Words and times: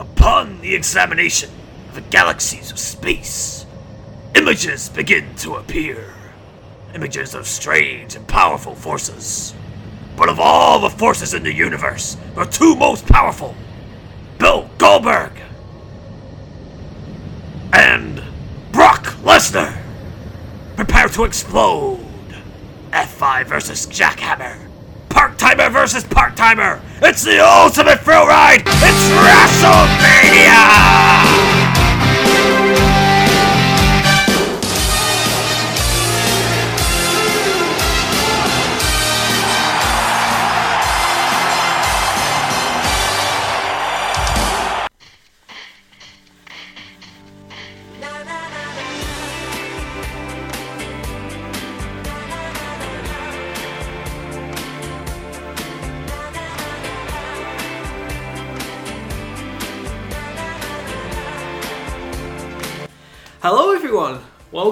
Upon 0.00 0.62
the 0.62 0.74
examination 0.74 1.50
of 1.90 1.94
the 1.94 2.00
galaxies 2.00 2.72
of 2.72 2.78
space, 2.78 3.66
images 4.34 4.88
begin 4.88 5.34
to 5.36 5.56
appear. 5.56 6.14
Images 6.94 7.34
of 7.34 7.46
strange 7.46 8.16
and 8.16 8.26
powerful 8.26 8.74
forces. 8.74 9.54
But 10.16 10.30
of 10.30 10.40
all 10.40 10.78
the 10.78 10.88
forces 10.88 11.34
in 11.34 11.42
the 11.42 11.52
universe, 11.52 12.16
the 12.34 12.46
two 12.46 12.74
most 12.76 13.04
powerful 13.06 13.54
Bill 14.38 14.70
Goldberg 14.78 15.32
and 17.74 18.22
Brock 18.72 19.04
Lesnar. 19.22 19.82
Prepare 20.76 21.08
to 21.08 21.24
explode. 21.24 22.06
F5 22.90 23.46
versus 23.46 23.86
Jackhammer. 23.86 24.69
Timer 25.40 25.70
versus 25.70 26.04
part 26.04 26.36
timer. 26.36 26.82
It's 27.00 27.22
the 27.22 27.40
ultimate 27.40 28.00
thrill 28.00 28.26
ride. 28.26 28.60
It's 28.60 29.08
WrestleMania. 29.08 31.59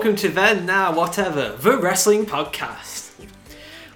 Welcome 0.09 0.23
to 0.23 0.35
Then, 0.35 0.65
Now, 0.65 0.97
Whatever, 0.97 1.53
the 1.53 1.77
wrestling 1.77 2.25
podcast. 2.25 3.13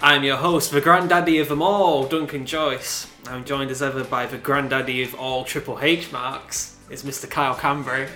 I'm 0.03 0.25
your 0.25 0.37
host, 0.37 0.71
the 0.71 0.83
granddaddy 0.83 1.39
of 1.39 1.49
them 1.49 1.63
all, 1.63 2.05
Duncan 2.07 2.45
Joyce. 2.45 3.11
I'm 3.27 3.47
joined 3.47 3.71
as 3.71 3.81
ever 3.81 4.05
by 4.05 4.27
the 4.27 4.37
granddaddy 4.37 5.03
of 5.03 5.15
all 5.15 5.43
Triple 5.43 5.79
H 5.81 6.13
marks. 6.13 6.77
It's 6.91 7.03
Mr. 7.03 7.31
Kyle 7.31 7.55
Cambry. 7.55 8.11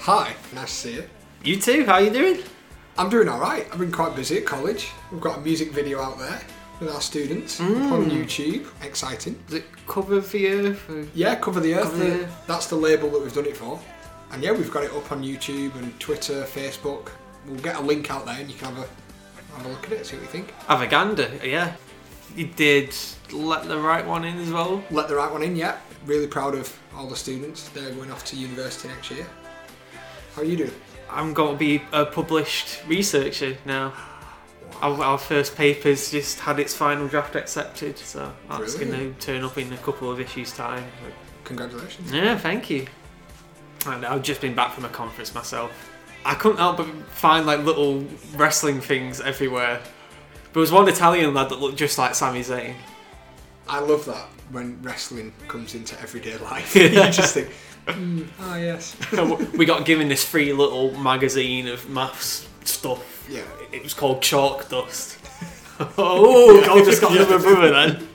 Hi, 0.00 0.34
nice 0.54 0.68
to 0.68 0.88
see 0.88 0.94
you. 0.96 1.04
You 1.42 1.58
too. 1.58 1.86
How 1.86 1.94
are 1.94 2.02
you 2.02 2.10
doing? 2.10 2.42
I'm 2.98 3.08
doing 3.08 3.30
all 3.30 3.40
right. 3.40 3.66
I've 3.72 3.78
been 3.78 3.92
quite 3.92 4.14
busy 4.14 4.36
at 4.36 4.44
college. 4.44 4.90
We've 5.10 5.18
got 5.18 5.38
a 5.38 5.40
music 5.40 5.70
video 5.70 6.02
out 6.02 6.18
there 6.18 6.42
with 6.80 6.90
our 6.90 7.00
students 7.00 7.60
on 7.60 7.70
mm. 7.70 8.10
YouTube. 8.10 8.66
Exciting. 8.84 9.42
Is 9.48 9.54
it 9.54 9.64
cover 9.86 10.20
for 10.20 10.36
you? 10.36 10.74
For... 10.74 11.06
Yeah, 11.14 11.36
cover 11.36 11.60
the 11.60 11.76
earth. 11.76 11.92
Cover 11.92 11.96
the 11.96 12.10
the- 12.10 12.24
Earth. 12.24 12.44
That's 12.46 12.66
the 12.66 12.76
label 12.76 13.08
that 13.08 13.22
we've 13.22 13.32
done 13.32 13.46
it 13.46 13.56
for. 13.56 13.80
And 14.32 14.42
yeah, 14.42 14.52
we've 14.52 14.70
got 14.70 14.84
it 14.84 14.92
up 14.92 15.10
on 15.10 15.22
YouTube 15.22 15.74
and 15.76 15.98
Twitter, 15.98 16.42
Facebook. 16.42 17.08
We'll 17.48 17.60
get 17.60 17.76
a 17.76 17.80
link 17.80 18.10
out 18.10 18.26
there, 18.26 18.38
and 18.38 18.50
you 18.50 18.56
can 18.56 18.74
have 18.74 18.84
a 18.84 18.88
have 19.56 19.66
a 19.66 19.68
look 19.70 19.86
at 19.86 19.92
it, 19.92 20.06
see 20.06 20.16
what 20.16 20.22
you 20.22 20.28
think. 20.28 20.54
Avaganda, 20.66 21.42
yeah. 21.44 21.74
You 22.36 22.46
did 22.46 22.94
let 23.32 23.66
the 23.66 23.78
right 23.78 24.06
one 24.06 24.24
in 24.24 24.38
as 24.38 24.50
well. 24.50 24.82
Let 24.90 25.08
the 25.08 25.16
right 25.16 25.32
one 25.32 25.42
in. 25.42 25.56
Yeah, 25.56 25.78
really 26.06 26.26
proud 26.26 26.54
of 26.54 26.78
all 26.94 27.08
the 27.08 27.16
students. 27.16 27.68
They're 27.70 27.92
going 27.92 28.10
off 28.10 28.24
to 28.26 28.36
university 28.36 28.88
next 28.88 29.10
year. 29.10 29.26
How 30.34 30.42
are 30.42 30.44
you 30.44 30.56
doing? 30.56 30.74
I'm 31.10 31.32
going 31.32 31.52
to 31.52 31.58
be 31.58 31.82
a 31.92 32.04
published 32.04 32.82
researcher 32.86 33.56
now. 33.64 33.94
Our, 34.82 35.02
our 35.02 35.18
first 35.18 35.56
paper's 35.56 36.10
just 36.10 36.38
had 36.40 36.60
its 36.60 36.74
final 36.74 37.08
draft 37.08 37.34
accepted, 37.34 37.98
so 37.98 38.32
that's 38.48 38.74
going 38.74 38.92
to 38.92 39.12
turn 39.14 39.42
up 39.42 39.56
in 39.58 39.72
a 39.72 39.78
couple 39.78 40.12
of 40.12 40.20
issues' 40.20 40.52
time. 40.52 40.84
Congratulations. 41.44 42.12
Yeah, 42.12 42.36
thank 42.36 42.68
you. 42.68 42.86
And 43.86 44.04
I've 44.04 44.22
just 44.22 44.40
been 44.40 44.54
back 44.54 44.72
from 44.72 44.84
a 44.84 44.88
conference 44.90 45.34
myself. 45.34 45.72
I 46.28 46.34
couldn't 46.34 46.58
help 46.58 46.76
but 46.76 46.86
find 47.08 47.46
like 47.46 47.60
little 47.64 48.04
wrestling 48.36 48.82
things 48.82 49.18
everywhere. 49.22 49.80
There 50.52 50.60
was 50.60 50.70
one 50.70 50.86
Italian 50.86 51.32
lad 51.32 51.48
that 51.48 51.58
looked 51.58 51.78
just 51.78 51.96
like 51.96 52.14
Sami 52.14 52.40
Zayn. 52.40 52.74
I 53.66 53.80
love 53.80 54.04
that 54.04 54.28
when 54.50 54.78
wrestling 54.82 55.32
comes 55.48 55.74
into 55.74 55.98
everyday 56.02 56.36
life. 56.36 56.76
you 56.76 56.90
just 56.90 57.32
think, 57.32 57.50
"Hmm, 57.86 58.24
ah, 58.40 58.58
yes. 58.58 58.94
we 59.56 59.64
got 59.64 59.86
given 59.86 60.08
this 60.08 60.22
free 60.22 60.52
little 60.52 60.92
magazine 60.98 61.66
of 61.66 61.88
maths 61.88 62.46
stuff. 62.64 63.26
Yeah. 63.30 63.44
It 63.72 63.82
was 63.82 63.94
called 63.94 64.20
Chalk 64.20 64.68
Dust. 64.68 65.18
oh, 65.96 66.62
God, 66.62 66.84
just 66.84 67.00
got 67.00 67.12
another 67.12 67.38
brother 67.38 67.70
then. 67.70 68.08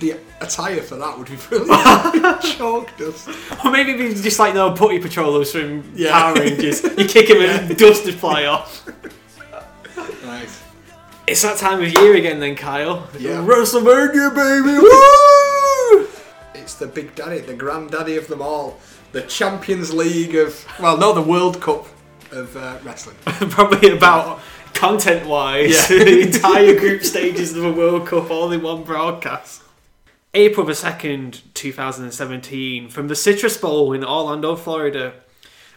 The 0.00 0.16
attire 0.40 0.80
for 0.82 0.96
that 0.96 1.16
would 1.18 1.28
be 1.28 1.36
brilliant. 1.48 2.42
Chalk 2.42 2.96
dust. 2.96 3.28
Or 3.64 3.70
maybe 3.70 3.94
we 3.94 4.14
just 4.14 4.38
like 4.38 4.54
no 4.54 4.72
putty 4.72 4.98
patrollers 4.98 5.52
from 5.52 5.92
Yeah. 5.94 6.12
Power 6.12 6.34
Rangers. 6.34 6.82
You 6.82 7.06
kick 7.06 7.28
him 7.28 7.42
and 7.42 7.76
dust 7.78 8.04
to 8.06 8.12
fly 8.12 8.46
off. 8.46 8.86
Nice. 10.24 10.62
It's 11.26 11.42
that 11.42 11.58
time 11.58 11.80
of 11.82 11.92
year 11.92 12.16
again, 12.16 12.40
then, 12.40 12.56
Kyle. 12.56 13.08
Yeah. 13.18 13.36
WrestleMania, 13.44 14.34
baby! 14.34 14.78
Woo! 14.78 16.08
It's 16.54 16.74
the 16.74 16.86
big 16.86 17.14
daddy, 17.14 17.38
the 17.38 17.54
granddaddy 17.54 18.16
of 18.16 18.26
them 18.26 18.42
all. 18.42 18.80
The 19.12 19.22
Champions 19.22 19.92
League 19.92 20.34
of, 20.34 20.64
well, 20.80 20.96
no, 20.96 21.12
the 21.12 21.22
World 21.22 21.60
Cup 21.60 21.86
of 22.32 22.56
uh, 22.56 22.78
wrestling. 22.82 23.16
Probably 23.24 23.90
about 23.90 24.40
content-wise, 24.74 25.90
Yeah. 25.90 25.98
the 26.04 26.20
entire 26.22 26.78
group 26.78 27.02
stages 27.04 27.54
of 27.54 27.62
the 27.62 27.72
World 27.72 28.06
Cup 28.08 28.30
all 28.30 28.50
in 28.50 28.62
one 28.62 28.82
broadcast. 28.82 29.62
April 30.32 30.64
the 30.64 30.74
second, 30.74 31.42
two 31.54 31.72
thousand 31.72 32.04
and 32.04 32.14
seventeen, 32.14 32.88
from 32.88 33.08
the 33.08 33.16
Citrus 33.16 33.56
Bowl 33.56 33.92
in 33.92 34.04
Orlando, 34.04 34.56
Florida. 34.56 35.14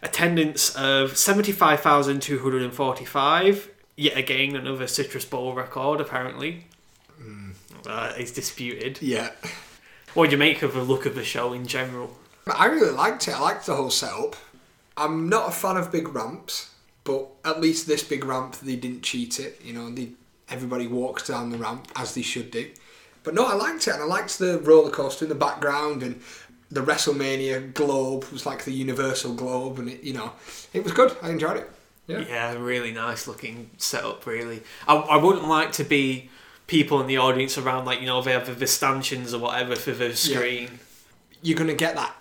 Attendance 0.02 0.76
of 0.76 1.18
seventy-five 1.18 1.80
thousand 1.80 2.22
two 2.22 2.40
hundred 2.40 2.62
and 2.62 2.74
forty-five. 2.74 3.70
Yet 3.96 4.18
again, 4.18 4.56
another 4.56 4.86
Citrus 4.86 5.26
Bowl 5.26 5.54
record. 5.54 6.02
Apparently, 6.02 6.66
uh, 7.88 8.14
is 8.18 8.32
disputed. 8.32 9.02
Yeah. 9.02 9.32
What 10.14 10.26
do 10.26 10.34
you 10.34 10.38
make 10.38 10.62
of 10.62 10.74
the 10.74 10.84
look 10.84 11.06
of 11.06 11.16
the 11.16 11.24
show 11.24 11.54
in 11.54 11.66
general? 11.66 12.18
I 12.46 12.66
really 12.66 12.92
liked 12.92 13.28
it. 13.28 13.36
I 13.36 13.40
liked 13.40 13.66
the 13.66 13.76
whole 13.76 13.90
setup. 13.90 14.36
I'm 14.98 15.30
not 15.30 15.50
a 15.50 15.52
fan 15.52 15.78
of 15.78 15.92
big 15.92 16.14
ramps, 16.14 16.72
but 17.04 17.30
at 17.44 17.62
least 17.62 17.88
this 17.88 18.04
big 18.04 18.26
ramp, 18.26 18.58
they 18.58 18.76
didn't 18.76 19.02
cheat 19.02 19.40
it. 19.40 19.60
You 19.64 19.74
know, 19.74 19.90
they, 19.90 20.10
everybody 20.50 20.86
walks 20.86 21.28
down 21.28 21.50
the 21.50 21.58
ramp 21.58 21.88
as 21.96 22.14
they 22.14 22.22
should 22.22 22.52
do. 22.52 22.70
But 23.24 23.34
no, 23.34 23.46
I 23.46 23.54
liked 23.54 23.88
it, 23.88 23.94
and 23.94 24.04
I 24.04 24.06
liked 24.06 24.38
the 24.40 24.60
roller 24.60 24.92
coaster 24.92 25.26
in 25.26 25.30
the 25.30 25.36
background, 25.36 26.04
and 26.04 26.22
the 26.70 26.82
WrestleMania 26.82 27.74
globe 27.74 28.26
was 28.26 28.46
like 28.46 28.66
the 28.66 28.72
universal 28.72 29.34
globe, 29.34 29.80
and 29.80 29.90
it, 29.90 30.04
you 30.04 30.14
know, 30.14 30.34
it 30.74 30.84
was 30.84 30.92
good. 30.92 31.16
I 31.22 31.30
enjoyed 31.30 31.58
it. 31.58 31.70
Yeah. 32.08 32.20
Yeah, 32.28 32.54
really 32.56 32.92
nice 32.92 33.28
looking 33.28 33.70
setup. 33.78 34.26
Really, 34.26 34.62
I, 34.88 34.96
I 34.96 35.18
wouldn't 35.18 35.48
like 35.48 35.72
to 35.74 35.84
be 35.84 36.30
people 36.68 37.00
in 37.00 37.08
the 37.08 37.18
audience 37.18 37.58
around, 37.58 37.86
like 37.86 38.02
you 38.02 38.08
know, 38.08 38.22
they 38.22 38.34
have 38.34 38.60
the 38.60 38.68
stanchions 38.68 39.34
or 39.34 39.40
whatever 39.40 39.76
for 39.76 39.92
the 39.92 40.16
screen. 40.16 40.80
You're 41.42 41.58
gonna 41.58 41.74
get 41.74 41.96
that 41.96 42.16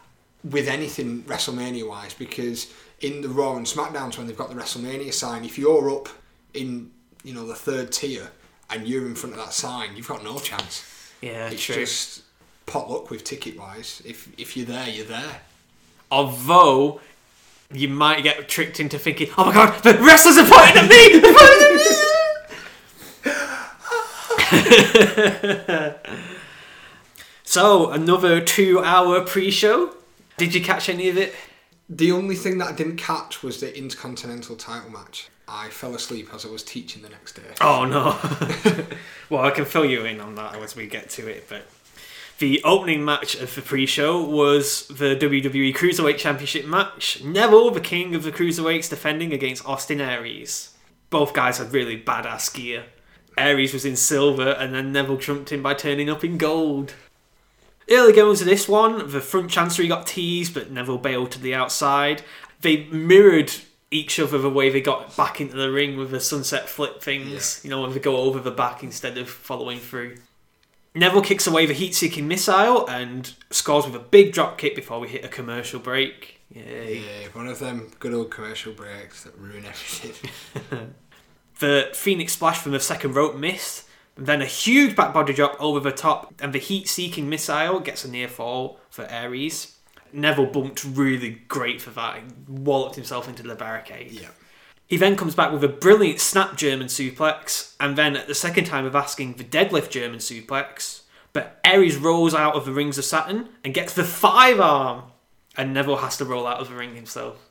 with 0.44 0.68
anything 0.68 1.22
WrestleMania 1.24 1.88
wise 1.88 2.14
because 2.14 2.72
in 3.00 3.22
the 3.22 3.28
Raw 3.28 3.56
and 3.56 3.66
SmackDowns 3.66 4.18
when 4.18 4.26
they've 4.26 4.36
got 4.36 4.50
the 4.50 4.56
WrestleMania 4.56 5.12
sign, 5.12 5.44
if 5.44 5.58
you're 5.58 5.90
up 5.90 6.08
in 6.54 6.90
you 7.24 7.34
know 7.34 7.46
the 7.46 7.54
third 7.54 7.92
tier 7.92 8.30
and 8.70 8.86
you're 8.86 9.06
in 9.06 9.14
front 9.14 9.34
of 9.34 9.44
that 9.44 9.52
sign, 9.52 9.96
you've 9.96 10.08
got 10.08 10.22
no 10.22 10.38
chance. 10.38 10.84
Yeah, 11.22 11.48
It's 11.50 11.62
true. 11.64 11.74
just 11.76 12.22
potluck 12.66 13.10
with 13.10 13.24
ticket 13.24 13.58
wise. 13.58 14.02
If 14.04 14.28
if 14.38 14.54
you're 14.56 14.66
there, 14.66 14.88
you're 14.88 15.06
there. 15.06 15.40
Although 16.10 17.00
you 17.72 17.88
might 17.88 18.22
get 18.22 18.48
tricked 18.48 18.78
into 18.80 18.98
thinking, 18.98 19.30
"Oh 19.38 19.46
my 19.46 19.54
god, 19.54 19.82
the 19.82 19.94
wrestlers 19.94 20.36
are 20.36 20.44
pointing 20.46 20.82
at 20.82 20.88
me!" 20.90 21.08
They're 21.20 21.32
pointing 21.32 21.62
at 21.62 21.74
me! 21.76 21.82
so 27.44 27.90
another 27.90 28.40
two-hour 28.40 29.22
pre-show. 29.22 29.94
Did 30.36 30.54
you 30.54 30.62
catch 30.62 30.88
any 30.88 31.08
of 31.08 31.16
it? 31.16 31.34
The 31.88 32.12
only 32.12 32.36
thing 32.36 32.58
that 32.58 32.68
I 32.68 32.72
didn't 32.72 32.96
catch 32.96 33.42
was 33.42 33.60
the 33.60 33.76
Intercontinental 33.76 34.56
title 34.56 34.90
match. 34.90 35.28
I 35.48 35.68
fell 35.68 35.94
asleep 35.94 36.28
as 36.32 36.46
I 36.46 36.48
was 36.48 36.62
teaching 36.62 37.02
the 37.02 37.08
next 37.08 37.34
day. 37.34 37.42
Oh 37.60 37.84
no. 37.84 38.18
well, 39.30 39.44
I 39.44 39.50
can 39.50 39.64
fill 39.64 39.84
you 39.84 40.04
in 40.04 40.20
on 40.20 40.34
that 40.36 40.54
as 40.56 40.76
we 40.76 40.86
get 40.86 41.10
to 41.10 41.28
it, 41.28 41.48
but 41.48 41.66
the 42.38 42.62
opening 42.64 43.04
match 43.04 43.34
of 43.36 43.54
the 43.54 43.62
pre-show 43.62 44.20
was 44.20 44.88
the 44.88 45.14
WWE 45.16 45.74
Cruiserweight 45.74 46.18
Championship 46.18 46.66
match. 46.66 47.22
Neville, 47.22 47.70
the 47.70 47.80
king 47.80 48.14
of 48.14 48.24
the 48.24 48.32
cruiserweights, 48.32 48.90
defending 48.90 49.32
against 49.32 49.64
Austin 49.64 50.00
Aries. 50.00 50.74
Both 51.10 51.34
guys 51.34 51.58
had 51.58 51.72
really 51.72 52.00
badass 52.00 52.52
gear. 52.52 52.86
Aries 53.38 53.72
was 53.72 53.84
in 53.84 53.96
silver, 53.96 54.50
and 54.50 54.74
then 54.74 54.92
Neville 54.92 55.18
trumped 55.18 55.52
him 55.52 55.62
by 55.62 55.74
turning 55.74 56.10
up 56.10 56.24
in 56.24 56.36
gold. 56.36 56.94
Early 57.90 58.12
going 58.12 58.36
to 58.36 58.44
this 58.44 58.68
one, 58.68 59.10
the 59.10 59.20
front 59.20 59.50
chancery 59.50 59.88
got 59.88 60.06
teased, 60.06 60.54
but 60.54 60.70
Neville 60.70 60.98
bailed 60.98 61.30
to 61.32 61.40
the 61.40 61.54
outside. 61.54 62.22
They 62.60 62.86
mirrored 62.86 63.52
each 63.92 64.18
other 64.18 64.38
the 64.38 64.50
way 64.50 64.70
they 64.70 64.80
got 64.80 65.16
back 65.16 65.40
into 65.40 65.56
the 65.56 65.70
ring 65.70 65.96
with 65.96 66.10
the 66.10 66.20
sunset 66.20 66.68
flip 66.68 67.02
things. 67.02 67.60
You 67.62 67.70
know, 67.70 67.82
when 67.82 67.92
they 67.92 68.00
go 68.00 68.16
over 68.16 68.40
the 68.40 68.50
back 68.50 68.82
instead 68.82 69.18
of 69.18 69.28
following 69.28 69.78
through. 69.78 70.16
Neville 70.94 71.22
kicks 71.22 71.46
away 71.46 71.64
the 71.66 71.72
heat 71.72 71.94
seeking 71.94 72.28
missile 72.28 72.86
and 72.86 73.34
scores 73.50 73.86
with 73.86 73.94
a 73.94 73.98
big 73.98 74.32
drop 74.32 74.58
kick 74.58 74.74
before 74.74 75.00
we 75.00 75.08
hit 75.08 75.24
a 75.24 75.28
commercial 75.28 75.80
break. 75.80 76.40
Yay. 76.50 76.98
Yeah, 76.98 77.28
one 77.32 77.46
of 77.46 77.58
them 77.58 77.90
good 77.98 78.12
old 78.12 78.30
commercial 78.30 78.72
breaks 78.74 79.24
that 79.24 79.38
ruin 79.38 79.64
everything. 79.64 80.94
The 81.62 81.90
Phoenix 81.94 82.32
splash 82.32 82.58
from 82.58 82.72
the 82.72 82.80
second 82.80 83.14
rope 83.14 83.36
missed. 83.36 83.86
Then 84.16 84.42
a 84.42 84.46
huge 84.46 84.96
back 84.96 85.14
body 85.14 85.32
drop 85.32 85.54
over 85.60 85.78
the 85.78 85.92
top, 85.92 86.34
and 86.40 86.52
the 86.52 86.58
heat 86.58 86.88
seeking 86.88 87.28
missile 87.28 87.78
gets 87.78 88.04
a 88.04 88.10
near 88.10 88.26
fall 88.26 88.80
for 88.90 89.04
Aries. 89.04 89.71
Neville 90.12 90.46
bumped 90.46 90.84
really 90.84 91.42
great 91.48 91.80
for 91.80 91.90
that. 91.90 92.16
He 92.16 92.22
walloped 92.48 92.96
himself 92.96 93.28
into 93.28 93.42
the 93.42 93.54
barricade. 93.54 94.12
yeah. 94.12 94.28
He 94.86 94.98
then 94.98 95.16
comes 95.16 95.34
back 95.34 95.50
with 95.52 95.64
a 95.64 95.68
brilliant 95.68 96.20
snap 96.20 96.54
German 96.56 96.88
suplex, 96.88 97.74
and 97.80 97.96
then 97.96 98.14
at 98.14 98.26
the 98.26 98.34
second 98.34 98.64
time 98.64 98.84
of 98.84 98.94
asking 98.94 99.34
the 99.34 99.44
deadlift 99.44 99.88
German 99.88 100.18
suplex, 100.18 101.02
but 101.32 101.58
Aries 101.64 101.96
rolls 101.96 102.34
out 102.34 102.56
of 102.56 102.66
the 102.66 102.72
rings 102.72 102.98
of 102.98 103.06
Saturn 103.06 103.48
and 103.64 103.72
gets 103.72 103.94
the 103.94 104.04
five 104.04 104.60
arm, 104.60 105.04
and 105.56 105.72
Neville 105.72 105.96
has 105.96 106.18
to 106.18 106.26
roll 106.26 106.46
out 106.46 106.60
of 106.60 106.68
the 106.68 106.74
ring 106.74 106.94
himself. 106.94 107.48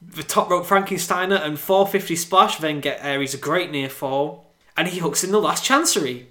The 0.00 0.22
top 0.22 0.48
rope 0.48 0.64
Frankensteiner 0.64 1.44
and 1.44 1.58
450 1.58 2.16
splash 2.16 2.56
then 2.56 2.80
get 2.80 3.04
Aries 3.04 3.34
a 3.34 3.38
great 3.38 3.70
near 3.70 3.90
fall, 3.90 4.50
and 4.74 4.88
he 4.88 5.00
hooks 5.00 5.22
in 5.22 5.32
the 5.32 5.40
last 5.40 5.62
chancery. 5.62 6.28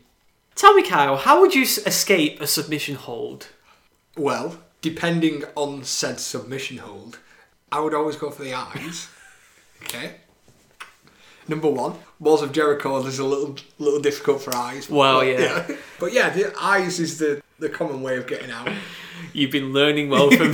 Tell 0.55 0.73
me, 0.73 0.81
Kyle, 0.81 1.17
how 1.17 1.39
would 1.41 1.53
you 1.53 1.61
escape 1.61 2.41
a 2.41 2.47
submission 2.47 2.95
hold? 2.95 3.49
Well, 4.17 4.57
depending 4.81 5.43
on 5.55 5.83
said 5.83 6.19
submission 6.19 6.77
hold, 6.77 7.19
I 7.71 7.79
would 7.79 7.93
always 7.93 8.15
go 8.15 8.29
for 8.29 8.43
the 8.43 8.53
eyes. 8.53 9.09
okay. 9.83 10.15
Number 11.47 11.69
one, 11.69 11.95
Walls 12.19 12.43
of 12.43 12.51
Jericho 12.51 13.03
is 13.05 13.17
a 13.17 13.25
little 13.25 13.55
little 13.79 13.99
difficult 13.99 14.41
for 14.41 14.55
eyes. 14.55 14.87
Well, 14.89 15.21
but, 15.21 15.27
yeah. 15.27 15.67
But 15.99 16.13
yeah, 16.13 16.29
the 16.29 16.53
eyes 16.61 16.99
is 16.99 17.17
the, 17.17 17.41
the 17.57 17.69
common 17.69 18.01
way 18.03 18.17
of 18.17 18.27
getting 18.27 18.51
out. 18.51 18.69
You've 19.33 19.51
been 19.51 19.73
learning 19.73 20.09
well 20.09 20.29
from 20.31 20.53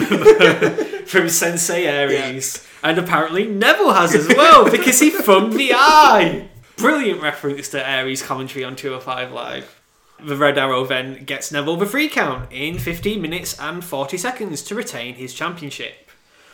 from 1.06 1.30
Sensei 1.30 1.86
Aries, 1.86 2.66
and 2.82 2.98
apparently 2.98 3.46
Neville 3.46 3.94
has 3.94 4.16
as 4.16 4.28
well 4.30 4.70
because 4.72 5.00
he 5.00 5.10
thumbed 5.10 5.54
the 5.54 5.74
eye. 5.74 6.50
Brilliant 6.78 7.22
reference 7.22 7.70
to 7.70 7.88
Aries 7.88 8.22
commentary 8.22 8.66
on 8.66 8.76
205 8.76 9.32
Live. 9.32 9.82
The 10.20 10.36
Red 10.36 10.58
Arrow 10.58 10.86
then 10.86 11.24
gets 11.24 11.52
Neville 11.52 11.78
the 11.78 11.86
free 11.86 12.08
count 12.08 12.52
in 12.52 12.80
15 12.80 13.22
minutes 13.22 13.60
and 13.60 13.84
40 13.84 14.18
seconds 14.18 14.62
to 14.64 14.76
retain 14.76 15.16
his 15.16 15.34
championship. 15.34 16.10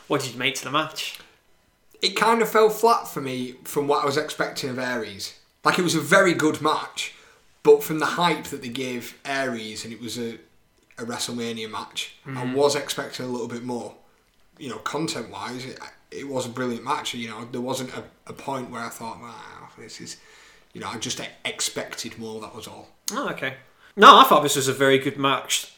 What 0.08 0.22
did 0.22 0.34
you 0.34 0.40
make 0.40 0.56
to 0.56 0.64
the 0.64 0.72
match? 0.72 1.20
It 2.02 2.16
kind 2.16 2.42
of 2.42 2.50
fell 2.50 2.70
flat 2.70 3.08
for 3.08 3.22
me 3.22 3.54
from 3.64 3.88
what 3.88 4.04
I 4.04 4.06
was 4.06 4.18
expecting 4.18 4.72
of 4.72 4.80
Aries. 4.80 5.40
Like 5.64 5.78
it 5.78 5.84
was 5.84 5.96
a 5.96 6.02
very 6.02 6.34
good 6.34 6.62
match, 6.62 7.14
but 7.64 7.84
from 7.84 8.00
the 8.00 8.06
hype 8.06 8.46
that 8.46 8.62
they 8.62 8.70
gave 8.70 9.18
Aries 9.24 9.86
and 9.86 9.94
it 9.94 10.02
was 10.02 10.18
a, 10.18 10.40
a 10.98 11.04
WrestleMania 11.06 11.70
match, 11.70 12.16
I 12.26 12.30
mm-hmm. 12.30 12.54
was 12.54 12.76
expecting 12.76 13.26
a 13.26 13.30
little 13.30 13.48
bit 13.48 13.64
more. 13.64 13.94
You 14.58 14.70
know, 14.70 14.78
content 14.80 15.30
wise, 15.30 15.66
it, 15.66 15.80
it 16.12 16.28
was 16.28 16.46
a 16.46 16.50
brilliant 16.50 16.84
match. 16.84 17.14
You 17.14 17.30
know, 17.30 17.46
there 17.46 17.62
wasn't 17.62 17.96
a, 17.96 18.04
a 18.28 18.34
point 18.34 18.70
where 18.70 18.82
I 18.82 18.90
thought, 18.90 19.22
wow, 19.22 19.70
this 19.78 20.02
is, 20.02 20.18
you 20.74 20.82
know, 20.82 20.88
I 20.88 20.98
just 20.98 21.22
expected 21.46 22.18
more, 22.18 22.40
that 22.42 22.56
was 22.56 22.68
all. 22.68 22.90
Oh, 23.12 23.30
okay. 23.30 23.56
No, 23.96 24.18
I 24.18 24.24
thought 24.24 24.44
this 24.44 24.56
was 24.56 24.68
a 24.68 24.74
very 24.74 24.98
good 24.98 25.18
match. 25.18 25.72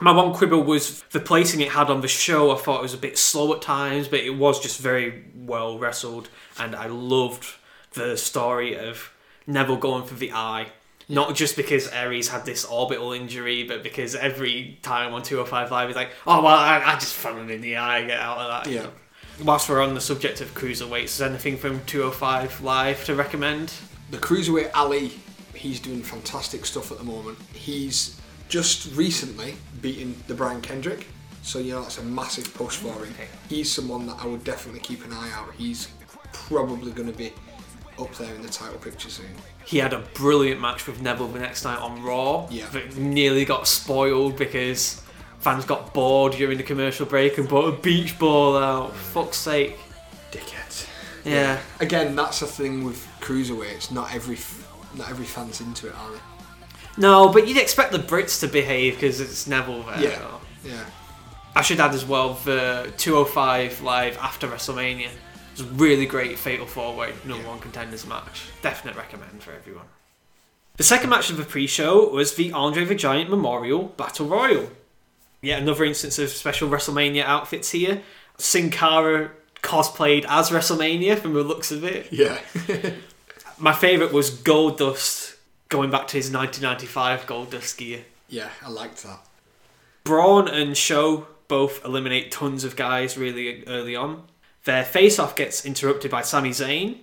My 0.00 0.12
one 0.12 0.32
quibble 0.32 0.62
was 0.62 1.02
the 1.10 1.18
placing 1.18 1.60
it 1.60 1.72
had 1.72 1.90
on 1.90 2.02
the 2.02 2.08
show. 2.08 2.52
I 2.52 2.58
thought 2.58 2.78
it 2.78 2.82
was 2.82 2.94
a 2.94 2.98
bit 2.98 3.18
slow 3.18 3.52
at 3.52 3.62
times, 3.62 4.06
but 4.06 4.20
it 4.20 4.30
was 4.30 4.60
just 4.60 4.80
very 4.80 5.24
well 5.34 5.78
wrestled, 5.78 6.28
and 6.58 6.76
I 6.76 6.86
loved 6.86 7.46
the 7.94 8.16
story 8.16 8.78
of 8.78 9.12
Neville 9.46 9.76
going 9.76 10.04
for 10.04 10.14
the 10.14 10.32
eye. 10.32 10.68
Not 11.08 11.34
just 11.34 11.56
because 11.56 11.88
Aries 11.88 12.28
had 12.28 12.44
this 12.44 12.66
orbital 12.66 13.12
injury, 13.12 13.64
but 13.64 13.82
because 13.82 14.14
every 14.14 14.78
time 14.82 15.14
on 15.14 15.22
205 15.22 15.70
Live, 15.70 15.88
he's 15.88 15.96
like, 15.96 16.10
oh, 16.26 16.42
well, 16.42 16.54
I, 16.54 16.82
I 16.84 16.94
just 16.94 17.14
found 17.14 17.38
him 17.38 17.50
in 17.50 17.62
the 17.62 17.78
eye, 17.78 18.06
get 18.06 18.20
out 18.20 18.38
of 18.38 18.64
that. 18.64 18.70
Yeah. 18.70 18.86
Whilst 19.42 19.68
we're 19.68 19.82
on 19.82 19.94
the 19.94 20.00
subject 20.02 20.42
of 20.42 20.52
cruiserweights, 20.52 21.04
is 21.04 21.18
there 21.18 21.28
anything 21.28 21.56
from 21.56 21.82
205 21.86 22.62
Live 22.62 23.04
to 23.06 23.14
recommend? 23.14 23.72
The 24.10 24.18
Cruiserweight 24.18 24.70
Ali, 24.74 25.12
he's 25.54 25.80
doing 25.80 26.02
fantastic 26.02 26.64
stuff 26.64 26.90
at 26.90 26.98
the 26.98 27.04
moment. 27.04 27.38
He's 27.52 28.20
just 28.48 28.94
recently 28.96 29.54
beaten 29.82 30.14
the 30.26 30.34
Brian 30.34 30.60
Kendrick, 30.60 31.06
so 31.42 31.58
you 31.58 31.74
know 31.74 31.82
that's 31.82 31.98
a 31.98 32.02
massive 32.02 32.52
push 32.54 32.76
for 32.76 33.04
him. 33.04 33.14
He's 33.48 33.70
someone 33.70 34.06
that 34.06 34.16
I 34.20 34.26
would 34.26 34.44
definitely 34.44 34.80
keep 34.80 35.04
an 35.04 35.12
eye 35.12 35.30
out. 35.34 35.52
He's 35.54 35.88
probably 36.32 36.92
going 36.92 37.10
to 37.10 37.16
be 37.16 37.32
up 37.98 38.14
there 38.14 38.34
in 38.34 38.42
the 38.42 38.48
title 38.48 38.78
picture 38.78 39.10
soon. 39.10 39.26
He 39.64 39.78
had 39.78 39.92
a 39.92 39.98
brilliant 40.14 40.60
match 40.60 40.86
with 40.86 41.02
Neville 41.02 41.28
the 41.28 41.40
next 41.40 41.64
night 41.64 41.78
on 41.78 42.02
Raw. 42.02 42.46
Yeah. 42.50 42.68
That 42.70 42.96
nearly 42.96 43.44
got 43.44 43.66
spoiled 43.66 44.36
because 44.36 45.02
fans 45.40 45.64
got 45.64 45.92
bored 45.92 46.32
during 46.32 46.56
the 46.56 46.64
commercial 46.64 47.06
break 47.06 47.38
and 47.38 47.48
brought 47.48 47.74
a 47.74 47.76
beach 47.76 48.18
ball 48.18 48.56
out. 48.56 48.94
Fuck's 48.94 49.36
sake. 49.36 49.76
Dickheads. 50.30 50.86
Yeah. 51.24 51.60
Again, 51.80 52.16
that's 52.16 52.40
the 52.40 52.46
thing 52.46 52.84
with 52.84 53.06
cruiserweights. 53.28 53.90
Not 53.92 54.14
every 54.14 54.38
not 54.96 55.10
every 55.10 55.26
fan's 55.26 55.60
into 55.60 55.88
it, 55.88 55.94
are 55.94 56.10
they? 56.12 56.18
No, 56.96 57.28
but 57.28 57.46
you'd 57.46 57.58
expect 57.58 57.92
the 57.92 57.98
Brits 57.98 58.40
to 58.40 58.48
behave 58.48 58.94
because 58.94 59.20
it's 59.20 59.46
Neville 59.46 59.82
there. 59.84 60.00
Yeah. 60.02 60.28
Yeah. 60.64 60.84
I 61.54 61.62
should 61.62 61.80
add 61.80 61.92
as 61.94 62.04
well 62.04 62.34
the 62.34 62.92
205 62.96 63.82
live 63.82 64.16
after 64.18 64.48
WrestleMania. 64.48 65.08
It's 65.52 65.60
a 65.60 65.64
really 65.64 66.06
great 66.06 66.38
Fatal 66.38 66.66
Four 66.66 66.96
Way 66.96 67.12
number 67.24 67.42
Yeah. 67.42 67.50
one 67.50 67.60
contenders 67.60 68.06
match. 68.06 68.44
Definite 68.62 68.96
recommend 68.96 69.42
for 69.42 69.52
everyone. 69.52 69.86
The 70.76 70.84
second 70.84 71.10
match 71.10 71.30
of 71.30 71.36
the 71.36 71.44
pre 71.44 71.66
show 71.66 72.08
was 72.08 72.34
the 72.34 72.52
Andre 72.52 72.84
the 72.84 72.94
Giant 72.94 73.30
Memorial 73.30 73.84
Battle 73.96 74.26
Royal. 74.26 74.70
Yet 75.42 75.60
another 75.62 75.84
instance 75.84 76.18
of 76.18 76.30
special 76.30 76.68
WrestleMania 76.68 77.24
outfits 77.24 77.70
here. 77.70 78.02
Sin 78.38 78.70
Cara 78.70 79.30
cosplayed 79.62 80.24
as 80.28 80.50
WrestleMania 80.50 81.18
from 81.18 81.34
the 81.34 81.42
looks 81.42 81.70
of 81.72 81.82
it. 81.84 82.08
Yeah. 82.12 82.38
My 83.60 83.72
favourite 83.72 84.12
was 84.12 84.30
Goldust 84.30 85.36
going 85.68 85.90
back 85.90 86.06
to 86.08 86.16
his 86.16 86.30
1995 86.32 87.26
Goldust 87.26 87.76
gear. 87.76 88.04
yeah, 88.28 88.50
I 88.64 88.68
liked 88.70 89.02
that. 89.02 89.20
Braun 90.04 90.48
and 90.48 90.76
Show 90.76 91.26
both 91.48 91.84
eliminate 91.84 92.30
tons 92.30 92.62
of 92.62 92.76
guys 92.76 93.18
really 93.18 93.66
early 93.66 93.96
on. 93.96 94.22
Their 94.64 94.84
face 94.84 95.18
off 95.18 95.34
gets 95.34 95.66
interrupted 95.66 96.10
by 96.10 96.22
Sami 96.22 96.50
Zayn. 96.50 96.98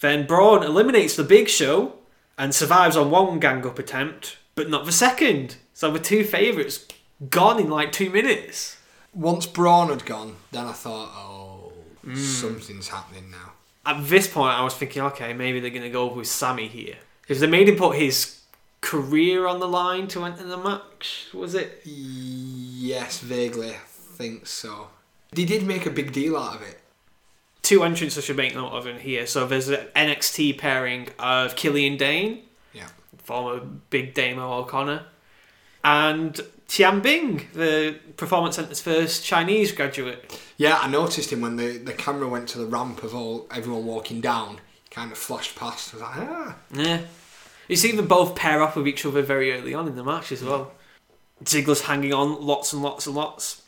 Then 0.00 0.26
Braun 0.26 0.62
eliminates 0.62 1.14
the 1.14 1.24
Big 1.24 1.48
Show 1.48 1.96
and 2.38 2.54
survives 2.54 2.96
on 2.96 3.10
one 3.10 3.38
gang 3.38 3.66
up 3.66 3.78
attempt, 3.78 4.38
but 4.54 4.70
not 4.70 4.86
the 4.86 4.92
second. 4.92 5.56
So 5.74 5.90
the 5.90 5.98
two 5.98 6.24
favourites 6.24 6.86
gone 7.28 7.60
in 7.60 7.68
like 7.68 7.92
two 7.92 8.08
minutes. 8.08 8.78
Once 9.12 9.46
Braun 9.46 9.88
had 9.88 10.06
gone, 10.06 10.36
then 10.52 10.66
I 10.66 10.72
thought, 10.72 11.10
oh, 11.14 11.72
hmm. 12.02 12.14
something's 12.14 12.88
happening 12.88 13.30
now. 13.30 13.52
At 13.86 14.08
this 14.08 14.26
point, 14.26 14.52
I 14.54 14.62
was 14.64 14.74
thinking, 14.74 15.02
okay, 15.02 15.32
maybe 15.32 15.60
they're 15.60 15.70
going 15.70 15.82
to 15.82 15.88
go 15.90 16.12
with 16.12 16.26
Sami 16.26 16.66
here. 16.68 16.96
Because 17.22 17.40
they 17.40 17.46
made 17.46 17.68
him 17.68 17.76
put 17.76 17.96
his 17.96 18.40
career 18.80 19.46
on 19.46 19.60
the 19.60 19.68
line 19.68 20.06
to 20.08 20.24
enter 20.24 20.44
the 20.44 20.56
match, 20.56 21.26
was 21.32 21.54
it? 21.54 21.80
Yes, 21.84 23.20
vaguely, 23.20 23.70
I 23.70 23.78
think 23.86 24.46
so. 24.46 24.88
They 25.32 25.44
did 25.44 25.66
make 25.66 25.86
a 25.86 25.90
big 25.90 26.12
deal 26.12 26.36
out 26.36 26.56
of 26.56 26.62
it. 26.62 26.80
two 27.62 27.82
entrants 27.82 28.16
I 28.16 28.20
should 28.20 28.36
make 28.36 28.54
note 28.54 28.68
of 28.72 28.86
in 28.86 28.98
here. 29.00 29.26
So 29.26 29.44
there's 29.44 29.68
an 29.68 29.86
NXT 29.96 30.56
pairing 30.56 31.08
of 31.18 31.56
Killian 31.56 31.96
Dain, 31.96 32.42
Yeah. 32.72 32.86
former 33.24 33.58
Big 33.90 34.14
Damo 34.14 34.52
O'Connor, 34.60 35.04
and 35.86 36.40
Tian 36.66 37.00
Bing, 37.00 37.46
the 37.54 37.96
Performance 38.16 38.56
Centre's 38.56 38.80
first 38.80 39.24
Chinese 39.24 39.70
graduate. 39.70 40.36
Yeah, 40.56 40.78
I 40.80 40.88
noticed 40.88 41.32
him 41.32 41.42
when 41.42 41.54
the, 41.54 41.78
the 41.78 41.92
camera 41.92 42.28
went 42.28 42.48
to 42.50 42.58
the 42.58 42.66
ramp 42.66 43.04
of 43.04 43.14
all 43.14 43.46
everyone 43.54 43.86
walking 43.86 44.20
down. 44.20 44.58
Kind 44.90 45.12
of 45.12 45.18
flashed 45.18 45.54
past. 45.54 45.94
I 45.94 45.96
was 45.96 46.02
like, 46.02 46.16
ah. 46.16 46.56
Yeah. 46.74 47.00
You 47.68 47.76
see 47.76 47.92
them 47.92 48.08
both 48.08 48.34
pair 48.34 48.62
up 48.62 48.74
with 48.74 48.88
each 48.88 49.06
other 49.06 49.22
very 49.22 49.52
early 49.52 49.74
on 49.74 49.86
in 49.86 49.94
the 49.94 50.02
match 50.02 50.32
as 50.32 50.42
well. 50.42 50.72
Ziggler's 51.44 51.82
hanging 51.82 52.12
on 52.12 52.44
lots 52.44 52.72
and 52.72 52.82
lots 52.82 53.06
and 53.06 53.14
lots. 53.14 53.62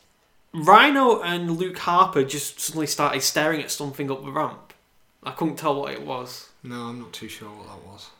Rhino 0.53 1.21
and 1.21 1.57
Luke 1.57 1.79
Harper 1.79 2.25
just 2.25 2.59
suddenly 2.59 2.87
started 2.89 3.23
staring 3.23 3.63
at 3.63 3.71
something 3.71 4.11
up 4.11 4.25
the 4.25 4.33
ramp. 4.33 4.73
I 5.23 5.31
couldn't 5.31 5.57
tell 5.57 5.81
what 5.81 5.93
it 5.93 6.05
was. 6.05 6.49
No, 6.65 6.87
I'm 6.87 6.99
not 6.99 7.13
too 7.13 7.29
sure 7.29 7.49
what 7.49 7.69
that 7.69 7.87
was. 7.87 8.11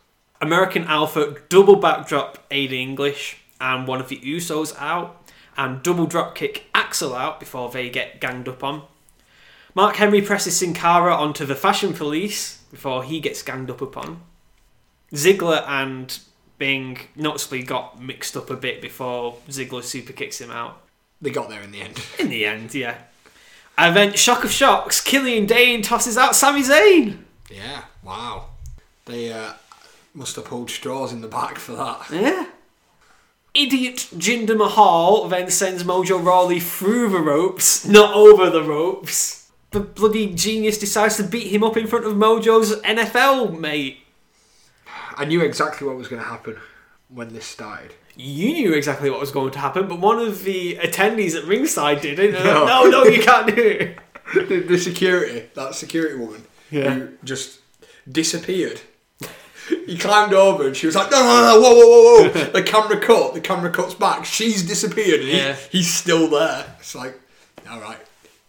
American 0.41 0.85
Alpha 0.85 1.37
double 1.49 1.77
backdrop 1.77 2.49
Aiden 2.51 2.73
English 2.75 3.39
and 3.61 3.87
one 3.87 4.01
of 4.01 4.09
the 4.09 4.19
Usos 4.19 4.77
out, 4.79 5.29
and 5.57 5.83
double 5.83 6.07
drop 6.07 6.35
kick 6.35 6.67
Axel 6.75 7.15
out 7.15 7.41
before 7.41 7.71
they 7.71 7.91
get 7.91 8.21
ganged 8.21 8.49
up 8.49 8.63
on. 8.63 8.83
Mark 9.75 9.97
Henry 9.97 10.23
presses 10.23 10.57
Sin 10.57 10.75
Cara 10.75 11.15
onto 11.15 11.45
the 11.45 11.55
Fashion 11.55 11.93
Police 11.93 12.63
before 12.71 13.05
he 13.05 13.21
gets 13.21 13.43
ganged 13.43 13.71
up 13.71 13.81
upon. 13.81 14.23
Ziggler 15.13 15.65
and 15.67 16.19
Bing 16.59 16.99
noticeably 17.15 17.63
got 17.63 18.03
mixed 18.03 18.37
up 18.37 18.51
a 18.51 18.57
bit 18.57 18.83
before 18.83 19.37
Ziggler 19.49 19.83
super 19.83 20.13
kicks 20.13 20.41
him 20.41 20.51
out. 20.51 20.81
They 21.21 21.31
got 21.31 21.49
there 21.49 21.63
in 21.63 21.71
the 21.71 21.81
end. 21.81 22.01
In 22.19 22.29
the 22.29 22.45
end, 22.45 22.75
yeah. 22.75 22.97
And 23.77 23.95
then, 23.95 24.15
shock 24.15 24.43
of 24.43 24.51
shocks, 24.51 25.01
Killian 25.01 25.47
Dain 25.47 25.83
tosses 25.83 26.19
out 26.19 26.35
Sami 26.35 26.63
Zayn. 26.63 27.19
Yeah, 27.49 27.85
wow. 28.03 28.47
They 29.05 29.33
uh, 29.33 29.53
must 30.15 30.35
have 30.37 30.47
pulled 30.47 30.71
straws 30.71 31.13
in 31.13 31.21
the 31.21 31.29
back 31.29 31.59
for 31.59 31.73
that. 31.73 32.11
Yeah. 32.11 32.47
Idiot 33.59 34.09
Jinder 34.17 34.57
Mahal 34.57 35.29
then 35.29 35.51
sends 35.51 35.85
Mojo 35.85 36.25
Rawley 36.25 36.61
through 36.61 37.11
the 37.11 37.19
ropes, 37.21 37.87
not 37.87 38.15
over 38.15 38.49
the 38.51 38.63
ropes. 38.63 39.51
The 39.71 39.81
bloody 39.81 40.33
genius 40.35 40.79
decides 40.79 41.17
to 41.19 41.23
beat 41.25 41.49
him 41.53 41.63
up 41.63 41.77
in 41.77 41.87
front 41.87 42.07
of 42.07 42.15
Mojo's 42.15 42.81
NFL 42.83 43.59
mate. 43.59 43.99
I 45.17 45.25
knew 45.25 45.43
exactly 45.43 45.87
what 45.87 45.97
was 45.97 46.09
going 46.09 46.23
to 46.23 46.29
happen 46.29 46.57
when 47.09 47.35
this 47.35 47.45
started. 47.47 47.95
You 48.17 48.53
knew 48.53 48.73
exactly 48.75 49.11
what 49.11 49.21
was 49.21 49.31
going 49.31 49.51
to 49.53 49.59
happen, 49.59 49.87
but 49.89 50.01
one 50.01 50.19
of 50.19 50.45
the 50.45 50.77
attendees 50.77 51.37
at 51.37 51.45
ringside 51.45 52.01
didn't. 52.01 52.33
No. 52.45 52.65
no, 52.67 52.85
no, 52.91 53.05
you 53.05 53.23
can't 53.23 53.55
do 53.55 53.63
it. 53.63 53.99
the, 54.49 54.61
the 54.61 54.79
security, 54.79 55.49
that 55.55 55.75
security 55.75 56.17
woman, 56.17 56.45
Yeah. 56.71 56.91
who 56.95 57.09
just 57.25 57.61
disappeared. 58.11 58.81
He 59.87 59.97
climbed 59.99 60.33
over 60.35 60.67
and 60.67 60.77
she 60.77 60.87
was 60.87 60.95
like, 60.95 61.11
no, 61.11 61.19
no, 61.23 61.55
no, 61.55 61.61
whoa, 61.61 61.75
whoa, 61.75 62.29
whoa, 62.29 62.29
whoa. 62.45 62.51
the 62.53 62.63
camera 62.63 62.99
cut, 63.01 63.35
the 63.35 63.41
camera 63.41 63.71
cuts 63.71 63.95
back. 63.95 64.25
She's 64.25 64.63
disappeared 64.67 65.21
and 65.21 65.29
he- 65.29 65.79
he's 65.79 65.93
still 65.93 66.29
there. 66.29 66.77
It's 66.79 66.95
like, 66.95 67.19
all 67.71 67.81
right. 67.81 67.99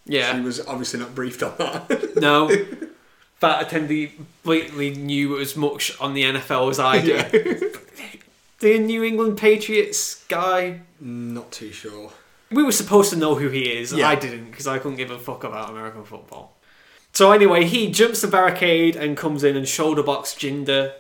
Yeah. 0.06 0.32
She 0.32 0.38
Yeah. 0.40 0.44
was 0.44 0.66
obviously 0.66 1.00
not 1.00 1.14
briefed 1.16 1.44
on 1.44 1.54
that. 1.58 2.16
No. 2.22 2.48
That 3.42 3.70
attendee 3.70 4.12
blatantly 4.44 4.90
knew 4.96 5.40
as 5.40 5.56
much 5.56 5.96
on 6.02 6.14
the 6.14 6.24
NFL 6.24 6.70
as 6.72 6.80
I 6.80 7.00
do. 7.02 7.14
yeah. 7.14 7.70
The 8.60 8.78
New 8.78 9.06
England 9.06 9.38
Patriots 9.38 10.26
guy. 10.28 10.82
Not 11.00 11.50
too 11.54 11.72
sure. 11.72 12.12
We 12.52 12.62
were 12.62 12.74
supposed 12.74 13.10
to 13.12 13.16
know 13.16 13.36
who 13.36 13.48
he 13.48 13.72
is. 13.72 13.94
Yeah. 13.94 14.10
I 14.10 14.16
didn't 14.16 14.52
because 14.52 14.68
I 14.68 14.80
couldn't 14.80 14.98
give 14.98 15.12
a 15.12 15.18
fuck 15.18 15.46
about 15.46 15.70
American 15.70 16.04
football. 16.04 16.58
So 17.14 17.32
anyway, 17.32 17.64
he 17.64 17.90
jumps 17.90 18.20
the 18.22 18.28
barricade 18.28 18.98
and 18.98 19.16
comes 19.16 19.46
in 19.46 19.56
and 19.56 19.66
shoulder 19.68 20.04
blocks 20.04 20.34
Jinder. 20.36 20.92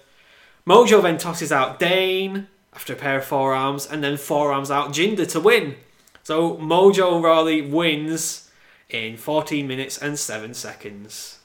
Mojo 0.67 1.01
then 1.01 1.17
tosses 1.17 1.51
out 1.51 1.79
Dain 1.79 2.47
after 2.73 2.93
a 2.93 2.95
pair 2.95 3.17
of 3.17 3.25
forearms 3.25 3.85
and 3.85 4.03
then 4.03 4.17
forearms 4.17 4.69
out 4.69 4.91
Jinder 4.93 5.29
to 5.31 5.39
win. 5.39 5.75
So 6.23 6.57
Mojo 6.57 7.21
Rawley 7.23 7.61
wins 7.61 8.49
in 8.89 9.17
14 9.17 9.67
minutes 9.67 9.97
and 9.97 10.17
7 10.17 10.53
seconds. 10.53 11.39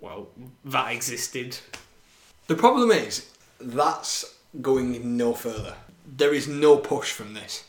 Well, 0.00 0.28
that 0.64 0.92
existed. 0.92 1.58
The 2.46 2.54
problem 2.54 2.90
is, 2.90 3.30
that's 3.60 4.36
going 4.60 5.16
no 5.16 5.34
further. 5.34 5.74
There 6.06 6.34
is 6.34 6.46
no 6.46 6.76
push 6.76 7.12
from 7.12 7.34
this. 7.34 7.64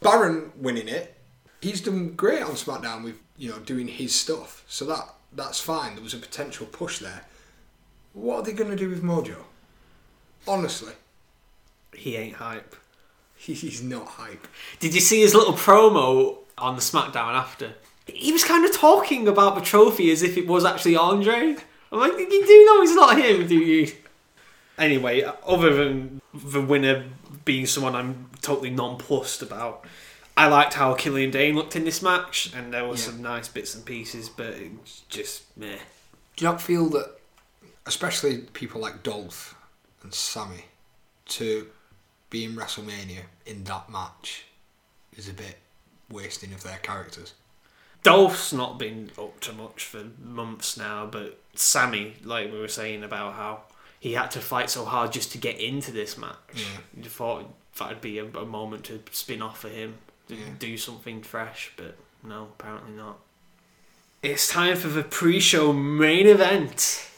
Baron 0.00 0.52
winning 0.56 0.88
it, 0.88 1.14
he's 1.60 1.80
done 1.80 2.14
great 2.14 2.42
on 2.42 2.52
SmackDown 2.52 3.04
with 3.04 3.16
you 3.36 3.50
know 3.50 3.58
doing 3.58 3.88
his 3.88 4.14
stuff, 4.14 4.64
so 4.66 4.84
that 4.86 5.14
that's 5.32 5.60
fine. 5.60 5.94
There 5.94 6.04
was 6.04 6.14
a 6.14 6.18
potential 6.18 6.66
push 6.66 6.98
there. 6.98 7.22
What 8.12 8.36
are 8.38 8.42
they 8.42 8.52
going 8.52 8.70
to 8.70 8.76
do 8.76 8.90
with 8.90 9.02
Mojo? 9.02 9.36
Honestly, 10.46 10.92
He 11.94 12.16
ain't 12.16 12.36
hype. 12.36 12.74
he's 13.36 13.82
not 13.82 14.06
hype. 14.06 14.46
Did 14.80 14.94
you 14.94 15.00
see 15.00 15.20
his 15.20 15.34
little 15.34 15.52
promo 15.54 16.38
on 16.58 16.74
the 16.76 16.80
SmackDown 16.82 17.34
after? 17.34 17.74
He 18.06 18.32
was 18.32 18.42
kind 18.44 18.64
of 18.64 18.72
talking 18.74 19.28
about 19.28 19.54
the 19.54 19.60
trophy 19.60 20.10
as 20.10 20.22
if 20.22 20.36
it 20.36 20.46
was 20.46 20.64
actually 20.64 20.96
Andre. 20.96 21.56
I'm 21.92 21.98
like, 21.98 22.12
you 22.18 22.46
do 22.46 22.64
know 22.66 22.80
he's 22.80 22.94
not 22.94 23.18
him, 23.18 23.46
do 23.46 23.56
you? 23.56 23.92
Anyway, 24.78 25.22
other 25.46 25.74
than 25.74 26.20
the 26.32 26.60
winner 26.62 27.04
being 27.44 27.66
someone 27.66 27.94
I'm 27.94 28.30
totally 28.40 28.70
nonplussed 28.70 29.42
about, 29.42 29.84
I 30.36 30.46
liked 30.48 30.74
how 30.74 30.94
Killian 30.94 31.30
Dain 31.30 31.54
looked 31.54 31.76
in 31.76 31.84
this 31.84 32.00
match, 32.00 32.52
and 32.56 32.72
there 32.72 32.84
were 32.84 32.94
Yeah. 32.96 33.02
some 33.02 33.22
nice 33.22 33.48
bits 33.48 33.74
and 33.74 33.84
pieces, 33.84 34.28
but 34.30 34.46
it's 34.46 35.02
just 35.08 35.42
meh. 35.56 35.78
Do 36.36 36.44
you 36.44 36.50
not 36.50 36.62
feel 36.62 36.88
that, 36.90 37.18
especially 37.86 38.38
people 38.54 38.80
like 38.80 39.02
Dolph 39.02 39.54
and 40.02 40.12
Sami, 40.14 40.64
to 41.26 41.68
be 42.30 42.44
in 42.44 42.54
WrestleMania 42.54 43.22
in 43.46 43.64
that 43.64 43.90
match 43.90 44.44
is 45.16 45.28
a 45.28 45.32
bit 45.32 45.58
wasting 46.10 46.52
of 46.52 46.62
their 46.62 46.78
characters? 46.78 47.34
Dolph's 48.02 48.52
not 48.52 48.78
been 48.78 49.10
up 49.18 49.38
to 49.40 49.52
much 49.52 49.84
for 49.84 50.04
months 50.20 50.76
now, 50.76 51.06
but 51.06 51.38
Sami, 51.54 52.14
like 52.24 52.50
we 52.50 52.58
were 52.58 52.66
saying 52.68 53.04
about 53.04 53.34
how 53.34 53.60
he 54.00 54.14
had 54.14 54.30
to 54.32 54.40
fight 54.40 54.70
so 54.70 54.84
hard 54.84 55.12
just 55.12 55.30
to 55.32 55.38
get 55.38 55.60
into 55.60 55.92
this 55.92 56.18
match. 56.18 56.36
Yeah. 56.54 56.64
You 57.04 57.08
thought 57.08 57.52
that'd 57.78 58.00
be 58.00 58.18
a, 58.18 58.24
a 58.24 58.44
moment 58.44 58.84
to 58.86 59.00
spin 59.12 59.40
off 59.40 59.60
for 59.60 59.68
him, 59.68 59.94
to 60.28 60.34
Yeah. 60.34 60.40
do 60.58 60.76
something 60.76 61.22
fresh, 61.22 61.70
but 61.76 61.96
no, 62.24 62.48
apparently 62.58 62.92
not. 62.92 63.18
It's 64.22 64.48
time 64.48 64.76
for 64.76 64.88
the 64.88 65.04
pre-show 65.04 65.72
main 65.72 66.26
event. 66.26 67.08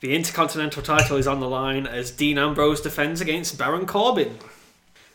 The 0.00 0.14
Intercontinental 0.14 0.82
title 0.82 1.16
is 1.16 1.26
on 1.26 1.40
the 1.40 1.48
line 1.48 1.86
as 1.86 2.12
Dean 2.12 2.38
Ambrose 2.38 2.80
defends 2.80 3.20
against 3.20 3.58
Baron 3.58 3.84
Corbin. 3.84 4.38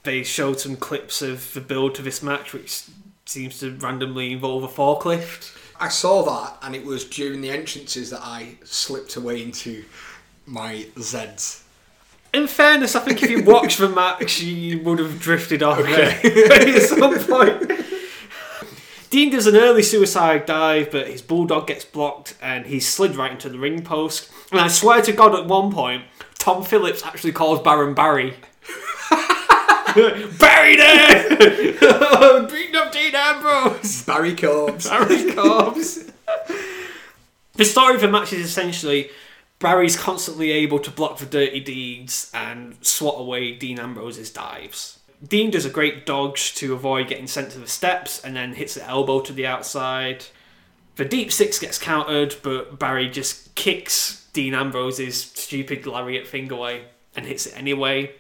They 0.04 0.24
showed 0.24 0.60
some 0.60 0.76
clips 0.76 1.22
of 1.22 1.54
the 1.54 1.62
build 1.62 1.96
to 1.96 2.02
this 2.02 2.22
match, 2.22 2.52
which 2.52 2.84
seems 3.26 3.60
to 3.60 3.72
randomly 3.78 4.34
involve 4.34 4.64
a 4.64 4.68
forklift. 4.68 5.58
I 5.80 5.88
saw 5.88 6.24
that, 6.24 6.58
and 6.62 6.76
it 6.76 6.86
was 6.86 7.06
during 7.06 7.40
the 7.40 7.50
entrances 7.50 8.10
that 8.10 8.20
I 8.22 8.58
slipped 8.66 9.16
away 9.16 9.42
into 9.42 9.86
my 10.46 10.88
Zeds. 10.96 11.62
In 12.34 12.48
fairness, 12.48 12.96
I 12.96 13.00
think 13.00 13.24
if 13.24 13.30
you 13.30 13.44
watched 13.44 13.78
the 13.78 13.88
match, 13.88 14.42
you 14.42 14.82
would 14.82 15.00
have 15.00 15.20
drifted 15.20 15.64
off 15.64 15.80
Okay. 15.80 16.20
at 16.76 16.82
some 16.82 17.18
point. 17.20 17.73
Dean 19.14 19.30
does 19.30 19.46
an 19.46 19.56
early 19.56 19.84
suicide 19.84 20.48
dive, 20.48 20.90
but 20.90 21.06
his 21.06 21.22
bulldog 21.22 21.68
gets 21.68 21.86
blocked 21.86 22.36
and 22.42 22.66
he's 22.66 22.92
slid 22.92 23.16
right 23.16 23.32
into 23.32 23.48
the 23.48 23.60
ring 23.60 23.84
post. 23.84 24.28
And 24.52 24.60
I 24.60 24.68
swear 24.68 25.04
to 25.04 25.12
God, 25.12 25.36
at 25.36 25.46
one 25.46 25.72
point, 25.72 26.06
Tom 26.40 26.64
Phillips 26.64 27.06
actually 27.06 27.34
calls 27.34 27.62
Baron 27.62 27.94
Barry. 27.94 28.34
Barry 29.96 30.76
there! 30.78 31.30
Beating 32.48 32.76
up 32.76 32.92
Dean 32.92 33.14
Ambrose! 33.14 34.02
Barry 34.02 34.36
Corbs. 34.36 34.90
Barry 34.90 35.32
Corbs. 35.32 36.12
the 37.54 37.66
story 37.66 37.94
of 37.94 38.02
the 38.02 38.08
match 38.08 38.34
is 38.34 38.44
essentially 38.44 39.12
Barry's 39.60 39.96
constantly 39.96 40.50
able 40.50 40.80
to 40.80 40.90
block 40.90 41.20
the 41.20 41.28
dirty 41.28 41.60
deeds 41.60 42.32
and 42.34 42.84
swat 42.84 43.20
away 43.20 43.52
Dean 43.52 43.78
Ambrose's 43.80 44.32
dives. 44.32 44.98
Dean 45.28 45.52
does 45.52 45.66
a 45.66 45.70
great 45.70 46.06
dodge 46.06 46.54
to 46.56 46.74
avoid 46.74 47.08
getting 47.08 47.28
sent 47.28 47.52
to 47.52 47.60
the 47.60 47.68
steps 47.68 48.24
and 48.24 48.36
then 48.36 48.56
hits 48.56 48.74
the 48.74 48.84
elbow 48.86 49.22
to 49.22 49.32
the 49.32 49.48
outside. 49.48 50.26
The 50.96 51.06
deep 51.06 51.32
six 51.32 51.60
gets 51.60 51.78
countered, 51.78 52.36
but 52.44 52.78
Barry 52.78 53.10
just 53.10 53.56
kicks 53.56 54.28
Dean 54.34 54.54
Ambrose's 54.54 55.20
stupid 55.22 55.86
lariat 55.86 56.28
thing 56.28 56.52
away 56.52 56.86
and 57.16 57.26
hits 57.26 57.46
it 57.46 57.58
anyway. 57.58 58.12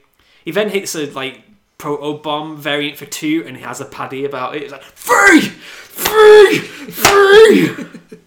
He 0.46 0.52
then 0.52 0.70
hits 0.70 0.96
a 0.96 1.08
like 1.12 1.44
proto 1.78 2.22
bomb 2.22 2.58
variant 2.58 2.98
for 2.98 3.06
two, 3.06 3.44
and 3.46 3.58
he 3.58 3.64
has 3.64 3.82
a 3.82 3.86
paddy 3.86 4.24
about 4.24 4.56
it. 4.56 4.64
It's 4.64 4.72
like 4.72 4.84
free, 4.84 5.42
free, 5.42 6.60
free. 6.60 7.76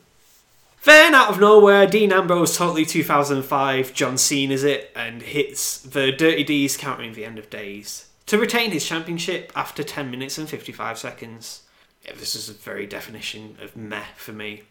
then 0.84 1.14
out 1.14 1.30
of 1.30 1.40
nowhere, 1.40 1.86
Dean 1.86 2.12
Ambrose 2.12 2.56
totally 2.56 2.84
2005 2.84 3.94
John 3.94 4.18
Cena's 4.18 4.64
it 4.64 4.92
and 4.94 5.22
hits 5.22 5.80
the 5.80 6.12
Dirty 6.12 6.44
D's 6.44 6.76
countering 6.76 7.14
the 7.14 7.24
end 7.24 7.38
of 7.38 7.48
days 7.48 8.06
to 8.26 8.38
retain 8.38 8.70
his 8.70 8.86
championship 8.86 9.52
after 9.54 9.82
10 9.82 10.10
minutes 10.10 10.38
and 10.38 10.48
55 10.48 10.98
seconds. 10.98 11.62
Yeah, 12.04 12.12
this 12.16 12.34
is 12.34 12.48
a 12.48 12.52
very 12.52 12.86
definition 12.86 13.56
of 13.60 13.76
meh 13.76 14.04
for 14.16 14.32
me. 14.32 14.62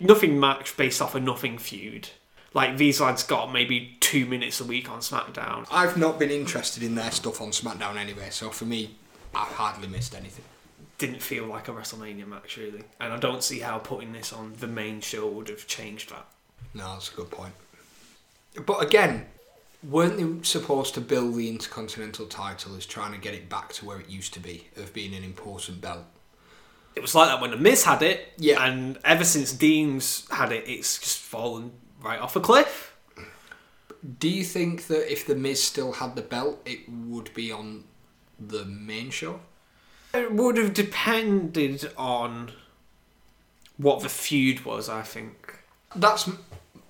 Nothing 0.00 0.40
match 0.40 0.76
based 0.76 1.02
off 1.02 1.14
a 1.14 1.20
nothing 1.20 1.58
feud. 1.58 2.08
Like 2.52 2.76
these 2.76 3.00
lads 3.00 3.24
got 3.24 3.52
maybe 3.52 3.96
two 3.98 4.26
minutes 4.26 4.60
a 4.60 4.64
week 4.64 4.88
on 4.88 5.00
SmackDown. 5.00 5.66
I've 5.72 5.96
not 5.96 6.20
been 6.20 6.30
interested 6.30 6.84
in 6.84 6.94
their 6.94 7.10
stuff 7.10 7.40
on 7.40 7.50
SmackDown 7.50 7.96
anyway, 7.96 8.28
so 8.30 8.50
for 8.50 8.64
me, 8.64 8.94
I've 9.34 9.48
hardly 9.48 9.88
missed 9.88 10.14
anything. 10.14 10.44
Didn't 10.98 11.20
feel 11.20 11.46
like 11.46 11.66
a 11.66 11.72
WrestleMania 11.72 12.26
match 12.26 12.56
really, 12.56 12.84
and 13.00 13.12
I 13.12 13.16
don't 13.16 13.42
see 13.42 13.58
how 13.58 13.78
putting 13.78 14.12
this 14.12 14.32
on 14.32 14.54
the 14.60 14.68
main 14.68 15.00
show 15.00 15.28
would 15.28 15.48
have 15.48 15.66
changed 15.66 16.10
that. 16.10 16.26
No, 16.72 16.92
that's 16.92 17.12
a 17.12 17.16
good 17.16 17.32
point. 17.32 17.54
But 18.64 18.84
again, 18.84 19.26
weren't 19.88 20.16
they 20.16 20.42
supposed 20.48 20.94
to 20.94 21.00
build 21.00 21.34
the 21.36 21.48
Intercontinental 21.48 22.26
title 22.26 22.76
as 22.76 22.86
trying 22.86 23.12
to 23.12 23.18
get 23.18 23.34
it 23.34 23.48
back 23.48 23.72
to 23.74 23.84
where 23.84 23.98
it 24.00 24.08
used 24.08 24.32
to 24.34 24.40
be, 24.40 24.68
of 24.76 24.92
being 24.92 25.14
an 25.14 25.24
important 25.24 25.80
belt? 25.80 26.04
It 26.94 27.02
was 27.02 27.14
like 27.14 27.28
that 27.28 27.40
when 27.40 27.50
the 27.50 27.56
Miz 27.56 27.84
had 27.84 28.02
it, 28.02 28.32
Yeah. 28.38 28.64
and 28.64 28.98
ever 29.04 29.24
since 29.24 29.52
Dean's 29.52 30.26
had 30.30 30.52
it, 30.52 30.64
it's 30.68 30.98
just 30.98 31.18
fallen 31.18 31.72
right 32.00 32.20
off 32.20 32.36
a 32.36 32.40
cliff. 32.40 32.96
Do 34.18 34.28
you 34.28 34.44
think 34.44 34.86
that 34.88 35.10
if 35.10 35.26
The 35.26 35.34
Miz 35.34 35.62
still 35.62 35.92
had 35.92 36.14
the 36.14 36.22
belt, 36.22 36.60
it 36.66 36.88
would 36.88 37.32
be 37.34 37.50
on 37.50 37.84
the 38.38 38.64
main 38.64 39.10
show? 39.10 39.40
It 40.12 40.30
would 40.32 40.56
have 40.58 40.74
depended 40.74 41.90
on 41.96 42.52
what 43.76 44.00
the 44.02 44.08
feud 44.08 44.64
was, 44.64 44.88
I 44.88 45.02
think. 45.02 45.58
That's 45.96 46.30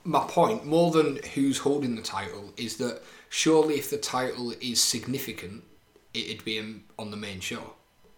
my 0.05 0.25
point. 0.29 0.65
More 0.65 0.91
than 0.91 1.17
who's 1.35 1.59
holding 1.59 1.97
the 1.97 2.03
title, 2.03 2.53
is 2.57 2.77
that 2.77 3.03
surely 3.29 3.75
if 3.75 3.91
the 3.91 3.97
title 3.97 4.53
is 4.61 4.83
significant, 4.83 5.65
it'd 6.13 6.45
be 6.45 6.59
on 6.99 7.11
the 7.11 7.17
main 7.17 7.41
show. 7.41 7.75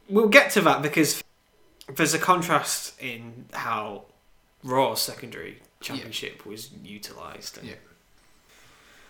We'll 0.09 0.28
get 0.28 0.50
to 0.52 0.61
that 0.62 0.83
because 0.83 1.23
there's 1.95 2.14
a 2.14 2.19
contrast 2.19 3.00
in 3.00 3.47
how 3.52 4.05
Raw's 4.62 5.00
secondary 5.00 5.62
championship 5.81 6.45
was 6.45 6.71
utilised. 6.83 7.59
Yeah. 7.62 7.75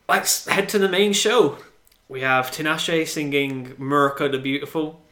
Let's 0.08 0.46
head 0.46 0.68
to 0.70 0.78
the 0.78 0.88
main 0.88 1.12
show. 1.12 1.58
We 2.08 2.20
have 2.20 2.50
Tinashe 2.50 3.08
singing 3.08 3.74
Muraka 3.78 4.30
the 4.30 4.38
Beautiful. 4.38 5.02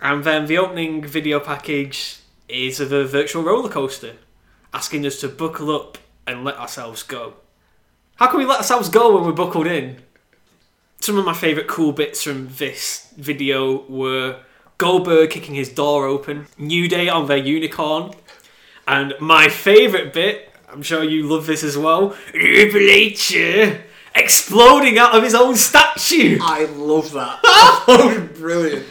And 0.00 0.22
then 0.24 0.46
the 0.46 0.58
opening 0.58 1.02
video 1.02 1.40
package 1.40 2.18
is 2.48 2.78
of 2.78 2.92
a 2.92 3.04
virtual 3.04 3.42
roller 3.42 3.68
coaster, 3.68 4.16
asking 4.72 5.06
us 5.06 5.20
to 5.20 5.28
buckle 5.28 5.74
up 5.74 5.98
and 6.26 6.44
let 6.44 6.56
ourselves 6.56 7.02
go. 7.02 7.34
How 8.16 8.28
can 8.28 8.38
we 8.38 8.46
let 8.46 8.58
ourselves 8.58 8.88
go 8.88 9.14
when 9.14 9.24
we're 9.24 9.32
buckled 9.32 9.66
in? 9.66 10.02
Some 11.00 11.18
of 11.18 11.24
my 11.24 11.34
favourite 11.34 11.68
cool 11.68 11.92
bits 11.92 12.22
from 12.22 12.48
this 12.56 13.12
video 13.16 13.82
were 13.88 14.40
Goldberg 14.78 15.30
kicking 15.30 15.54
his 15.54 15.68
door 15.68 16.06
open, 16.06 16.46
New 16.56 16.88
Day 16.88 17.08
on 17.08 17.26
their 17.26 17.36
unicorn, 17.36 18.12
and 18.86 19.14
my 19.20 19.48
favourite 19.48 20.12
bit, 20.12 20.52
I'm 20.68 20.82
sure 20.82 21.02
you 21.02 21.24
love 21.24 21.46
this 21.46 21.62
as 21.62 21.76
well, 21.76 22.16
Triple 22.32 22.90
H 22.90 23.34
exploding 24.14 24.98
out 24.98 25.14
of 25.14 25.22
his 25.22 25.34
own 25.34 25.56
statue. 25.56 26.38
I 26.40 26.64
love 26.66 27.12
that. 27.12 27.40
that 27.86 28.28
was 28.28 28.38
brilliant. 28.38 28.86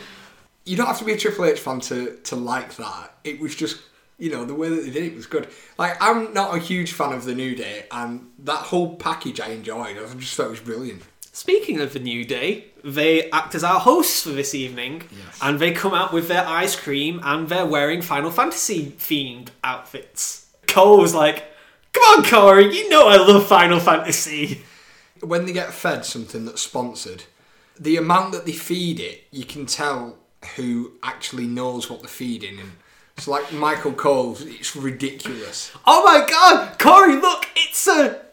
You 0.66 0.78
don't 0.78 0.88
have 0.88 1.00
to 1.00 1.06
be 1.06 1.14
a 1.14 1.18
Triple 1.18 1.46
H 1.46 1.60
fan 1.60 1.80
to, 1.82 2.18
to 2.24 2.36
like 2.36 2.76
that. 2.76 3.16
It 3.24 3.40
was 3.40 3.56
just, 3.56 3.82
you 4.18 4.30
know, 4.32 4.46
the 4.46 4.54
way 4.54 4.70
that 4.70 4.82
they 4.84 4.90
did 4.90 5.04
it 5.04 5.16
was 5.16 5.26
good. 5.26 5.48
Like, 5.78 5.98
I'm 6.02 6.34
not 6.34 6.56
a 6.56 6.60
huge 6.60 6.92
fan 6.94 7.14
of 7.14 7.26
the 7.26 7.36
New 7.36 7.56
Day, 7.56 7.86
and 7.92 8.30
that 8.40 8.58
whole 8.58 8.96
package 8.96 9.40
I 9.40 9.50
enjoyed. 9.50 9.98
I 9.98 10.14
just 10.16 10.36
thought 10.36 10.48
it 10.48 10.52
was 10.52 10.60
brilliant. 10.60 11.02
Speaking 11.32 11.82
of 11.82 11.94
the 11.94 12.00
New 12.00 12.24
Day, 12.26 12.66
they 12.84 13.30
act 13.32 13.56
as 13.56 13.64
our 13.64 13.80
hosts 13.80 14.22
for 14.24 14.30
this 14.30 14.54
evening, 14.54 15.04
Yes. 15.12 15.40
and 15.42 15.60
they 15.60 15.72
come 15.72 15.94
out 15.94 16.14
with 16.14 16.28
their 16.28 16.46
ice 16.46 16.76
cream 16.76 17.20
and 17.24 17.50
they're 17.50 17.66
wearing 17.66 18.02
Final 18.04 18.30
Fantasy 18.30 18.92
themed 19.00 19.50
outfits. 19.64 20.46
Cole 20.68 21.00
was 21.00 21.16
like, 21.16 21.44
Come 21.92 22.04
on, 22.20 22.24
Corey, 22.26 22.76
you 22.76 22.90
know 22.90 23.08
I 23.08 23.18
love 23.18 23.48
Final 23.48 23.80
Fantasy. 23.80 24.62
When 25.22 25.46
they 25.46 25.54
get 25.54 25.74
fed 25.74 26.06
something 26.06 26.46
that's 26.46 26.62
sponsored, 26.62 27.24
the 27.80 27.98
amount 27.98 28.32
that 28.34 28.46
they 28.46 28.52
feed 28.52 29.00
it, 29.00 29.24
you 29.32 29.46
can 29.46 29.66
tell 29.66 30.18
who 30.56 30.92
actually 31.02 31.48
knows 31.48 31.90
what 31.90 32.02
they're 32.02 32.10
feeding. 32.10 32.60
And 32.60 32.72
it's 33.18 33.28
like 33.28 33.52
Michael 33.54 33.94
Cole, 33.94 34.38
it's 34.40 34.76
ridiculous. 34.76 35.72
Oh 35.86 36.04
my 36.04 36.26
god, 36.30 36.78
Corey, 36.80 37.16
look, 37.16 37.48
it's 37.56 37.88
a 37.88 38.24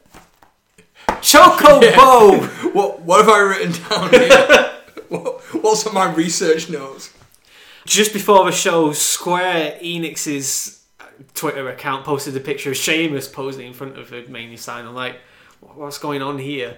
Chocobo! 1.21 2.49
What, 2.75 3.01
what 3.01 3.25
have 3.25 3.29
I 3.29 3.41
written 3.41 3.73
down 3.89 4.11
here? 4.11 4.73
what, 5.09 5.41
what's 5.63 5.85
on 5.87 5.93
my 5.93 6.13
research 6.13 6.71
notes? 6.71 7.13
Just 7.85 8.13
before 8.13 8.45
the 8.45 8.53
show, 8.53 8.93
Square 8.93 9.81
Enix's 9.83 10.85
Twitter 11.35 11.69
account 11.69 12.05
posted 12.05 12.37
a 12.37 12.41
picture 12.41 12.71
of 12.71 12.77
Sheamus 12.77 13.27
posing 13.27 13.67
in 13.67 13.73
front 13.73 13.99
of 13.99 14.13
a 14.13 14.23
Mania 14.29 14.57
sign. 14.57 14.87
I'm 14.87 14.95
like, 14.95 15.17
what's 15.61 15.99
going 15.99 16.23
on 16.23 16.39
here? 16.39 16.77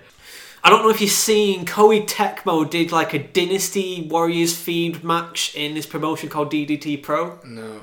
I 0.65 0.71
don't 0.71 0.83
know 0.83 0.91
if 0.91 1.01
you've 1.01 1.11
seen 1.11 1.67
Koei 1.67 2.07
Tecmo 2.07 2.69
did 2.69 2.91
like 2.91 3.13
a 3.13 3.19
Dynasty 3.19 4.07
Warriors 4.09 4.55
themed 4.55 5.03
match 5.03 5.55
in 5.55 5.75
this 5.75 5.87
promotion 5.87 6.31
called 6.31 6.53
DDT 6.53 7.03
Pro. 7.03 7.39
No. 7.45 7.81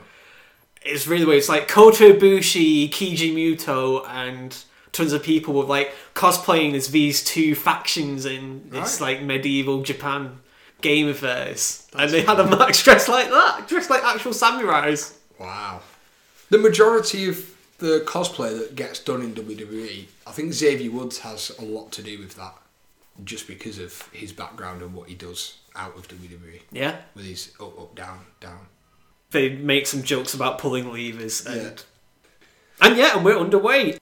It's 0.90 1.08
really 1.08 1.26
weird. 1.26 1.38
It's 1.40 1.50
like 1.50 1.68
Kota 1.68 2.14
Ibushi, 2.14 2.90
Keiji 2.90 3.34
Muto, 3.34 4.08
and 4.08 4.56
tons 4.92 5.14
of 5.14 5.24
people 5.24 5.54
were 5.54 5.64
like 5.64 5.94
cosplaying 6.16 6.74
as 6.74 6.90
these 6.90 7.24
two 7.24 7.56
factions 7.56 8.26
in 8.26 8.70
this 8.70 9.00
Right. 9.00 9.18
like 9.18 9.22
medieval 9.24 9.82
Japan 9.84 10.40
game 10.82 11.08
of 11.08 11.20
theirs, 11.22 11.88
and 11.94 12.10
they 12.12 12.22
had 12.22 12.40
a 12.40 12.48
match 12.48 12.84
dressed 12.84 13.10
like 13.10 13.30
that, 13.30 13.68
dressed 13.68 13.90
like 13.90 14.04
actual 14.04 14.32
samurais. 14.32 15.14
Wow. 15.38 15.82
The 16.50 16.58
majority 16.58 17.28
of 17.30 17.54
the 17.80 18.04
cosplay 18.08 18.58
that 18.58 18.76
gets 18.76 19.00
done 19.00 19.22
in 19.22 19.34
WWE, 19.36 20.06
I 20.26 20.32
think 20.32 20.54
Xavier 20.54 20.90
Woods 20.92 21.20
has 21.20 21.52
a 21.60 21.64
lot 21.64 21.92
to 21.94 22.02
do 22.02 22.18
with 22.20 22.36
that, 22.36 22.56
just 23.24 23.48
because 23.48 23.78
of 23.78 24.10
his 24.14 24.32
background 24.34 24.82
and 24.82 24.94
what 24.94 25.08
he 25.10 25.16
does 25.16 25.58
out 25.76 25.96
of 25.98 26.08
WWE 26.08 26.62
Yeah, 26.72 26.96
with 27.16 27.26
his 27.26 27.54
up, 27.60 27.78
up, 27.80 27.96
down, 27.96 28.20
down. 28.40 28.68
They 29.32 29.50
make 29.50 29.88
some 29.88 30.04
jokes 30.04 30.34
about 30.34 30.58
pulling 30.60 30.92
levers, 30.92 31.46
and 31.46 31.62
Yeah. 31.62 32.88
and 32.88 32.98
yeah, 32.98 33.16
and 33.16 33.26
we're 33.26 33.38
underway. 33.38 33.98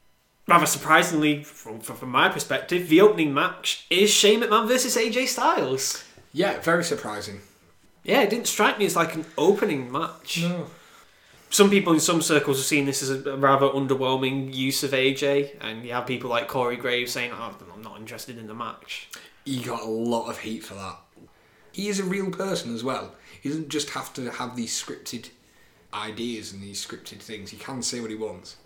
Rather 0.47 0.65
surprisingly, 0.65 1.43
from, 1.43 1.82
from, 1.82 1.97
from 1.97 2.10
my 2.10 2.30
perspective, 2.30 2.88
the 2.88 3.02
opening 3.02 3.34
match 3.34 3.86
is 3.89 4.10
Shane 4.10 4.39
McMahon 4.41 4.65
versus 4.65 4.95
AJ 4.95 5.28
Styles. 5.28 6.06
Yeah, 6.32 6.60
very 6.62 6.86
surprising. 6.86 7.41
Yeah, 8.06 8.21
it 8.21 8.30
didn't 8.30 8.47
strike 8.47 8.80
me 8.80 8.86
as 8.86 8.95
like 8.95 9.13
an 9.15 9.25
opening 9.38 9.91
match. 9.91 10.45
Some 11.49 11.69
people 11.69 11.91
in 11.91 11.99
some 11.99 12.21
circles 12.21 12.58
have 12.58 12.65
seen 12.65 12.86
this 12.86 13.02
as 13.04 13.10
a 13.25 13.36
rather 13.36 13.67
underwhelming 13.67 14.54
use 14.56 14.84
of 14.84 14.91
AJ, 14.91 15.58
and 15.60 15.84
you 15.86 15.91
have 15.91 16.06
people 16.08 16.30
like 16.30 16.47
Corey 16.47 16.78
Graves 16.78 17.12
saying, 17.12 17.32
oh, 17.34 17.54
"I'm 17.73 17.82
not 17.82 17.97
interested 17.99 18.38
in 18.38 18.47
the 18.47 18.54
match." 18.54 19.10
He 19.43 19.60
got 19.62 19.82
a 19.82 19.86
lot 19.89 20.30
of 20.30 20.39
heat 20.39 20.63
for 20.63 20.75
that. 20.75 20.97
He 21.73 21.89
is 21.89 21.99
a 21.99 22.04
real 22.06 22.32
person 22.32 22.73
as 22.73 22.84
well. 22.86 23.15
He 23.47 23.53
doesn't 23.53 23.69
just 23.69 23.91
have 23.91 24.13
to 24.15 24.29
have 24.29 24.57
these 24.57 24.73
scripted 24.73 25.29
ideas 25.93 26.51
and 26.51 26.62
these 26.62 26.86
scripted 26.86 27.19
things. 27.19 27.49
He 27.51 27.55
can 27.57 27.81
say 27.81 28.01
what 28.01 28.10
he 28.10 28.15
wants. 28.17 28.57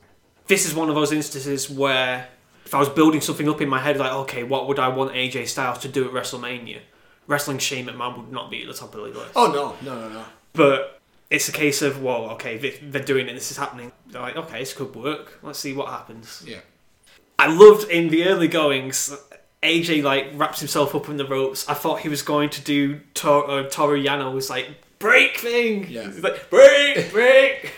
This 0.47 0.65
is 0.65 0.73
one 0.73 0.89
of 0.89 0.95
those 0.95 1.11
instances 1.11 1.69
where 1.69 2.27
if 2.65 2.73
I 2.73 2.79
was 2.79 2.89
building 2.89 3.21
something 3.21 3.47
up 3.47 3.61
in 3.61 3.69
my 3.69 3.77
head, 3.77 3.97
like, 3.97 4.11
okay, 4.11 4.41
what 4.41 4.67
would 4.67 4.79
I 4.79 4.87
want 4.87 5.13
AJ 5.13 5.49
Styles 5.49 5.77
to 5.79 5.87
do 5.87 6.07
at 6.07 6.11
WrestleMania? 6.13 6.79
Wrestling 7.27 7.59
Shane 7.59 7.85
McMahon 7.85 8.17
would 8.17 8.31
not 8.31 8.49
be 8.49 8.63
at 8.63 8.67
the 8.69 8.73
top 8.73 8.95
of 8.95 9.01
the 9.13 9.19
list. 9.19 9.33
Oh 9.35 9.51
no, 9.51 9.75
no, 9.85 9.99
no, 10.01 10.09
no. 10.09 10.25
But 10.53 10.99
it's 11.29 11.47
a 11.47 11.51
case 11.51 11.83
of, 11.83 12.01
well, 12.01 12.31
okay, 12.31 12.57
they- 12.57 12.79
they're 12.81 13.03
doing 13.03 13.27
it, 13.29 13.33
this 13.35 13.51
is 13.51 13.57
happening. 13.57 13.91
They're 14.07 14.19
like, 14.23 14.35
okay, 14.35 14.59
this 14.61 14.73
could 14.73 14.95
work. 14.95 15.37
Let's 15.43 15.59
see 15.59 15.73
what 15.73 15.89
happens. 15.89 16.43
Yeah. 16.47 16.61
I 17.37 17.53
loved 17.53 17.87
in 17.91 18.09
the 18.09 18.25
early 18.25 18.47
goings. 18.47 19.15
AJ 19.63 20.03
like 20.03 20.27
wraps 20.33 20.59
himself 20.59 20.95
up 20.95 21.07
in 21.09 21.17
the 21.17 21.25
ropes. 21.25 21.67
I 21.69 21.73
thought 21.73 21.99
he 21.99 22.09
was 22.09 22.21
going 22.21 22.49
to 22.51 22.61
do 22.61 22.99
Tor- 23.13 23.49
uh, 23.49 23.63
Toru 23.69 24.01
Yano's 24.01 24.49
like 24.49 24.69
break 24.99 25.37
thing. 25.37 25.87
Yeah. 25.89 26.05
He's 26.05 26.23
like 26.23 26.49
break, 26.49 27.11
break. 27.11 27.73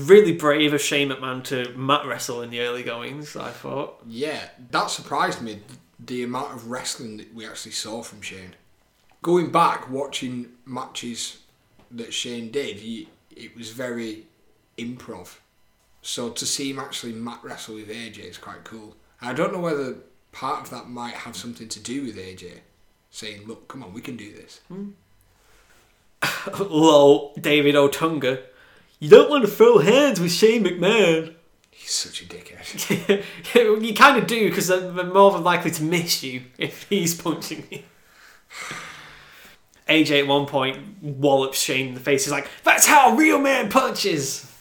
Really 0.00 0.32
brave 0.32 0.72
of 0.72 0.80
Shane 0.80 1.10
McMahon 1.10 1.44
to 1.44 1.70
mat 1.76 2.04
wrestle 2.06 2.42
in 2.42 2.50
the 2.50 2.60
early 2.60 2.82
goings. 2.82 3.36
I 3.36 3.50
thought. 3.50 4.02
Yeah, 4.06 4.48
that 4.72 4.90
surprised 4.90 5.42
me. 5.42 5.60
The 6.04 6.24
amount 6.24 6.52
of 6.52 6.70
wrestling 6.70 7.16
that 7.18 7.32
we 7.32 7.46
actually 7.46 7.72
saw 7.72 8.02
from 8.02 8.20
Shane. 8.20 8.56
Going 9.22 9.50
back, 9.50 9.88
watching 9.88 10.48
matches 10.64 11.38
that 11.90 12.12
Shane 12.12 12.50
did, 12.50 12.76
he, 12.76 13.08
it 13.34 13.56
was 13.56 13.70
very 13.70 14.26
improv. 14.76 15.36
So 16.02 16.30
to 16.30 16.44
see 16.44 16.70
him 16.70 16.78
actually 16.78 17.12
mat 17.12 17.40
wrestle 17.42 17.76
with 17.76 17.88
AJ 17.88 18.18
is 18.18 18.38
quite 18.38 18.64
cool. 18.64 18.96
I 19.20 19.32
don't 19.32 19.52
know 19.52 19.60
whether 19.60 19.96
part 20.36 20.64
of 20.64 20.70
that 20.70 20.88
might 20.88 21.14
have 21.14 21.34
something 21.34 21.66
to 21.66 21.80
do 21.80 22.04
with 22.04 22.16
AJ 22.16 22.60
saying, 23.10 23.46
"Look, 23.46 23.68
come 23.68 23.82
on, 23.82 23.94
we 23.94 24.02
can 24.02 24.16
do 24.16 24.32
this." 24.32 24.60
Hmm. 24.68 24.90
Lol, 26.60 27.32
David 27.40 27.74
Otunga. 27.74 28.42
You 29.00 29.08
don't 29.08 29.30
want 29.30 29.44
to 29.44 29.50
throw 29.50 29.78
hands 29.78 30.20
with 30.20 30.32
Shane 30.32 30.64
McMahon. 30.64 31.34
He's 31.70 31.90
such 31.90 32.22
a 32.22 32.24
dickhead. 32.26 33.24
you 33.82 33.94
kind 33.94 34.18
of 34.18 34.26
do 34.26 34.50
because 34.50 34.68
they're 34.68 34.92
they're 34.92 35.04
more 35.04 35.32
than 35.32 35.42
likely 35.42 35.70
to 35.70 35.82
miss 35.82 36.22
you 36.22 36.42
if 36.58 36.86
he's 36.88 37.14
punching 37.14 37.66
you. 37.70 37.82
AJ 39.88 40.22
at 40.22 40.26
one 40.26 40.46
point 40.46 41.00
wallops 41.00 41.60
Shane 41.60 41.88
in 41.88 41.94
the 41.94 42.00
face. 42.00 42.24
He's 42.24 42.32
like, 42.32 42.48
"That's 42.62 42.86
how 42.86 43.12
a 43.12 43.16
real 43.16 43.38
man 43.38 43.70
punches." 43.70 44.52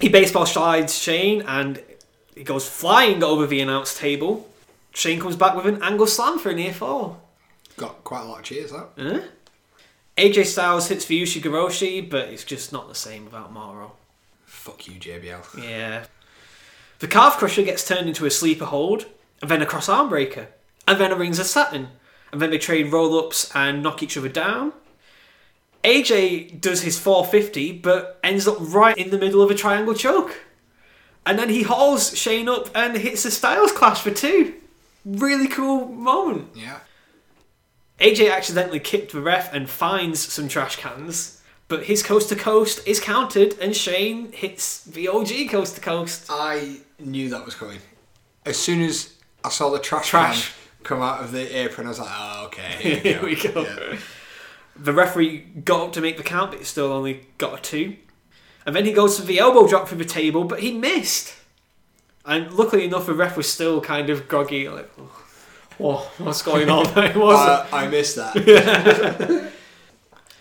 He 0.00 0.08
baseball 0.08 0.46
slides 0.46 0.96
Shane 0.96 1.42
and 1.42 1.82
he 2.34 2.44
goes 2.44 2.66
flying 2.66 3.22
over 3.24 3.46
the 3.46 3.60
announce 3.60 3.98
table. 3.98 4.49
Shane 5.00 5.18
comes 5.18 5.34
back 5.34 5.56
with 5.56 5.64
an 5.64 5.82
angle 5.82 6.06
slam 6.06 6.38
for 6.38 6.50
a 6.50 6.54
near 6.54 6.74
fall. 6.74 7.22
Got 7.78 8.04
quite 8.04 8.20
a 8.20 8.24
lot 8.24 8.40
of 8.40 8.44
cheers. 8.44 8.70
That. 8.70 8.90
Huh? 8.98 9.20
AJ 10.18 10.44
Styles 10.44 10.88
hits 10.88 11.06
for 11.06 11.14
Goroshi, 11.14 12.10
but 12.10 12.28
it's 12.28 12.44
just 12.44 12.70
not 12.70 12.86
the 12.86 12.94
same 12.94 13.24
without 13.24 13.50
Mauro. 13.50 13.92
Fuck 14.44 14.86
you, 14.86 15.00
JBL. 15.00 15.64
Yeah. 15.64 16.04
The 16.98 17.08
calf 17.08 17.38
crusher 17.38 17.62
gets 17.62 17.88
turned 17.88 18.08
into 18.08 18.26
a 18.26 18.30
sleeper 18.30 18.66
hold, 18.66 19.06
and 19.40 19.50
then 19.50 19.62
a 19.62 19.66
cross 19.66 19.88
arm 19.88 20.10
breaker, 20.10 20.48
and 20.86 21.00
then 21.00 21.12
a 21.12 21.16
rings 21.16 21.38
of 21.38 21.46
Saturn, 21.46 21.88
and 22.30 22.42
then 22.42 22.50
they 22.50 22.58
trade 22.58 22.92
roll 22.92 23.18
ups 23.18 23.50
and 23.54 23.82
knock 23.82 24.02
each 24.02 24.18
other 24.18 24.28
down. 24.28 24.74
AJ 25.82 26.60
does 26.60 26.82
his 26.82 26.98
450, 26.98 27.72
but 27.72 28.20
ends 28.22 28.46
up 28.46 28.58
right 28.60 28.98
in 28.98 29.08
the 29.08 29.18
middle 29.18 29.40
of 29.40 29.50
a 29.50 29.54
triangle 29.54 29.94
choke. 29.94 30.42
And 31.24 31.38
then 31.38 31.48
he 31.48 31.62
hauls 31.62 32.14
Shane 32.18 32.50
up 32.50 32.68
and 32.74 32.98
hits 32.98 33.24
a 33.24 33.30
Styles 33.30 33.72
clash 33.72 34.02
for 34.02 34.10
two. 34.10 34.59
Really 35.04 35.48
cool 35.48 35.86
moment. 35.86 36.50
Yeah. 36.54 36.80
AJ 38.00 38.32
accidentally 38.32 38.80
kicked 38.80 39.12
the 39.12 39.20
ref 39.20 39.52
and 39.52 39.68
finds 39.68 40.20
some 40.20 40.48
trash 40.48 40.76
cans, 40.76 41.40
but 41.68 41.84
his 41.84 42.02
coast 42.02 42.30
to 42.30 42.36
coast 42.36 42.86
is 42.86 42.98
counted, 43.00 43.58
and 43.60 43.76
Shane 43.76 44.32
hits 44.32 44.82
the 44.84 45.08
OG 45.08 45.50
coast 45.50 45.74
to 45.76 45.80
coast. 45.80 46.26
I 46.30 46.78
knew 46.98 47.28
that 47.28 47.44
was 47.44 47.54
coming. 47.54 47.78
As 48.46 48.56
soon 48.58 48.80
as 48.82 49.14
I 49.44 49.50
saw 49.50 49.70
the 49.70 49.78
trash, 49.78 50.08
Trash. 50.08 50.52
can 50.78 50.84
come 50.84 51.02
out 51.02 51.22
of 51.22 51.32
the 51.32 51.58
apron, 51.58 51.86
I 51.86 51.90
was 51.90 51.98
like, 51.98 52.08
oh, 52.10 52.44
okay. 52.46 52.98
Here 53.00 53.22
we 53.22 53.36
go. 53.36 53.62
Yeah. 53.62 53.98
The 54.76 54.92
referee 54.94 55.38
got 55.64 55.88
up 55.88 55.92
to 55.94 56.00
make 56.00 56.16
the 56.16 56.22
count, 56.22 56.52
but 56.52 56.60
he 56.60 56.64
still 56.64 56.90
only 56.92 57.26
got 57.36 57.58
a 57.58 57.62
two. 57.62 57.96
And 58.64 58.74
then 58.74 58.86
he 58.86 58.92
goes 58.92 59.18
for 59.18 59.26
the 59.26 59.38
elbow 59.38 59.66
drop 59.66 59.88
through 59.88 59.98
the 59.98 60.04
table, 60.06 60.44
but 60.44 60.60
he 60.60 60.72
missed. 60.72 61.34
And 62.24 62.52
luckily 62.52 62.84
enough, 62.84 63.06
the 63.06 63.14
ref 63.14 63.36
was 63.36 63.50
still 63.50 63.80
kind 63.80 64.10
of 64.10 64.28
groggy. 64.28 64.68
Like, 64.68 64.90
"Oh, 64.98 65.24
What, 65.78 66.04
what's 66.18 66.42
going 66.42 66.68
on? 66.68 66.86
Uh, 66.96 67.66
I 67.72 67.88
missed 67.88 68.16
that. 68.16 68.34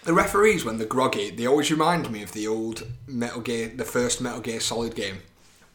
the 0.04 0.13
referees, 0.13 0.65
when 0.65 0.78
they're 0.78 0.88
groggy, 0.88 1.30
they 1.30 1.48
always 1.48 1.72
remind 1.72 2.12
me 2.12 2.22
of 2.24 2.34
the 2.34 2.48
old 2.48 2.86
Metal 3.08 3.42
Gear, 3.42 3.72
the 3.74 3.86
first 3.86 4.22
Metal 4.22 4.42
Gear 4.42 4.60
Solid 4.60 4.96
game. 4.96 5.20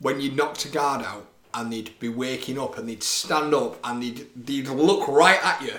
When 0.00 0.20
you 0.20 0.32
knocked 0.32 0.64
a 0.66 0.68
guard 0.68 1.02
out 1.04 1.26
and 1.54 1.72
they'd 1.72 1.98
be 1.98 2.08
waking 2.08 2.58
up 2.58 2.76
and 2.76 2.88
they'd 2.88 3.02
stand 3.02 3.54
up 3.54 3.78
and 3.84 4.02
they'd, 4.02 4.26
they'd 4.36 4.68
look 4.68 5.08
right 5.08 5.42
at 5.42 5.62
you, 5.62 5.74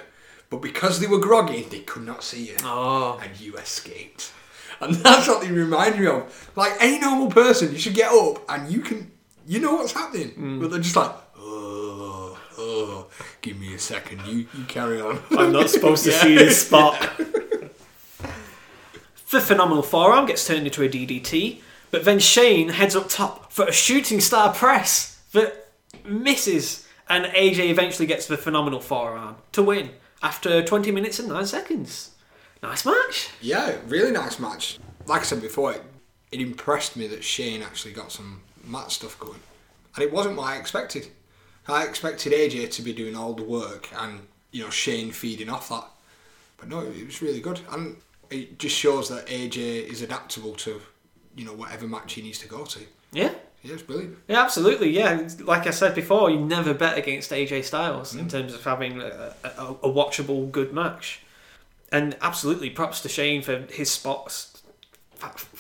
but 0.50 0.62
because 0.62 1.00
they 1.00 1.08
were 1.08 1.20
groggy, 1.20 1.64
they 1.64 1.80
could 1.80 2.06
not 2.06 2.24
see 2.24 2.48
you. 2.48 2.56
Oh. 2.64 3.20
And 3.22 3.40
you 3.40 3.56
escaped. 3.58 4.32
And 4.80 4.96
that's 5.04 5.28
what 5.28 5.42
they 5.42 5.52
remind 5.52 6.00
me 6.00 6.08
of. 6.08 6.52
Like 6.56 6.74
any 6.80 7.00
normal 7.00 7.30
person, 7.30 7.72
you 7.72 7.78
should 7.78 7.94
get 7.94 8.12
up 8.12 8.42
and 8.50 8.72
you 8.72 8.80
can, 8.82 9.12
you 9.46 9.60
know 9.60 9.76
what's 9.76 9.94
happening. 9.94 10.30
Hmm. 10.30 10.60
But 10.60 10.72
they're 10.72 10.80
just 10.80 10.96
like, 10.96 11.12
oh, 11.38 12.38
oh, 12.58 13.08
give 13.42 13.60
me 13.60 13.74
a 13.76 13.80
second. 13.80 14.22
You, 14.26 14.48
you 14.58 14.64
carry 14.68 15.00
on. 15.02 15.20
I'm 15.38 15.52
not 15.52 15.70
supposed 15.70 16.04
to 16.06 16.12
Yeah. 16.12 16.22
see 16.22 16.36
this 16.36 16.66
spot. 16.68 17.10
The 19.32 19.42
phenomenal 19.42 19.84
forearm 19.84 20.28
gets 20.28 20.46
turned 20.48 20.66
into 20.68 20.84
a 20.84 20.88
DDT, 20.88 21.60
but 21.92 22.06
then 22.06 22.20
Shane 22.20 22.70
heads 22.70 22.96
up 22.96 23.10
top 23.10 23.52
for 23.52 23.66
a 23.66 23.72
shooting 23.72 24.22
star 24.22 24.54
press 24.54 25.20
that 25.34 25.68
misses, 26.06 26.88
and 27.10 27.26
AJ 27.26 27.70
eventually 27.70 28.06
gets 28.06 28.28
the 28.28 28.38
phenomenal 28.38 28.80
forearm 28.80 29.36
to 29.54 29.64
win 29.64 29.90
after 30.22 30.64
20 30.64 30.92
minutes 30.92 31.20
and 31.20 31.28
9 31.28 31.46
seconds. 31.48 32.12
Nice 32.62 32.86
match. 32.86 33.30
Yeah, 33.42 33.76
really 33.88 34.12
nice 34.12 34.40
match. 34.40 34.80
Like 35.08 35.22
I 35.22 35.26
said 35.26 35.42
before, 35.42 35.74
it, 35.74 35.84
it 36.32 36.40
impressed 36.40 36.96
me 36.96 37.08
that 37.08 37.24
Shane 37.24 37.62
actually 37.64 37.94
got 37.94 38.12
some 38.12 38.42
mat 38.68 38.92
stuff 38.92 39.20
going. 39.20 39.40
And 39.96 40.04
it 40.04 40.12
wasn't 40.12 40.38
what 40.38 40.48
I 40.48 40.58
expected. 40.58 41.08
I 41.68 41.84
expected 41.84 42.34
AJ 42.34 42.72
to 42.72 42.82
be 42.82 42.94
doing 42.94 43.16
all 43.16 43.34
the 43.34 43.44
work 43.44 43.90
and, 43.98 44.22
you 44.52 44.64
know, 44.64 44.70
Shane 44.70 45.12
feeding 45.12 45.50
off 45.50 45.70
that. 45.70 45.86
But 46.58 46.70
no, 46.70 46.82
it 46.82 47.06
was 47.06 47.22
really 47.22 47.42
good. 47.42 47.62
And 47.72 47.98
it 48.30 48.60
just 48.60 48.76
shows 48.76 49.10
that 49.10 49.28
AJ 49.28 49.58
is 49.88 50.02
adaptable 50.02 50.54
to, 50.54 50.82
you 51.36 51.46
know, 51.46 51.54
whatever 51.54 51.88
match 51.88 52.14
he 52.14 52.22
needs 52.22 52.40
to 52.40 52.48
go 52.48 52.66
to. 52.66 52.80
Yeah. 53.12 53.32
Yeah, 53.64 53.74
it's 53.74 53.82
brilliant. 53.82 54.18
Yeah, 54.28 54.44
absolutely. 54.44 54.92
Yeah, 54.92 55.28
like 55.42 55.66
I 55.66 55.72
said 55.72 55.96
before, 55.96 56.30
you 56.30 56.40
never 56.40 56.76
bet 56.76 57.00
against 57.00 57.32
AJ 57.32 57.64
Styles 57.64 58.14
in 58.14 58.26
mm. 58.26 58.30
terms 58.30 58.54
of 58.54 58.64
having 58.64 59.02
a, 59.02 59.34
a, 59.44 59.76
a 59.82 59.92
watchable 59.92 60.52
good 60.52 60.72
match. 60.72 61.22
And 61.92 62.16
absolutely, 62.22 62.70
props 62.70 63.02
to 63.02 63.10
Shane 63.10 63.42
for 63.42 63.62
his 63.72 63.90
spots. 63.90 64.62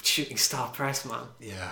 Shooting 0.03 0.37
star 0.37 0.69
press, 0.69 1.03
man. 1.03 1.23
Yeah. 1.39 1.71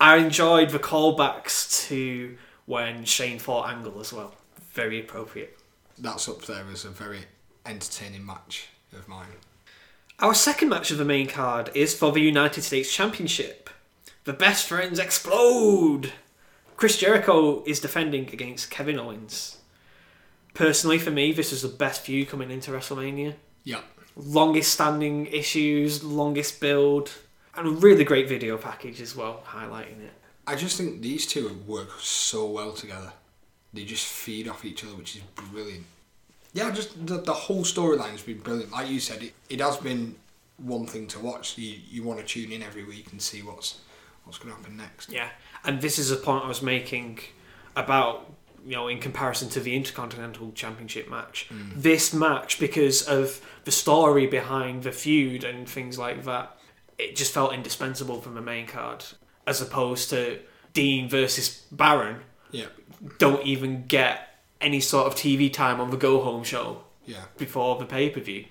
I 0.00 0.16
enjoyed 0.16 0.70
the 0.70 0.78
callbacks 0.78 1.86
to 1.88 2.38
when 2.64 3.04
Shane 3.04 3.38
fought 3.38 3.68
Angle 3.68 4.00
as 4.00 4.12
well. 4.12 4.34
Very 4.72 4.98
appropriate. 5.00 5.58
That's 5.98 6.26
up 6.26 6.42
there 6.46 6.64
as 6.72 6.86
a 6.86 6.88
very 6.88 7.24
entertaining 7.66 8.24
match 8.24 8.68
of 8.94 9.06
mine. 9.06 9.26
Our 10.18 10.34
second 10.34 10.70
match 10.70 10.90
of 10.90 10.96
the 10.96 11.04
main 11.04 11.26
card 11.28 11.70
is 11.74 11.94
for 11.94 12.12
the 12.12 12.20
United 12.20 12.62
States 12.62 12.92
Championship. 12.92 13.68
The 14.24 14.32
best 14.32 14.66
friends 14.66 14.98
explode! 14.98 16.12
Chris 16.76 16.96
Jericho 16.96 17.62
is 17.64 17.80
defending 17.80 18.28
against 18.32 18.70
Kevin 18.70 18.98
Owens. 18.98 19.58
Personally, 20.54 20.98
for 20.98 21.10
me, 21.10 21.32
this 21.32 21.52
is 21.52 21.60
the 21.60 21.68
best 21.68 22.02
feud 22.02 22.28
coming 22.28 22.50
into 22.50 22.70
WrestleMania. 22.70 23.34
Yeah. 23.64 23.80
Longest 24.16 24.72
standing 24.72 25.26
issues, 25.26 26.02
longest 26.02 26.58
build, 26.60 27.12
and 27.56 27.66
a 27.66 27.70
really 27.70 28.04
great 28.04 28.28
video 28.28 28.56
package 28.56 29.00
as 29.00 29.16
well, 29.16 29.42
highlighting 29.46 30.02
it. 30.02 30.12
I 30.46 30.56
just 30.56 30.76
think 30.76 31.02
these 31.02 31.26
two 31.26 31.60
work 31.66 31.90
so 32.00 32.46
well 32.46 32.72
together. 32.72 33.12
They 33.72 33.84
just 33.84 34.06
feed 34.06 34.48
off 34.48 34.64
each 34.64 34.84
other, 34.84 34.94
which 34.94 35.16
is 35.16 35.22
brilliant. 35.22 35.84
Yeah, 36.52 36.70
just 36.72 37.06
the, 37.06 37.18
the 37.18 37.32
whole 37.32 37.62
storyline 37.62 38.10
has 38.10 38.22
been 38.22 38.38
brilliant. 38.40 38.72
Like 38.72 38.88
you 38.88 38.98
said, 38.98 39.22
it, 39.22 39.34
it 39.48 39.60
has 39.60 39.76
been 39.76 40.16
one 40.56 40.86
thing 40.86 41.06
to 41.08 41.20
watch. 41.20 41.56
You 41.56 41.76
you 41.88 42.02
want 42.02 42.18
to 42.18 42.26
tune 42.26 42.52
in 42.52 42.62
every 42.62 42.84
week 42.84 43.12
and 43.12 43.22
see 43.22 43.42
what's 43.42 43.78
what's 44.24 44.38
going 44.38 44.54
to 44.54 44.60
happen 44.60 44.76
next. 44.76 45.12
Yeah, 45.12 45.28
and 45.64 45.80
this 45.80 45.98
is 45.98 46.10
a 46.10 46.16
point 46.16 46.44
I 46.44 46.48
was 46.48 46.62
making 46.62 47.20
about 47.76 48.32
you 48.64 48.72
know 48.72 48.88
in 48.88 48.98
comparison 48.98 49.48
to 49.50 49.60
the 49.60 49.76
Intercontinental 49.76 50.50
Championship 50.52 51.08
match. 51.08 51.48
Mm. 51.50 51.80
This 51.80 52.12
match, 52.12 52.58
because 52.58 53.02
of 53.02 53.40
the 53.64 53.70
story 53.70 54.26
behind 54.26 54.82
the 54.82 54.92
feud 54.92 55.44
and 55.44 55.68
things 55.68 55.98
like 55.98 56.24
that, 56.24 56.56
it 57.00 57.16
just 57.16 57.32
felt 57.32 57.52
indispensable 57.52 58.20
from 58.20 58.34
the 58.34 58.40
main 58.42 58.66
card, 58.66 59.04
as 59.46 59.60
opposed 59.60 60.10
to 60.10 60.38
Dean 60.72 61.08
versus 61.08 61.66
Baron. 61.72 62.20
Yeah, 62.50 62.66
Don't 63.18 63.44
even 63.46 63.86
get 63.86 64.28
any 64.60 64.80
sort 64.80 65.06
of 65.06 65.14
TV 65.14 65.52
time 65.52 65.80
on 65.80 65.90
the 65.90 65.96
Go 65.96 66.20
Home 66.22 66.44
show 66.44 66.82
yeah. 67.06 67.24
before 67.38 67.78
the 67.78 67.86
pay 67.86 68.10
per 68.10 68.20
view. 68.20 68.44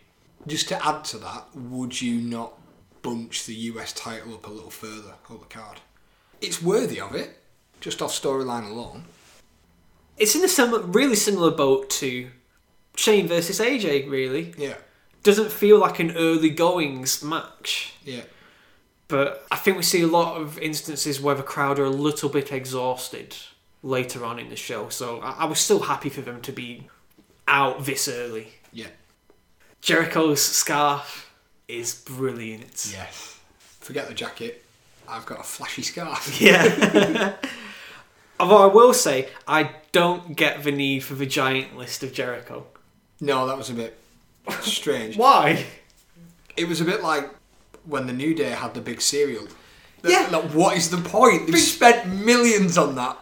Just 0.47 0.69
to 0.69 0.85
add 0.85 1.03
to 1.05 1.17
that, 1.17 1.45
would 1.55 2.01
you 2.01 2.15
not 2.21 2.53
bunch 3.01 3.45
the 3.45 3.53
US 3.53 3.93
title 3.93 4.33
up 4.33 4.47
a 4.47 4.49
little 4.49 4.69
further 4.69 5.13
up 5.29 5.39
the 5.39 5.45
card? 5.53 5.79
It's 6.41 6.61
worthy 6.61 6.99
of 7.01 7.13
it, 7.13 7.37
just 7.81 8.01
off 8.01 8.11
storyline 8.11 8.69
alone. 8.69 9.03
It's 10.17 10.35
in 10.35 10.43
a 10.43 10.47
similar, 10.49 10.81
really 10.81 11.15
similar 11.15 11.51
boat 11.51 11.89
to 11.91 12.29
Shane 12.95 13.27
versus 13.27 13.59
AJ. 13.59 14.09
Really, 14.09 14.53
Yeah, 14.57 14.75
doesn't 15.23 15.51
feel 15.51 15.77
like 15.79 15.99
an 15.99 16.15
early 16.17 16.49
goings 16.49 17.21
match. 17.23 17.93
yeah. 18.03 18.21
But 19.09 19.45
I 19.51 19.57
think 19.57 19.75
we 19.75 19.83
see 19.83 20.03
a 20.03 20.07
lot 20.07 20.39
of 20.39 20.57
instances 20.59 21.19
where 21.19 21.35
the 21.35 21.43
crowd 21.43 21.79
are 21.79 21.85
a 21.85 21.89
little 21.89 22.29
bit 22.29 22.51
exhausted 22.53 23.35
later 23.83 24.23
on 24.23 24.39
in 24.39 24.49
the 24.49 24.55
show. 24.55 24.87
So 24.89 25.19
I, 25.19 25.31
I 25.39 25.45
was 25.45 25.59
still 25.59 25.79
happy 25.81 26.09
for 26.09 26.21
them 26.21 26.41
to 26.41 26.51
be 26.51 26.87
out 27.47 27.85
this 27.85 28.07
early. 28.07 28.49
Yeah. 28.71 28.87
Jericho's 29.81 30.41
scarf 30.41 31.33
is 31.67 31.95
brilliant. 31.95 32.89
Yes. 32.91 33.39
Forget 33.79 34.07
the 34.07 34.13
jacket. 34.13 34.63
I've 35.07 35.25
got 35.25 35.39
a 35.39 35.43
flashy 35.43 35.81
scarf. 35.81 36.39
Yeah. 36.41 37.35
Although 38.39 38.69
I 38.69 38.73
will 38.73 38.93
say, 38.93 39.27
I 39.47 39.71
don't 39.91 40.37
get 40.37 40.63
the 40.63 40.71
need 40.71 41.01
for 41.01 41.13
the 41.13 41.25
giant 41.25 41.75
list 41.75 42.03
of 42.03 42.13
Jericho. 42.13 42.67
No, 43.19 43.45
that 43.47 43.57
was 43.57 43.69
a 43.69 43.73
bit 43.73 43.97
strange. 44.61 45.17
Why? 45.17 45.65
It 46.55 46.69
was 46.69 46.79
a 46.79 46.85
bit 46.85 47.03
like 47.03 47.29
when 47.85 48.07
the 48.07 48.13
New 48.13 48.33
Day 48.33 48.51
had 48.51 48.73
the 48.73 48.81
big 48.81 49.01
cereal. 49.01 49.47
Yeah. 50.03 50.29
Like, 50.31 50.45
what 50.51 50.77
is 50.77 50.89
the 50.89 50.97
point? 50.97 51.47
They've 51.47 51.59
spent 51.59 52.07
millions 52.13 52.77
on 52.77 52.95
that. 52.95 53.17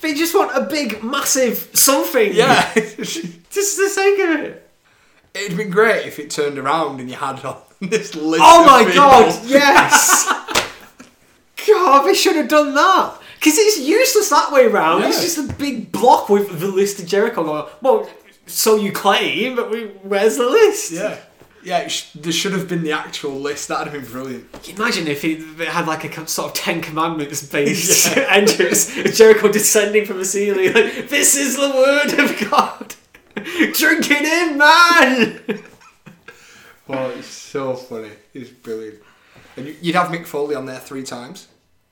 They 0.00 0.14
just 0.14 0.34
want 0.34 0.56
a 0.56 0.62
big, 0.62 1.02
massive 1.02 1.70
something. 1.74 2.32
Yeah. 2.34 2.72
Just 2.76 3.76
the 3.78 3.88
sake 3.88 4.18
of 4.20 4.40
it. 4.40 4.70
It'd 5.34 5.56
been 5.56 5.70
great 5.70 6.06
if 6.06 6.18
it 6.18 6.30
turned 6.30 6.58
around 6.58 7.00
and 7.00 7.10
you 7.10 7.16
had 7.16 7.44
on 7.44 7.60
this 7.80 8.14
list. 8.14 8.42
Oh 8.44 8.64
my 8.64 8.84
people. 8.84 8.96
god, 8.96 9.44
yes! 9.46 10.26
God, 11.66 12.02
they 12.06 12.14
should 12.14 12.36
have 12.36 12.48
done 12.48 12.74
that. 12.74 13.18
Because 13.38 13.58
it's 13.58 13.80
useless 13.80 14.30
that 14.30 14.50
way 14.52 14.66
round. 14.66 15.04
It's 15.04 15.22
just 15.22 15.38
a 15.38 15.52
big 15.54 15.92
block 15.92 16.28
with 16.28 16.58
the 16.58 16.68
list 16.68 17.00
of 17.00 17.06
Jericho 17.06 17.70
well, 17.82 18.08
so 18.46 18.76
you 18.76 18.92
claim, 18.92 19.56
but 19.56 19.70
we, 19.70 19.86
where's 20.02 20.36
the 20.36 20.48
list? 20.48 20.92
Yeah. 20.92 21.18
Yeah, 21.66 21.88
sh- 21.88 22.12
there 22.14 22.32
should 22.32 22.52
have 22.52 22.68
been 22.68 22.84
the 22.84 22.92
actual 22.92 23.32
list. 23.32 23.66
That'd 23.66 23.92
have 23.92 24.00
been 24.02 24.08
brilliant. 24.10 24.52
Can 24.52 24.76
you 24.76 24.82
Imagine 24.82 25.08
if 25.08 25.24
it, 25.24 25.40
had 25.66 25.88
like 25.88 26.04
a 26.16 26.26
sort 26.28 26.48
of 26.50 26.54
Ten 26.54 26.80
Commandments 26.80 27.42
based 27.52 28.16
entrance, 28.16 28.94
Jericho 29.18 29.50
descending 29.50 30.04
from 30.06 30.18
the 30.18 30.24
ceiling, 30.24 30.72
like, 30.72 31.08
this 31.08 31.34
is 31.34 31.56
the 31.56 31.68
word 31.68 32.20
of 32.20 32.50
God. 32.50 32.94
Drink 33.74 34.06
it 34.10 34.22
in, 34.52 34.56
man! 34.58 35.62
Oh, 36.88 37.10
it's 37.10 37.26
so 37.26 37.74
funny. 37.74 38.10
It's 38.32 38.50
brilliant. 38.50 39.00
And 39.56 39.66
you- 39.66 39.76
you'd 39.80 39.96
have 39.96 40.08
Mick 40.08 40.24
Foley 40.26 40.54
on 40.54 40.66
there 40.66 40.78
three 40.78 41.02
times. 41.02 41.48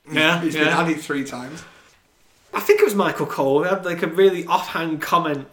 Yeah, 0.09 0.39
He's 0.41 0.53
been 0.55 0.67
added 0.69 1.01
three 1.01 1.25
times. 1.25 1.63
I 2.53 2.61
think 2.61 2.79
it 2.79 2.85
was 2.85 2.95
Michael 2.95 3.25
Cole. 3.25 3.63
He 3.63 3.69
had 3.69 3.83
like 3.83 4.03
a 4.03 4.07
really 4.07 4.45
offhand 4.45 5.01
comment. 5.01 5.47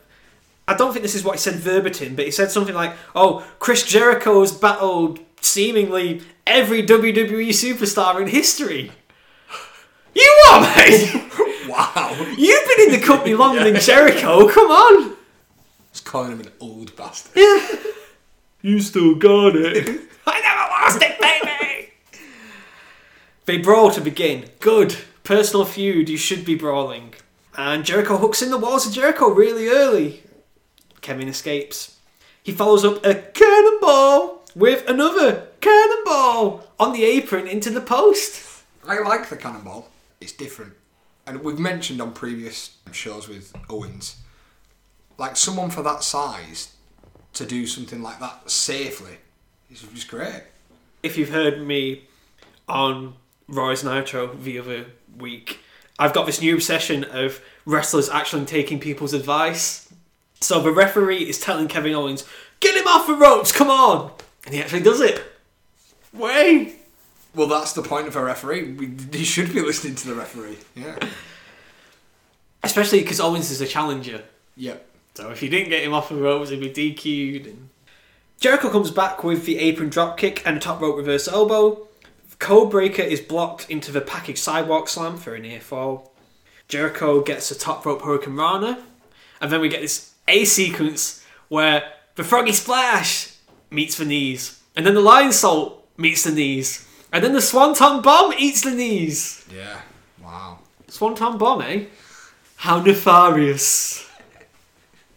I 0.69 0.75
don't 0.75 0.93
think 0.93 1.03
this 1.03 1.15
is 1.15 1.25
what 1.25 1.35
he 1.35 1.39
said 1.39 1.55
verbatim, 1.57 2.15
but 2.15 2.25
he 2.25 2.31
said 2.31 2.51
something 2.51 2.75
like, 2.75 2.95
"Oh, 3.15 3.47
Chris 3.59 3.83
Jericho's 3.85 4.53
battled 4.53 5.19
seemingly 5.41 6.23
every 6.47 6.83
WWE 6.83 7.49
superstar 7.51 8.21
in 8.21 8.29
history." 8.29 8.93
You 10.15 10.43
are, 10.51 10.61
mate. 10.61 11.19
Wow. 11.69 12.13
You've 12.37 12.69
been 12.77 12.87
in 12.93 13.01
the 13.01 13.07
company 13.07 13.35
longer 13.35 13.63
than 13.65 13.81
Jericho. 13.81 14.49
Come 14.49 14.71
on. 14.71 15.17
It's 15.91 16.01
calling 16.01 16.33
him 16.33 16.41
an 16.41 16.51
old 16.61 16.95
bastard. 16.97 17.41
You 18.61 18.81
still 18.81 19.15
got 19.15 19.55
it. 19.57 19.89
I 20.27 20.41
never 20.41 20.71
lost 20.71 21.03
it, 21.03 21.21
baby. 21.21 21.93
They 23.47 23.59
brawl 23.59 23.91
to 23.93 24.01
begin. 24.01 24.51
Good. 24.61 24.97
Personal 25.25 25.65
feud, 25.65 26.09
you 26.09 26.17
should 26.17 26.45
be 26.45 26.57
brawling. 26.57 27.15
And 27.57 27.85
Jericho 27.85 28.17
hooks 28.17 28.43
in 28.43 28.51
the 28.51 28.59
walls 28.59 28.87
of 28.87 28.93
Jericho 28.93 29.31
really 29.31 29.69
early. 29.69 30.23
Kevin 31.03 31.29
escapes. 31.29 31.99
He 32.43 32.53
follows 32.53 32.85
up 32.85 33.05
a 33.05 33.15
cannonball 33.15 34.45
with 34.55 34.89
another 34.89 35.49
cannonball 35.61 36.67
on 36.81 36.93
the 36.93 37.05
apron 37.05 37.47
into 37.47 37.71
the 37.71 37.81
post. 37.81 38.65
I 38.87 39.01
like 39.01 39.29
the 39.29 39.37
cannonball. 39.37 39.89
It's 40.21 40.33
different. 40.33 40.73
And 41.27 41.43
we've 41.43 41.59
mentioned 41.59 42.01
on 42.01 42.13
previous 42.13 42.77
shows 42.91 43.29
with 43.29 43.53
Owens, 43.71 44.17
Like 45.19 45.37
someone 45.37 45.71
for 45.71 45.83
that 45.83 46.03
size 46.03 46.75
to 47.35 47.47
do 47.47 47.67
something 47.67 48.03
like 48.03 48.19
that 48.21 48.51
safely 48.51 49.19
is 49.71 49.83
just 49.83 50.09
great. 50.09 50.43
If 51.03 51.17
you've 51.17 51.31
heard 51.31 51.65
me 51.67 52.05
on 52.69 53.15
Roy's 53.49 53.85
Nitro 53.85 54.35
the 54.35 54.59
other 54.59 54.87
week, 55.17 55.61
I've 55.99 56.13
got 56.13 56.27
this 56.27 56.41
new 56.41 56.55
obsession 56.55 57.05
of 57.05 57.41
wrestlers 57.65 58.09
actually 58.09 58.45
taking 58.47 58.81
people's 58.81 59.13
advice. 59.13 59.92
So 60.43 60.61
the 60.61 60.73
referee 60.73 61.29
is 61.29 61.39
telling 61.39 61.69
Kevin 61.69 61.95
Owens, 61.95 62.25
"Get 62.61 62.77
him 62.77 62.87
off 62.87 63.07
the 63.07 63.15
ropes, 63.15 63.53
come 63.53 63.71
on!" 63.71 64.13
And 64.45 64.55
he 64.55 64.61
actually 64.61 64.83
does 64.83 65.01
it. 65.01 65.23
Way. 66.13 66.77
Well, 67.35 67.47
that's 67.47 67.73
the 67.73 67.83
point 67.83 68.09
of 68.09 68.17
a 68.17 68.23
referee. 68.23 68.73
We, 68.73 68.97
you 69.13 69.25
should 69.25 69.55
be 69.55 69.61
listening 69.61 69.95
to 69.97 70.09
the 70.09 70.15
referee. 70.15 70.59
Yeah. 70.75 70.99
Especially 72.63 73.01
because 73.01 73.21
Owens 73.21 73.51
is 73.51 73.61
a 73.61 73.67
challenger. 73.67 74.23
Yep. 74.57 74.87
So 75.15 75.31
if 75.31 75.43
you 75.43 75.49
didn't 75.49 75.71
get 75.71 75.83
him 75.83 75.95
off 75.95 76.11
the 76.11 76.17
ropes, 76.17 76.51
he'd 76.51 76.61
be 76.61 76.71
DQ'd. 76.71 77.47
And... 77.47 77.71
Jericho 78.39 78.71
comes 78.71 78.91
back 78.91 79.25
with 79.25 79.47
the 79.47 79.59
apron 79.59 79.89
dropkick 79.89 80.43
and 80.45 80.57
a 80.57 80.61
top 80.61 80.81
rope 80.81 80.97
reverse 80.97 81.29
elbow. 81.29 81.89
Codebreaker 82.39 83.05
is 83.05 83.21
blocked 83.21 83.71
into 83.71 83.93
the 83.93 84.01
package 84.01 84.39
sidewalk 84.39 84.89
slam 84.89 85.17
for 85.17 85.35
a 85.35 85.39
near 85.39 85.61
fall. 85.61 86.13
Jericho 86.67 87.23
gets 87.23 87.51
a 87.51 87.59
top 87.59 87.87
rope 87.87 88.03
hurricanrana. 88.03 88.83
And 89.41 89.51
then 89.51 89.61
we 89.61 89.69
get 89.69 89.81
this 89.81 90.12
A 90.29 90.45
sequence 90.45 91.25
where 91.49 91.85
the 92.15 92.25
Froggy 92.25 92.53
Splash 92.53 93.37
meets 93.71 93.97
the 93.97 94.05
knees. 94.05 94.63
And 94.77 94.87
then 94.87 94.95
the 94.95 95.01
Lionsault 95.01 95.79
meets 95.97 96.25
the 96.25 96.33
knees. 96.33 96.87
And 97.13 97.23
then 97.23 97.33
the 97.33 97.43
Swanton 97.43 98.01
Bomb 98.01 98.33
eats 98.39 98.63
the 98.63 98.71
knees. 98.71 99.45
Yeah. 99.55 99.81
Wow. 100.23 100.61
Swanton 100.89 101.37
Bomb, 101.39 101.63
eh? 101.63 101.85
How 102.57 102.81
nefarious. 102.81 104.09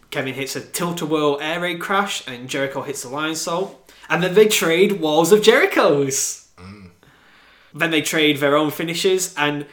Kevin 0.09 0.33
hits 0.33 0.55
a 0.55 0.61
tilt-a-whirl 0.61 1.39
air 1.41 1.59
raid 1.61 1.79
crash, 1.79 2.25
and 2.27 2.49
Jericho 2.49 2.81
hits 2.81 3.03
the 3.03 3.09
Lionsault. 3.09 3.75
And 4.09 4.23
then 4.23 4.33
they 4.33 4.47
trade 4.47 4.99
Walls 4.99 5.31
of 5.31 5.41
Jericho's. 5.41 6.47
Then 7.73 7.91
they 7.91 8.01
trade 8.01 8.37
their 8.37 8.55
own 8.55 8.71
finishes, 8.71 9.35
and 9.37 9.65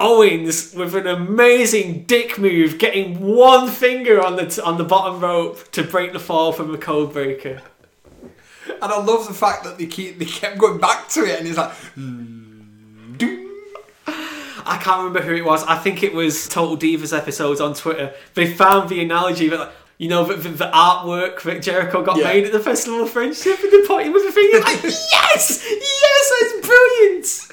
Owens 0.00 0.74
with 0.74 0.94
an 0.96 1.06
amazing 1.06 2.04
dick 2.04 2.38
move, 2.38 2.78
getting 2.78 3.20
one 3.20 3.70
finger 3.70 4.20
on 4.22 4.36
the 4.36 4.46
t- 4.46 4.60
on 4.60 4.76
the 4.76 4.84
bottom 4.84 5.20
rope 5.20 5.70
to 5.72 5.82
break 5.82 6.12
the 6.12 6.18
fall 6.18 6.52
from 6.52 6.72
the 6.72 6.78
code 6.78 7.12
breaker. 7.12 7.62
And 8.66 8.92
I 8.92 8.98
love 9.02 9.28
the 9.28 9.34
fact 9.34 9.62
that 9.64 9.78
they 9.78 9.86
keep 9.86 10.18
they 10.18 10.24
kept 10.24 10.58
going 10.58 10.78
back 10.78 11.08
to 11.10 11.20
it, 11.24 11.38
and 11.38 11.48
it's 11.48 11.56
like, 11.58 11.70
mm, 11.96 13.16
ding. 13.18 13.48
I 14.66 14.78
can't 14.82 14.98
remember 14.98 15.20
who 15.20 15.34
it 15.34 15.44
was. 15.44 15.62
I 15.64 15.76
think 15.76 16.02
it 16.02 16.12
was 16.14 16.48
Total 16.48 16.76
Divas 16.76 17.16
episodes 17.16 17.60
on 17.60 17.74
Twitter. 17.74 18.14
They 18.34 18.46
found 18.52 18.88
the 18.88 19.02
analogy 19.02 19.48
that, 19.50 19.58
like, 19.60 19.72
you 19.98 20.08
know, 20.08 20.24
the, 20.24 20.34
the, 20.36 20.48
the 20.48 20.70
artwork 20.72 21.42
that 21.42 21.62
Jericho 21.62 22.02
got 22.02 22.16
Yeah. 22.16 22.24
made 22.24 22.44
at 22.46 22.52
the 22.52 22.60
Festival 22.60 23.02
of 23.02 23.10
Friendship, 23.10 23.58
and 23.62 23.70
they 23.70 23.86
pointing 23.86 24.12
with 24.12 24.26
a 24.28 24.32
finger. 24.32 24.60
Like, 24.60 24.82
yes, 24.82 25.64
yes, 25.70 26.32
that's 26.40 26.66
brilliant. 26.66 27.48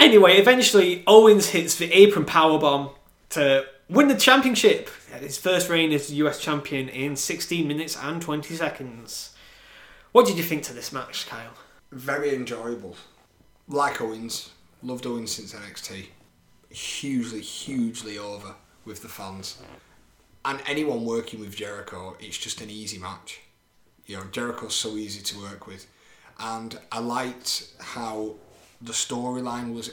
Anyway, 0.00 0.38
eventually 0.38 1.04
Owens 1.06 1.50
hits 1.50 1.76
the 1.76 1.92
apron 1.92 2.24
powerbomb 2.24 2.94
to 3.30 3.66
win 3.88 4.08
the 4.08 4.16
championship. 4.16 4.88
His 5.20 5.36
first 5.36 5.68
reign 5.68 5.92
as 5.92 6.12
US 6.12 6.40
champion 6.40 6.88
in 6.88 7.16
16 7.16 7.68
minutes 7.68 7.96
and 7.96 8.22
20 8.22 8.54
seconds. 8.54 9.34
What 10.12 10.26
did 10.26 10.38
you 10.38 10.42
think 10.42 10.62
to 10.64 10.72
this 10.72 10.92
match, 10.92 11.28
Kyle? 11.28 11.52
very 11.92 12.34
enjoyable. 12.34 12.96
Like 13.68 14.00
Owens, 14.00 14.50
loved 14.82 15.06
Owens 15.06 15.32
since 15.32 15.54
NXT. 15.54 16.06
Hugely, 16.70 17.40
hugely 17.40 18.18
over 18.18 18.54
with 18.84 19.02
the 19.02 19.08
fans. 19.08 19.60
And 20.44 20.60
anyone 20.66 21.04
working 21.04 21.40
with 21.40 21.56
Jericho, 21.56 22.16
it's 22.20 22.38
just 22.38 22.60
an 22.60 22.70
easy 22.70 22.98
match. 22.98 23.40
You 24.06 24.16
know, 24.16 24.24
Jericho's 24.32 24.74
so 24.74 24.96
easy 24.96 25.20
to 25.22 25.40
work 25.40 25.66
with. 25.66 25.86
And 26.38 26.78
I 26.90 27.00
liked 27.00 27.68
how 27.80 28.36
the 28.80 28.92
storyline 28.92 29.74
was 29.74 29.90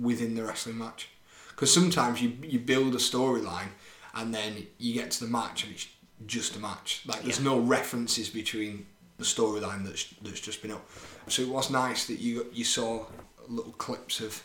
within 0.00 0.34
the 0.34 0.44
wrestling 0.44 0.78
match. 0.78 1.08
Because 1.50 1.72
sometimes 1.72 2.20
you, 2.20 2.32
you 2.42 2.58
build 2.58 2.94
a 2.94 2.98
storyline 2.98 3.68
and 4.14 4.34
then 4.34 4.66
you 4.78 4.92
get 4.94 5.10
to 5.12 5.24
the 5.24 5.30
match 5.30 5.64
and 5.64 5.72
it's 5.74 5.86
just 6.26 6.56
a 6.56 6.58
match. 6.58 7.02
Like 7.06 7.22
there's 7.22 7.38
Yeah. 7.38 7.44
no 7.44 7.58
references 7.60 8.28
between 8.28 8.86
the 9.18 9.24
storyline 9.24 9.84
that's 9.86 10.06
that's 10.22 10.40
just 10.40 10.62
been 10.62 10.72
up. 10.72 10.84
So 11.28 11.42
it 11.42 11.48
was 11.48 11.70
nice 11.70 12.06
that 12.06 12.18
you 12.18 12.46
you 12.52 12.64
saw 12.64 13.06
little 13.48 13.72
clips 13.72 14.20
of, 14.20 14.42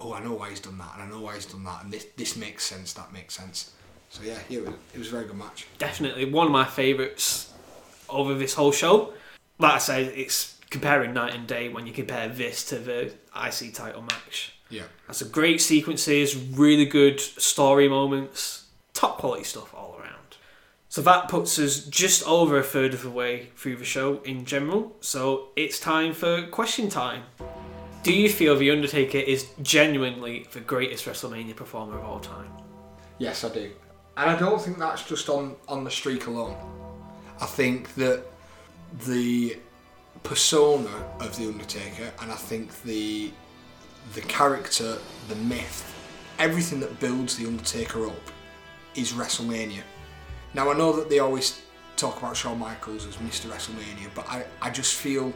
oh, 0.00 0.12
I 0.14 0.20
know 0.22 0.34
why 0.34 0.50
he's 0.50 0.60
done 0.60 0.78
that, 0.78 0.90
and 0.94 1.02
I 1.02 1.06
know 1.08 1.20
why 1.20 1.34
he's 1.34 1.46
done 1.46 1.64
that, 1.64 1.82
and 1.82 1.92
this 1.92 2.06
this 2.16 2.36
makes 2.36 2.64
sense, 2.64 2.92
that 2.94 3.12
makes 3.12 3.34
sense. 3.34 3.72
So 4.10 4.22
yeah, 4.22 4.38
yeah, 4.48 4.58
it 4.60 4.66
was, 4.66 4.74
it 4.94 4.98
was 4.98 5.08
a 5.08 5.10
very 5.10 5.24
good 5.26 5.36
match. 5.36 5.66
definitely 5.78 6.24
one 6.26 6.46
of 6.46 6.52
my 6.52 6.64
favourites 6.64 7.52
over 8.08 8.34
this 8.34 8.54
whole 8.54 8.70
show. 8.72 9.12
Like 9.58 9.72
I 9.74 9.78
said, 9.78 10.12
it's 10.14 10.53
comparing 10.74 11.14
night 11.14 11.34
and 11.34 11.46
day 11.46 11.68
when 11.68 11.86
you 11.86 11.92
compare 11.92 12.28
this 12.28 12.64
to 12.64 12.76
the 12.78 13.12
IC 13.46 13.72
title 13.74 14.02
match. 14.02 14.54
Yeah, 14.68 14.82
That's 15.06 15.22
a 15.22 15.24
great 15.24 15.60
sequences, 15.60 16.34
really 16.36 16.84
good 16.84 17.20
story 17.20 17.88
moments, 17.88 18.66
top 18.92 19.18
quality 19.18 19.44
stuff 19.44 19.72
all 19.72 19.96
around. 20.00 20.36
So 20.88 21.00
that 21.02 21.28
puts 21.28 21.58
us 21.60 21.84
just 21.84 22.26
over 22.26 22.58
a 22.58 22.62
third 22.64 22.92
of 22.92 23.02
the 23.02 23.10
way 23.10 23.50
through 23.54 23.76
the 23.76 23.84
show 23.84 24.20
in 24.24 24.44
general. 24.44 24.96
So 25.00 25.50
it's 25.54 25.78
time 25.78 26.12
for 26.12 26.42
question 26.48 26.88
time. 26.88 27.22
Do 28.02 28.12
you 28.12 28.28
feel 28.28 28.56
The 28.56 28.70
Undertaker 28.72 29.18
is 29.18 29.46
genuinely 29.62 30.46
the 30.52 30.60
greatest 30.60 31.06
WrestleMania 31.06 31.54
performer 31.54 31.98
of 31.98 32.04
all 32.04 32.20
time? 32.20 32.50
yes, 33.18 33.44
I 33.44 33.48
do, 33.50 33.70
and 34.16 34.28
I 34.28 34.36
don't 34.36 34.60
think 34.60 34.78
that's 34.78 35.04
just 35.04 35.28
on 35.28 35.54
on 35.68 35.84
the 35.84 35.90
streak 35.90 36.26
alone. 36.26 36.56
I 37.40 37.46
think 37.46 37.94
that 37.94 38.24
the 39.06 39.56
persona 40.24 40.90
of 41.20 41.36
the 41.36 41.46
Undertaker, 41.46 42.10
and 42.20 42.32
I 42.32 42.34
think 42.34 42.82
the 42.82 43.30
the 44.14 44.20
character, 44.22 44.98
the 45.28 45.36
myth, 45.36 45.94
everything 46.38 46.80
that 46.80 46.98
builds 47.00 47.36
the 47.36 47.46
Undertaker 47.46 48.06
up 48.06 48.30
is 48.94 49.12
WrestleMania. 49.12 49.82
Now 50.52 50.70
I 50.70 50.76
know 50.76 50.92
that 50.92 51.08
they 51.08 51.20
always 51.20 51.62
talk 51.96 52.18
about 52.18 52.36
Shawn 52.36 52.58
Michaels 52.58 53.06
as 53.06 53.16
Mr. 53.16 53.50
WrestleMania, 53.50 54.08
but 54.14 54.28
I, 54.28 54.44
I 54.60 54.70
just 54.70 54.94
feel, 54.96 55.32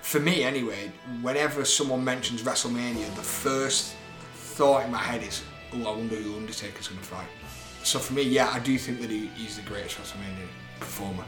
for 0.00 0.20
me 0.20 0.44
anyway, 0.44 0.90
whenever 1.20 1.64
someone 1.64 2.02
mentions 2.04 2.42
WrestleMania, 2.42 3.14
the 3.16 3.22
first 3.22 3.94
thought 4.34 4.84
in 4.84 4.92
my 4.92 4.98
head 4.98 5.22
is, 5.22 5.42
oh, 5.74 5.92
I 5.92 5.96
wonder 5.96 6.16
who 6.16 6.36
Undertaker's 6.36 6.88
going 6.88 7.00
to 7.00 7.06
fight. 7.06 7.28
So 7.82 7.98
for 7.98 8.14
me, 8.14 8.22
yeah, 8.22 8.50
I 8.50 8.60
do 8.60 8.78
think 8.78 9.00
that 9.00 9.10
he, 9.10 9.26
he's 9.28 9.56
the 9.56 9.62
greatest 9.62 9.98
WrestleMania 9.98 10.48
performer. 10.78 11.24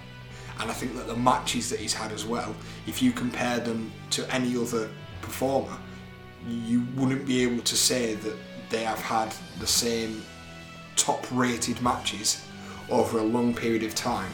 And 0.60 0.70
I 0.70 0.74
think 0.74 0.94
that 0.96 1.06
the 1.06 1.16
matches 1.16 1.70
that 1.70 1.80
he's 1.80 1.94
had 1.94 2.12
as 2.12 2.24
well, 2.24 2.54
if 2.86 3.02
you 3.02 3.12
compare 3.12 3.58
them 3.58 3.90
to 4.10 4.34
any 4.34 4.56
other 4.56 4.88
performer, 5.20 5.76
you 6.46 6.86
wouldn't 6.96 7.26
be 7.26 7.42
able 7.42 7.62
to 7.62 7.76
say 7.76 8.14
that 8.14 8.36
they 8.70 8.84
have 8.84 9.00
had 9.00 9.34
the 9.60 9.66
same 9.66 10.22
top 10.96 11.26
rated 11.30 11.80
matches 11.82 12.44
over 12.90 13.18
a 13.18 13.22
long 13.22 13.54
period 13.54 13.82
of 13.82 13.94
time 13.94 14.32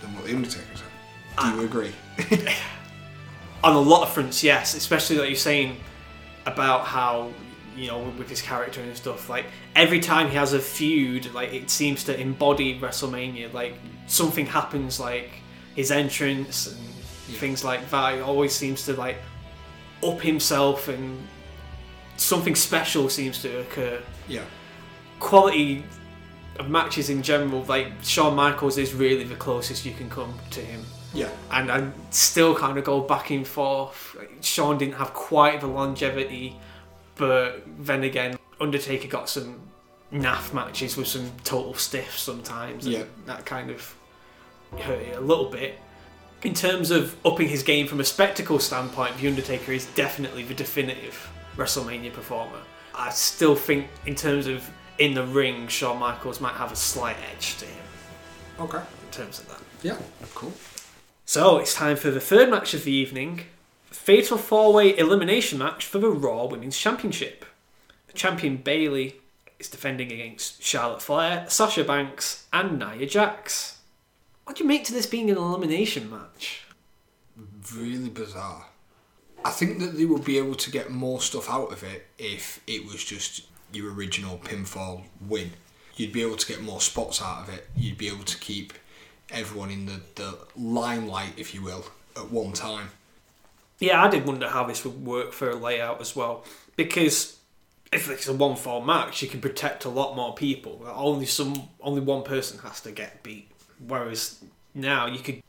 than 0.00 0.14
what 0.14 0.24
The 0.24 0.34
Undertaker's 0.34 0.80
had. 0.80 1.54
Do 1.54 1.56
you 1.56 1.62
ah. 1.62 1.64
agree? 1.64 1.92
on 3.64 3.74
a 3.74 3.80
lot 3.80 4.02
of 4.02 4.12
fronts, 4.12 4.42
yes. 4.42 4.74
Especially 4.74 5.18
like 5.18 5.28
you're 5.28 5.36
saying 5.36 5.76
about 6.46 6.86
how 6.86 7.30
you 7.76 7.86
know 7.86 8.00
with 8.18 8.28
his 8.28 8.42
character 8.42 8.80
and 8.80 8.96
stuff. 8.96 9.28
Like 9.28 9.46
every 9.76 10.00
time 10.00 10.28
he 10.28 10.36
has 10.36 10.52
a 10.52 10.58
feud, 10.58 11.32
like 11.34 11.52
it 11.52 11.70
seems 11.70 12.04
to 12.04 12.18
embody 12.18 12.78
WrestleMania. 12.78 13.52
Like 13.52 13.74
something 14.06 14.46
happens, 14.46 14.98
like 15.00 15.30
his 15.80 15.90
entrance 15.90 16.66
and 16.66 16.78
things 17.42 17.64
like 17.64 17.82
that. 17.90 18.14
It 18.18 18.20
always 18.20 18.54
seems 18.54 18.84
to 18.86 18.92
like 18.94 19.18
up 20.10 20.20
himself 20.20 20.88
and 20.88 21.26
something 22.16 22.54
special 22.54 23.08
seems 23.08 23.40
to 23.42 23.60
occur. 23.60 24.00
yeah. 24.28 24.44
Quality 25.18 25.84
of 26.58 26.68
matches 26.68 27.10
in 27.10 27.22
general, 27.22 27.62
like 27.64 27.88
Shawn 28.02 28.34
Michaels 28.34 28.76
is 28.78 28.94
really 28.94 29.24
the 29.24 29.36
closest 29.36 29.84
you 29.86 29.92
can 29.92 30.08
come 30.10 30.34
to 30.50 30.60
him 30.60 30.82
Yeah. 31.14 31.28
and 31.50 31.70
I 31.70 31.90
still 32.10 32.54
kind 32.54 32.76
of 32.78 32.84
go 32.84 33.00
back 33.00 33.30
and 33.30 33.46
forth. 33.46 34.16
Shawn 34.42 34.78
didn't 34.78 34.94
have 34.94 35.12
quite 35.14 35.60
the 35.60 35.66
longevity, 35.66 36.56
but 37.16 37.62
then 37.86 38.02
again, 38.04 38.38
Undertaker 38.60 39.08
got 39.08 39.28
some 39.28 39.60
naff 40.12 40.52
matches 40.52 40.96
with 40.96 41.06
some 41.06 41.30
total 41.44 41.74
stiffs 41.74 42.20
sometimes. 42.22 42.84
and 42.86 42.94
Yeah. 42.94 43.04
that 43.26 43.46
kind 43.46 43.70
of 43.70 43.94
hurt 44.78 45.00
it 45.02 45.16
a 45.16 45.20
little 45.20 45.50
bit. 45.50 45.78
In 46.42 46.54
terms 46.54 46.90
of 46.90 47.16
upping 47.24 47.48
his 47.48 47.62
game 47.62 47.86
from 47.86 48.00
a 48.00 48.04
spectacle 48.04 48.58
standpoint, 48.58 49.18
The 49.18 49.28
Undertaker 49.28 49.72
is 49.72 49.86
definitely 49.94 50.42
the 50.42 50.54
definitive 50.54 51.30
WrestleMania 51.56 52.12
performer. 52.12 52.60
I 52.94 53.10
still 53.10 53.54
think, 53.54 53.88
in 54.06 54.14
terms 54.14 54.46
of 54.46 54.68
in 54.98 55.14
the 55.14 55.24
ring, 55.24 55.68
Shawn 55.68 55.98
Michaels 55.98 56.40
might 56.40 56.54
have 56.54 56.72
a 56.72 56.76
slight 56.76 57.16
edge 57.34 57.56
to 57.58 57.64
him 57.66 57.84
Okay. 58.58 58.78
in 58.78 59.10
terms 59.10 59.38
of 59.38 59.48
that. 59.48 59.60
Yeah. 59.82 59.96
Cool. 60.34 60.52
So 61.26 61.58
it's 61.58 61.74
time 61.74 61.96
for 61.96 62.10
the 62.10 62.20
third 62.20 62.50
match 62.50 62.74
of 62.74 62.84
the 62.84 62.92
evening 62.92 63.42
Fatal 63.90 64.38
four 64.38 64.72
way 64.72 64.96
elimination 64.96 65.58
match 65.58 65.84
for 65.84 65.98
the 65.98 66.10
Raw 66.10 66.46
Women's 66.46 66.78
Championship. 66.78 67.44
The 68.06 68.12
champion 68.12 68.56
Bayley 68.56 69.16
is 69.58 69.68
defending 69.68 70.12
against 70.12 70.62
Charlotte 70.62 71.02
Flair, 71.02 71.44
Sasha 71.48 71.82
Banks, 71.84 72.46
and 72.52 72.78
Nia 72.78 73.06
Jax. 73.06 73.78
What 74.50 74.56
do 74.56 74.64
you 74.64 74.68
make 74.68 74.82
to 74.86 74.92
this 74.92 75.06
being 75.06 75.30
an 75.30 75.36
elimination 75.36 76.10
match? 76.10 76.64
Really 77.72 78.08
bizarre. 78.08 78.66
I 79.44 79.50
think 79.50 79.78
that 79.78 79.96
they 79.96 80.04
would 80.04 80.24
be 80.24 80.38
able 80.38 80.56
to 80.56 80.72
get 80.72 80.90
more 80.90 81.20
stuff 81.20 81.48
out 81.48 81.70
of 81.70 81.84
it 81.84 82.08
if 82.18 82.60
it 82.66 82.84
was 82.84 83.04
just 83.04 83.46
your 83.72 83.94
original 83.94 84.38
pinfall 84.38 85.04
win. 85.20 85.52
You'd 85.94 86.12
be 86.12 86.22
able 86.22 86.36
to 86.36 86.46
get 86.48 86.62
more 86.62 86.80
spots 86.80 87.22
out 87.22 87.44
of 87.44 87.54
it. 87.54 87.68
You'd 87.76 87.96
be 87.96 88.08
able 88.08 88.24
to 88.24 88.36
keep 88.38 88.72
everyone 89.30 89.70
in 89.70 89.86
the, 89.86 90.00
the 90.16 90.36
limelight, 90.56 91.34
if 91.36 91.54
you 91.54 91.62
will, 91.62 91.84
at 92.16 92.32
one 92.32 92.52
time. 92.52 92.88
Yeah, 93.78 94.04
I 94.04 94.10
did 94.10 94.26
wonder 94.26 94.48
how 94.48 94.64
this 94.64 94.84
would 94.84 95.06
work 95.06 95.32
for 95.32 95.48
a 95.48 95.54
layout 95.54 96.00
as 96.00 96.16
well. 96.16 96.44
Because 96.74 97.38
if 97.92 98.10
it's 98.10 98.26
a 98.26 98.32
one 98.32 98.56
fall 98.56 98.80
match, 98.80 99.22
you 99.22 99.28
can 99.28 99.40
protect 99.40 99.84
a 99.84 99.88
lot 99.88 100.16
more 100.16 100.34
people. 100.34 100.84
Only 100.92 101.26
some 101.26 101.68
only 101.80 102.00
one 102.00 102.24
person 102.24 102.58
has 102.58 102.80
to 102.80 102.90
get 102.90 103.22
beat. 103.22 103.46
Whereas 103.86 104.42
now 104.74 105.06
you 105.06 105.18
could 105.20 105.42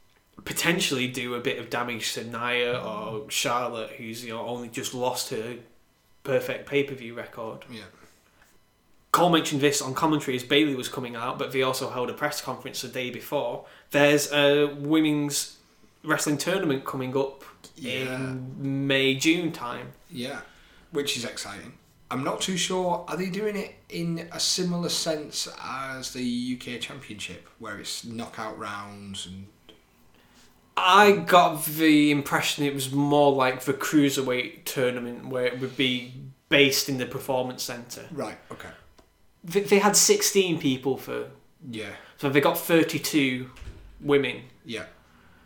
potentially 0.45 1.07
do 1.07 1.35
a 1.35 1.39
bit 1.39 1.59
of 1.59 1.69
damage 1.69 2.13
to 2.13 2.23
Nia 2.23 2.79
or 2.79 3.29
Charlotte, 3.29 3.91
who's 3.91 4.23
you 4.23 4.31
know 4.31 4.45
only 4.45 4.69
just 4.69 4.93
lost 4.93 5.29
her 5.29 5.57
perfect 6.23 6.67
pay 6.69 6.83
per 6.83 6.95
view 6.95 7.13
record. 7.13 7.65
Yeah. 7.69 7.83
Cole 9.11 9.29
mentioned 9.29 9.59
this 9.59 9.81
on 9.81 9.93
commentary 9.93 10.37
as 10.37 10.43
Bayley 10.43 10.73
was 10.73 10.87
coming 10.87 11.17
out, 11.17 11.37
but 11.37 11.51
they 11.51 11.61
also 11.63 11.89
held 11.89 12.09
a 12.09 12.13
press 12.13 12.41
conference 12.41 12.81
the 12.81 12.87
day 12.87 13.09
before. 13.09 13.65
There's 13.91 14.31
a 14.31 14.67
women's 14.67 15.57
wrestling 16.03 16.37
tournament 16.37 16.85
coming 16.85 17.15
up 17.17 17.43
Yeah. 17.75 18.15
in 18.15 18.87
May 18.87 19.15
June 19.15 19.51
time. 19.51 19.91
Yeah. 20.09 20.41
Which 20.91 21.17
is 21.17 21.25
exciting. 21.25 21.73
I'm 22.11 22.23
not 22.23 22.41
too 22.41 22.57
sure. 22.57 23.05
Are 23.07 23.15
they 23.17 23.29
doing 23.29 23.55
it 23.55 23.73
in 23.89 24.27
a 24.31 24.39
similar 24.39 24.89
sense 24.89 25.47
as 25.63 26.11
the 26.13 26.59
UK 26.59 26.79
Championship, 26.81 27.47
where 27.57 27.79
it's 27.79 28.03
knockout 28.05 28.59
rounds 28.59 29.25
and 29.25 29.47
I 30.77 31.11
got 31.13 31.65
the 31.65 32.11
impression 32.11 32.65
it 32.65 32.73
was 32.73 32.91
more 32.91 33.31
like 33.31 33.63
the 33.63 33.73
cruiserweight 33.73 34.63
tournament 34.65 35.27
where 35.27 35.45
it 35.45 35.59
would 35.59 35.77
be 35.77 36.13
based 36.49 36.89
in 36.89 36.97
the 36.97 37.05
performance 37.05 37.63
centre. 37.63 38.05
right? 38.11 38.37
Okay. 38.51 38.69
They, 39.43 39.61
they 39.61 39.79
had 39.79 39.95
16 39.95 40.59
people 40.59 40.97
for, 40.97 41.27
Yeah. 41.69 41.91
so 42.17 42.29
they 42.29 42.41
got 42.41 42.57
32 42.57 43.49
women. 43.99 44.43
Yeah. 44.65 44.85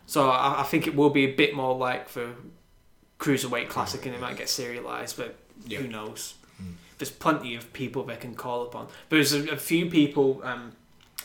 So 0.06 0.30
I, 0.30 0.60
I 0.60 0.62
think 0.64 0.86
it 0.86 0.94
will 0.94 1.10
be 1.10 1.24
a 1.24 1.34
bit 1.34 1.54
more 1.54 1.74
like 1.76 2.08
the 2.10 2.30
cruiserweight 3.18 3.68
classic, 3.68 4.06
and 4.06 4.14
it 4.14 4.20
might 4.20 4.36
get 4.36 4.46
serialised, 4.46 5.16
but 5.16 5.36
Yeah. 5.66 5.78
who 5.80 5.88
knows? 5.88 6.34
There's 6.98 7.10
plenty 7.10 7.54
of 7.54 7.72
people 7.72 8.04
they 8.04 8.16
can 8.16 8.34
call 8.34 8.62
upon. 8.62 8.88
There's 9.10 9.32
a, 9.32 9.50
a 9.50 9.56
few 9.56 9.90
people. 9.90 10.40
Um, 10.44 10.72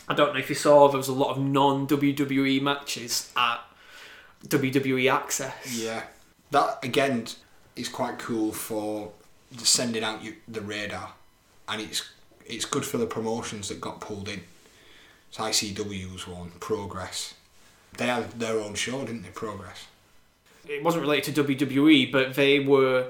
I 0.08 0.14
don't 0.14 0.34
know 0.34 0.40
if 0.40 0.48
you 0.48 0.54
saw. 0.54 0.88
There 0.88 0.98
was 0.98 1.08
a 1.08 1.14
lot 1.14 1.30
of 1.36 1.42
non 1.42 1.86
WWE 1.86 2.60
matches 2.60 3.32
at 3.36 3.60
WWE 4.46 5.10
Axxess. 5.10 5.82
Yeah, 5.82 6.02
that 6.50 6.78
again 6.82 7.26
is 7.76 7.88
quite 7.88 8.18
cool 8.18 8.52
for 8.52 9.12
sending 9.58 10.02
out 10.04 10.22
you, 10.22 10.34
the 10.46 10.60
radar, 10.60 11.12
and 11.68 11.80
it's 11.80 12.10
it's 12.46 12.64
good 12.64 12.84
for 12.84 12.98
the 12.98 13.06
promotions 13.06 13.68
that 13.68 13.80
got 13.80 14.00
pulled 14.00 14.28
in. 14.28 14.42
So 15.30 15.44
ICW 15.44 16.12
was 16.12 16.28
one, 16.28 16.50
Progress. 16.60 17.34
They 17.96 18.06
had 18.06 18.32
their 18.32 18.58
own 18.58 18.74
show, 18.74 19.04
didn't 19.04 19.22
they? 19.22 19.30
Progress. 19.30 19.86
It 20.68 20.82
wasn't 20.82 21.02
related 21.02 21.34
to 21.34 21.44
WWE, 21.44 22.12
but 22.12 22.34
they 22.34 22.60
were 22.60 23.08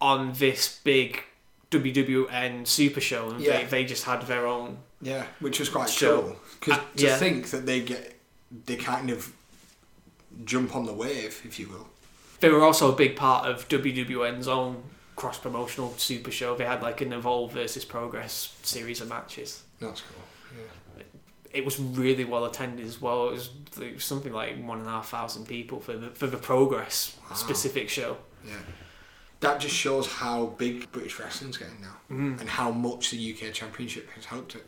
on 0.00 0.32
this 0.32 0.80
big 0.82 1.22
WWN 1.70 2.66
Super 2.66 3.00
Show, 3.00 3.30
and 3.30 3.40
Yeah. 3.40 3.58
they, 3.58 3.64
they 3.66 3.84
just 3.84 4.04
had 4.04 4.22
their 4.22 4.46
own. 4.46 4.78
Yeah, 5.02 5.26
which 5.40 5.58
was 5.60 5.68
quite 5.68 5.88
Show. 5.88 6.20
cool 6.22 6.36
because 6.58 6.78
Uh, 6.78 6.82
to 6.96 7.06
yeah. 7.06 7.16
think 7.16 7.50
that 7.50 7.64
they 7.66 7.80
get 7.80 8.16
they 8.66 8.76
kind 8.76 9.10
of 9.10 9.32
jump 10.44 10.74
on 10.74 10.84
the 10.86 10.92
wave, 10.92 11.40
if 11.44 11.58
you 11.58 11.68
will. 11.68 11.88
They 12.40 12.48
were 12.48 12.62
also 12.62 12.90
a 12.92 12.96
big 12.96 13.16
part 13.16 13.46
of 13.46 13.68
WWN's 13.68 14.48
own 14.48 14.82
cross 15.16 15.38
promotional 15.38 15.94
Super 15.98 16.30
Show. 16.30 16.56
They 16.56 16.64
had 16.64 16.82
like 16.82 17.00
an 17.00 17.12
Evolve 17.12 17.52
versus 17.52 17.84
Progress 17.84 18.54
series 18.62 19.00
of 19.00 19.08
matches. 19.08 19.62
That's 19.78 20.00
cool. 20.02 20.22
Yeah. 20.96 21.02
It 21.52 21.64
was 21.64 21.78
really 21.78 22.24
well 22.24 22.44
attended 22.44 22.86
as 22.86 23.00
well. 23.00 23.28
It 23.28 23.32
was, 23.32 23.50
it 23.80 23.94
was 23.94 24.04
something 24.04 24.32
like 24.32 24.62
one 24.64 24.78
and 24.80 24.86
a 24.88 24.90
half 24.90 25.08
thousand 25.10 25.46
people 25.46 25.80
for 25.80 25.94
the 25.96 26.08
for 26.10 26.26
the 26.26 26.36
Progress 26.38 27.16
Wow. 27.28 27.36
specific 27.36 27.88
show. 27.88 28.16
Yeah. 28.46 28.54
That 29.40 29.58
just 29.58 29.74
shows 29.74 30.06
how 30.06 30.46
big 30.58 30.92
British 30.92 31.18
wrestling's 31.18 31.56
getting 31.56 31.80
now, 31.80 31.96
mm-hmm. 32.10 32.40
and 32.40 32.48
how 32.48 32.70
much 32.70 33.10
the 33.10 33.32
UK 33.32 33.52
Championship 33.54 34.10
has 34.10 34.26
helped 34.26 34.54
it. 34.54 34.66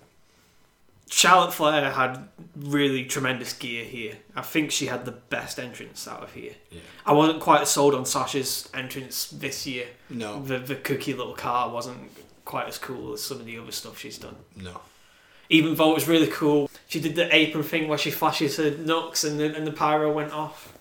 Charlotte 1.11 1.52
Flair 1.52 1.90
had 1.90 2.26
really 2.56 3.04
tremendous 3.04 3.52
gear 3.52 3.85
here. 3.85 4.14
I 4.35 4.40
think 4.40 4.70
she 4.70 4.87
had 4.87 5.04
the 5.04 5.12
best 5.12 5.58
entrance 5.58 6.08
out 6.08 6.22
of 6.22 6.32
here. 6.32 6.54
Yeah. 6.70 6.80
I 7.04 7.12
wasn't 7.12 7.40
quite 7.40 7.68
sold 7.68 7.94
on 7.94 8.06
Sasha's 8.06 8.66
entrance 8.72 9.26
this 9.26 9.66
year. 9.66 9.88
No, 10.08 10.42
The 10.42 10.58
the 10.58 10.76
cookie 10.76 11.12
little 11.12 11.35
car 11.35 11.68
wasn't 11.68 12.11
quite 12.46 12.66
as 12.66 12.78
cool 12.78 13.12
as 13.12 13.22
some 13.22 13.40
of 13.40 13.46
the 13.46 13.58
other 13.58 13.72
stuff 13.72 13.98
she's 13.98 14.18
done. 14.18 14.37
no. 14.56 14.80
Even 15.50 15.74
though 15.74 15.90
it 15.90 15.94
was 15.94 16.08
really 16.08 16.28
cool, 16.28 16.70
she 16.88 16.98
did 16.98 17.14
the 17.14 17.35
apron 17.35 17.62
thing 17.62 17.87
where 17.87 17.98
she 17.98 18.11
flashes 18.11 18.56
her 18.56 18.70
knucks 18.70 19.22
and 19.22 19.38
the, 19.38 19.54
and 19.54 19.66
the 19.66 19.72
pyro 19.72 20.11
went 20.11 20.32
off. 20.32 20.78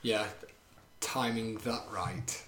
Yeah, 0.00 0.24
timing 1.00 1.56
that 1.58 1.82
right 1.92 2.42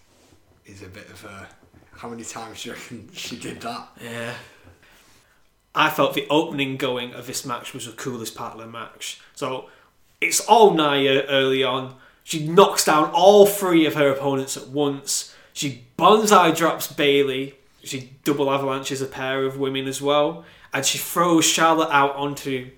is 0.66 0.83
a 0.83 0.88
bit 0.88 1.09
of 1.11 1.24
a. 1.24 1.48
How 1.92 2.09
many 2.09 2.24
times 2.24 2.66
reckon 2.66 3.09
she 3.12 3.37
did 3.38 3.61
that? 3.62 3.88
Yeah. 4.02 4.35
I 5.74 5.90
felt 5.90 6.14
the 6.14 6.26
opening 6.29 6.76
going 6.76 7.12
of 7.14 7.26
this 7.26 7.44
match 7.44 7.72
was 7.72 7.87
the 7.87 7.92
coolest 7.92 8.35
part 8.35 8.55
of 8.55 8.61
the 8.61 8.66
match. 8.66 9.20
So 9.35 9.68
it's 10.20 10.40
all 10.40 10.74
Nia 10.74 11.22
early 11.24 11.62
on. 11.62 11.96
She 12.24 12.46
knocks 12.46 12.85
down 12.85 13.11
all 13.12 13.46
three 13.46 13.87
of 13.87 13.94
her 13.94 14.11
opponents 14.11 14.57
at 14.57 14.68
once. 14.68 15.35
She 15.52 15.85
bonsai 15.98 16.57
drops 16.57 16.92
Bayley. 16.92 17.55
She 17.85 18.16
double 18.24 18.50
avalanches 18.50 19.00
a 19.00 19.07
pair 19.07 19.44
of 19.44 19.59
women 19.59 19.87
as 19.87 20.02
well. 20.02 20.44
And 20.72 20.85
she 20.85 20.98
throws 20.98 21.44
Charlotte 21.44 21.90
out 21.90 22.16
onto 22.16 22.70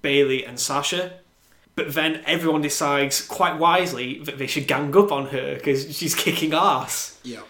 Bayley 0.00 0.44
and 0.44 0.60
Sasha. 0.60 1.14
But 1.76 1.92
then 1.94 2.22
everyone 2.26 2.62
decides 2.62 3.20
quite 3.20 3.58
wisely 3.58 4.20
that 4.20 4.38
they 4.38 4.46
should 4.46 4.68
gang 4.68 4.96
up 4.96 5.10
on 5.10 5.26
her 5.26 5.54
because 5.56 5.96
she's 5.96 6.14
kicking 6.14 6.54
ass 6.54 7.18
Yeah. 7.24 7.40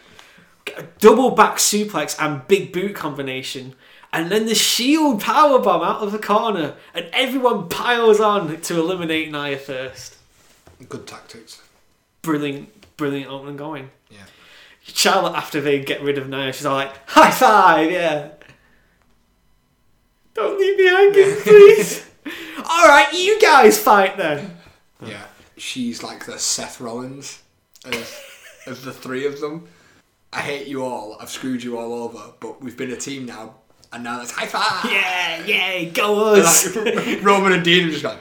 a 0.79 0.83
double 0.99 1.31
back 1.33 1.57
suplex 1.57 2.17
and 2.19 2.47
big 2.49 2.73
boot 2.73 2.95
combination, 2.95 3.75
and 4.15 4.31
then 4.31 4.47
the 4.47 4.55
shield 4.55 5.21
powerbomb 5.21 5.85
out 5.87 6.01
of 6.03 6.11
the 6.13 6.19
corner, 6.19 6.75
and 6.95 7.07
everyone 7.13 7.69
piles 7.69 8.19
on 8.19 8.61
to 8.63 8.79
eliminate 8.81 9.31
Nia 9.31 9.59
first. 9.59 10.17
Good 10.89 11.07
tactics. 11.07 11.61
Brilliant, 12.23 12.97
brilliant 12.97 13.31
opening 13.31 13.57
going. 13.59 13.91
Yeah. 14.11 14.19
Charlotte, 14.87 15.35
after 15.37 15.61
they 15.61 15.81
get 15.81 16.01
rid 16.03 16.17
of 16.17 16.29
Nia, 16.31 16.53
she's 16.55 16.65
all 16.65 16.77
like, 16.77 16.93
high 17.11 17.31
five, 17.31 17.91
yeah. 17.91 18.29
Don't 20.33 20.59
leave 20.59 20.77
me 20.79 20.87
hanging, 20.87 21.37
please. 21.43 22.07
All 22.65 22.89
right, 22.89 23.13
you 23.13 23.41
guys 23.41 23.79
fight 23.79 24.17
then. 24.17 24.57
Yeah. 25.05 25.25
She's 25.57 26.03
like 26.03 26.27
the 26.27 26.39
Seth 26.39 26.81
Rollins 26.81 27.43
of, 27.85 28.21
of 28.67 28.85
the 28.85 28.93
three 28.93 29.27
of 29.27 29.41
them. 29.41 29.69
I 30.33 30.41
hate 30.41 30.67
you 30.67 30.83
all. 30.85 31.17
I've 31.21 31.31
screwed 31.31 31.63
you 31.63 31.79
all 31.79 31.93
over, 31.93 32.33
but 32.41 32.61
we've 32.61 32.77
been 32.77 32.91
a 32.91 32.97
team 32.97 33.25
now, 33.27 33.55
and 33.93 34.03
now 34.03 34.21
it's 34.21 34.33
high 34.33 34.47
five. 34.47 34.91
Yeah, 34.91 35.45
yeah, 35.47 35.85
go 35.91 36.35
us. 36.35 36.75
Like, 36.75 37.23
Roman 37.23 37.53
and 37.53 37.63
Dean 37.65 37.89
are 37.89 37.93
just 37.93 38.03
like, 38.05 38.19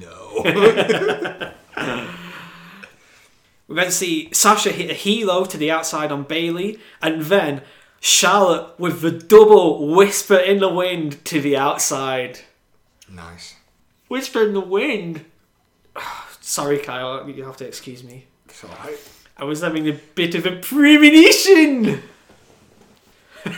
no. 0.00 0.42
We're 3.66 3.76
going 3.76 3.86
to 3.86 3.92
see 3.92 4.28
Sasha 4.32 4.72
hit 4.72 4.90
a 4.90 4.94
helo 4.94 5.48
to 5.48 5.56
the 5.56 5.70
outside 5.70 6.10
on 6.10 6.24
Bayley, 6.24 6.78
and 7.00 7.22
then 7.22 7.62
Charlotte 8.00 8.78
with 8.78 9.00
the 9.00 9.12
double 9.12 9.94
whisper 9.94 10.36
in 10.36 10.58
the 10.58 10.68
wind 10.68 11.24
to 11.26 11.40
the 11.40 11.56
outside. 11.56 12.40
nice. 13.08 13.54
Whisper 14.08 14.42
in 14.44 14.52
the 14.54 14.60
wind. 14.60 15.24
Sorry, 16.40 16.78
Kyle, 16.78 17.28
you 17.28 17.44
have 17.44 17.56
to 17.58 17.66
excuse 17.66 18.04
me. 18.04 18.26
It's 18.48 18.62
alright. 18.64 18.98
I 19.36 19.44
was 19.44 19.60
having 19.62 19.88
a 19.88 19.92
bit 20.14 20.34
of 20.34 20.46
a 20.46 20.56
premonition. 20.56 22.02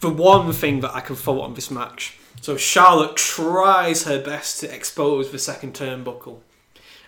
the 0.00 0.10
one 0.10 0.52
thing 0.52 0.80
that 0.80 0.94
I 0.94 1.00
can 1.00 1.16
fault 1.16 1.42
on 1.42 1.54
this 1.54 1.70
match. 1.70 2.18
So 2.40 2.56
Charlotte 2.56 3.16
tries 3.16 4.04
her 4.04 4.22
best 4.22 4.60
to 4.60 4.72
expose 4.74 5.30
the 5.32 5.38
second 5.38 5.72
turnbuckle, 5.74 6.40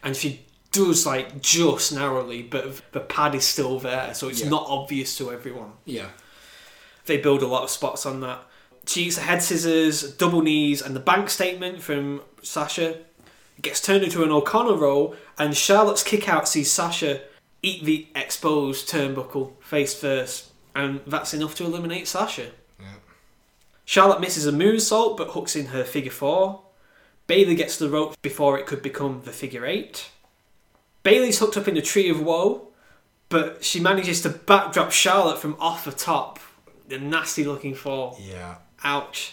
and 0.03 0.17
she 0.17 0.47
does 0.73 1.05
like 1.07 1.41
just 1.43 1.93
narrowly, 1.93 2.43
but 2.43 2.81
the 2.93 3.01
pad 3.01 3.35
is 3.35 3.45
still 3.45 3.79
there, 3.79 4.15
so 4.15 4.29
it's 4.29 4.41
Yeah. 4.43 4.49
not 4.49 4.65
obvious 4.69 5.17
to 5.19 5.31
everyone. 5.31 5.73
Yeah. 5.85 6.09
They 7.05 7.19
build 7.19 7.43
a 7.43 7.47
lot 7.47 7.63
of 7.65 7.71
spots 7.71 8.07
on 8.07 8.21
that. 8.21 8.43
She 8.87 9.05
eats 9.05 9.19
head 9.19 9.43
scissors, 9.43 10.13
double 10.13 10.43
knees, 10.43 10.81
and 10.81 10.95
the 10.95 11.01
bank 11.01 11.29
statement 11.31 11.83
from 11.83 12.23
Sasha. 12.43 12.91
It 13.59 13.63
gets 13.63 13.81
turned 13.81 14.05
into 14.05 14.23
an 14.23 14.31
O'Connor 14.31 14.77
roll, 14.77 15.17
and 15.39 15.57
Charlotte's 15.57 16.03
kick 16.03 16.29
out 16.29 16.49
sees 16.49 16.71
Sasha 16.71 17.21
eat 17.63 17.85
the 17.85 18.07
exposed 18.15 18.89
turnbuckle 18.89 19.53
face 19.61 19.95
first. 19.99 20.53
and 20.75 21.01
that's 21.07 21.33
enough 21.33 21.55
to 21.55 21.65
eliminate 21.65 22.07
Sasha. 22.07 22.51
Yeah. 22.79 22.87
Charlotte 23.87 24.21
misses 24.21 24.47
a 24.47 24.53
moonsault 24.53 25.17
but 25.17 25.29
hooks 25.31 25.57
in 25.57 25.67
her 25.67 25.85
figure 25.85 26.11
four. 26.13 26.61
Bayley 27.27 27.55
gets 27.55 27.79
the 27.79 27.89
rope 27.89 28.15
before 28.21 28.59
it 28.59 28.67
could 28.67 28.83
become 28.83 29.23
the 29.25 29.33
figure 29.33 29.65
eight. 29.65 30.11
Bayley's 31.03 31.39
hooked 31.39 31.57
up 31.57 31.67
in 31.67 31.75
the 31.75 31.83
tree 31.83 32.11
of 32.11 32.21
woe, 32.21 32.69
but 33.31 33.65
she 33.65 33.81
manages 33.81 34.21
to 34.21 34.29
backdrop 34.29 34.93
Charlotte 34.93 35.39
from 35.39 35.57
off 35.59 35.85
the 35.87 35.93
top. 35.93 36.39
The 36.89 36.99
nasty 36.99 37.45
looking 37.45 37.75
fall. 37.75 38.19
Yeah. 38.21 38.57
Ouch. 38.87 39.33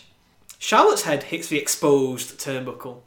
Charlotte's 0.57 1.03
head 1.03 1.21
hits 1.21 1.47
the 1.47 1.59
exposed 1.59 2.39
turnbuckle, 2.39 3.01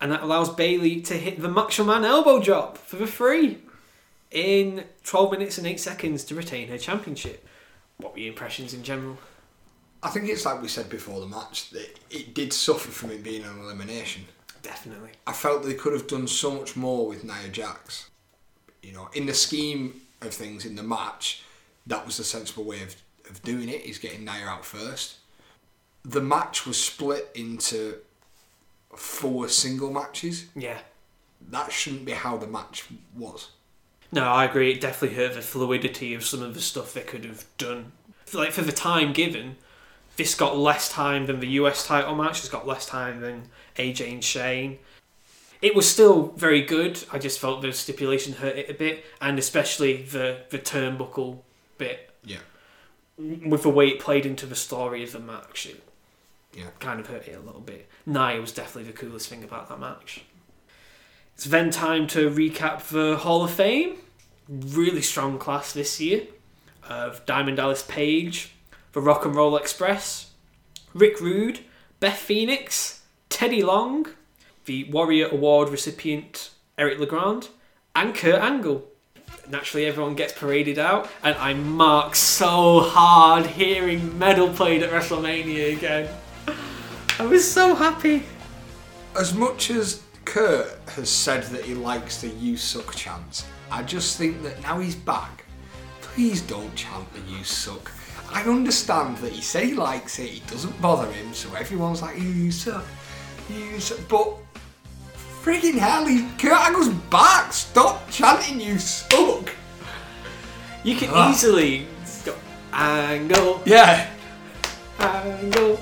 and 0.00 0.10
that 0.10 0.22
allows 0.22 0.48
Bayley 0.48 1.02
to 1.02 1.12
hit 1.12 1.42
the 1.42 1.48
Macho 1.50 1.84
Man 1.84 2.06
elbow 2.06 2.40
drop 2.40 2.78
for 2.78 2.96
the 2.96 3.06
free 3.06 3.58
in 4.30 4.84
12 5.04 5.32
minutes 5.32 5.58
and 5.58 5.66
8 5.66 5.78
seconds 5.78 6.24
to 6.24 6.34
retain 6.34 6.68
her 6.68 6.78
championship. 6.78 7.46
What 7.98 8.14
were 8.14 8.20
your 8.20 8.30
impressions 8.30 8.72
in 8.72 8.82
general? 8.82 9.18
I 10.02 10.08
think 10.08 10.30
it's 10.30 10.46
like 10.46 10.62
we 10.62 10.68
said 10.68 10.88
before 10.88 11.20
the 11.20 11.26
match 11.26 11.68
that 11.68 11.98
it 12.10 12.32
did 12.32 12.54
suffer 12.54 12.90
from 12.90 13.10
it 13.10 13.22
being 13.22 13.44
an 13.44 13.58
elimination. 13.58 14.24
Definitely. 14.62 15.10
I 15.26 15.34
felt 15.34 15.64
they 15.64 15.74
could 15.74 15.92
have 15.92 16.06
done 16.06 16.26
so 16.26 16.50
much 16.50 16.76
more 16.76 17.06
with 17.06 17.24
Nia 17.24 17.50
Jax. 17.52 18.08
You 18.82 18.94
know, 18.94 19.10
in 19.12 19.26
the 19.26 19.34
scheme 19.34 20.00
of 20.22 20.32
things 20.32 20.64
in 20.64 20.76
the 20.76 20.82
match, 20.82 21.42
that 21.86 22.06
was 22.06 22.16
the 22.16 22.24
sensible 22.24 22.64
way 22.64 22.82
of, 22.82 22.96
of 23.28 23.42
doing 23.42 23.68
it, 23.68 23.84
is 23.84 23.98
getting 23.98 24.24
Nia 24.24 24.46
out 24.46 24.64
first. 24.64 25.16
The 26.04 26.20
match 26.20 26.66
was 26.66 26.82
split 26.82 27.30
into 27.34 27.96
four 28.94 29.48
single 29.48 29.92
matches. 29.92 30.46
Yeah. 30.54 30.78
That 31.50 31.72
shouldn't 31.72 32.04
be 32.04 32.12
how 32.12 32.36
the 32.36 32.46
match 32.46 32.86
was. 33.16 33.50
No, 34.12 34.24
I 34.24 34.44
agree. 34.44 34.72
It 34.72 34.80
definitely 34.80 35.16
hurt 35.16 35.34
the 35.34 35.42
fluidity 35.42 36.14
of 36.14 36.24
some 36.24 36.42
of 36.42 36.54
the 36.54 36.60
stuff 36.60 36.92
they 36.94 37.02
could 37.02 37.24
have 37.24 37.44
done. 37.58 37.92
Like, 38.32 38.52
for 38.52 38.62
the 38.62 38.72
time 38.72 39.12
given, 39.12 39.56
this 40.16 40.34
got 40.34 40.56
less 40.56 40.88
time 40.90 41.26
than 41.26 41.40
the 41.40 41.48
US 41.48 41.86
title 41.86 42.14
match. 42.14 42.40
It's 42.40 42.48
got 42.48 42.66
less 42.66 42.86
time 42.86 43.20
than 43.20 43.48
AJ 43.76 44.12
and 44.12 44.24
Shane. 44.24 44.78
It 45.62 45.74
was 45.74 45.88
still 45.90 46.28
very 46.36 46.62
good. 46.62 47.04
I 47.12 47.18
just 47.18 47.38
felt 47.38 47.60
the 47.62 47.72
stipulation 47.72 48.34
hurt 48.34 48.56
it 48.56 48.70
a 48.70 48.74
bit, 48.74 49.04
and 49.20 49.38
especially 49.38 50.02
the 50.02 50.42
the 50.50 50.58
turnbuckle 50.58 51.40
bit 51.78 52.10
Yeah. 52.24 52.38
with 53.18 53.62
the 53.62 53.68
way 53.68 53.88
it 53.88 54.00
played 54.00 54.24
into 54.26 54.46
the 54.46 54.56
story 54.56 55.02
of 55.04 55.12
the 55.12 55.18
match. 55.20 55.66
It 55.66 55.82
Yeah. 56.52 56.66
kind 56.80 56.98
of 57.00 57.06
hurt 57.06 57.28
it 57.28 57.36
a 57.36 57.40
little 57.40 57.60
bit. 57.60 57.88
Nia 58.06 58.40
was 58.40 58.52
definitely 58.52 58.90
the 58.90 58.98
coolest 58.98 59.28
thing 59.28 59.44
about 59.44 59.68
that 59.68 59.78
match. 59.78 60.22
It's 61.34 61.44
then 61.44 61.70
time 61.70 62.06
to 62.08 62.28
recap 62.28 62.88
the 62.88 63.16
Hall 63.18 63.44
of 63.44 63.50
Fame. 63.50 63.96
Really 64.48 65.02
strong 65.02 65.38
class 65.38 65.72
this 65.72 66.00
year 66.00 66.26
of 66.88 67.24
Diamond 67.24 67.56
Dallas 67.56 67.82
Page, 67.82 68.52
the 68.92 69.00
Rock 69.00 69.24
and 69.24 69.34
Roll 69.34 69.56
Express, 69.56 70.30
Rick 70.92 71.20
Rude, 71.20 71.60
Beth 72.00 72.18
Phoenix, 72.18 73.02
Teddy 73.28 73.62
Long, 73.62 74.08
the 74.64 74.84
Warrior 74.90 75.28
Award 75.28 75.68
recipient 75.68 76.50
Eric 76.76 76.98
LeGrand, 76.98 77.48
and 77.94 78.14
Kurt 78.14 78.40
Angle. 78.40 78.86
Naturally, 79.48 79.86
everyone 79.86 80.14
gets 80.14 80.32
paraded 80.32 80.78
out, 80.78 81.08
and 81.22 81.36
I 81.36 81.54
mark 81.54 82.14
so 82.14 82.80
hard 82.80 83.46
hearing 83.46 84.18
medal 84.18 84.48
played 84.48 84.82
at 84.82 84.90
WrestleMania 84.90 85.76
again. 85.76 86.08
I 87.20 87.26
was 87.26 87.44
so 87.46 87.74
happy. 87.74 88.22
As 89.14 89.34
much 89.34 89.70
as 89.70 90.00
Kurt 90.24 90.70
has 90.96 91.10
said 91.10 91.42
that 91.52 91.62
he 91.66 91.74
likes 91.74 92.22
the 92.22 92.28
"You 92.28 92.56
Suck" 92.56 92.94
chant, 92.96 93.44
I 93.70 93.82
just 93.82 94.16
think 94.16 94.42
that 94.42 94.62
now 94.62 94.80
he's 94.80 94.94
back, 94.94 95.44
please 96.00 96.40
don't 96.40 96.74
chant 96.74 97.12
the 97.12 97.20
"You 97.30 97.44
Suck." 97.44 97.92
I 98.32 98.42
understand 98.44 99.18
that 99.18 99.32
he 99.32 99.42
said 99.42 99.64
he 99.64 99.74
likes 99.74 100.18
it, 100.18 100.32
it 100.38 100.46
doesn't 100.46 100.80
bother 100.80 101.12
him, 101.12 101.34
so 101.34 101.54
everyone's 101.54 102.00
like, 102.00 102.16
"You 102.18 102.50
suck, 102.50 102.86
you 103.50 103.78
suck," 103.80 103.98
but 104.08 104.26
friggin' 105.42 105.76
hell, 105.76 106.06
he, 106.06 106.26
Kurt 106.38 106.58
Angle's 106.68 106.88
back. 107.10 107.52
Stop 107.52 108.08
chanting 108.10 108.58
"You 108.62 108.78
suck." 108.78 109.50
You 110.84 110.96
can 110.96 111.10
Ah. 111.12 111.30
easily 111.30 111.86
go 112.24 112.34
angle, 112.72 113.60
Yeah, 113.66 114.08
angle. 114.98 115.78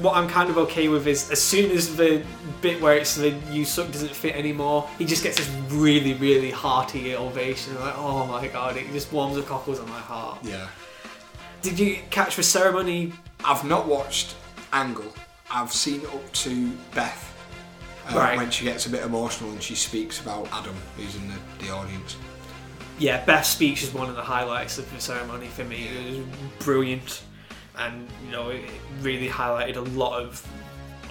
What 0.00 0.16
I'm 0.16 0.28
kind 0.28 0.48
of 0.48 0.58
okay 0.58 0.88
with 0.88 1.06
is 1.08 1.30
as 1.30 1.42
soon 1.42 1.70
as 1.72 1.96
the 1.96 2.22
bit 2.60 2.80
where 2.80 2.96
it's 2.96 3.16
the 3.16 3.30
you 3.50 3.64
suck 3.64 3.90
doesn't 3.90 4.14
fit 4.14 4.36
anymore, 4.36 4.88
he 4.98 5.04
just 5.04 5.22
gets 5.24 5.36
this 5.38 5.48
really, 5.72 6.14
really 6.14 6.50
hearty 6.50 7.16
ovation. 7.16 7.74
Like, 7.80 7.94
oh 7.96 8.24
my 8.26 8.46
god, 8.48 8.76
it 8.76 8.90
just 8.92 9.12
warms 9.12 9.34
the 9.36 9.42
cockles 9.42 9.80
on 9.80 9.88
my 9.88 9.98
heart. 9.98 10.38
yeah. 10.42 10.68
Did 11.62 11.78
you 11.80 11.98
catch 12.10 12.36
the 12.36 12.42
ceremony? 12.44 13.12
I've 13.44 13.64
not 13.64 13.88
watched 13.88 14.36
Angle. 14.72 15.12
I've 15.50 15.72
seen 15.72 16.06
up 16.06 16.32
to 16.44 16.70
Beth 16.94 17.24
uh, 18.08 18.16
Right. 18.16 18.36
when 18.36 18.50
she 18.50 18.64
gets 18.64 18.86
a 18.86 18.90
bit 18.90 19.02
emotional 19.02 19.50
and 19.50 19.60
she 19.60 19.74
speaks 19.74 20.20
about 20.20 20.46
Adam, 20.52 20.76
who's 20.96 21.16
in 21.16 21.26
the, 21.28 21.64
the 21.64 21.72
audience. 21.72 22.16
Yeah, 23.00 23.24
Beth's 23.24 23.48
speech 23.48 23.82
is 23.82 23.92
one 23.92 24.08
of 24.08 24.14
the 24.14 24.22
highlights 24.22 24.78
of 24.78 24.92
the 24.94 25.00
ceremony 25.00 25.46
for 25.46 25.64
me. 25.64 25.88
It 25.88 26.18
was 26.18 26.26
brilliant, 26.64 27.22
and 27.78 28.08
you 28.24 28.32
know, 28.32 28.50
it 28.50 28.64
really 29.00 29.28
highlighted 29.28 29.76
a 29.76 29.80
lot 29.80 30.20
of 30.20 30.46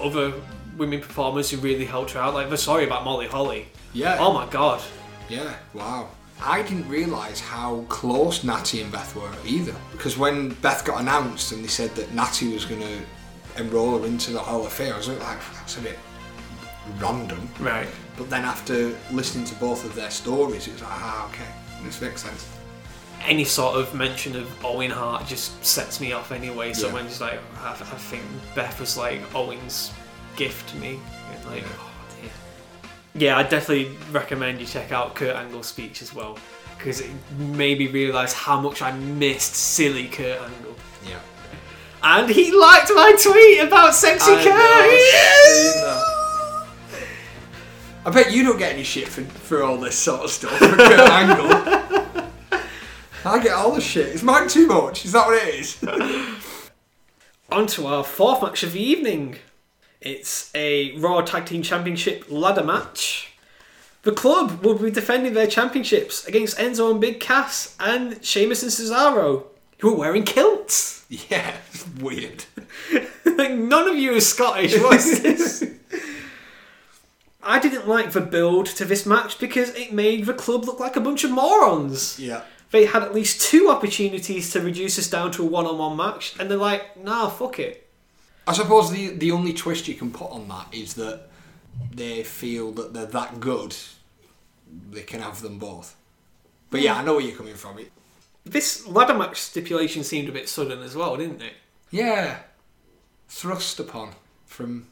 other 0.01 0.33
women 0.77 1.01
performers 1.01 1.49
who 1.49 1.57
really 1.57 1.85
helped 1.85 2.11
her 2.11 2.19
out. 2.19 2.33
Like 2.33 2.49
the 2.49 2.57
story 2.57 2.85
about 2.85 3.03
Molly 3.03 3.27
Holly. 3.27 3.67
Yeah. 3.93 4.17
Oh 4.19 4.33
my 4.33 4.45
god. 4.47 4.81
Yeah, 5.29 5.55
wow. 5.73 6.09
I 6.41 6.61
didn't 6.61 6.87
realise 6.87 7.39
how 7.39 7.83
close 7.89 8.43
Natty 8.43 8.81
and 8.81 8.91
Beth 8.91 9.15
were 9.15 9.31
either. 9.45 9.75
Because 9.91 10.17
when 10.17 10.49
Beth 10.55 10.85
got 10.85 11.01
announced 11.01 11.51
and 11.51 11.63
they 11.63 11.67
said 11.67 11.95
that 11.95 12.13
Natty 12.13 12.53
was 12.53 12.63
going 12.65 12.81
to 12.81 12.99
enrol 13.57 13.97
her 13.97 14.05
into 14.05 14.31
the 14.31 14.39
Hall 14.39 14.63
of 14.63 14.71
Fame, 14.71 14.93
I 14.93 14.97
was 14.97 15.07
like, 15.07 15.19
that's 15.19 15.77
a 15.77 15.81
bit 15.81 15.97
random. 16.99 17.49
Right. 17.59 17.87
But 18.17 18.29
then 18.29 18.45
after 18.45 18.95
listening 19.11 19.45
to 19.45 19.55
both 19.55 19.83
of 19.83 19.95
their 19.95 20.11
stories, 20.11 20.67
it 20.67 20.73
was 20.73 20.81
like, 20.83 20.91
ah, 20.93 21.27
okay, 21.29 21.83
this 21.83 22.01
makes 22.01 22.21
sense. 22.21 22.47
Any 23.27 23.43
sort 23.43 23.75
of 23.77 23.93
mention 23.93 24.35
of 24.37 24.65
Owen 24.65 24.89
Hart 24.89 25.27
just 25.27 25.63
sets 25.65 25.99
me 25.99 26.13
off 26.13 26.31
anyway. 26.31 26.71
So 26.73 26.87
Yeah. 26.87 26.93
when 26.93 27.05
it's 27.07 27.19
like, 27.19 27.39
I, 27.61 27.71
I 27.71 27.73
think 27.75 28.23
Beth 28.55 28.79
was 28.79 28.95
like 28.97 29.19
Owen's 29.35 29.91
gift 30.37 30.69
to 30.69 30.77
me. 30.77 30.99
And 31.33 31.45
like, 31.51 31.63
oh 31.77 31.91
dear. 32.21 32.31
Yeah, 33.15 33.37
I 33.37 33.43
definitely 33.43 33.95
recommend 34.11 34.59
you 34.61 34.65
check 34.65 34.91
out 34.93 35.13
Kurt 35.15 35.35
Angle's 35.35 35.67
speech 35.67 36.01
as 36.01 36.13
well. 36.13 36.37
Because 36.77 37.01
it 37.01 37.09
made 37.37 37.79
me 37.79 37.87
realise 37.87 38.31
how 38.33 38.61
much 38.61 38.81
I 38.81 38.91
missed 38.97 39.55
silly 39.55 40.07
Kurt 40.07 40.39
Angle. 40.39 40.75
Yeah. 41.05 41.19
And 42.03 42.29
he 42.29 42.51
liked 42.51 42.91
my 42.95 43.13
tweet 43.21 43.59
about 43.61 43.93
sexy 43.95 44.31
I 44.31 44.35
Kurt. 44.35 44.45
know, 44.45 44.55
I've 44.55 45.73
seen 45.73 45.81
that. 45.83 46.13
I 48.05 48.09
bet 48.11 48.31
you 48.31 48.43
don't 48.43 48.57
get 48.57 48.71
any 48.73 48.83
shit 48.83 49.07
for, 49.09 49.21
for 49.23 49.63
all 49.63 49.77
this 49.77 49.97
sort 49.97 50.21
of 50.21 50.29
stuff. 50.31 50.57
For 50.57 50.67
Kurt 50.77 50.99
Angle. 51.09 51.47
I 53.27 53.43
get 53.43 53.53
all 53.53 53.73
the 53.73 53.81
shit. 53.81 54.07
Is 54.07 54.23
mine 54.23 54.47
too 54.47 54.67
much? 54.67 55.05
Is 55.05 55.11
that 55.11 55.27
what 55.27 55.47
it 55.47 55.55
is? 55.55 55.83
On 57.51 57.67
to 57.67 57.87
our 57.87 58.03
fourth 58.03 58.41
match 58.41 58.63
of 58.63 58.73
the 58.73 58.81
evening. 58.81 59.37
It's 60.01 60.51
a 60.55 60.95
Raw 60.97 61.21
Tag 61.21 61.45
Team 61.45 61.61
Championship 61.61 62.25
ladder 62.29 62.63
match. 62.63 63.33
The 64.03 64.11
club 64.11 64.63
will 64.63 64.77
be 64.77 64.91
defending 64.91 65.33
their 65.33 65.47
championships 65.47 66.25
against 66.25 66.57
Enzo 66.57 66.91
and 66.91 67.01
Big 67.01 67.19
Cass 67.19 67.75
and 67.79 68.23
Sheamus 68.23 68.63
and 68.63 68.71
Cesaro, 68.71 69.45
who 69.79 69.93
are 69.93 69.97
wearing 69.97 70.23
kilts. 70.23 71.05
yeah, 71.09 71.55
weird. 71.99 72.45
like 73.25 73.51
none 73.55 73.89
of 73.89 73.95
you 73.95 74.13
is 74.13 74.27
Scottish. 74.29 74.77
What's 74.79 75.19
this? 75.21 75.69
I 77.43 77.59
didn't 77.59 77.87
like 77.87 78.11
the 78.11 78.21
build 78.21 78.67
to 78.67 78.85
this 78.85 79.05
match 79.05 79.39
because 79.39 79.69
it 79.75 79.91
made 79.93 80.25
the 80.25 80.33
club 80.33 80.65
look 80.65 80.79
like 80.79 80.95
a 80.95 81.01
bunch 81.01 81.23
of 81.23 81.31
morons. 81.31 82.19
Yeah. 82.19 82.43
They 82.71 82.85
had 82.85 83.01
at 83.03 83.13
least 83.15 83.41
two 83.41 83.69
opportunities 83.69 84.51
to 84.51 84.61
reduce 84.61 84.99
us 84.99 85.09
down 85.09 85.31
to 85.33 85.43
a 85.43 85.45
one-on-one 85.45 85.95
match, 85.95 86.35
and 86.39 86.49
they're 86.51 86.57
like, 86.57 87.01
"Nah, 87.01 87.29
fuck 87.29 87.59
it." 87.59 87.87
I 88.45 88.53
suppose 88.53 88.91
the 88.91 89.09
the 89.09 89.31
only 89.31 89.53
twist 89.53 89.87
you 89.87 89.93
can 89.95 90.11
put 90.11 90.31
on 90.31 90.47
that 90.49 90.67
is 90.73 90.93
that 90.95 91.27
they 91.93 92.23
feel 92.23 92.71
that 92.73 92.93
they're 92.93 93.05
that 93.05 93.39
good, 93.39 93.75
they 94.91 95.03
can 95.03 95.21
have 95.21 95.41
them 95.41 95.59
both. 95.59 95.95
But 96.69 96.81
yeah, 96.81 96.95
I 96.97 97.03
know 97.03 97.13
where 97.15 97.23
you're 97.23 97.35
coming 97.37 97.55
from. 97.55 97.79
It, 97.79 97.91
This 98.45 98.85
ladder 98.87 99.13
match 99.13 99.39
stipulation 99.41 100.03
seemed 100.03 100.27
a 100.29 100.31
bit 100.31 100.49
sudden 100.49 100.81
as 100.81 100.95
well, 100.95 101.15
didn't 101.17 101.41
it? 101.41 101.53
yeah, 101.91 102.39
thrust 103.29 103.79
upon 103.79 104.11
from 104.45 104.87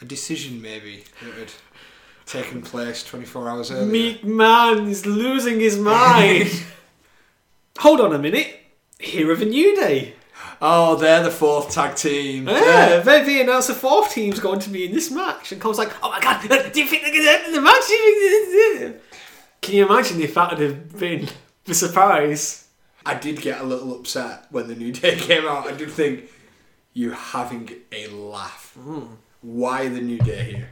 a 0.00 0.04
decision 0.04 0.62
maybe 0.62 1.04
that 1.22 1.34
had 1.34 1.52
taken 2.26 2.62
place 2.62 3.02
24 3.04 3.48
hours 3.48 3.70
earlier. 3.70 3.86
Meek 3.86 4.24
Man 4.24 4.86
is 4.88 5.04
losing 5.06 5.60
his 5.60 5.78
mind. 5.94 6.50
Hold 7.78 8.00
on 8.00 8.14
a 8.14 8.18
minute. 8.18 8.60
Here 8.98 9.30
are 9.30 9.36
the 9.36 9.44
New 9.44 9.76
Day. 9.76 10.14
Oh, 10.60 10.96
they're 10.96 11.22
the 11.22 11.30
fourth 11.30 11.70
tag 11.70 11.96
team. 11.96 12.48
Yeah, 12.48 13.00
they 13.00 13.22
they 13.22 13.42
announced 13.42 13.68
a 13.68 13.74
fourth 13.74 14.10
team's 14.12 14.40
going 14.40 14.60
to 14.60 14.70
be 14.70 14.86
in 14.86 14.92
this 14.92 15.10
match, 15.10 15.52
and 15.52 15.60
Cole's 15.60 15.78
like, 15.78 15.92
"Oh 16.02 16.10
my 16.10 16.20
god, 16.20 16.40
do 16.72 16.80
you 16.80 16.86
think 16.86 17.02
they're 17.02 17.12
going 17.12 17.24
to 17.24 17.30
end 17.30 17.54
the 17.54 17.60
match?" 17.60 17.86
Do 17.86 17.92
you 17.92 18.02
think 18.02 18.18
this 18.18 18.54
is 18.54 18.82
it?" 18.82 19.02
Can 19.60 19.74
you 19.74 19.86
imagine 19.86 20.20
if 20.20 20.34
that 20.34 20.50
would 20.52 20.60
have 20.60 20.98
been 20.98 21.28
the 21.64 21.74
surprise? 21.74 22.68
I 23.04 23.14
did 23.14 23.40
get 23.40 23.60
a 23.60 23.64
little 23.64 23.94
upset 23.94 24.46
when 24.50 24.68
the 24.68 24.74
New 24.74 24.92
Day 24.92 25.16
came 25.18 25.46
out. 25.46 25.66
I 25.66 25.72
did 25.76 25.90
think, 25.90 26.30
you're 26.92 27.14
having 27.14 27.70
a 27.92 28.06
laugh. 28.08 28.72
Hmm. 28.74 29.14
Why 29.42 29.88
the 29.88 30.00
New 30.00 30.18
Day 30.18 30.44
here? 30.44 30.70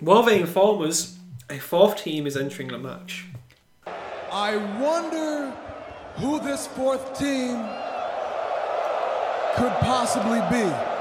While 0.00 0.22
they 0.22 0.40
inform 0.40 0.82
us, 0.82 1.16
a 1.48 1.58
fourth 1.58 2.02
team 2.02 2.26
is 2.26 2.36
entering 2.36 2.68
the 2.68 2.78
match. 2.78 3.24
I 4.30 4.56
wonder 4.80 5.54
who 6.16 6.40
this 6.40 6.66
fourth 6.66 7.18
team 7.18 7.56
could 9.56 9.72
possibly 9.80 10.40
be. 10.50 10.95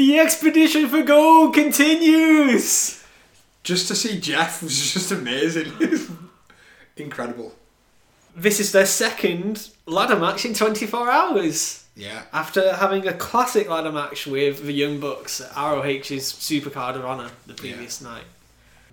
The 0.00 0.18
expedition 0.18 0.88
for 0.88 1.02
gold 1.02 1.52
continues! 1.52 3.04
Just 3.62 3.86
to 3.88 3.94
see 3.94 4.18
Jeff 4.18 4.62
was 4.62 4.92
just 4.94 5.12
amazing. 5.12 5.74
Incredible. 6.96 7.54
This 8.34 8.60
is 8.60 8.72
their 8.72 8.86
second 8.86 9.68
ladder 9.84 10.16
match 10.16 10.46
in 10.46 10.54
24 10.54 11.10
hours. 11.10 11.84
Yeah. 11.94 12.22
After 12.32 12.72
having 12.76 13.06
a 13.06 13.12
classic 13.12 13.68
ladder 13.68 13.92
match 13.92 14.26
with 14.26 14.64
the 14.64 14.72
Young 14.72 15.00
Bucks 15.00 15.42
at 15.42 15.54
ROH's 15.54 16.32
Supercard 16.32 16.96
of 16.96 17.04
Honor 17.04 17.28
the 17.46 17.52
previous 17.52 18.00
night. 18.00 18.24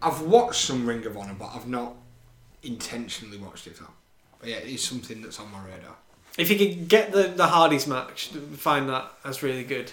I've 0.01 0.19
watched 0.23 0.59
some 0.59 0.85
Ring 0.85 1.05
of 1.05 1.15
Honor, 1.15 1.37
but 1.39 1.55
I've 1.55 1.69
not 1.69 1.95
intentionally 2.63 3.37
watched 3.37 3.65
it. 3.67 3.79
But 4.41 4.49
yeah, 4.49 4.57
it 4.57 4.67
is 4.67 4.83
something 4.83 5.21
that's 5.21 5.39
on 5.39 5.49
my 5.53 5.63
radar. 5.63 5.95
If 6.37 6.51
you 6.51 6.57
could 6.57 6.87
get 6.87 7.11
the, 7.11 7.23
the 7.23 7.47
Hardys 7.47 7.87
match, 7.87 8.27
find 8.55 8.87
that 8.89 9.11
that's 9.23 9.41
really 9.41 9.63
good. 9.63 9.91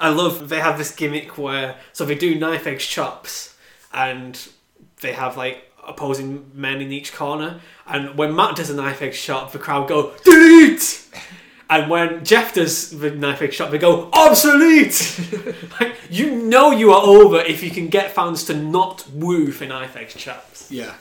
I 0.00 0.10
love 0.10 0.48
they 0.48 0.60
have 0.60 0.78
this 0.78 0.94
gimmick 0.94 1.36
where 1.36 1.76
so 1.92 2.04
they 2.04 2.14
do 2.14 2.38
knife 2.38 2.66
edge 2.66 2.88
chops 2.88 3.56
and 3.92 4.48
they 5.00 5.12
have 5.12 5.36
like 5.36 5.70
opposing 5.86 6.50
men 6.54 6.80
in 6.80 6.92
each 6.92 7.12
corner. 7.12 7.60
And 7.86 8.16
when 8.16 8.34
Matt 8.36 8.56
does 8.56 8.70
a 8.70 8.74
knife 8.74 9.02
edge 9.02 9.20
chop, 9.20 9.52
the 9.52 9.58
crowd 9.58 9.88
go 9.88 10.14
delete. 10.24 11.06
And 11.68 11.88
when 11.88 12.24
Jeff 12.24 12.54
does 12.54 12.90
the 12.90 13.10
knife 13.10 13.42
edge 13.42 13.56
chop, 13.56 13.70
they 13.70 13.78
go 13.78 14.10
obsolete. 14.12 15.20
like, 15.80 15.96
you 16.10 16.30
know 16.30 16.72
you 16.72 16.92
are 16.92 17.02
over 17.02 17.38
if 17.40 17.62
you 17.62 17.70
can 17.70 17.88
get 17.88 18.10
fans 18.10 18.44
to 18.44 18.54
not 18.54 19.08
woo 19.10 19.52
for 19.52 19.66
knife 19.66 19.96
edge 19.96 20.16
chops. 20.16 20.70
Yeah. 20.70 20.94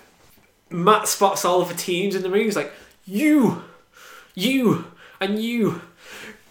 Matt 0.70 1.08
spots 1.08 1.44
all 1.44 1.62
of 1.62 1.70
the 1.70 1.74
teams 1.74 2.16
in 2.16 2.22
the 2.22 2.30
ring. 2.30 2.46
He's 2.46 2.56
like, 2.56 2.72
you, 3.06 3.64
you, 4.40 4.86
and 5.20 5.42
you, 5.42 5.82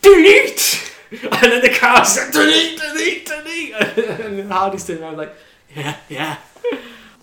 delete! 0.03 0.95
And 1.11 1.53
then 1.53 1.63
the 1.63 1.75
crowd's 1.79 2.17
like, 2.19 2.33
delete, 2.33 2.79
delete, 2.79 3.27
delete! 3.27 3.75
And 4.21 4.53
Hardy's 4.53 4.87
turning 4.87 5.03
around 5.03 5.17
like, 5.17 5.35
yeah, 5.75 5.97
yeah. 6.09 6.39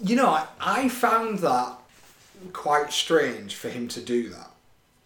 You 0.01 0.15
know, 0.15 0.29
I, 0.29 0.47
I 0.59 0.89
found 0.89 1.39
that 1.39 1.77
quite 2.53 2.91
strange 2.91 3.55
for 3.55 3.69
him 3.69 3.87
to 3.89 4.01
do 4.01 4.29
that 4.29 4.51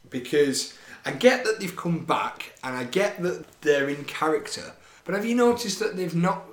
because 0.09 0.77
I 1.05 1.11
get 1.11 1.43
that 1.43 1.59
they've 1.59 1.75
come 1.75 2.05
back 2.05 2.53
and 2.63 2.75
I 2.75 2.83
get 2.85 3.21
that 3.21 3.45
they're 3.61 3.89
in 3.89 4.05
character, 4.05 4.73
but 5.05 5.15
have 5.15 5.25
you 5.25 5.35
noticed 5.35 5.79
that 5.79 5.95
they've 5.95 6.15
not 6.15 6.43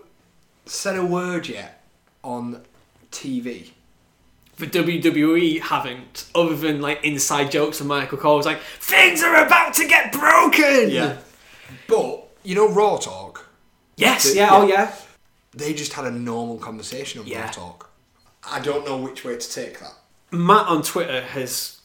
said 0.67 0.97
a 0.97 1.05
word 1.05 1.49
yet 1.49 1.83
on 2.23 2.63
TV? 3.11 3.71
The 4.57 4.67
WWE 4.67 5.61
haven't, 5.61 6.27
other 6.35 6.57
than 6.57 6.81
like 6.81 7.05
inside 7.05 7.51
jokes 7.51 7.79
from 7.79 7.89
Michael 7.89 8.17
Cole. 8.19 8.39
was 8.39 8.47
like, 8.47 8.61
things 8.61 9.23
are 9.23 9.45
about 9.45 9.75
to 9.75 9.87
get 9.87 10.13
broken! 10.13 10.89
Yeah, 10.91 11.19
but, 11.89 12.29
you 12.43 12.55
know, 12.55 12.69
Raw 12.69 12.97
Talk, 12.97 13.47
Yes, 13.97 14.35
yeah, 14.35 14.49
oh 14.53 14.67
yeah. 14.67 14.95
they 15.55 15.75
just 15.75 15.93
had 15.93 16.05
a 16.07 16.11
normal 16.11 16.59
conversation 16.59 17.21
on 17.21 17.27
Yeah. 17.27 17.47
Raw 17.47 17.51
Talk. 17.51 17.91
I 18.51 18.61
don't 18.61 18.87
know 18.87 18.97
which 18.97 19.25
way 19.25 19.37
to 19.37 19.51
take 19.51 19.81
that. 19.81 19.95
Matt 20.31 20.67
on 20.69 20.83
Twitter 20.83 21.21
has 21.21 21.81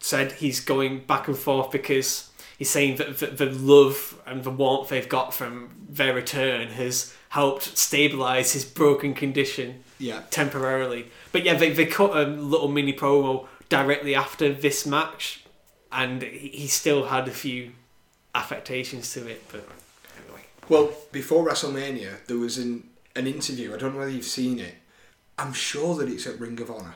said 0.00 0.32
he's 0.32 0.60
going 0.60 1.00
back 1.00 1.28
and 1.28 1.36
forth 1.36 1.70
because 1.70 2.30
he's 2.58 2.70
saying 2.70 2.96
that 2.96 3.18
the, 3.18 3.26
the 3.26 3.46
love 3.46 4.20
and 4.26 4.44
the 4.44 4.50
warmth 4.50 4.88
they've 4.88 5.08
got 5.08 5.32
from 5.32 5.70
their 5.88 6.14
return 6.14 6.68
has 6.68 7.14
helped 7.30 7.76
stabilize 7.78 8.52
his 8.52 8.64
broken 8.64 9.14
condition 9.14 9.84
Yeah. 10.00 10.22
temporarily. 10.30 11.10
But 11.30 11.44
yeah, 11.44 11.54
they, 11.54 11.70
they 11.70 11.86
cut 11.86 12.16
a 12.16 12.22
little 12.24 12.68
mini 12.68 12.92
promo 12.92 13.46
directly 13.68 14.14
after 14.16 14.52
this 14.52 14.84
match, 14.86 15.44
and 15.92 16.22
he 16.22 16.66
still 16.66 17.06
had 17.06 17.28
a 17.28 17.30
few 17.30 17.72
affectations 18.34 19.12
to 19.12 19.28
it. 19.28 19.44
But 19.52 19.64
anyway, 20.24 20.42
Well, 20.68 20.92
before 21.12 21.46
WrestleMania, 21.46 22.26
there 22.26 22.38
was 22.38 22.58
an, 22.58 22.88
an 23.14 23.26
interview. 23.26 23.74
I 23.74 23.78
don't 23.78 23.92
know 23.92 23.98
whether 24.00 24.10
you've 24.10 24.24
seen 24.24 24.58
it. 24.58 24.74
I'm 25.38 25.52
sure 25.52 25.94
that 25.96 26.08
it's 26.08 26.26
at 26.26 26.38
Ring 26.40 26.60
of 26.60 26.70
Honor. 26.70 26.94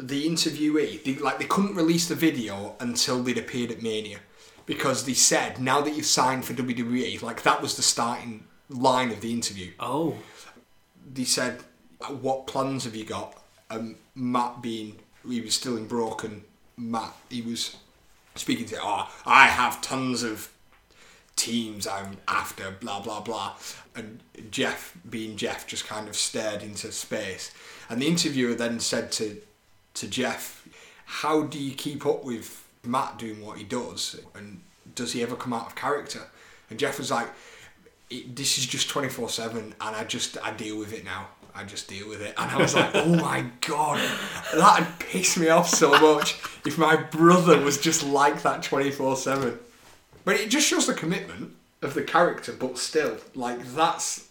The 0.00 0.28
interviewee, 0.28 1.02
they, 1.04 1.14
like, 1.16 1.38
they 1.38 1.44
couldn't 1.44 1.74
release 1.74 2.06
the 2.08 2.14
video 2.14 2.76
until 2.80 3.22
they'd 3.22 3.36
appeared 3.38 3.70
at 3.72 3.82
Mania 3.82 4.20
because 4.66 5.06
they 5.06 5.14
said 5.14 5.58
now 5.60 5.80
that 5.80 5.94
you've 5.96 6.06
signed 6.06 6.44
for 6.44 6.52
WWE, 6.54 7.20
like 7.22 7.42
that 7.42 7.60
was 7.62 7.76
the 7.76 7.82
starting 7.82 8.44
line 8.68 9.10
of 9.10 9.20
the 9.22 9.32
interview. 9.32 9.72
oh, 9.80 10.16
They 11.12 11.24
said, 11.24 11.60
"What 12.06 12.46
plans 12.46 12.84
have 12.84 12.94
you 12.96 13.04
got?" 13.04 13.42
And 13.70 13.96
Matt, 14.14 14.62
being 14.62 14.98
he 15.26 15.40
was 15.40 15.54
still 15.54 15.76
in 15.76 15.86
broken, 15.86 16.44
Matt, 16.76 17.14
he 17.28 17.42
was 17.42 17.76
speaking 18.34 18.66
to, 18.66 18.78
"Oh, 18.80 19.10
I 19.26 19.48
have 19.48 19.80
tons 19.80 20.22
of 20.22 20.50
teams 21.36 21.86
I'm 21.86 22.16
after, 22.26 22.70
blah 22.70 23.00
blah 23.00 23.20
blah. 23.20 23.56
And 23.94 24.20
Jeff, 24.50 24.94
being 25.08 25.36
Jeff, 25.36 25.66
just 25.66 25.86
kind 25.86 26.08
of 26.08 26.16
stared 26.16 26.62
into 26.62 26.90
space. 26.92 27.50
And 27.88 28.02
the 28.02 28.08
interviewer 28.08 28.54
then 28.54 28.80
said 28.80 29.12
to 29.12 29.40
to 29.94 30.08
Jeff, 30.08 30.66
"How 31.04 31.42
do 31.42 31.58
you 31.58 31.74
keep 31.74 32.06
up 32.06 32.24
with 32.24 32.64
Matt 32.84 33.18
doing 33.18 33.44
what 33.44 33.58
he 33.58 33.64
does? 33.64 34.20
And 34.34 34.62
does 34.94 35.12
he 35.12 35.22
ever 35.22 35.36
come 35.36 35.52
out 35.52 35.66
of 35.66 35.74
character?" 35.74 36.28
And 36.70 36.78
Jeff 36.78 36.98
was 36.98 37.10
like, 37.10 37.28
"This 38.10 38.58
is 38.58 38.66
just 38.66 38.88
twenty 38.88 39.08
four 39.08 39.30
seven, 39.30 39.74
and 39.80 39.96
I 39.96 40.04
just 40.04 40.36
I 40.42 40.52
deal 40.52 40.78
with 40.78 40.92
it 40.92 41.04
now." 41.04 41.28
I 41.58 41.64
just 41.64 41.88
deal 41.88 42.08
with 42.08 42.22
it, 42.22 42.34
and 42.38 42.50
I 42.50 42.56
was 42.56 42.74
like, 42.74 42.90
"Oh 42.94 43.16
my 43.16 43.44
god, 43.66 44.00
that 44.54 44.78
would 44.78 44.98
piss 45.00 45.36
me 45.36 45.48
off 45.48 45.68
so 45.68 45.90
much 45.90 46.38
if 46.64 46.78
my 46.78 46.94
brother 46.96 47.60
was 47.60 47.78
just 47.78 48.04
like 48.04 48.42
that 48.42 48.62
twenty 48.62 48.90
four 48.90 49.16
7 49.16 49.58
but 50.24 50.36
it 50.36 50.50
just 50.50 50.68
shows 50.68 50.86
the 50.86 50.94
commitment 50.94 51.54
of 51.82 51.94
the 51.94 52.02
character, 52.02 52.52
but 52.52 52.78
still, 52.78 53.16
like 53.34 53.64
that's 53.74 54.28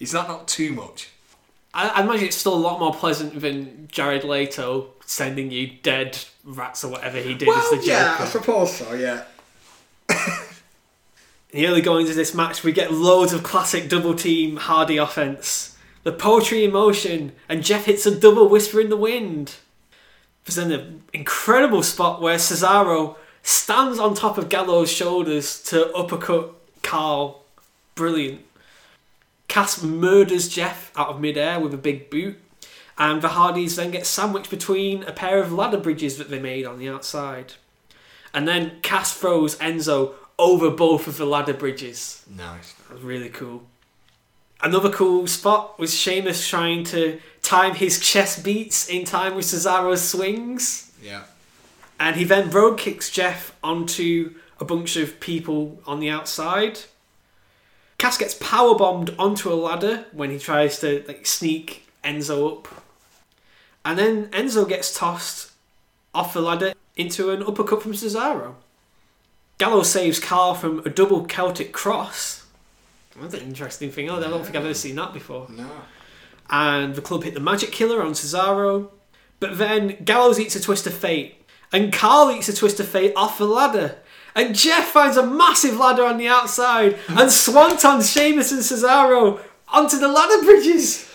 is 0.00 0.12
that 0.12 0.28
not 0.28 0.46
too 0.48 0.72
much? 0.72 1.10
I, 1.72 1.88
I 1.88 2.02
imagine 2.02 2.26
it's 2.26 2.36
still 2.36 2.54
a 2.54 2.56
lot 2.56 2.80
more 2.80 2.92
pleasant 2.92 3.40
than 3.40 3.88
Jared 3.90 4.24
Leto 4.24 4.90
sending 5.06 5.50
you 5.50 5.70
dead 5.82 6.18
rats 6.44 6.84
or 6.84 6.90
whatever 6.90 7.18
he 7.18 7.34
did 7.34 7.48
as 7.48 7.70
the 7.70 7.76
Joker. 7.76 7.88
Yeah, 7.88 8.16
I 8.20 8.24
suppose 8.26 8.76
so. 8.76 8.94
Yeah, 8.94 9.24
In 11.50 11.60
the 11.62 11.66
early 11.66 11.80
goings 11.80 12.10
of 12.10 12.16
this 12.16 12.34
match, 12.34 12.62
we 12.62 12.72
get 12.72 12.92
loads 12.92 13.32
of 13.32 13.42
classic 13.42 13.88
double 13.88 14.14
team 14.14 14.56
Hardy 14.56 14.98
offense. 14.98 15.77
The 16.08 16.14
poetry 16.14 16.64
in 16.64 16.72
motion, 16.72 17.32
and 17.50 17.62
Jeff 17.62 17.84
hits 17.84 18.06
a 18.06 18.18
double 18.18 18.48
whisper 18.48 18.80
in 18.80 18.88
the 18.88 18.96
wind. 18.96 19.56
There's 20.42 20.56
then 20.56 20.72
an 20.72 21.02
incredible 21.12 21.82
spot 21.82 22.22
where 22.22 22.38
Cesaro 22.38 23.16
stands 23.42 23.98
on 23.98 24.14
top 24.14 24.38
of 24.38 24.48
Gallows' 24.48 24.90
shoulders 24.90 25.62
to 25.64 25.92
uppercut 25.92 26.54
Karl. 26.82 27.44
Brilliant. 27.94 28.40
Cass 29.48 29.82
murders 29.82 30.48
Jeff 30.48 30.92
out 30.96 31.08
of 31.08 31.20
midair 31.20 31.60
with 31.60 31.74
a 31.74 31.76
big 31.76 32.08
boot, 32.08 32.38
And 32.96 33.20
the 33.20 33.28
Hardys 33.28 33.76
then 33.76 33.90
get 33.90 34.06
sandwiched 34.06 34.48
between 34.48 35.02
a 35.02 35.12
pair 35.12 35.42
of 35.42 35.52
ladder 35.52 35.76
bridges 35.76 36.16
that 36.16 36.30
they 36.30 36.40
made 36.40 36.64
on 36.64 36.78
the 36.78 36.88
outside. 36.88 37.52
And 38.32 38.48
then 38.48 38.80
Cass 38.80 39.12
throws 39.12 39.56
Enzo 39.56 40.14
over 40.38 40.70
both 40.70 41.06
of 41.06 41.18
the 41.18 41.26
ladder 41.26 41.52
bridges. 41.52 42.24
Nice. 42.34 42.72
That 42.72 42.94
was 42.94 43.02
really 43.02 43.28
cool. 43.28 43.64
Another 44.60 44.90
cool 44.90 45.26
spot 45.26 45.78
was 45.78 45.94
Sheamus 45.94 46.46
trying 46.46 46.84
to 46.84 47.20
time 47.42 47.74
his 47.74 48.00
chest 48.00 48.44
beats 48.44 48.88
in 48.88 49.04
time 49.04 49.34
with 49.34 49.44
Cesaro's 49.44 50.06
swings. 50.06 50.92
Yeah. 51.02 51.24
And 52.00 52.16
he 52.16 52.24
then 52.24 52.50
brogue 52.50 52.78
kicks 52.78 53.10
Jeff 53.10 53.54
onto 53.62 54.34
a 54.60 54.64
bunch 54.64 54.96
of 54.96 55.20
people 55.20 55.80
on 55.86 56.00
the 56.00 56.10
outside. 56.10 56.80
Cass 57.98 58.18
gets 58.18 58.34
power 58.34 58.74
bombed 58.76 59.14
onto 59.18 59.52
a 59.52 59.54
ladder 59.54 60.06
when 60.12 60.30
he 60.30 60.38
tries 60.38 60.78
to 60.80 61.04
like 61.06 61.26
sneak 61.26 61.88
Enzo 62.04 62.58
up. 62.58 62.68
And 63.84 63.98
then 63.98 64.26
Enzo 64.28 64.68
gets 64.68 64.96
tossed 64.96 65.52
off 66.14 66.32
the 66.32 66.40
ladder 66.40 66.74
into 66.96 67.30
an 67.30 67.42
uppercut 67.42 67.82
from 67.82 67.92
Cesaro. 67.92 68.54
Gallows 69.58 69.90
saves 69.90 70.20
Karl 70.20 70.54
from 70.54 70.80
a 70.80 70.90
double 70.90 71.24
Celtic 71.24 71.72
cross. 71.72 72.44
That's 73.20 73.34
an 73.34 73.40
interesting 73.40 73.90
thing. 73.90 74.10
I 74.10 74.20
don't 74.20 74.42
think 74.44 74.56
I've 74.56 74.64
ever 74.64 74.74
seen 74.74 74.96
that 74.96 75.12
before 75.12 75.46
No. 75.50 75.68
and 76.50 76.94
the 76.94 77.02
club 77.02 77.24
hit 77.24 77.34
the 77.34 77.40
Magic 77.40 77.72
Killer 77.72 78.02
on 78.02 78.12
Cesaro. 78.12 78.90
But 79.40 79.58
then 79.58 79.96
Gallows 80.04 80.40
eats 80.40 80.56
a 80.56 80.60
twist 80.60 80.86
of 80.88 80.94
fate, 80.94 81.44
and 81.72 81.92
Karl 81.92 82.30
eats 82.32 82.48
a 82.48 82.54
twist 82.56 82.80
of 82.80 82.88
fate 82.88 83.12
off 83.14 83.38
the 83.38 83.44
ladder. 83.46 83.98
And 84.34 84.54
Jeff 84.54 84.86
finds 84.88 85.16
a 85.16 85.24
massive 85.26 85.76
ladder 85.76 86.04
on 86.04 86.18
the 86.18 86.26
outside 86.28 86.94
and 87.08 87.28
swantons 87.30 88.12
Sheamus 88.12 88.50
and 88.52 88.60
Cesaro 88.62 89.40
onto 89.68 89.98
the 89.98 90.08
ladder 90.08 90.42
bridges. 90.44 91.08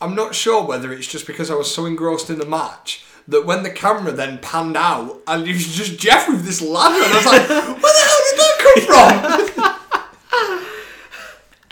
I'm 0.00 0.14
not 0.14 0.34
sure 0.34 0.64
whether 0.64 0.92
it's 0.92 1.06
just 1.06 1.26
because 1.26 1.50
I 1.50 1.54
was 1.54 1.72
so 1.72 1.86
engrossed 1.86 2.30
in 2.30 2.38
the 2.38 2.46
match 2.46 3.04
that 3.26 3.46
when 3.46 3.62
the 3.62 3.70
camera 3.70 4.12
then 4.12 4.38
panned 4.38 4.76
out 4.76 5.22
and 5.26 5.46
it 5.48 5.52
was 5.52 5.74
just 5.74 5.98
Jeff 5.98 6.28
with 6.28 6.44
this 6.44 6.60
ladder, 6.60 7.02
and 7.02 7.12
I 7.12 7.16
was 7.16 7.26
like, 7.26 7.48
where 7.48 7.92
the 7.92 8.04
hell 8.06 8.22
did 8.30 8.38
that 8.38 8.56
come 8.60 9.54
from? 9.54 9.63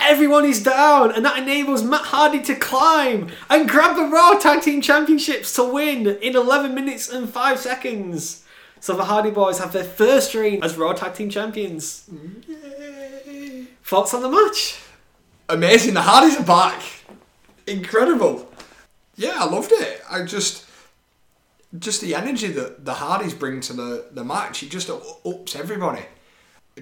Everyone 0.05 0.45
is 0.45 0.63
down, 0.63 1.13
and 1.13 1.25
that 1.25 1.39
enables 1.39 1.85
Matt 1.85 2.07
Hardy 2.07 2.43
to 2.43 2.55
climb 2.57 3.31
and 3.49 3.69
grab 3.69 3.97
the 3.97 4.05
Raw 4.05 4.39
Tag 4.39 4.61
Team 4.61 4.81
Championships 4.81 5.55
to 5.55 5.65
win 5.65 6.07
in 6.07 6.37
11 6.37 6.75
minutes 6.75 7.09
and 7.09 7.29
5 7.31 7.59
seconds. 7.59 8.45
So 8.81 8.97
the 8.97 9.05
Hardy 9.05 9.31
Boys 9.31 9.61
have 9.61 9.73
their 9.73 9.85
first 9.85 10.35
reign 10.35 10.63
as 10.65 10.77
Raw 10.77 10.93
Tag 10.93 11.15
Team 11.15 11.31
Champions. 11.31 12.11
Yay. 12.49 13.67
Thoughts 13.85 14.13
on 14.13 14.23
the 14.23 14.29
match? 14.29 14.81
Amazing, 15.49 15.95
the 15.95 16.03
Hardys 16.03 16.37
are 16.37 16.45
back. 16.45 16.83
Incredible. 17.67 18.51
Yeah, 19.17 19.37
I 19.37 19.45
loved 19.45 19.71
it. 19.71 20.03
I 20.11 20.25
just, 20.25 20.67
just 21.79 22.01
the 22.01 22.15
energy 22.17 22.49
that 22.49 22.85
the 22.85 22.95
Hardys 22.95 23.35
bring 23.35 23.61
to 23.61 23.73
the, 23.73 24.07
the 24.11 24.25
match, 24.25 24.65
it 24.65 24.71
just 24.71 24.91
ups 24.91 25.55
everybody. 25.55 26.03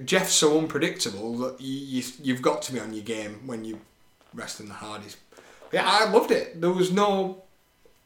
Jeff's 0.05 0.33
so 0.33 0.57
unpredictable 0.57 1.37
that 1.37 1.59
you, 1.59 1.99
you, 1.99 2.03
you've 2.23 2.41
got 2.41 2.61
to 2.63 2.73
be 2.73 2.79
on 2.79 2.93
your 2.93 3.03
game 3.03 3.41
when 3.45 3.65
you 3.65 3.81
wrestling 4.33 4.69
the 4.69 4.75
Hardys. 4.75 5.17
Yeah, 5.71 5.83
I 5.85 6.09
loved 6.09 6.31
it. 6.31 6.59
There 6.59 6.71
was 6.71 6.91
no, 6.91 7.43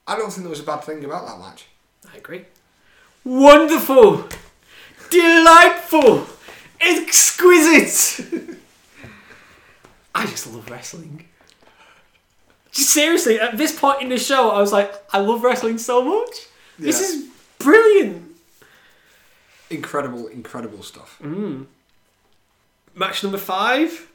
I 0.07 0.15
don't 0.15 0.31
think 0.31 0.43
there 0.43 0.49
was 0.49 0.59
a 0.59 0.63
bad 0.63 0.83
thing 0.83 1.03
about 1.03 1.27
that 1.27 1.39
match. 1.39 1.65
I 2.11 2.17
agree. 2.17 2.45
Wonderful! 3.23 4.27
Delightful! 5.09 6.27
Exquisite! 6.79 8.25
I 10.15 10.25
just 10.25 10.51
love 10.51 10.69
wrestling. 10.69 11.27
Just 12.71 12.89
Seriously, 12.89 13.39
at 13.39 13.57
this 13.57 13.77
point 13.77 14.01
in 14.01 14.09
the 14.09 14.17
show, 14.17 14.49
I 14.49 14.59
was 14.59 14.71
like, 14.71 14.93
I 15.13 15.19
love 15.19 15.43
wrestling 15.43 15.77
so 15.77 16.03
much. 16.03 16.35
This 16.77 17.01
is 17.01 17.29
brilliant. 17.57 18.35
Incredible, 19.69 20.27
incredible 20.27 20.83
stuff. 20.83 21.17
Mm. 21.21 21.65
Match 22.95 23.23
number 23.23 23.37
five 23.37 24.09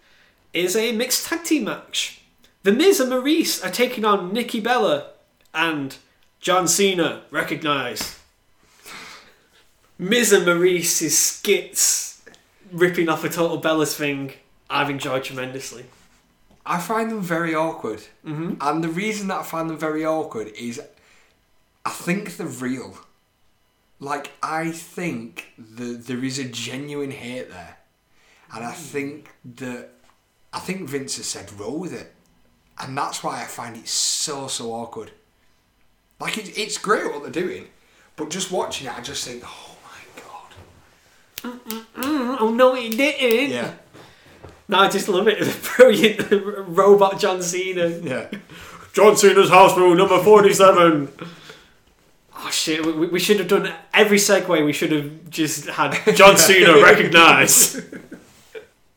is 0.54 0.74
a 0.74 0.92
mixed 0.92 1.26
tag 1.26 1.44
team 1.44 1.64
match. 1.64 2.22
The 2.62 2.72
Miz 2.72 2.98
and 2.98 3.10
Maurice 3.10 3.62
are 3.62 3.70
taking 3.70 4.04
on 4.06 4.32
Nikki 4.32 4.58
Bella 4.58 5.10
and 5.52 5.96
John 6.40 6.66
Cena. 6.66 7.22
Recognise. 7.30 8.18
Miz 9.98 10.32
and 10.32 10.46
Maurice's 10.46 11.16
skits 11.16 12.22
ripping 12.72 13.10
off 13.10 13.22
a 13.22 13.28
Total 13.28 13.60
Bellas 13.60 13.94
thing. 13.94 14.32
I've 14.70 14.88
enjoyed 14.88 15.24
tremendously. 15.24 15.84
I 16.64 16.78
find 16.80 17.10
them 17.10 17.20
very 17.20 17.54
awkward. 17.54 18.00
Mm-hmm. 18.24 18.54
And 18.60 18.82
the 18.82 18.88
reason 18.88 19.28
that 19.28 19.40
I 19.40 19.42
find 19.42 19.68
them 19.68 19.78
very 19.78 20.06
awkward 20.06 20.48
is 20.48 20.80
I 21.84 21.90
think 21.90 22.36
they're 22.36 22.46
real. 22.46 22.96
Like, 23.98 24.32
I 24.42 24.70
think 24.70 25.52
that 25.58 26.06
there 26.06 26.24
is 26.24 26.38
a 26.38 26.44
genuine 26.44 27.10
hate 27.10 27.50
there. 27.50 27.76
And 28.54 28.64
I 28.64 28.72
think 28.72 29.30
that, 29.56 29.90
I 30.52 30.58
think 30.58 30.88
Vince 30.88 31.16
has 31.16 31.26
said, 31.26 31.52
roll 31.58 31.78
with 31.78 31.92
it. 31.92 32.12
And 32.78 32.96
that's 32.96 33.22
why 33.22 33.40
I 33.42 33.44
find 33.44 33.76
it 33.76 33.88
so, 33.88 34.48
so 34.48 34.72
awkward. 34.72 35.12
Like, 36.18 36.38
it, 36.38 36.58
it's 36.58 36.78
great 36.78 37.06
what 37.12 37.22
they're 37.22 37.30
doing, 37.30 37.66
but 38.16 38.30
just 38.30 38.50
watching 38.50 38.86
it, 38.86 38.96
I 38.96 39.00
just 39.00 39.26
think, 39.26 39.42
oh 39.46 39.76
my 39.84 40.22
god. 41.44 42.38
Oh 42.40 42.52
no, 42.54 42.74
he 42.74 42.90
didn't. 42.90 43.50
Yeah. 43.50 43.74
No, 44.68 44.78
I 44.78 44.88
just 44.88 45.08
love 45.08 45.26
it. 45.28 45.38
Brilliant 45.76 46.30
robot 46.68 47.18
John 47.18 47.42
Cena. 47.42 47.88
Yeah. 47.88 48.28
John 48.92 49.16
Cena's 49.16 49.50
house 49.50 49.76
rule 49.76 49.94
number 49.94 50.22
47. 50.22 51.08
oh 52.36 52.50
shit, 52.50 52.84
we, 52.84 53.06
we 53.06 53.18
should 53.18 53.38
have 53.38 53.48
done 53.48 53.72
every 53.94 54.18
segue, 54.18 54.64
we 54.64 54.72
should 54.72 54.92
have 54.92 55.30
just 55.30 55.66
had 55.66 55.92
John 56.14 56.36
Cena 56.36 56.82
recognise. 56.82 57.80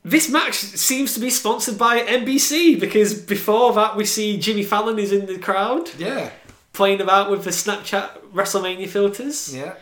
This 0.05 0.29
match 0.29 0.55
seems 0.55 1.13
to 1.13 1.19
be 1.19 1.29
sponsored 1.29 1.77
by 1.77 1.99
NBC 2.01 2.77
because 2.79 3.13
before 3.13 3.71
that 3.73 3.95
we 3.95 4.05
see 4.05 4.37
Jimmy 4.37 4.63
Fallon 4.63 4.99
is 4.99 5.11
in 5.13 5.25
the 5.27 5.37
crowd 5.39 5.89
Yeah. 5.97 6.31
playing 6.73 6.99
about 6.99 7.31
with 7.31 7.45
the 7.45 7.51
Snapchat 7.51 8.09
WrestleMania 8.33 8.89
filters. 8.89 9.55
Yeah. 9.55 9.75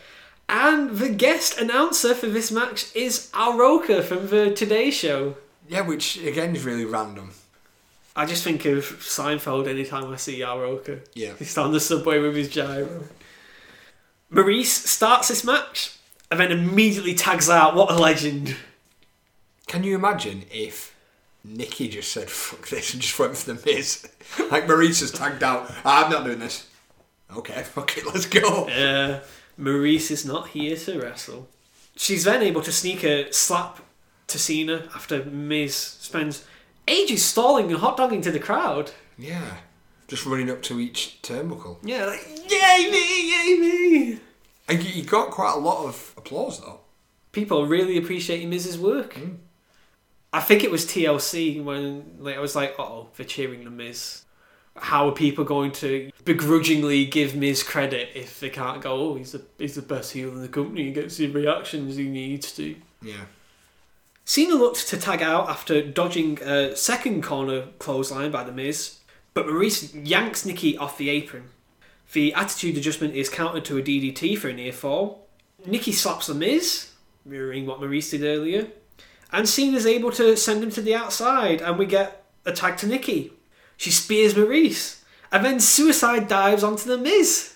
And 0.48 0.98
the 0.98 1.10
guest 1.10 1.58
announcer 1.58 2.14
for 2.14 2.28
this 2.28 2.52
match 2.52 2.94
is 2.96 3.30
Al 3.34 3.58
Roker 3.58 4.04
from 4.04 4.28
the 4.28 4.52
Today 4.54 4.92
Show. 4.92 5.38
Yeah, 5.68 5.82
which 5.82 6.18
again 6.18 6.56
is 6.56 6.66
really 6.66 6.86
random. 6.86 7.32
I 8.16 8.26
just 8.26 8.44
think 8.44 8.66
of 8.66 8.84
Seinfeld 9.00 9.68
anytime 9.68 10.12
I 10.14 10.18
see 10.18 10.44
Al 10.44 10.60
Roker. 10.60 11.00
Yeah. 11.16 11.32
He's 11.40 11.58
on 11.58 11.72
the 11.72 11.80
subway 11.80 12.20
with 12.20 12.36
his 12.36 12.50
gyro. 12.50 13.06
Maurice 14.30 14.72
starts 14.90 15.30
this 15.30 15.44
match 15.44 15.94
and 16.30 16.40
then 16.40 16.52
immediately 16.52 17.16
tags 17.16 17.50
out. 17.50 17.74
What 17.76 17.90
a 17.92 17.96
legend. 17.96 18.56
Can 19.72 19.86
you 19.86 19.96
imagine 19.96 20.44
if 20.52 20.94
Nikki 21.46 21.88
just 21.88 22.12
said 22.12 22.30
fuck 22.30 22.68
this 22.68 22.92
and 22.92 23.02
just 23.02 23.18
went 23.18 23.38
for 23.38 23.54
the 23.54 23.62
Miz? 23.66 24.06
like 24.52 24.68
Maurice 24.68 25.00
has 25.00 25.12
tagged 25.14 25.44
out. 25.44 25.72
"Ah, 25.86 26.04
I'm 26.04 26.12
not 26.12 26.26
doing 26.26 26.40
this. 26.40 26.68
Okay, 27.34 27.64
fuck 27.64 27.98
it, 27.98 28.06
let's 28.06 28.26
go. 28.26 28.66
Uh, 28.68 29.22
Maurice 29.56 30.12
is 30.12 30.26
not 30.26 30.50
here 30.50 30.76
to 30.76 31.00
wrestle. 31.00 31.48
She's 31.96 32.26
then 32.26 32.44
able 32.44 32.62
to 32.64 32.72
sneak 32.74 33.06
a 33.06 33.32
slap 33.32 33.80
to 34.28 34.38
Cena 34.38 34.90
after 34.94 35.24
Miz 35.24 35.74
spends 35.74 36.44
ages 36.86 37.24
stalling 37.24 37.72
and 37.72 37.80
hot 37.80 37.96
dogging 37.96 38.22
to 38.24 38.32
the 38.32 38.40
crowd. 38.40 38.92
Yeah. 39.18 39.56
Just 40.10 40.26
running 40.26 40.50
up 40.50 40.62
to 40.64 40.82
each 40.82 41.20
turnbuckle. 41.24 41.78
Yeah, 41.82 42.08
like, 42.08 42.28
yay 42.28 42.92
me, 42.92 43.32
yay 43.32 43.58
me. 43.58 44.20
And 44.68 44.84
he 44.84 45.02
got 45.04 45.32
quite 45.32 45.54
a 45.56 45.60
lot 45.60 45.86
of 45.86 46.14
applause 46.18 46.60
though. 46.60 46.82
People 47.32 47.68
really 47.68 47.98
appreciating 47.98 48.50
Miz's 48.50 48.78
work. 48.78 49.18
I 50.34 50.40
think 50.40 50.64
it 50.64 50.72
was 50.72 50.86
TLC 50.86 51.64
when 51.64 52.18
like 52.20 52.38
I 52.38 52.40
was 52.40 52.56
like, 52.56 52.76
oh, 52.80 53.10
they're 53.16 53.26
cheering 53.26 53.64
the 53.64 53.70
Miz. 53.70 54.24
How 54.78 55.10
are 55.10 55.14
people 55.14 55.44
going 55.44 55.74
to 55.74 56.12
begrudgingly 56.24 57.06
give 57.06 57.36
Miz 57.36 57.62
credit 57.62 58.10
if 58.16 58.40
they 58.40 58.50
can't 58.50 58.82
go, 58.82 58.94
oh, 58.94 59.16
he's 59.16 59.34
the 59.34 59.44
he's 59.58 59.76
the 59.76 59.82
best 59.82 60.14
heel 60.14 60.30
in 60.30 60.42
the 60.42 60.48
company, 60.48 60.86
he 60.86 60.92
gets 60.92 61.18
the 61.18 61.28
reactions 61.28 61.98
he 61.98 62.08
needs 62.08 62.54
to. 62.54 62.76
Yeah. 63.02 63.26
Cena 64.24 64.56
looked 64.56 64.88
to 64.88 64.98
tag 64.98 65.22
out 65.22 65.50
after 65.50 65.82
dodging 65.82 66.42
a 66.42 66.76
second 66.76 67.24
corner 67.24 67.68
clothesline 67.80 68.32
by 68.32 68.44
the 68.46 68.52
Miz, 68.54 69.00
but 69.34 69.48
Maurice 69.48 69.94
yanks 69.94 70.46
Nikki 70.46 70.78
off 70.78 70.98
the 70.98 71.10
apron. 71.10 71.50
The 72.14 72.34
attitude 72.34 72.78
adjustment 72.78 73.16
is 73.16 73.30
countered 73.30 73.66
to 73.66 73.78
a 73.78 73.82
DDT 73.82 74.38
for 74.38 74.50
a 74.50 74.54
near 74.54 74.72
fall. 74.72 75.28
Nikki 75.66 75.92
slaps 75.92 76.28
the 76.28 76.34
Miz, 76.34 76.92
mirroring 77.26 77.66
what 77.66 77.80
Maurice 77.80 78.12
did 78.12 78.24
earlier, 78.24 78.68
and 79.32 79.48
Cena's 79.48 79.86
able 79.86 80.12
to 80.12 80.36
send 80.36 80.64
him 80.64 80.72
to 80.72 80.82
the 80.82 80.96
outside, 80.96 81.62
and 81.62 81.78
we 81.78 81.86
get 81.86 82.26
a 82.46 82.52
tag 82.52 82.78
to 82.78 82.88
Nikki. 82.88 83.34
She 83.78 83.92
spears 83.92 84.36
Maurice, 84.36 85.04
and 85.32 85.46
then 85.46 85.60
suicide 85.60 86.28
dives 86.28 86.64
onto 86.64 86.88
the 86.88 86.98
Miz. 86.98 87.56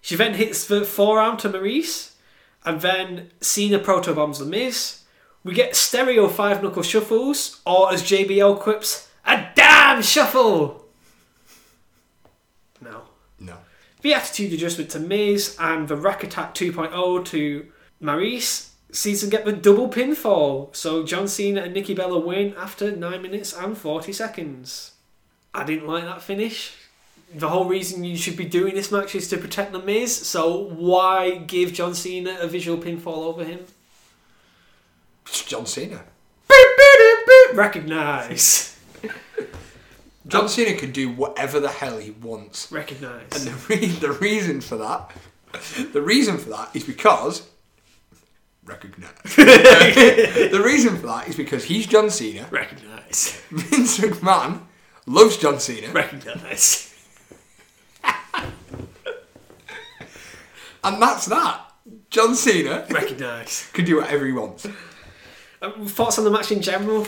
She 0.00 0.16
then 0.16 0.34
hits 0.34 0.66
the 0.66 0.84
forearm 0.84 1.36
to 1.38 1.48
Maurice, 1.48 2.16
and 2.64 2.80
then 2.80 3.30
Cena 3.40 3.78
proto 3.78 4.14
bombs 4.14 4.38
the 4.38 4.44
Miz. 4.44 5.02
We 5.44 5.54
get 5.54 5.76
stereo 5.76 6.28
five 6.28 6.62
knuckle 6.62 6.82
shuffles, 6.82 7.60
or 7.66 7.92
as 7.92 8.02
JBL 8.02 8.60
quips, 8.60 9.08
a 9.26 9.48
damn 9.54 10.02
shuffle. 10.02 10.86
No, 12.80 13.02
No. 13.40 13.58
The 14.00 14.14
attitude 14.14 14.52
adjustment 14.52 14.90
to 14.90 15.00
Miz 15.00 15.56
and 15.58 15.88
the 15.88 15.96
rack 15.96 16.22
attack 16.22 16.54
2.0 16.54 17.24
to 17.26 17.66
Maurice 18.00 18.67
sees 18.90 19.20
them 19.20 19.30
get 19.30 19.44
the 19.44 19.52
double 19.52 19.88
pinfall. 19.88 20.74
So 20.74 21.04
John 21.04 21.28
Cena 21.28 21.62
and 21.62 21.74
Nikki 21.74 21.94
Bella 21.94 22.18
win 22.18 22.54
after 22.56 22.94
9 22.94 23.22
minutes 23.22 23.52
and 23.52 23.76
40 23.76 24.12
seconds. 24.12 24.92
I 25.54 25.64
didn't 25.64 25.86
like 25.86 26.04
that 26.04 26.22
finish. 26.22 26.74
The 27.34 27.48
whole 27.48 27.66
reason 27.66 28.04
you 28.04 28.16
should 28.16 28.36
be 28.36 28.46
doing 28.46 28.74
this 28.74 28.90
match 28.90 29.14
is 29.14 29.28
to 29.28 29.36
protect 29.36 29.72
the 29.72 29.78
Miz, 29.78 30.16
so 30.16 30.64
why 30.68 31.36
give 31.36 31.74
John 31.74 31.94
Cena 31.94 32.38
a 32.40 32.46
visual 32.46 32.78
pinfall 32.78 33.24
over 33.24 33.44
him? 33.44 33.60
It's 35.26 35.44
John 35.44 35.66
Cena. 35.66 36.04
Recognise. 37.52 38.78
John 40.26 40.48
Cena 40.48 40.78
can 40.78 40.90
do 40.90 41.10
whatever 41.10 41.60
the 41.60 41.68
hell 41.68 41.98
he 41.98 42.12
wants. 42.12 42.72
Recognise. 42.72 43.26
And 43.32 43.54
the, 43.54 43.66
re- 43.68 43.86
the 43.86 44.12
reason 44.12 44.62
for 44.62 44.76
that, 44.76 45.10
the 45.92 46.02
reason 46.02 46.38
for 46.38 46.48
that 46.50 46.70
is 46.74 46.84
because 46.84 47.46
recognize. 48.68 49.10
the 49.36 50.60
reason 50.64 50.96
for 50.98 51.06
that 51.06 51.28
is 51.28 51.36
because 51.36 51.64
he's 51.64 51.86
John 51.86 52.10
Cena. 52.10 52.46
Recognise. 52.50 53.40
Vince 53.50 53.98
McMahon 53.98 54.62
loves 55.06 55.36
John 55.38 55.58
Cena, 55.58 55.90
Recognise. 55.92 56.94
and 60.84 61.02
that's 61.02 61.26
that. 61.26 61.64
John 62.10 62.34
Cena 62.34 62.86
Recognise. 62.90 63.68
can 63.72 63.84
do 63.84 63.96
whatever 63.96 64.26
he 64.26 64.32
wants. 64.32 64.66
Um, 65.60 65.86
thoughts 65.86 66.18
on 66.18 66.24
the 66.24 66.30
match 66.30 66.52
in 66.52 66.60
general? 66.62 67.06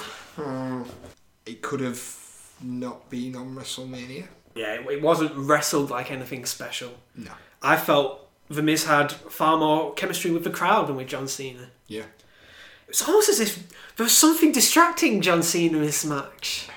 It 1.47 1.63
could 1.63 1.81
have 1.81 2.17
not 2.63 3.09
been 3.11 3.37
on 3.37 3.55
WrestleMania. 3.55 4.27
Yeah, 4.55 4.75
it- 4.75 4.87
it 4.91 5.03
wasn't 5.03 5.33
wrestled 5.37 5.91
like 5.91 6.11
anything 6.11 6.45
special. 6.47 6.93
No. 7.15 7.31
I 7.63 7.77
felt 7.77 8.30
The 8.51 8.63
Miz 8.63 8.85
had 8.85 9.13
far 9.13 9.57
more 9.57 9.95
chemistry 9.95 10.33
with 10.33 10.43
the 10.43 10.51
crowd 10.51 10.89
than 10.89 10.97
with 10.97 11.07
John 11.07 11.29
Cena. 11.29 11.71
Yeah. 11.87 12.07
It's 12.89 13.07
almost 13.07 13.29
as 13.29 13.39
if 13.39 13.69
there 13.97 14.03
was 14.03 14.19
something 14.19 14.51
distracting 14.51 15.21
John 15.21 15.45
Cena 15.45 15.79
in 15.79 15.85
this 15.85 16.05
match. 16.05 16.69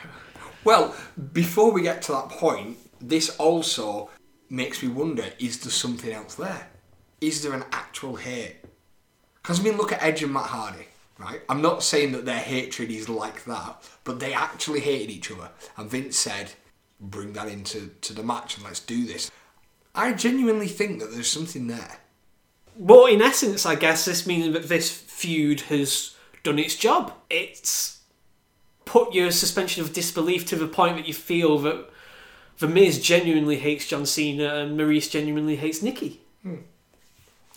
Well, 0.64 0.96
before 1.34 1.72
we 1.72 1.82
get 1.82 2.04
to 2.04 2.12
that 2.12 2.30
point, 2.30 2.78
this 3.02 3.36
also 3.38 4.12
makes 4.50 4.84
me 4.84 4.90
wonder: 4.90 5.26
is 5.40 5.62
there 5.62 5.72
something 5.72 6.12
else 6.12 6.36
there? 6.36 6.70
Is 7.20 7.42
there 7.42 7.54
an 7.54 7.66
actual 7.72 8.18
hate? 8.18 8.58
Because 9.42 9.60
I 9.60 9.64
mean, 9.64 9.76
look 9.76 9.92
at 9.92 10.04
Edge 10.04 10.22
and 10.22 10.32
Matt 10.32 10.46
Hardy, 10.46 10.86
right? 11.18 11.42
I'm 11.50 11.64
not 11.64 11.82
saying 11.82 12.12
that 12.12 12.26
their 12.26 12.40
hatred 12.40 12.92
is 12.92 13.10
like 13.10 13.46
that, 13.46 13.84
but 14.04 14.20
they 14.20 14.34
actually 14.34 14.82
hated 14.82 15.10
each 15.10 15.32
other, 15.32 15.50
and 15.76 15.90
Vince 15.90 16.18
said, 16.18 16.52
"Bring 17.00 17.34
that 17.34 17.48
into 17.48 17.90
to 18.02 18.14
the 18.14 18.22
match 18.22 18.58
and 18.58 18.64
let's 18.64 18.80
do 18.80 19.08
this." 19.08 19.32
I 19.96 20.14
genuinely 20.14 20.68
think 20.68 21.00
that 21.00 21.12
there's 21.12 21.30
something 21.30 21.68
there. 21.68 21.98
Well, 22.76 23.06
in 23.06 23.22
essence, 23.22 23.66
I 23.66 23.76
guess 23.76 24.06
this 24.06 24.26
means 24.26 24.54
that 24.54 24.68
this 24.68 24.92
feud 24.92 25.62
has 25.62 26.16
done 26.42 26.58
its 26.58 26.76
job. 26.76 27.14
It's 27.30 28.00
put 28.86 29.14
your 29.14 29.32
suspension 29.32 29.84
of 29.84 29.94
disbelief 29.94 30.46
to 30.48 30.56
the 30.56 30.68
point 30.68 30.98
that 30.98 31.08
you 31.08 31.14
feel 31.14 31.58
that 31.60 31.90
The 32.60 32.68
Miz 32.68 33.02
genuinely 33.02 33.58
hates 33.58 33.88
John 33.88 34.06
Cena 34.06 34.56
and 34.56 34.78
Maurice 34.78 35.10
genuinely 35.10 35.56
hates 35.56 35.82
Nikki. 35.82 36.22
Hmm. 36.42 36.56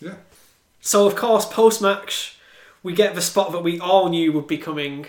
Yeah. 0.01 0.14
So, 0.80 1.07
of 1.07 1.16
course, 1.16 1.47
post 1.47 1.82
match, 1.82 2.39
we 2.82 2.93
get 2.93 3.14
the 3.14 3.22
spot 3.22 3.53
that 3.53 3.62
we 3.62 3.80
all 3.80 4.09
knew 4.09 4.32
would 4.32 4.47
be 4.47 4.59
coming. 4.59 5.07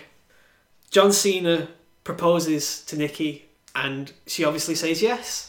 John 0.90 1.12
Cena 1.12 1.68
proposes 2.04 2.84
to 2.86 2.96
Nikki, 2.96 3.46
and 3.74 4.12
she 4.26 4.44
obviously 4.44 4.74
says 4.74 5.02
yes. 5.02 5.47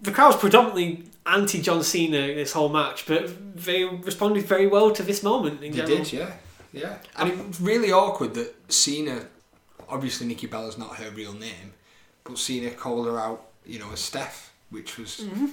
The 0.00 0.10
crowd's 0.10 0.36
predominantly 0.36 1.04
anti 1.26 1.60
John 1.62 1.82
Cena 1.84 2.18
this 2.34 2.52
whole 2.52 2.68
match, 2.68 3.06
but 3.06 3.30
they 3.56 3.84
responded 3.84 4.44
very 4.46 4.66
well 4.66 4.90
to 4.92 5.02
this 5.02 5.22
moment 5.22 5.62
in 5.62 5.72
They 5.72 5.78
general. 5.78 5.98
did, 5.98 6.12
yeah, 6.12 6.32
yeah. 6.72 6.96
And 7.16 7.30
it 7.30 7.46
was 7.46 7.60
really 7.60 7.92
awkward 7.92 8.34
that 8.34 8.54
Cena, 8.72 9.26
obviously 9.88 10.26
Nikki 10.26 10.46
Bella's 10.46 10.78
not 10.78 10.96
her 10.96 11.10
real 11.10 11.32
name, 11.32 11.74
but 12.24 12.38
Cena 12.38 12.70
called 12.70 13.06
her 13.06 13.18
out, 13.20 13.44
you 13.66 13.78
know, 13.78 13.92
as 13.92 14.00
Steph, 14.00 14.52
which 14.70 14.98
was, 14.98 15.18
Mm-hmm. 15.20 15.46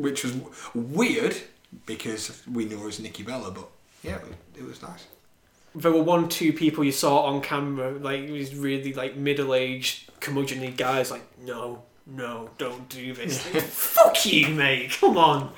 which 0.00 0.22
was 0.24 0.34
weird 0.74 1.36
because 1.86 2.42
we 2.52 2.64
knew 2.66 2.78
her 2.78 2.88
as 2.88 3.00
Nikki 3.00 3.24
Bella, 3.24 3.50
but 3.50 3.66
yeah, 4.04 4.16
it, 4.16 4.60
it 4.60 4.64
was 4.64 4.80
nice. 4.82 5.06
There 5.74 5.90
were 5.90 6.04
one, 6.04 6.28
two 6.28 6.52
people 6.52 6.84
you 6.84 6.92
saw 6.92 7.22
on 7.24 7.40
camera, 7.40 7.90
like 7.98 8.28
these 8.28 8.54
really 8.54 8.92
like 8.94 9.16
middle-aged 9.16 10.20
curmudgeonly 10.20 10.76
guys, 10.76 11.10
like 11.10 11.24
no, 11.44 11.82
no, 12.06 12.50
don't 12.58 12.88
do 12.88 13.12
this. 13.14 13.42
Fuck 13.42 14.26
you, 14.26 14.48
mate. 14.48 14.96
Come 15.00 15.16
on. 15.16 15.52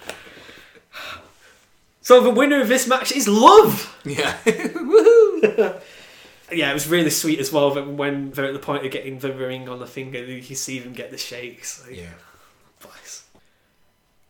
So 2.01 2.21
the 2.23 2.31
winner 2.31 2.61
of 2.61 2.69
this 2.69 2.87
match 2.87 3.11
is 3.11 3.27
Love. 3.27 3.99
Yeah, 4.05 4.37
woohoo! 4.45 5.81
Yeah, 6.53 6.71
it 6.71 6.75
was 6.75 6.87
really 6.87 7.11
sweet 7.11 7.41
as 7.41 7.53
well 7.53 7.73
that 7.73 7.89
when 7.89 8.31
they're 8.31 8.45
at 8.45 8.53
the 8.53 8.61
point 8.61 8.87
of 8.87 8.93
getting 8.93 9.19
the 9.19 9.33
ring 9.33 9.69
on 9.69 9.81
the 9.81 9.87
finger, 9.87 10.25
you 10.25 10.55
see 10.55 10.79
them 10.79 10.93
get 10.93 11.11
the 11.11 11.19
shakes. 11.19 11.85
Like, 11.85 11.97
Yeah, 11.97 12.13
Bless. 12.81 13.25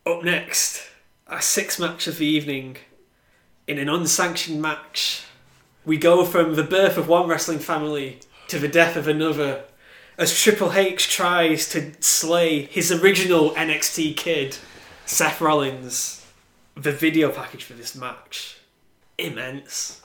Up 0.07 0.23
next, 0.23 0.81
our 1.27 1.41
sixth 1.41 1.79
match 1.79 2.07
of 2.07 2.17
the 2.17 2.25
evening. 2.25 2.77
In 3.67 3.77
an 3.77 3.89
unsanctioned 3.89 4.61
match, 4.61 5.25
we 5.85 5.97
go 5.97 6.25
from 6.25 6.55
the 6.55 6.63
birth 6.63 6.97
of 6.97 7.07
one 7.07 7.27
wrestling 7.27 7.59
family 7.59 8.19
to 8.47 8.57
the 8.57 8.67
death 8.69 8.95
of 8.95 9.07
another 9.07 9.65
as 10.17 10.35
Triple 10.35 10.73
H 10.73 11.09
tries 11.09 11.69
to 11.69 11.93
slay 11.99 12.63
his 12.63 12.91
original 12.91 13.51
NXT 13.51 14.17
kid, 14.17 14.57
Seth 15.05 15.39
Rollins. 15.39 16.25
The 16.75 16.91
video 16.91 17.31
package 17.31 17.63
for 17.63 17.73
this 17.73 17.95
match, 17.95 18.59
immense. 19.17 20.01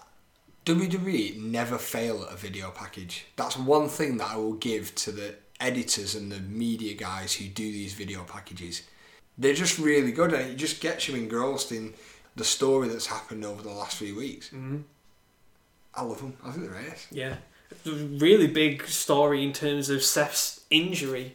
WWE 0.65 1.39
never 1.39 1.77
fail 1.77 2.23
at 2.23 2.33
a 2.33 2.37
video 2.37 2.71
package. 2.71 3.27
That's 3.37 3.57
one 3.57 3.89
thing 3.89 4.17
that 4.19 4.31
I 4.31 4.37
will 4.37 4.55
give 4.55 4.95
to 4.97 5.13
the 5.13 5.35
editors 5.61 6.15
and 6.15 6.31
the 6.31 6.41
media 6.41 6.95
guys 6.95 7.35
who 7.35 7.47
do 7.47 7.65
these 7.71 7.93
video 7.93 8.25
packages. 8.25 8.83
They're 9.37 9.55
just 9.55 9.79
really 9.79 10.13
good, 10.13 10.33
and 10.33 10.51
it 10.51 10.57
just 10.57 10.81
gets 10.81 11.09
you 11.09 11.17
engrossed 11.17 11.73
in 11.73 11.95
the 12.37 12.45
story 12.45 12.89
that's 12.89 13.07
happened 13.07 13.45
over 13.45 13.63
the 13.63 13.71
last 13.71 13.97
few 13.97 14.17
weeks. 14.17 14.49
Mm-hmm. 14.49 14.79
I 15.95 16.03
love 16.03 16.21
them. 16.21 16.37
I 16.43 16.51
think 16.53 16.65
they're 16.65 16.81
great. 16.81 17.07
Yeah. 17.11 17.37
It 17.85 17.91
was 17.91 18.03
a 18.03 18.07
really 18.07 18.47
big 18.47 18.87
story 18.87 19.43
in 19.45 19.53
terms 19.53 19.89
of 19.89 20.03
Seth's 20.03 20.61
injury. 20.71 21.35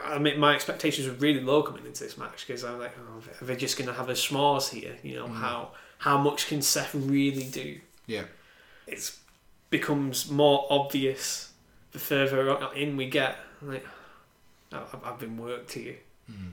I 0.00 0.18
mean, 0.18 0.38
my 0.38 0.54
expectations 0.54 1.06
were 1.06 1.14
really 1.14 1.40
low 1.40 1.62
coming 1.62 1.86
into 1.86 2.04
this 2.04 2.18
match 2.18 2.46
because 2.46 2.64
I'm 2.64 2.78
like, 2.78 2.92
oh, 2.98 3.22
are 3.40 3.44
they 3.44 3.56
just 3.56 3.78
going 3.78 3.88
to 3.88 3.94
have 3.94 4.08
a 4.08 4.12
schmores 4.12 4.70
here? 4.70 4.96
You 5.02 5.16
know, 5.16 5.26
mm. 5.26 5.34
how 5.36 5.70
how 5.98 6.18
much 6.18 6.48
can 6.48 6.60
Seth 6.62 6.94
really 6.94 7.44
do? 7.44 7.80
Yeah. 8.06 8.24
It 8.86 9.10
becomes 9.70 10.30
more 10.30 10.66
obvious 10.68 11.52
the 11.92 11.98
further 11.98 12.50
in 12.74 12.96
we 12.96 13.08
get. 13.08 13.36
I'm 13.62 13.68
like, 13.68 13.86
oh, 14.72 14.86
I've- 14.92 15.04
I've 15.04 15.18
been 15.18 15.38
worked 15.38 15.72
here. 15.72 15.96
Mm. 16.30 16.52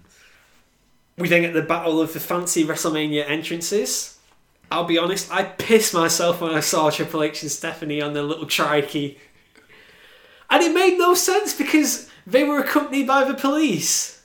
We 1.18 1.28
then 1.28 1.42
get 1.42 1.54
the 1.54 1.62
battle 1.62 2.00
of 2.00 2.14
the 2.14 2.20
fancy 2.20 2.66
WrestleMania 2.66 3.30
entrances. 3.30 4.18
I'll 4.72 4.86
be 4.86 4.98
honest, 4.98 5.30
I 5.30 5.44
pissed 5.44 5.94
myself 5.94 6.40
when 6.40 6.54
I 6.54 6.62
saw 6.62 6.90
Triple 6.90 7.24
H 7.24 7.42
and 7.42 7.52
Stephanie 7.52 8.02
on 8.02 8.14
their 8.14 8.24
little 8.24 8.46
trikey. 8.46 9.18
And 10.50 10.64
it 10.64 10.74
made 10.74 10.98
no 10.98 11.14
sense 11.14 11.54
because 11.54 12.10
they 12.26 12.46
were 12.46 12.60
accompanied 12.60 13.06
by 13.06 13.26
the 13.26 13.34
police. 13.34 14.24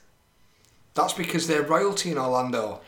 That's 0.95 1.13
because 1.13 1.49
they're 1.49 1.63
royalty 1.63 2.13
in 2.13 2.19
Orlando. 2.19 2.81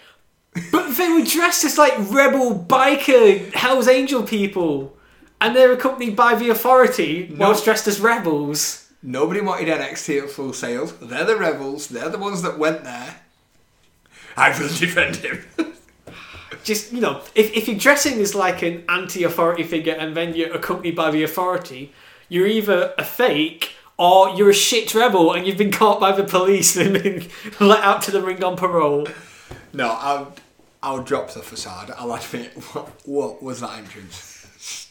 But 0.72 0.96
they 0.96 1.08
were 1.08 1.24
dressed 1.24 1.64
as 1.64 1.76
like 1.76 1.94
rebel 2.10 2.58
biker 2.58 3.52
Hell's 3.52 3.88
Angel 3.88 4.22
people. 4.22 4.96
And 5.40 5.54
they're 5.54 5.72
accompanied 5.72 6.16
by 6.16 6.36
the 6.36 6.50
authority 6.50 7.32
whilst 7.36 7.64
dressed 7.64 7.86
as 7.86 8.00
rebels. 8.00 8.90
Nobody 9.02 9.40
wanted 9.40 9.68
NXT 9.68 10.24
at 10.24 10.30
Full 10.30 10.52
Sail's. 10.52 10.96
They're 10.98 11.24
the 11.24 11.36
rebels. 11.36 11.88
They're 11.88 12.08
the 12.08 12.18
ones 12.18 12.42
that 12.42 12.58
went 12.58 12.82
there. 12.82 13.16
I 14.36 14.50
will 14.58 14.68
defend 14.68 15.16
him. 15.16 15.44
Just, 16.64 16.92
you 16.92 17.00
know, 17.00 17.22
if, 17.34 17.54
if 17.54 17.68
you're 17.68 17.78
dressing 17.78 18.20
as 18.20 18.34
like 18.34 18.62
an 18.62 18.84
anti 18.88 19.24
authority 19.24 19.64
figure 19.64 19.94
and 19.94 20.16
then 20.16 20.34
you're 20.34 20.52
accompanied 20.54 20.96
by 20.96 21.10
the 21.10 21.22
authority, 21.22 21.92
you're 22.28 22.46
either 22.46 22.94
a 22.98 23.04
fake 23.04 23.72
or 23.96 24.30
you're 24.30 24.50
a 24.50 24.54
shit 24.54 24.94
rebel 24.94 25.32
and 25.32 25.46
you've 25.46 25.58
been 25.58 25.72
caught 25.72 26.00
by 26.00 26.12
the 26.12 26.24
police 26.24 26.76
and 26.76 27.02
been 27.02 27.28
let 27.60 27.82
out 27.82 28.02
to 28.02 28.10
the 28.10 28.22
ring 28.22 28.42
on 28.42 28.56
parole. 28.56 29.06
no, 29.72 29.90
I'll, 29.90 30.34
I'll 30.82 31.02
drop 31.02 31.30
the 31.30 31.40
facade. 31.42 31.92
I'll 31.96 32.12
admit, 32.14 32.52
what, 32.72 32.88
what 33.06 33.42
was 33.42 33.60
that 33.60 33.78
entrance? 33.78 34.90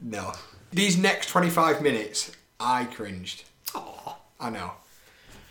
no. 0.00 0.32
These 0.72 0.98
next 0.98 1.28
25 1.28 1.82
minutes, 1.82 2.32
I 2.58 2.84
cringed. 2.84 3.44
Aw. 3.74 4.16
I 4.40 4.50
know. 4.50 4.72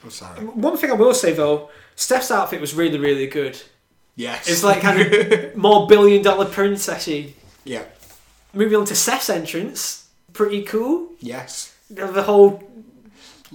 I'm 0.04 0.12
sorry. 0.12 0.46
One 0.46 0.78
thing 0.78 0.92
I 0.92 0.94
will 0.94 1.14
say 1.14 1.34
though, 1.34 1.70
Steph's 1.96 2.32
outfit 2.32 2.62
was 2.62 2.74
really, 2.74 3.00
really 3.00 3.28
good. 3.28 3.62
Yes. 4.16 4.48
It's 4.48 4.64
like 4.64 4.82
kind 4.82 5.02
of 5.02 5.56
more 5.58 5.88
billion 5.88 6.22
dollar 6.24 6.46
princessy. 6.46 7.34
yeah. 7.64 7.84
Moving 8.54 8.78
on 8.80 8.86
to 8.86 8.96
Seth's 8.96 9.30
entrance, 9.30 10.08
pretty 10.32 10.64
cool. 10.64 11.10
Yes. 11.20 11.76
The 11.90 12.24
whole 12.24 12.64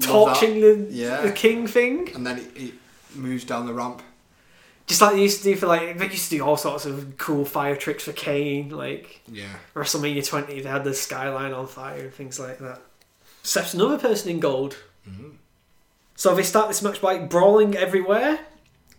torching 0.00 0.60
the, 0.60 0.86
Yeah. 0.90 1.22
the 1.22 1.32
king 1.32 1.66
thing. 1.66 2.10
And 2.14 2.26
then 2.26 2.38
it, 2.38 2.50
it, 2.56 2.74
moves 3.14 3.44
down 3.44 3.66
the 3.66 3.72
ramp. 3.72 4.02
Just 4.86 5.00
like 5.00 5.14
they 5.14 5.22
used 5.22 5.38
to 5.38 5.44
do 5.44 5.56
for 5.56 5.66
like 5.66 5.98
they 5.98 6.06
used 6.08 6.30
to 6.30 6.36
do 6.36 6.44
all 6.44 6.56
sorts 6.56 6.84
of 6.84 7.16
cool 7.16 7.44
fire 7.44 7.74
tricks 7.76 8.04
for 8.04 8.12
Kane, 8.12 8.68
like 8.70 9.20
Yeah. 9.26 9.46
WrestleMania 9.74 10.26
20, 10.26 10.60
they 10.60 10.68
had 10.68 10.84
the 10.84 10.94
skyline 10.94 11.52
on 11.52 11.66
fire 11.66 12.00
and 12.00 12.12
things 12.12 12.38
like 12.38 12.58
that. 12.58 12.80
Seth's 13.42 13.72
another 13.74 13.98
person 13.98 14.30
in 14.30 14.38
gold. 14.40 14.76
Mm-hmm. 15.08 15.30
So 16.16 16.34
they 16.34 16.42
start 16.42 16.68
this 16.68 16.82
match 16.82 17.00
by 17.00 17.18
brawling 17.18 17.74
everywhere. 17.76 18.38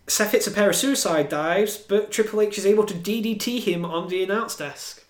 Seth 0.06 0.32
hits 0.32 0.46
a 0.46 0.50
pair 0.50 0.70
of 0.70 0.76
suicide 0.76 1.28
dives, 1.28 1.76
but 1.76 2.10
Triple 2.10 2.40
H 2.40 2.58
is 2.58 2.66
able 2.66 2.84
to 2.84 2.94
DDT 2.94 3.60
him 3.60 3.84
on 3.84 4.08
the 4.08 4.22
announce 4.22 4.56
desk. 4.56 5.04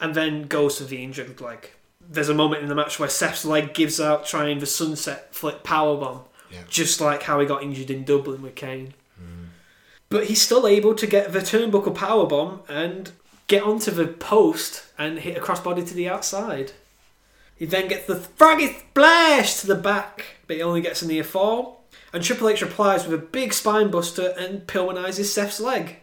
And 0.00 0.14
then 0.14 0.42
goes 0.44 0.78
for 0.78 0.84
the 0.84 1.02
injured 1.02 1.40
leg. 1.40 1.70
There's 2.00 2.28
a 2.28 2.34
moment 2.34 2.62
in 2.62 2.68
the 2.68 2.74
match 2.74 2.98
where 2.98 3.08
Seth's 3.08 3.44
leg 3.44 3.74
gives 3.74 4.00
out 4.00 4.26
trying 4.26 4.58
the 4.58 4.66
sunset 4.66 5.34
flip 5.34 5.62
powerbomb. 5.62 6.24
Yeah. 6.50 6.60
Just 6.68 7.00
like 7.00 7.22
how 7.22 7.40
he 7.40 7.46
got 7.46 7.62
injured 7.62 7.90
in 7.90 8.04
Dublin 8.04 8.42
with 8.42 8.54
Kane. 8.54 8.94
Mm-hmm. 9.20 9.44
But 10.10 10.26
he's 10.26 10.42
still 10.42 10.66
able 10.66 10.94
to 10.94 11.06
get 11.06 11.32
the 11.32 11.38
turnbuckle 11.38 11.94
powerbomb 11.94 12.68
and 12.68 13.12
get 13.46 13.62
onto 13.62 13.90
the 13.90 14.06
post 14.06 14.84
and 14.98 15.20
hit 15.20 15.36
a 15.36 15.40
crossbody 15.40 15.86
to 15.86 15.94
the 15.94 16.08
outside. 16.08 16.72
He 17.56 17.66
then 17.66 17.88
gets 17.88 18.06
the 18.06 18.16
froggy 18.16 18.72
splash 18.72 19.60
to 19.60 19.66
the 19.66 19.74
back, 19.74 20.24
but 20.46 20.56
he 20.56 20.62
only 20.62 20.80
gets 20.80 21.02
a 21.02 21.06
near 21.06 21.24
fall. 21.24 21.83
And 22.14 22.22
Triple 22.22 22.48
H 22.48 22.62
replies 22.62 23.04
with 23.04 23.20
a 23.20 23.22
big 23.22 23.52
spine 23.52 23.90
buster 23.90 24.32
and 24.38 24.68
Pillmanizes 24.68 25.24
Seth's 25.24 25.58
leg. 25.58 25.96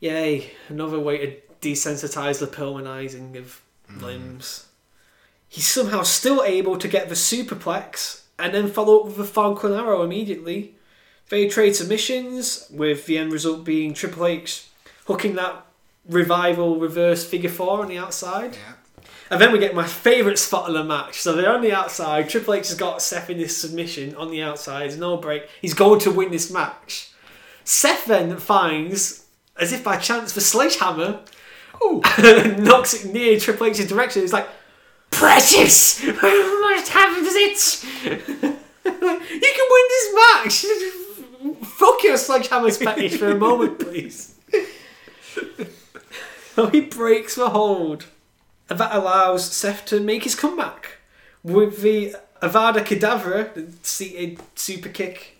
Yay, 0.00 0.50
another 0.68 1.00
way 1.00 1.18
to 1.18 1.36
desensitize 1.62 2.40
the 2.40 2.46
Pillmanizing 2.46 3.34
of 3.38 3.62
mm. 3.90 4.02
limbs. 4.02 4.66
He's 5.48 5.66
somehow 5.66 6.02
still 6.02 6.44
able 6.44 6.76
to 6.76 6.86
get 6.86 7.08
the 7.08 7.14
superplex 7.14 8.24
and 8.38 8.52
then 8.52 8.68
follow 8.68 9.00
up 9.00 9.06
with 9.06 9.16
the 9.16 9.24
Falcon 9.24 9.72
Arrow 9.72 10.02
immediately. 10.02 10.74
They 11.30 11.48
trade 11.48 11.74
submissions, 11.74 12.68
with 12.70 13.06
the 13.06 13.16
end 13.16 13.32
result 13.32 13.64
being 13.64 13.94
Triple 13.94 14.26
H 14.26 14.66
hooking 15.06 15.36
that 15.36 15.64
revival 16.06 16.78
reverse 16.78 17.24
figure 17.24 17.48
four 17.48 17.80
on 17.80 17.88
the 17.88 17.96
outside. 17.96 18.56
Yeah. 18.56 18.74
And 19.30 19.40
then 19.40 19.52
we 19.52 19.58
get 19.58 19.74
my 19.74 19.86
favourite 19.86 20.38
spot 20.38 20.68
of 20.68 20.74
the 20.74 20.84
match. 20.84 21.20
So 21.20 21.34
they're 21.34 21.52
on 21.52 21.60
the 21.60 21.72
outside. 21.72 22.28
Triple 22.28 22.54
H 22.54 22.68
has 22.68 22.76
got 22.76 23.02
Seth 23.02 23.28
in 23.28 23.38
this 23.38 23.56
submission 23.56 24.14
on 24.14 24.30
the 24.30 24.42
outside. 24.42 24.82
There's 24.82 24.98
no 24.98 25.16
break. 25.16 25.48
He's 25.60 25.74
going 25.74 26.00
to 26.00 26.10
win 26.10 26.30
this 26.30 26.50
match. 26.50 27.10
Seth 27.64 28.06
then 28.06 28.36
finds, 28.38 29.26
as 29.58 29.72
if 29.72 29.84
by 29.84 29.98
chance, 29.98 30.32
the 30.32 30.40
sledgehammer. 30.40 31.20
and 31.82 32.64
knocks 32.64 32.94
it 32.94 33.12
near 33.12 33.38
Triple 33.38 33.66
H's 33.66 33.86
direction. 33.86 34.22
He's 34.22 34.32
like, 34.32 34.48
Precious! 35.10 36.02
What 36.04 36.88
happens 36.88 37.28
it? 37.30 37.84
you 38.04 38.20
can 38.40 39.66
win 39.70 39.84
this 39.88 40.14
match! 40.14 40.66
Fuck 41.64 42.02
your 42.02 42.16
sledgehammer's 42.16 42.78
fetish 42.78 43.16
for 43.16 43.30
a 43.30 43.34
moment, 43.34 43.78
please. 43.78 44.34
so 45.34 45.44
oh, 46.56 46.66
he 46.68 46.80
breaks 46.80 47.36
the 47.36 47.50
hold. 47.50 48.06
And 48.68 48.78
that 48.78 48.94
allows 48.94 49.50
Seth 49.50 49.86
to 49.86 50.00
make 50.00 50.24
his 50.24 50.34
comeback 50.34 50.98
with 51.42 51.80
the 51.82 52.14
Avada 52.42 52.84
Kedavra, 52.84 53.54
the 53.54 53.72
seated 53.82 54.40
super 54.54 54.88
kick. 54.88 55.36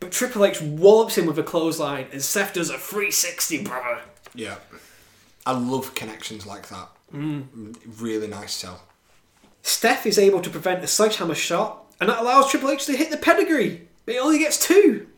But 0.00 0.12
Triple 0.12 0.44
H 0.44 0.60
wallops 0.60 1.18
him 1.18 1.26
with 1.26 1.38
a 1.38 1.42
clothesline, 1.42 2.06
and 2.12 2.22
Seth 2.22 2.54
does 2.54 2.70
a 2.70 2.78
360, 2.78 3.64
brother. 3.64 4.00
Yeah. 4.34 4.56
I 5.44 5.52
love 5.52 5.94
connections 5.94 6.46
like 6.46 6.68
that. 6.68 6.88
Mm. 7.12 7.76
Really 7.98 8.28
nice 8.28 8.54
sell. 8.54 8.82
Steph 9.62 10.06
is 10.06 10.18
able 10.18 10.40
to 10.40 10.50
prevent 10.50 10.84
a 10.84 10.86
sledgehammer 10.86 11.34
shot, 11.34 11.84
and 12.00 12.08
that 12.08 12.20
allows 12.20 12.50
Triple 12.50 12.70
H 12.70 12.86
to 12.86 12.96
hit 12.96 13.10
the 13.10 13.16
pedigree. 13.16 13.88
But 14.04 14.14
he 14.14 14.20
only 14.20 14.38
gets 14.38 14.58
two. 14.64 15.08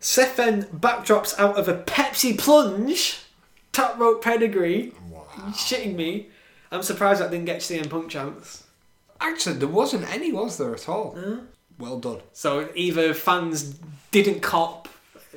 Seth 0.00 0.36
then 0.36 0.64
backdrops 0.64 1.38
out 1.38 1.56
of 1.56 1.68
a 1.68 1.82
Pepsi 1.82 2.38
plunge, 2.38 3.20
top 3.72 3.98
rope 3.98 4.22
pedigree. 4.22 4.92
Wow. 5.10 5.26
Shitting 5.50 5.94
me? 5.94 6.28
I'm 6.74 6.82
surprised 6.82 7.22
I 7.22 7.28
didn't 7.28 7.44
get 7.46 7.60
CM 7.60 7.88
Punk 7.88 8.10
chance. 8.10 8.64
Actually, 9.20 9.56
there 9.56 9.68
wasn't 9.68 10.10
any, 10.12 10.32
was 10.32 10.58
there 10.58 10.74
at 10.74 10.88
all? 10.88 11.16
Well 11.78 11.98
done. 12.00 12.20
So 12.32 12.68
either 12.74 13.14
fans 13.14 13.78
didn't 14.10 14.40
cop, 14.40 14.88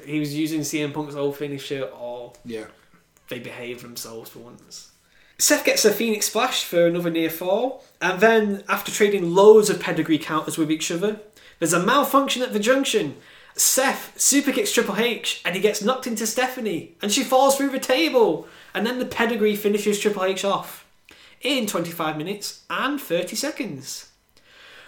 he 0.04 0.20
was 0.20 0.36
using 0.36 0.62
CM 0.62 0.94
Punk's 0.94 1.16
old 1.16 1.38
finisher, 1.38 1.84
or 1.84 2.34
Yeah. 2.44 2.66
they 3.30 3.40
behaved 3.40 3.84
themselves 3.84 4.32
for 4.32 4.40
once. 4.40 4.90
Seth 5.38 5.64
gets 5.64 5.86
a 5.86 5.94
Phoenix 5.94 6.26
Splash 6.26 6.64
for 6.64 6.88
another 6.88 7.12
near 7.12 7.30
fall, 7.30 7.84
and 8.02 8.20
then 8.20 8.64
after 8.68 8.92
trading 8.92 9.36
loads 9.36 9.70
of 9.70 9.80
pedigree 9.80 10.18
counters 10.18 10.58
with 10.58 10.72
each 10.72 10.90
other, 10.90 11.20
there's 11.60 11.74
a 11.74 11.86
malfunction 11.86 12.42
at 12.42 12.54
the 12.54 12.60
junction. 12.60 13.16
Seth 13.56 14.20
super 14.20 14.52
kicks 14.52 14.72
Triple 14.72 14.98
H, 14.98 15.42
and 15.46 15.56
he 15.56 15.62
gets 15.62 15.84
knocked 15.84 16.08
into 16.08 16.26
Stephanie, 16.26 16.96
and 17.02 17.12
she 17.12 17.24
falls 17.24 17.56
through 17.56 17.70
the 17.70 17.80
table, 17.80 18.48
and 18.74 18.86
then 18.88 18.98
the 18.98 19.06
pedigree 19.06 19.56
finishes 19.56 20.00
Triple 20.00 20.24
H 20.24 20.44
off 20.44 20.87
in 21.42 21.68
25 21.68 22.18
minutes 22.18 22.64
and 22.70 23.00
30 23.00 23.36
seconds. 23.36 24.12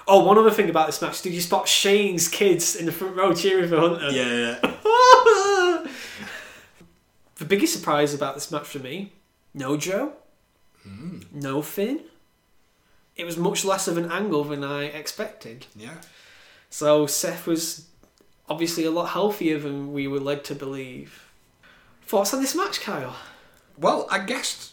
Oh, 0.08 0.24
one 0.24 0.38
other 0.38 0.52
thing 0.52 0.70
about 0.70 0.88
this 0.88 1.02
match: 1.02 1.22
did 1.22 1.34
you 1.34 1.41
spot 1.41 1.68
Shane's 1.68 2.28
kids 2.28 2.76
in 2.76 2.86
the 2.86 2.91
front 2.91 3.16
row 3.16 3.34
cheering 3.34 3.70
for 3.70 3.80
Hunter? 3.80 4.10
Yeah. 4.10 4.60
the 7.36 7.45
biggest 7.45 7.74
surprise 7.74 8.14
about 8.14 8.34
this 8.36 8.52
match 8.52 8.68
for 8.68 8.80
me 8.80 9.12
no 9.54 9.78
Joe, 9.78 10.14
hmm. 10.84 11.20
no 11.32 11.62
Finn. 11.62 12.02
It 13.16 13.26
was 13.26 13.38
much 13.38 13.66
less 13.66 13.88
of 13.88 13.97
an 13.97 14.12
angle 14.12 14.43
than 14.43 14.64
I 14.64 14.86
expected. 14.86 15.66
Yeah. 15.76 15.97
So 16.70 17.06
Seth 17.06 17.45
was 17.45 17.88
obviously 18.47 18.86
a 18.86 18.91
lot 18.91 19.10
healthier 19.10 19.60
than 19.60 19.91
we 19.91 20.08
were 20.08 20.20
led 20.20 20.43
to 20.45 20.56
believe. 20.56 21.30
Thoughts 22.04 22.34
on 22.34 22.41
this 22.41 22.56
match, 22.56 22.82
Kyle? 22.82 23.16
Well, 23.78 24.08
I 24.10 24.20
guessed 24.20 24.72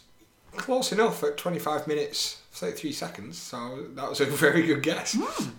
close 0.57 0.91
enough 0.91 1.23
at 1.23 1.37
25 1.37 1.87
minutes, 1.87 2.41
33 2.51 2.91
seconds, 2.91 3.37
so 3.37 3.85
that 3.95 4.09
was 4.09 4.19
a 4.19 4.25
very 4.25 4.63
good 4.63 4.83
guess. 4.83 5.15
Hmm. 5.17 5.49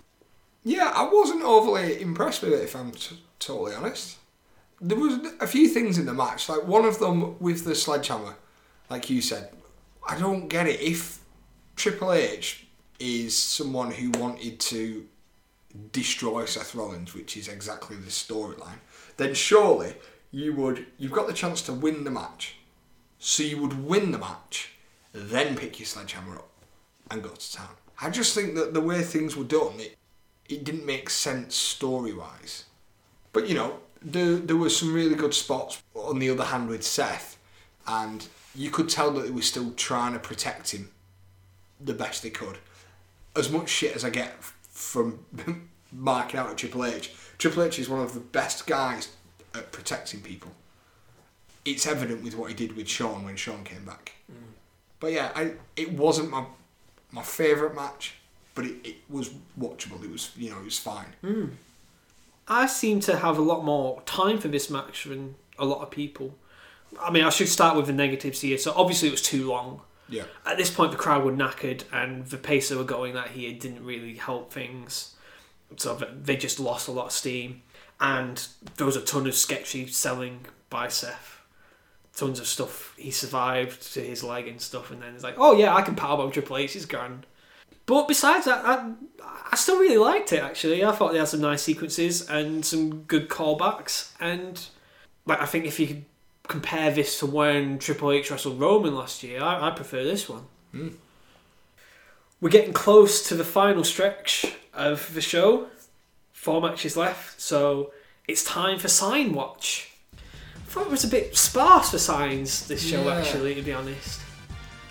Yeah, 0.65 0.93
I 0.95 1.09
wasn't 1.11 1.43
overly 1.43 2.01
impressed 2.01 2.43
with 2.43 2.53
it, 2.53 2.63
if 2.63 2.77
I'm 2.77 2.93
t- 2.93 3.23
totally 3.39 3.75
honest. 3.75 4.17
There 4.81 4.99
was 4.99 5.19
a 5.41 5.47
few 5.47 5.69
things 5.69 5.99
in 5.99 6.07
the 6.07 6.15
match, 6.15 6.49
like 6.49 6.67
one 6.67 6.85
of 6.85 6.99
them 6.99 7.39
with 7.41 7.65
the 7.65 7.75
sledgehammer, 7.75 8.37
like 8.91 9.09
you 9.11 9.21
said. 9.23 9.51
I 10.09 10.19
don't 10.19 10.49
get 10.49 10.67
it. 10.67 10.81
If 10.81 11.21
Triple 11.77 12.13
H 12.13 12.67
is 12.99 13.37
someone 13.37 13.93
who 13.93 14.11
wanted 14.11 14.59
to 14.61 15.07
destroy 15.93 16.45
Seth 16.45 16.75
Rollins, 16.75 17.15
which 17.15 17.37
is 17.37 17.49
exactly 17.49 17.97
the 17.97 18.11
storyline, 18.11 18.79
then 19.17 19.35
surely 19.35 19.95
you 20.31 20.55
would. 20.55 20.87
You've 20.99 21.13
got 21.13 21.27
the 21.27 21.33
chance 21.33 21.63
to 21.63 21.73
win 21.73 22.05
the 22.05 22.11
match, 22.11 22.57
so 23.19 23.43
you 23.43 23.61
would 23.61 23.85
win 23.85 24.13
the 24.13 24.19
match, 24.19 24.73
then 25.13 25.57
pick 25.57 25.79
your 25.79 25.87
sledgehammer 25.87 26.37
up 26.37 26.51
and 27.11 27.23
go 27.23 27.31
to 27.31 27.53
town. 27.53 27.69
I 28.01 28.11
just 28.11 28.35
think 28.35 28.55
that 28.55 28.75
the 28.75 28.81
way 28.81 29.03
things 29.03 29.37
were 29.37 29.45
done, 29.45 29.75
it 29.79 29.97
it 30.49 30.65
didn't 30.65 30.87
make 30.87 31.11
sense 31.11 31.55
story 31.55 32.13
wise. 32.13 32.65
But 33.33 33.49
you 33.49 33.55
know, 33.55 33.81
there 34.03 34.37
there 34.37 34.57
were 34.57 34.71
some 34.71 34.95
really 34.95 35.15
good 35.15 35.35
spots 35.35 35.83
on 35.95 36.19
the 36.19 36.31
other 36.31 36.45
hand 36.45 36.69
with 36.69 36.85
Seth, 36.85 37.39
and 37.87 38.27
you 38.55 38.71
could 38.71 38.89
tell 38.89 39.11
that 39.13 39.23
they 39.23 39.31
were 39.31 39.43
still 39.43 39.73
trying 39.73 40.13
to 40.13 40.19
protect 40.19 40.73
him 40.73 40.91
the 41.81 41.95
best 41.95 42.23
they 42.23 42.31
could. 42.31 42.59
As 43.37 43.51
much 43.51 43.69
shit 43.69 43.95
as 43.95 44.05
I 44.05 44.11
get 44.11 44.43
from 44.43 45.25
marking 45.93 46.41
out 46.41 46.51
at 46.51 46.57
Triple 46.57 46.85
H, 46.85 47.15
Triple 47.39 47.63
H 47.63 47.79
is 47.79 47.89
one 47.89 48.01
of 48.01 48.15
the 48.15 48.21
best 48.21 48.67
guys 48.67 49.11
at 49.55 49.71
protecting 49.71 50.21
people. 50.21 50.53
It's 51.65 51.87
evident 51.87 52.23
with 52.25 52.37
what 52.37 52.49
he 52.49 52.55
did 52.55 52.77
with 52.77 52.89
Shawn 52.89 53.25
when 53.25 53.37
Shawn 53.37 53.65
came 53.65 53.85
back. 53.85 54.13
But 55.01 55.13
yeah, 55.13 55.31
I, 55.35 55.53
it 55.77 55.93
wasn't 55.93 56.31
my 56.31 56.45
my 57.11 57.23
favourite 57.23 57.75
match, 57.75 58.15
but 58.55 58.65
it, 58.65 58.77
it 58.85 58.97
was 59.09 59.31
watchable. 59.59 60.03
It 60.03 60.11
was 60.11 60.31
you 60.37 60.51
know 60.51 60.59
it 60.59 60.65
was 60.65 60.79
fine. 60.79 61.15
Hmm. 61.23 61.47
I 62.47 62.67
seem 62.67 63.01
to 63.01 63.17
have 63.19 63.37
a 63.39 63.43
lot 63.43 63.65
more 63.65 64.01
time 64.07 64.39
for 64.39 64.49
this 64.49 64.71
match 64.71 65.05
than 65.05 65.35
a 65.59 65.67
lot 65.67 65.83
of 65.83 65.91
people. 65.91 66.35
I 66.99 67.11
mean, 67.11 67.25
I 67.25 67.29
should 67.29 67.49
start 67.49 67.77
with 67.77 67.87
the 67.87 67.93
negatives 67.93 68.41
here. 68.41 68.57
So 68.57 68.73
obviously 68.75 69.09
it 69.09 69.11
was 69.11 69.23
too 69.23 69.47
long. 69.47 69.83
Yeah, 70.09 70.25
At 70.47 70.57
this 70.57 70.71
point, 70.71 70.91
the 70.93 70.97
crowd 70.97 71.23
were 71.23 71.33
knackered, 71.33 71.83
and 71.93 72.25
the 72.27 72.39
pace 72.39 72.71
they 72.71 72.77
were 72.77 72.85
going 72.85 73.15
at 73.15 73.29
here 73.29 73.53
didn't 73.53 73.85
really 73.85 74.15
help 74.15 74.51
things. 74.51 75.15
So 75.77 75.95
they 75.95 76.35
just 76.35 76.59
lost 76.59 76.89
a 76.89 76.93
lot 76.93 77.07
of 77.07 77.13
steam, 77.13 77.61
and 78.01 78.47
there 78.77 78.87
was 78.87 78.97
a 78.97 79.03
ton 79.03 79.27
of 79.27 79.35
sketchy 79.35 79.87
selling 79.87 80.47
by 80.71 80.89
Seth. 80.89 81.38
Tons 82.19 82.41
of 82.41 82.49
stuff. 82.49 82.95
He 82.97 83.13
survived 83.13 83.93
to 83.95 84.01
his 84.01 84.25
leg 84.25 84.49
and 84.49 84.61
stuff, 84.61 84.91
and 84.91 85.01
then 85.01 85.15
it's 85.15 85.23
like, 85.23 85.37
oh 85.39 85.57
yeah, 85.57 85.73
I 85.73 85.83
can 85.83 85.95
powerbomb 85.95 86.33
Triple 86.33 86.57
H. 86.57 86.75
It's 86.75 86.85
grand. 86.85 87.27
But 87.87 88.09
besides 88.09 88.45
that, 88.47 88.65
I, 88.65 88.93
I 89.53 89.57
still 89.57 89.79
really 89.79 89.99
liked 89.99 90.33
it. 90.33 90.43
Actually, 90.43 90.85
I 90.85 90.93
thought 90.93 91.13
they 91.13 91.19
had 91.19 91.29
some 91.29 91.41
nice 91.41 91.63
sequences 91.63 92.29
and 92.29 92.67
some 92.67 93.03
good 93.03 93.29
callbacks. 93.29 94.11
And 94.19 94.61
like, 95.27 95.41
I 95.41 95.47
think 95.47 95.65
if 95.65 95.79
you 95.79 95.87
could 95.87 96.05
compare 96.49 96.91
this 96.91 97.21
to 97.21 97.27
when 97.27 97.79
Triple 97.79 98.11
H 98.11 98.31
wrestled 98.31 98.59
Roman 98.59 98.95
last 98.97 99.23
year, 99.23 99.41
I, 99.41 99.69
I 99.69 99.71
prefer 99.71 100.03
this 100.03 100.29
one. 100.29 100.43
Hmm. 100.73 100.89
We're 102.41 102.51
getting 102.51 102.73
close 102.73 103.27
to 103.29 103.35
the 103.35 103.45
final 103.45 103.85
stretch 103.85 104.45
of 104.75 105.15
the 105.15 105.21
show. 105.21 105.69
Four 106.33 106.61
matches 106.61 106.97
left, 106.97 107.41
so 107.41 107.93
it's 108.27 108.45
time 108.45 108.79
for 108.79 108.89
Sign 108.89 109.33
Watch. 109.33 109.88
I 110.69 110.71
thought 110.71 110.87
it 110.87 110.91
was 110.91 111.05
a 111.05 111.09
bit 111.09 111.35
sparse 111.35 111.91
for 111.93 111.99
signs 111.99 112.67
this 112.67 112.87
show, 112.87 113.03
Yeah. 113.05 113.15
actually, 113.17 113.55
to 113.55 113.63
be 113.63 113.73
honest. 113.73 114.21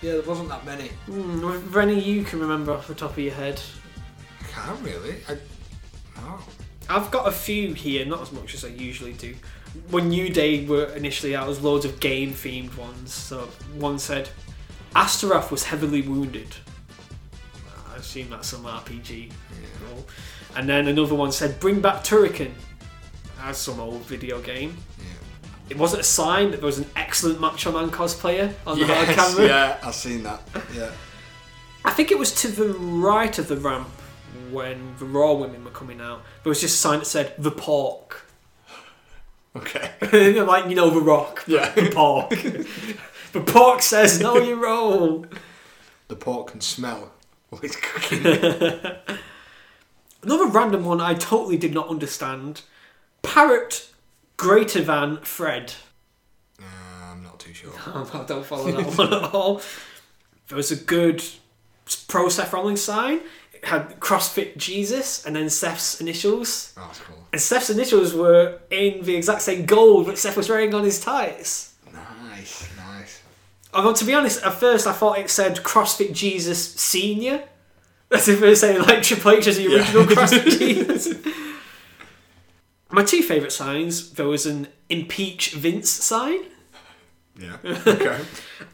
Yeah, 0.01 0.13
there 0.13 0.21
wasn't 0.23 0.49
that 0.49 0.65
many. 0.65 0.87
Hmm, 1.05 1.71
were 1.71 1.81
any 1.81 1.99
you 1.99 2.23
can 2.23 2.39
remember 2.39 2.71
off 2.71 2.87
the 2.87 2.95
top 2.95 3.11
of 3.11 3.19
your 3.19 3.33
head? 3.35 3.61
I 4.41 4.43
can't 4.47 4.81
really. 4.81 5.17
I, 5.29 5.37
no. 6.19 6.39
I've 6.89 7.11
got 7.11 7.27
a 7.27 7.31
few 7.31 7.73
here, 7.75 8.05
not 8.07 8.21
as 8.21 8.31
much 8.31 8.55
as 8.55 8.65
I 8.65 8.69
usually 8.69 9.13
do. 9.13 9.35
When 9.91 10.09
New 10.09 10.29
Day 10.29 10.65
were 10.65 10.85
initially 10.95 11.35
out, 11.35 11.41
there 11.41 11.49
was 11.49 11.61
loads 11.61 11.85
of 11.85 11.99
game 11.99 12.31
themed 12.33 12.75
ones. 12.75 13.13
So 13.13 13.41
one 13.75 13.99
said, 13.99 14.29
Astaroth 14.95 15.51
was 15.51 15.63
heavily 15.65 16.01
wounded. 16.01 16.55
I 17.93 17.97
assume 17.97 18.31
that's 18.31 18.47
some 18.47 18.63
RPG. 18.63 19.31
role. 19.87 20.07
And 20.55 20.67
then 20.67 20.87
another 20.87 21.13
one 21.13 21.31
said, 21.31 21.59
Bring 21.59 21.81
back 21.81 22.03
Turrican. 22.03 22.51
That's 23.39 23.59
some 23.59 23.79
old 23.79 24.01
video 24.05 24.41
game. 24.41 24.75
It 25.69 25.77
wasn't 25.77 26.01
a 26.01 26.05
sign 26.05 26.51
that 26.51 26.57
there 26.57 26.65
was 26.65 26.77
an 26.79 26.85
excellent 26.95 27.39
Macho 27.39 27.71
Man 27.71 27.89
cosplayer 27.89 28.53
on 28.65 28.79
the 28.79 28.85
hard 28.87 29.07
camera. 29.09 29.45
yeah, 29.47 29.77
I've 29.83 29.95
seen 29.95 30.23
that. 30.23 30.41
Yeah. 30.73 30.91
I 31.83 31.91
think 31.91 32.11
it 32.11 32.17
was 32.17 32.33
to 32.41 32.47
the 32.47 32.69
right 32.73 33.37
of 33.37 33.47
the 33.47 33.57
ramp 33.57 33.87
when 34.51 34.95
the 34.99 35.05
Raw 35.05 35.33
women 35.33 35.63
were 35.65 35.71
coming 35.71 35.99
out. 36.01 36.21
There 36.43 36.49
was 36.49 36.61
just 36.61 36.75
a 36.75 36.77
sign 36.77 36.99
that 36.99 37.05
said, 37.05 37.33
The 37.37 37.51
Pork. 37.51 38.23
Okay. 39.55 39.91
like 40.41 40.69
you 40.69 40.75
know 40.75 40.89
the 40.91 41.01
rock, 41.01 41.43
Yeah. 41.47 41.71
the 41.73 41.89
pork. 41.89 42.29
the 43.33 43.41
pork 43.41 43.81
says 43.81 44.19
no, 44.19 44.37
you 44.37 44.55
roll. 44.55 45.25
The 46.09 46.15
pork 46.15 46.51
can 46.51 46.61
smell 46.61 47.11
what 47.49 47.63
it's 47.63 47.75
cooking. 47.75 48.23
Another 50.23 50.47
random 50.47 50.85
one 50.85 51.01
I 51.01 51.13
totally 51.15 51.57
did 51.57 51.73
not 51.73 51.87
understand. 51.89 52.61
Parrot 53.23 53.89
greater 54.37 54.81
than 54.81 55.17
Fred. 55.17 55.73
uh, 56.59 56.63
I'm 57.11 57.23
not 57.23 57.39
too 57.39 57.53
sure. 57.53 57.73
I 57.85 58.23
don't 58.27 58.45
follow 58.45 58.71
that 58.71 58.97
one 58.97 59.13
at 59.13 59.33
all. 59.33 59.61
There 60.47 60.55
was 60.55 60.71
a 60.71 60.75
good 60.75 61.23
pro 62.07 62.29
Seth 62.29 62.53
Rollins 62.53 62.81
sign. 62.81 63.21
It 63.53 63.65
had 63.65 63.99
CrossFit 63.99 64.57
Jesus 64.57 65.25
and 65.25 65.35
then 65.35 65.49
Seth's 65.49 65.99
initials. 65.99 66.73
Oh, 66.77 66.83
that's 66.87 66.99
cool. 66.99 67.17
And 67.33 67.41
Seth's 67.41 67.69
initials 67.69 68.13
were 68.13 68.59
in 68.69 69.03
the 69.03 69.15
exact 69.15 69.41
same 69.41 69.65
gold 69.65 70.05
that 70.07 70.17
Seth 70.17 70.37
was 70.37 70.47
wearing 70.47 70.73
on 70.73 70.83
his 70.83 70.99
tights. 71.01 71.73
Nice, 71.91 72.69
nice. 72.77 73.21
Although 73.73 73.93
to 73.93 74.05
be 74.05 74.13
honest, 74.13 74.43
at 74.43 74.53
first 74.53 74.85
I 74.87 74.93
thought 74.93 75.17
it 75.17 75.29
said 75.29 75.57
CrossFit 75.57 76.13
Jesus 76.13 76.75
Senior. 76.75 77.43
As 78.09 78.29
if 78.29 78.39
was 78.39 78.61
saying 78.61 78.81
like 78.83 79.03
Triple 79.03 79.31
H 79.31 79.47
as 79.47 79.57
the 79.57 79.67
original 79.75 80.03
CrossFit 80.05 80.57
Jesus. 80.59 81.07
My 82.89 83.03
two 83.03 83.21
favourite 83.21 83.51
signs, 83.51 84.11
there 84.11 84.27
was 84.27 84.45
an 84.45 84.67
impeach 84.89 85.53
Vince 85.53 85.89
sign. 85.89 86.39
Yeah. 87.39 87.57
Okay. 87.63 88.19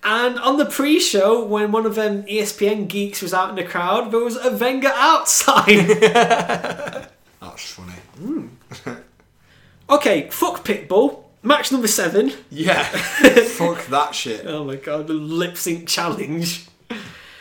And 0.06 0.38
on 0.40 0.58
the 0.58 0.66
pre-show, 0.66 1.46
when 1.46 1.72
one 1.72 1.86
of 1.86 1.96
them 1.96 2.24
ESPN 2.24 2.88
geeks 2.88 3.22
was 3.22 3.34
out 3.34 3.50
in 3.50 3.56
the 3.56 3.64
crowd, 3.64 4.12
there 4.12 4.20
was 4.20 4.36
a 4.38 4.50
Venga 4.50 4.92
out 4.94 5.30
sign. 5.30 5.88
that's 5.88 7.12
funny. 7.42 7.94
Hmm. 8.18 8.48
okay, 9.90 10.30
fuck 10.30 10.66
Pitbull. 10.66 11.24
Match 11.42 11.72
number 11.72 11.88
seven. 11.88 12.34
Yeah. 12.50 12.84
Fuck 12.84 13.88
that 13.88 14.16
shit. 14.16 14.46
Oh 14.46 14.64
my 14.64 14.76
god, 14.76 15.08
the 15.08 15.14
lip 15.14 15.58
sync 15.58 15.88
challenge. 15.88 16.66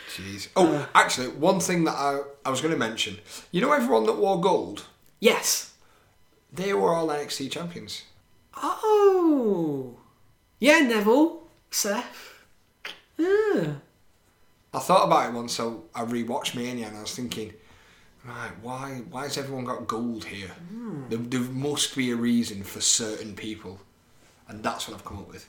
Jeez. 0.09 0.49
Oh, 0.55 0.87
actually, 0.93 1.29
one 1.29 1.59
thing 1.59 1.85
that 1.85 1.95
I, 1.95 2.21
I 2.45 2.49
was 2.49 2.61
going 2.61 2.73
to 2.73 2.79
mention. 2.79 3.17
You 3.51 3.61
know 3.61 3.71
everyone 3.71 4.05
that 4.05 4.17
wore 4.17 4.39
gold? 4.39 4.85
Yes. 5.19 5.72
They 6.53 6.73
were 6.73 6.93
all 6.93 7.07
NXT 7.07 7.51
champions. 7.51 8.03
Oh. 8.55 9.97
Yeah, 10.59 10.79
Neville. 10.79 11.41
Seth. 11.71 12.33
Yeah. 13.17 13.73
I 14.73 14.79
thought 14.79 15.05
about 15.07 15.29
it 15.29 15.33
once, 15.33 15.53
so 15.53 15.85
I 15.95 16.03
rewatched 16.03 16.55
Mania 16.55 16.87
and 16.87 16.97
I 16.97 17.01
was 17.01 17.15
thinking, 17.15 17.53
right, 18.25 18.51
why 18.61 19.01
why 19.09 19.23
has 19.23 19.37
everyone 19.37 19.65
got 19.65 19.87
gold 19.87 20.25
here? 20.25 20.49
Hmm. 20.69 21.09
There, 21.09 21.19
there 21.19 21.41
must 21.41 21.95
be 21.95 22.11
a 22.11 22.15
reason 22.15 22.63
for 22.63 22.81
certain 22.81 23.35
people. 23.35 23.79
And 24.47 24.63
that's 24.63 24.87
what 24.87 24.95
I've 24.95 25.05
come 25.05 25.19
up 25.19 25.29
with. 25.29 25.47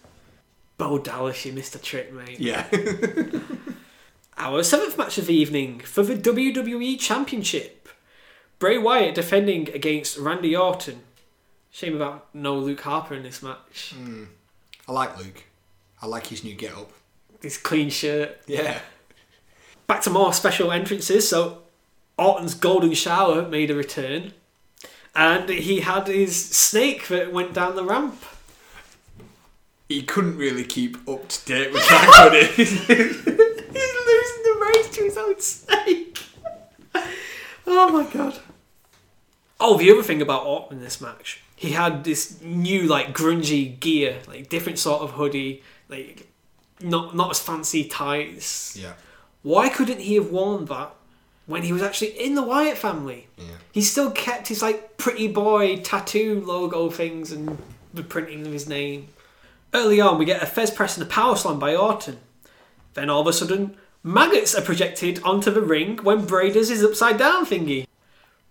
Bo 0.79 0.99
Dallas, 0.99 1.45
you 1.45 1.53
missed 1.53 1.75
a 1.75 1.79
trick, 1.79 2.13
mate. 2.13 2.41
Yeah. 2.41 2.67
Our 4.37 4.63
seventh 4.63 4.99
match 4.99 5.19
of 5.19 5.27
the 5.27 5.35
evening 5.35 5.81
for 5.81 6.03
the 6.03 6.17
WWE 6.17 6.99
Championship. 6.99 7.89
Bray 8.65 8.79
Wyatt 8.79 9.15
defending 9.15 9.69
against 9.75 10.17
Randy 10.17 10.57
Orton. 10.57 11.03
Shame 11.71 11.97
about 11.97 12.35
no 12.35 12.57
Luke 12.57 12.81
Harper 12.81 13.15
in 13.15 13.23
this 13.23 13.43
match. 13.43 13.93
Hmm. 13.95 14.25
I 14.89 14.93
like 14.93 15.19
Luke. 15.19 15.45
I 16.01 16.07
like 16.07 16.29
his 16.29 16.43
new 16.43 16.55
get 16.55 16.73
up. 16.73 16.91
His 17.43 17.59
clean 17.59 17.91
shirt. 17.91 18.41
Yeah. 18.47 18.79
Back 19.87 20.01
to 20.05 20.11
more 20.11 20.33
special 20.33 20.73
entrances. 20.73 21.29
So 21.29 21.59
Orton's 22.17 22.55
golden 22.55 22.95
shower 22.95 23.47
made 23.47 23.71
a 23.71 23.75
return. 23.75 24.33
And 25.15 25.51
he 25.51 25.81
had 25.81 26.07
his 26.07 26.35
snake 26.43 27.09
that 27.09 27.35
went 27.35 27.53
down 27.53 27.77
the 27.77 27.85
ramp. 27.85 28.19
He 29.91 30.01
couldn't 30.01 30.39
really 30.39 30.65
keep 30.65 31.07
up 31.07 31.29
to 31.29 31.45
date 31.45 31.71
with 31.71 31.87
that, 31.87 32.31
could 32.33 32.47
he? 32.47 32.65
He's 32.65 32.89
losing 32.89 34.43
the 34.43 34.73
race 34.75 34.89
to 34.97 35.03
his 35.03 35.19
own 35.19 35.39
snake. 35.39 36.19
oh 37.67 37.91
my 37.93 38.11
god. 38.11 38.41
Oh, 39.61 39.79
the 39.79 39.91
other 39.91 40.03
thing 40.03 40.21
about 40.21 40.45
Orton 40.45 40.79
in 40.79 40.85
this 40.85 41.01
match, 41.01 41.43
he 41.57 41.71
had 41.71 42.05
this 42.05 42.41
new 42.43 42.83
like 42.83 43.15
grungy 43.15 43.79
gear, 43.79 44.19
like 44.27 44.49
different 44.49 44.79
sort 44.79 45.03
of 45.03 45.13
hoodie, 45.13 45.63
like 45.89 46.29
not 46.81 47.15
not 47.15 47.31
as 47.31 47.41
fancy 47.41 47.85
tights. 47.85 48.77
yeah. 48.77 48.95
Why 49.43 49.69
couldn't 49.69 50.01
he 50.01 50.15
have 50.15 50.31
worn 50.31 50.65
that 50.67 50.95
when 51.47 51.63
he 51.63 51.73
was 51.73 51.83
actually 51.83 52.19
in 52.19 52.35
the 52.35 52.43
Wyatt 52.43 52.79
family? 52.79 53.29
Yeah. 53.37 53.45
He 53.73 53.83
still 53.83 54.11
kept 54.11 54.49
his 54.49 54.63
like 54.63 54.97
pretty 54.97 55.29
boy 55.29 55.77
tattoo 55.77 56.43
logo 56.45 56.89
things 56.91 57.31
and 57.31 57.59
the 57.93 58.03
printing 58.03 58.47
of 58.47 58.53
his 58.53 58.69
name. 58.69 59.09
Early 59.73 60.01
on, 60.01 60.19
we 60.19 60.25
get 60.25 60.43
a 60.43 60.47
Thesz 60.47 60.75
press 60.75 60.97
and 60.97 61.07
a 61.07 61.09
power 61.11 61.37
slam 61.37 61.59
by 61.59 61.77
Orton. 61.77 62.19
Then 62.95 63.11
all 63.11 63.21
of 63.21 63.27
a 63.27 63.33
sudden, 63.33 63.77
maggots 64.03 64.55
are 64.55 64.63
projected 64.63 65.21
onto 65.23 65.51
the 65.51 65.61
ring 65.63 65.99
when 65.99 66.27
Braiders 66.27 66.71
is 66.71 66.83
upside 66.83 67.19
down 67.19 67.45
thingy. 67.45 67.87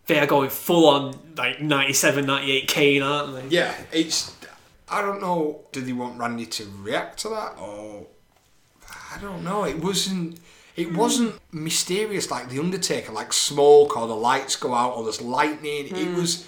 They 0.06 0.20
are 0.20 0.26
going 0.26 0.50
full 0.50 0.90
on 0.90 1.18
like 1.38 1.62
97, 1.62 2.26
98 2.26 2.68
Kane, 2.68 3.02
aren't 3.02 3.36
they? 3.36 3.56
Yeah, 3.56 3.74
it's. 3.92 4.36
I 4.90 5.02
don't 5.02 5.22
know. 5.22 5.62
Do 5.72 5.82
they 5.82 5.94
want 5.94 6.20
Randy 6.20 6.46
to 6.46 6.66
react 6.82 7.20
to 7.20 7.30
that, 7.30 7.58
or 7.58 8.08
I 9.14 9.18
don't 9.20 9.44
know. 9.44 9.64
It 9.64 9.80
wasn't. 9.80 10.40
It 10.76 10.92
wasn't 10.92 11.40
mysterious 11.52 12.32
like 12.32 12.50
the 12.50 12.58
Undertaker, 12.60 13.12
like 13.12 13.32
smoke 13.32 13.96
or 13.96 14.08
the 14.08 14.16
lights 14.16 14.56
go 14.56 14.74
out 14.74 14.96
or 14.96 15.04
there's 15.04 15.22
lightning. 15.22 15.88
It 15.88 16.08
hmm. 16.08 16.16
was. 16.16 16.48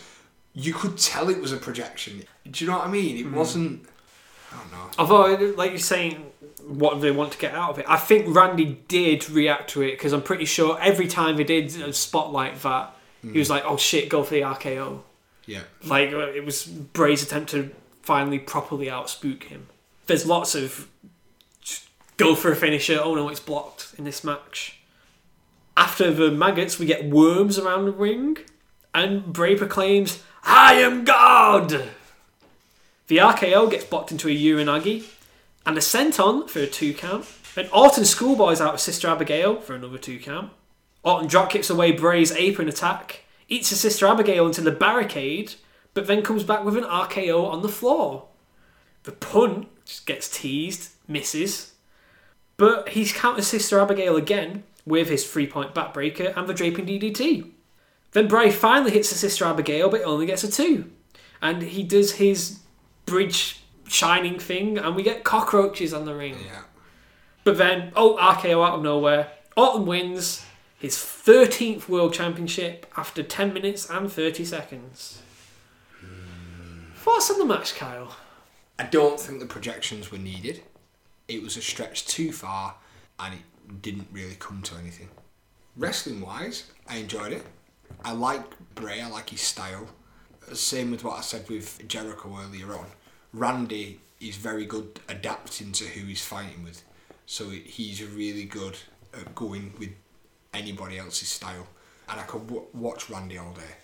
You 0.53 0.73
could 0.73 0.97
tell 0.97 1.29
it 1.29 1.39
was 1.39 1.51
a 1.51 1.57
projection. 1.57 2.23
Do 2.49 2.63
you 2.63 2.71
know 2.71 2.77
what 2.77 2.87
I 2.87 2.91
mean? 2.91 3.17
It 3.17 3.25
hmm. 3.25 3.35
wasn't. 3.35 3.85
I 4.51 4.57
don't 4.57 4.71
know. 4.71 4.89
Although, 4.97 5.53
like 5.55 5.71
you're 5.71 5.79
saying, 5.79 6.31
what 6.67 7.01
they 7.01 7.11
want 7.11 7.31
to 7.33 7.37
get 7.37 7.53
out 7.53 7.71
of 7.71 7.79
it, 7.79 7.85
I 7.87 7.97
think 7.97 8.33
Randy 8.35 8.81
did 8.87 9.29
react 9.29 9.69
to 9.71 9.81
it 9.81 9.91
because 9.91 10.13
I'm 10.13 10.23
pretty 10.23 10.45
sure 10.45 10.79
every 10.81 11.07
time 11.07 11.37
they 11.37 11.43
did 11.43 11.79
uh, 11.81 11.87
a 11.87 11.93
spot 11.93 12.31
like 12.31 12.61
that, 12.61 12.94
he 13.31 13.39
was 13.39 13.49
like, 13.49 13.63
"Oh 13.65 13.77
shit, 13.77 14.09
go 14.09 14.23
for 14.23 14.33
the 14.33 14.41
RKO." 14.41 15.01
Yeah. 15.45 15.61
Like 15.83 16.11
uh, 16.11 16.29
it 16.29 16.45
was 16.45 16.65
Bray's 16.65 17.23
attempt 17.23 17.51
to 17.51 17.71
finally 18.01 18.39
properly 18.39 18.89
outspook 18.89 19.45
him. 19.45 19.67
There's 20.07 20.25
lots 20.25 20.55
of 20.55 20.87
just 21.61 21.87
go 22.17 22.35
for 22.35 22.51
a 22.51 22.55
finisher. 22.55 22.99
Oh 23.01 23.15
no, 23.15 23.29
it's 23.29 23.39
blocked 23.39 23.93
in 23.97 24.03
this 24.03 24.23
match. 24.23 24.79
After 25.77 26.11
the 26.11 26.31
maggots, 26.31 26.79
we 26.79 26.85
get 26.85 27.09
worms 27.09 27.59
around 27.59 27.85
the 27.85 27.91
ring, 27.91 28.37
and 28.93 29.33
Bray 29.33 29.55
proclaims, 29.55 30.23
"I 30.43 30.75
am 30.75 31.03
God." 31.03 31.89
The 33.07 33.17
RKO 33.17 33.69
gets 33.69 33.85
blocked 33.85 34.11
into 34.11 34.29
a 34.29 34.35
uranage, 34.35 35.05
and 35.65 35.77
a 35.77 35.81
senton 35.81 36.49
for 36.49 36.59
a 36.59 36.67
two 36.67 36.93
count. 36.93 37.25
Then 37.53 37.69
Orton 37.71 38.03
schoolboys 38.05 38.59
out 38.59 38.73
of 38.73 38.79
Sister 38.81 39.07
Abigail 39.07 39.61
for 39.61 39.75
another 39.75 39.97
two 39.97 40.19
count. 40.19 40.51
Orton 41.05 41.29
drop 41.29 41.51
kicks 41.51 41.69
away 41.69 41.91
Bray's 41.91 42.31
apron 42.31 42.67
attack, 42.67 43.21
eats 43.47 43.71
a 43.71 43.75
Sister 43.75 44.07
Abigail 44.07 44.47
into 44.47 44.61
the 44.61 44.71
barricade, 44.71 45.53
but 45.93 46.07
then 46.07 46.23
comes 46.23 46.43
back 46.43 46.65
with 46.65 46.75
an 46.75 46.83
RKO 46.83 47.47
on 47.47 47.61
the 47.61 47.69
floor. 47.69 48.25
The 49.03 49.11
punt 49.11 49.67
just 49.85 50.07
gets 50.07 50.27
teased, 50.27 50.93
misses, 51.07 51.73
but 52.57 52.89
he's 52.89 53.13
counters 53.13 53.45
Sister 53.45 53.79
Abigail 53.79 54.15
again 54.15 54.63
with 54.85 55.09
his 55.09 55.29
three 55.29 55.45
point 55.45 55.75
backbreaker 55.75 56.35
and 56.35 56.47
the 56.47 56.53
draping 56.53 56.87
DDT. 56.87 57.51
Then 58.13 58.27
Bray 58.27 58.49
finally 58.49 58.91
hits 58.91 59.09
the 59.09 59.15
Sister 59.15 59.45
Abigail, 59.45 59.89
but 59.89 60.01
only 60.03 60.25
gets 60.25 60.43
a 60.43 60.51
two. 60.51 60.91
And 61.41 61.61
he 61.61 61.83
does 61.83 62.13
his 62.13 62.59
bridge 63.05 63.61
shining 63.87 64.39
thing, 64.39 64.77
and 64.77 64.95
we 64.95 65.03
get 65.03 65.23
cockroaches 65.23 65.93
on 65.93 66.05
the 66.05 66.15
ring. 66.15 66.37
Yeah. 66.45 66.61
But 67.43 67.57
then, 67.57 67.91
oh, 67.95 68.15
RKO 68.15 68.65
out 68.65 68.75
of 68.75 68.81
nowhere. 68.81 69.31
Orton 69.55 69.85
wins 69.85 70.44
his 70.85 70.97
13th 70.97 71.89
World 71.89 72.13
Championship 72.13 72.85
after 72.95 73.23
10 73.23 73.55
minutes 73.55 73.89
and 73.89 74.11
30 74.11 74.45
seconds. 74.45 75.19
Thoughts 76.97 77.31
on 77.31 77.39
the 77.39 77.45
match, 77.45 77.75
Kyle? 77.75 78.15
I 78.77 78.83
don't 78.83 79.19
think 79.19 79.39
the 79.39 79.47
projections 79.47 80.11
were 80.11 80.19
needed. 80.19 80.61
It 81.27 81.41
was 81.41 81.57
a 81.57 81.61
stretch 81.63 82.05
too 82.05 82.31
far 82.31 82.75
and 83.19 83.33
it 83.33 83.81
didn't 83.81 84.09
really 84.11 84.35
come 84.35 84.61
to 84.61 84.75
anything. 84.75 85.09
Wrestling 85.75 86.21
wise, 86.21 86.71
I 86.87 86.97
enjoyed 86.97 87.33
it. 87.33 87.47
I 88.03 88.11
like 88.11 88.43
Bray, 88.75 89.01
I 89.01 89.09
like 89.09 89.31
his 89.31 89.41
style. 89.41 89.87
Same 90.53 90.91
with 90.91 91.03
what 91.03 91.17
I 91.17 91.21
said 91.21 91.49
with 91.49 91.87
Jericho 91.87 92.37
earlier 92.39 92.71
on. 92.75 92.85
Randy 93.33 94.01
is 94.19 94.35
very 94.35 94.67
good 94.67 94.99
adapting 95.09 95.71
to 95.71 95.85
who 95.85 96.05
he's 96.05 96.23
fighting 96.23 96.63
with. 96.63 96.83
So 97.25 97.49
he's 97.49 98.03
really 98.03 98.45
good 98.45 98.77
at 99.15 99.33
going 99.33 99.73
with 99.79 99.89
anybody 100.57 100.97
else's 100.97 101.29
style. 101.29 101.67
And 102.09 102.19
I 102.19 102.23
could 102.23 102.47
w- 102.47 102.67
watch 102.73 103.09
Randy 103.09 103.37
all 103.37 103.53
day. 103.53 103.75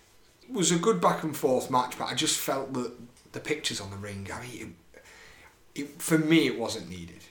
It 0.43 0.53
was 0.53 0.71
a 0.71 0.77
good 0.77 1.01
back 1.01 1.23
and 1.23 1.35
forth 1.35 1.71
match, 1.71 1.97
but 1.97 2.05
I 2.05 2.13
just 2.13 2.37
felt 2.39 2.73
that 2.73 2.91
the 3.31 3.39
pictures 3.39 3.81
on 3.81 3.89
the 3.89 3.97
ring, 3.97 4.27
I 4.33 4.41
mean, 4.41 4.75
it, 4.93 5.01
it, 5.81 6.01
for 6.01 6.17
me, 6.17 6.47
it 6.47 6.59
wasn't 6.59 6.89
needed. 6.89 7.23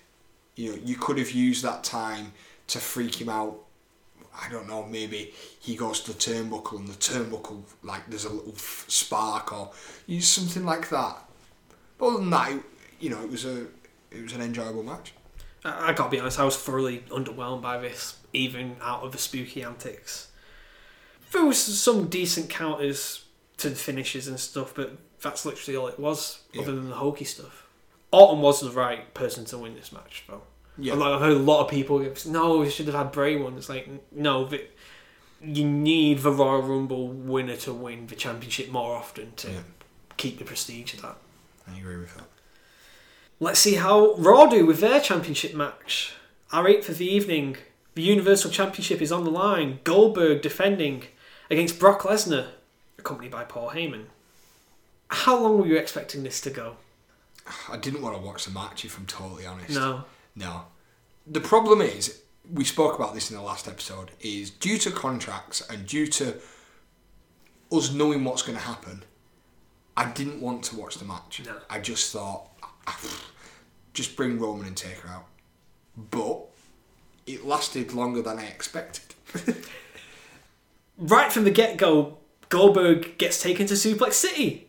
You 0.56 0.70
know, 0.70 0.78
you 0.84 0.96
could 0.96 1.18
have 1.18 1.30
used 1.30 1.62
that 1.64 1.84
time 1.84 2.32
to 2.68 2.78
freak 2.78 3.20
him 3.20 3.28
out. 3.28 3.58
I 4.32 4.48
don't 4.48 4.68
know, 4.68 4.86
maybe 4.86 5.34
he 5.58 5.76
goes 5.76 6.00
to 6.02 6.12
the 6.12 6.18
turnbuckle 6.18 6.78
and 6.78 6.88
the 6.88 6.94
turnbuckle, 6.94 7.62
like, 7.82 8.08
there's 8.08 8.24
a 8.24 8.32
little 8.32 8.52
f- 8.54 8.84
spark 8.88 9.52
or 9.52 9.72
use 10.06 10.28
something 10.28 10.64
like 10.64 10.88
that. 10.90 11.18
But 11.98 12.06
other 12.06 12.18
than 12.18 12.30
that, 12.30 12.52
it, 12.52 12.62
you 13.00 13.10
know, 13.10 13.22
it 13.22 13.30
was 13.30 13.44
a 13.44 13.66
it 14.10 14.22
was 14.22 14.32
an 14.32 14.40
enjoyable 14.40 14.82
match. 14.82 15.12
I, 15.64 15.90
I 15.90 15.92
gotta 15.92 16.10
be 16.10 16.20
honest, 16.20 16.38
I 16.38 16.44
was 16.44 16.56
thoroughly 16.56 17.04
underwhelmed 17.10 17.60
by 17.60 17.78
this, 17.78 18.18
even 18.32 18.76
out 18.82 19.02
of 19.02 19.12
the 19.12 19.18
spooky 19.18 19.62
antics. 19.62 20.28
There 21.32 21.44
was 21.44 21.58
some 21.58 22.08
decent 22.08 22.50
counters 22.50 23.24
to 23.58 23.70
the 23.70 23.76
finishes 23.76 24.26
and 24.26 24.38
stuff, 24.40 24.72
but 24.74 24.96
that's 25.22 25.44
literally 25.44 25.76
all 25.76 25.88
it 25.88 25.98
was, 26.00 26.40
Yeah. 26.52 26.62
other 26.62 26.72
than 26.74 26.88
the 26.90 26.96
hokey 26.96 27.24
stuff. 27.24 27.66
Orton 28.10 28.40
was 28.40 28.60
the 28.60 28.70
right 28.70 29.12
person 29.14 29.44
to 29.46 29.58
win 29.58 29.74
this 29.76 29.92
match, 29.92 30.24
though. 30.28 30.42
Yeah. 30.78 30.94
Like, 30.94 31.14
I've 31.14 31.20
heard 31.20 31.32
a 31.32 31.38
lot 31.38 31.64
of 31.64 31.70
people 31.70 31.98
go, 31.98 32.12
no, 32.26 32.58
we 32.58 32.70
should 32.70 32.86
have 32.86 32.94
had 32.94 33.12
Bray 33.12 33.36
one. 33.36 33.56
It's 33.56 33.68
like, 33.68 33.88
no, 34.12 34.44
the, 34.46 34.64
you 35.42 35.64
need 35.64 36.20
the 36.20 36.32
Royal 36.32 36.62
Rumble 36.62 37.08
winner 37.08 37.56
to 37.58 37.72
win 37.72 38.06
the 38.06 38.16
championship 38.16 38.70
more 38.70 38.96
often 38.96 39.32
to 39.36 39.50
Yeah. 39.52 39.60
keep 40.16 40.38
the 40.38 40.44
prestige 40.44 40.94
of 40.94 41.02
that. 41.02 41.18
I 41.68 41.78
agree 41.78 41.98
with 41.98 42.14
that. 42.16 42.24
Let's 43.38 43.60
see 43.60 43.74
how 43.76 44.14
Raw 44.14 44.46
do 44.46 44.66
with 44.66 44.80
their 44.80 45.00
championship 45.00 45.54
match. 45.54 46.12
Our 46.52 46.66
eighth 46.66 46.88
of 46.88 46.98
the 46.98 47.06
evening, 47.06 47.56
the 48.00 48.06
Universal 48.06 48.50
Championship 48.50 49.02
is 49.02 49.12
on 49.12 49.24
the 49.24 49.30
line. 49.30 49.78
Goldberg 49.84 50.40
defending 50.40 51.04
against 51.50 51.78
Brock 51.78 52.00
Lesnar, 52.00 52.46
accompanied 52.98 53.30
by 53.30 53.44
Paul 53.44 53.72
Heyman. 53.72 54.06
How 55.08 55.38
long 55.38 55.58
were 55.58 55.66
you 55.66 55.76
expecting 55.76 56.22
this 56.22 56.40
to 56.40 56.50
go? 56.50 56.76
I 57.68 57.76
didn't 57.76 58.00
want 58.00 58.16
to 58.16 58.22
watch 58.22 58.46
the 58.46 58.52
match 58.52 58.86
if 58.86 58.96
I'm 58.96 59.04
totally 59.04 59.44
honest. 59.44 59.74
No. 59.74 60.04
No. 60.34 60.62
The 61.26 61.42
problem 61.42 61.82
is, 61.82 62.22
we 62.50 62.64
spoke 62.64 62.98
about 62.98 63.12
this 63.12 63.30
in 63.30 63.36
the 63.36 63.42
last 63.42 63.68
episode, 63.68 64.12
is 64.22 64.48
due 64.48 64.78
to 64.78 64.90
contracts 64.90 65.60
and 65.68 65.86
due 65.86 66.06
to 66.06 66.36
us 67.70 67.92
knowing 67.92 68.24
what's 68.24 68.40
going 68.40 68.56
to 68.56 68.64
happen, 68.64 69.02
I 69.94 70.10
didn't 70.10 70.40
want 70.40 70.62
to 70.64 70.76
watch 70.76 70.96
the 70.96 71.04
match. 71.04 71.42
No. 71.44 71.58
I 71.68 71.80
just 71.80 72.10
thought, 72.14 72.48
"Ah, 72.86 72.98
just 73.92 74.16
bring 74.16 74.38
Roman 74.40 74.68
and 74.68 74.76
take 74.76 74.96
her 75.00 75.10
out. 75.10 75.26
But 76.10 76.49
it 77.34 77.46
lasted 77.46 77.92
longer 77.92 78.22
than 78.22 78.38
I 78.38 78.46
expected. 78.46 79.14
Right 81.00 81.32
from 81.32 81.44
the 81.44 81.50
get 81.50 81.78
go, 81.78 82.18
Goldberg 82.50 83.16
gets 83.16 83.40
taken 83.42 83.66
to 83.68 83.74
Suplex 83.74 84.12
City. 84.12 84.68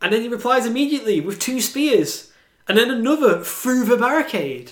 And 0.00 0.12
then 0.12 0.22
he 0.22 0.28
replies 0.28 0.66
immediately 0.66 1.20
with 1.20 1.40
two 1.40 1.60
spears. 1.60 2.30
And 2.68 2.78
then 2.78 2.90
another 2.90 3.40
through 3.40 3.84
the 3.84 3.96
barricade. 3.96 4.70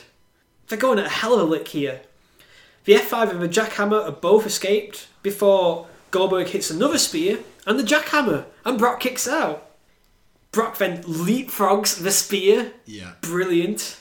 They're 0.68 0.78
going 0.78 1.00
at 1.00 1.06
a 1.06 1.10
hell 1.10 1.34
of 1.34 1.40
a 1.40 1.44
lick 1.44 1.68
here. 1.68 2.02
The 2.84 2.94
F5 2.94 3.30
and 3.30 3.42
the 3.42 3.48
jackhammer 3.48 4.04
are 4.04 4.12
both 4.12 4.46
escaped 4.46 5.08
before 5.24 5.88
Goldberg 6.12 6.48
hits 6.48 6.70
another 6.70 6.98
spear 6.98 7.40
and 7.66 7.78
the 7.78 7.84
jackhammer, 7.84 8.44
and 8.64 8.78
Brock 8.78 9.00
kicks 9.00 9.26
out. 9.26 9.70
Brock 10.52 10.78
then 10.78 11.02
leapfrogs 11.02 12.00
the 12.02 12.10
spear. 12.12 12.72
yeah. 12.86 13.12
Brilliant. 13.22 13.98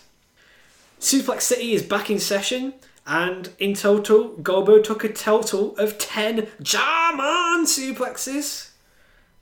Suplex 0.99 1.41
City 1.41 1.73
is 1.73 1.81
back 1.81 2.11
in 2.11 2.19
session, 2.19 2.73
and 3.11 3.49
in 3.59 3.73
total, 3.73 4.29
Goldberg 4.37 4.85
took 4.85 5.03
a 5.03 5.11
total 5.11 5.75
of 5.77 5.97
10 5.97 6.47
German 6.61 7.65
suplexes. 7.65 8.69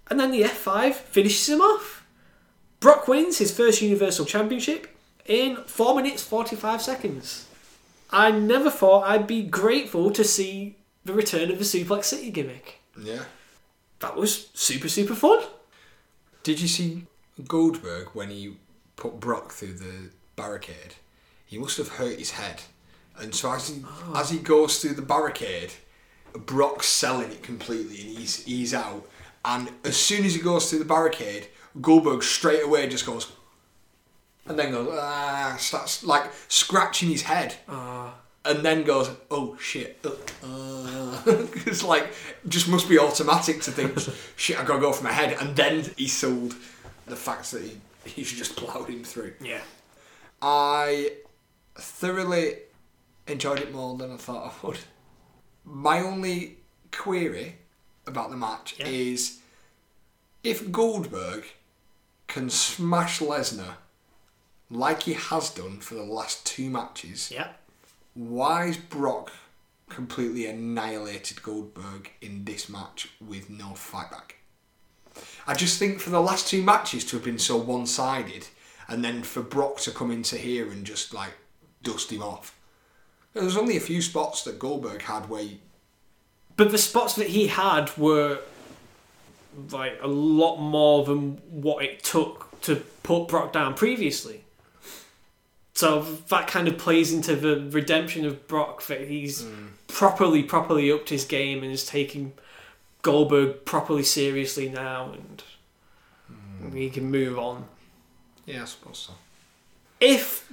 And 0.10 0.20
then 0.20 0.32
the 0.32 0.42
F5 0.42 0.96
finishes 0.96 1.50
him 1.50 1.62
off. 1.62 2.04
Brock 2.80 3.08
wins 3.08 3.38
his 3.38 3.56
first 3.56 3.80
Universal 3.84 4.26
Championship 4.26 4.88
in 5.28 5.58
4 5.68 5.96
minutes 5.96 6.24
45 6.24 6.82
seconds. 6.82 7.46
I 8.10 8.32
never 8.32 8.72
thought 8.72 9.08
I'd 9.08 9.28
be 9.28 9.44
grateful 9.44 10.10
to 10.12 10.24
see 10.24 10.76
the 11.06 11.14
return 11.14 11.52
of 11.52 11.60
the 11.60 11.64
Suplex 11.64 12.06
City 12.06 12.32
gimmick. 12.32 12.80
Yeah. 13.00 13.26
That 14.00 14.16
was 14.16 14.50
super, 14.56 14.90
super 14.90 15.14
fun. 15.14 15.44
Did 16.42 16.60
you 16.60 16.68
see 16.68 17.04
Goldberg 17.48 18.08
when 18.14 18.32
he 18.32 18.56
put 18.96 19.20
Brock 19.20 19.52
through 19.52 19.74
the 19.74 20.10
barricade? 20.36 20.96
He 21.46 21.60
must 21.60 21.78
have 21.78 21.90
hurt 21.90 22.18
his 22.18 22.32
head, 22.32 22.64
and 23.20 23.34
so 23.34 23.52
as 23.54 23.70
he 23.70 23.84
as 24.16 24.30
he 24.30 24.40
goes 24.40 24.80
through 24.80 24.94
the 24.94 25.02
barricade, 25.02 25.74
Brock's 26.34 26.88
selling 26.88 27.32
it 27.32 27.44
completely, 27.44 28.00
and 28.02 28.18
he's 28.18 28.44
he's 28.44 28.74
out. 28.74 29.08
And 29.46 29.70
as 29.84 29.96
soon 29.96 30.26
as 30.26 30.36
he 30.36 30.42
goes 30.42 30.70
through 30.70 30.80
the 30.80 30.86
barricade, 30.86 31.48
Goldberg 31.80 32.24
straight 32.24 32.64
away 32.64 32.88
just 32.88 33.06
goes, 33.06 33.32
and 34.46 34.60
then 34.60 34.72
goes 34.72 34.90
ah, 34.92 35.56
starts 35.60 36.04
like 36.04 36.30
scratching 36.48 37.10
his 37.10 37.24
head, 37.24 37.56
and 37.68 38.66
then 38.66 38.84
goes 38.84 39.10
oh 39.30 39.58
shit. 39.60 40.06
Uh, 40.44 41.22
it's 41.66 41.84
like 41.84 42.14
just 42.48 42.68
must 42.68 42.90
be 42.90 42.98
automatic 42.98 43.62
to 43.62 43.72
think 43.72 43.98
shit 44.36 44.60
I 44.60 44.64
gotta 44.64 44.80
go 44.80 44.92
for 44.92 45.04
my 45.04 45.12
head 45.12 45.38
and 45.40 45.56
then 45.56 45.84
he 45.98 46.08
sold 46.08 46.56
the 47.06 47.16
fact 47.16 47.52
that 47.52 47.62
he, 47.62 47.78
he's 48.06 48.32
just 48.32 48.56
ploughed 48.56 48.90
him 48.90 49.04
through. 49.04 49.34
Yeah. 49.42 49.62
I 50.42 51.12
thoroughly 51.76 52.56
enjoyed 53.30 53.60
it 53.60 53.74
more 53.74 53.98
than 53.98 54.12
I 54.12 54.18
thought 54.18 54.54
I 54.54 54.66
would. 54.68 54.80
My 55.66 56.00
only 56.02 56.58
query 56.92 57.58
about 58.08 58.30
the 58.30 58.38
match 58.38 58.76
Yeah. 58.80 58.88
is 58.88 59.40
if 60.44 60.72
Goldberg 60.72 61.46
can 62.28 62.50
smash 62.50 63.20
Lesnar 63.20 63.76
like 64.70 65.04
he 65.04 65.14
has 65.14 65.50
done 65.50 65.80
for 65.80 65.96
the 65.96 66.04
last 66.04 66.46
two 66.46 66.70
matches, 66.70 67.32
Yeah. 67.32 67.54
why 68.14 68.66
is 68.68 68.78
Brock 68.78 69.32
completely 69.90 70.46
annihilated 70.46 71.42
Goldberg 71.42 72.12
in 72.22 72.46
this 72.46 72.70
match 72.70 73.10
with 73.20 73.50
no 73.50 73.74
fight 73.74 74.12
back? 74.12 74.36
I 75.48 75.56
just 75.56 75.80
think 75.80 76.00
for 76.00 76.12
the 76.12 76.22
last 76.22 76.48
two 76.48 76.62
matches 76.64 77.04
to 77.06 77.16
have 77.18 77.26
been 77.26 77.40
so 77.40 77.58
one 77.58 77.86
sided 77.88 78.48
and 78.88 79.04
then 79.04 79.24
for 79.24 79.42
Brock 79.42 79.78
to 79.82 79.92
come 79.92 80.12
into 80.12 80.38
here 80.38 80.72
and 80.72 80.86
just 80.86 81.14
like 81.14 81.34
dust 81.84 82.12
him 82.12 82.22
off. 82.22 82.56
There 83.40 83.46
was 83.46 83.56
only 83.56 83.78
a 83.78 83.80
few 83.80 84.02
spots 84.02 84.44
that 84.44 84.60
Goldberg 84.60 85.04
had 85.04 85.30
where 85.30 85.42
he, 85.42 85.62
But 86.58 86.72
the 86.72 86.78
spots 86.78 87.16
that 87.16 87.28
he 87.28 87.48
had 87.48 87.90
were 87.98 88.40
like 89.72 89.98
a 90.02 90.10
lot 90.10 90.58
more 90.58 91.06
than 91.06 91.40
what 91.50 91.82
it 91.82 92.04
took 92.04 92.60
to 92.64 92.76
put 93.02 93.30
Brock 93.30 93.54
down 93.54 93.76
previously. 93.76 94.44
So 95.74 96.02
that 96.28 96.50
kind 96.50 96.68
of 96.68 96.78
plays 96.78 97.14
into 97.14 97.38
the 97.38 97.66
redemption 97.72 98.26
of 98.26 98.46
Brock 98.46 98.86
that 98.88 99.08
he's 99.08 99.44
hmm. 99.44 99.68
properly, 99.88 100.44
properly 100.44 100.92
upped 100.92 101.08
his 101.08 101.24
game 101.24 101.64
and 101.64 101.72
is 101.72 101.86
taking 101.86 102.34
Goldberg 103.04 103.64
properly 103.64 104.04
seriously 104.04 104.68
now, 104.68 105.14
and 105.14 105.44
hmm. 106.28 106.76
he 106.76 106.90
can 106.90 107.10
move 107.10 107.40
on. 107.40 107.70
yeah, 108.46 108.64
I 108.64 108.66
suppose 108.66 109.08
so. 109.08 109.14
if 110.02 110.46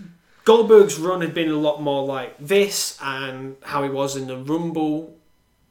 Goldberg's 0.46 0.98
run 0.98 1.20
had 1.20 1.34
been 1.34 1.50
a 1.50 1.56
lot 1.56 1.82
more 1.82 2.06
like 2.06 2.36
this 2.38 2.96
and 3.02 3.56
how 3.62 3.82
he 3.82 3.90
was 3.90 4.16
in 4.16 4.28
the 4.28 4.36
Rumble, 4.38 5.14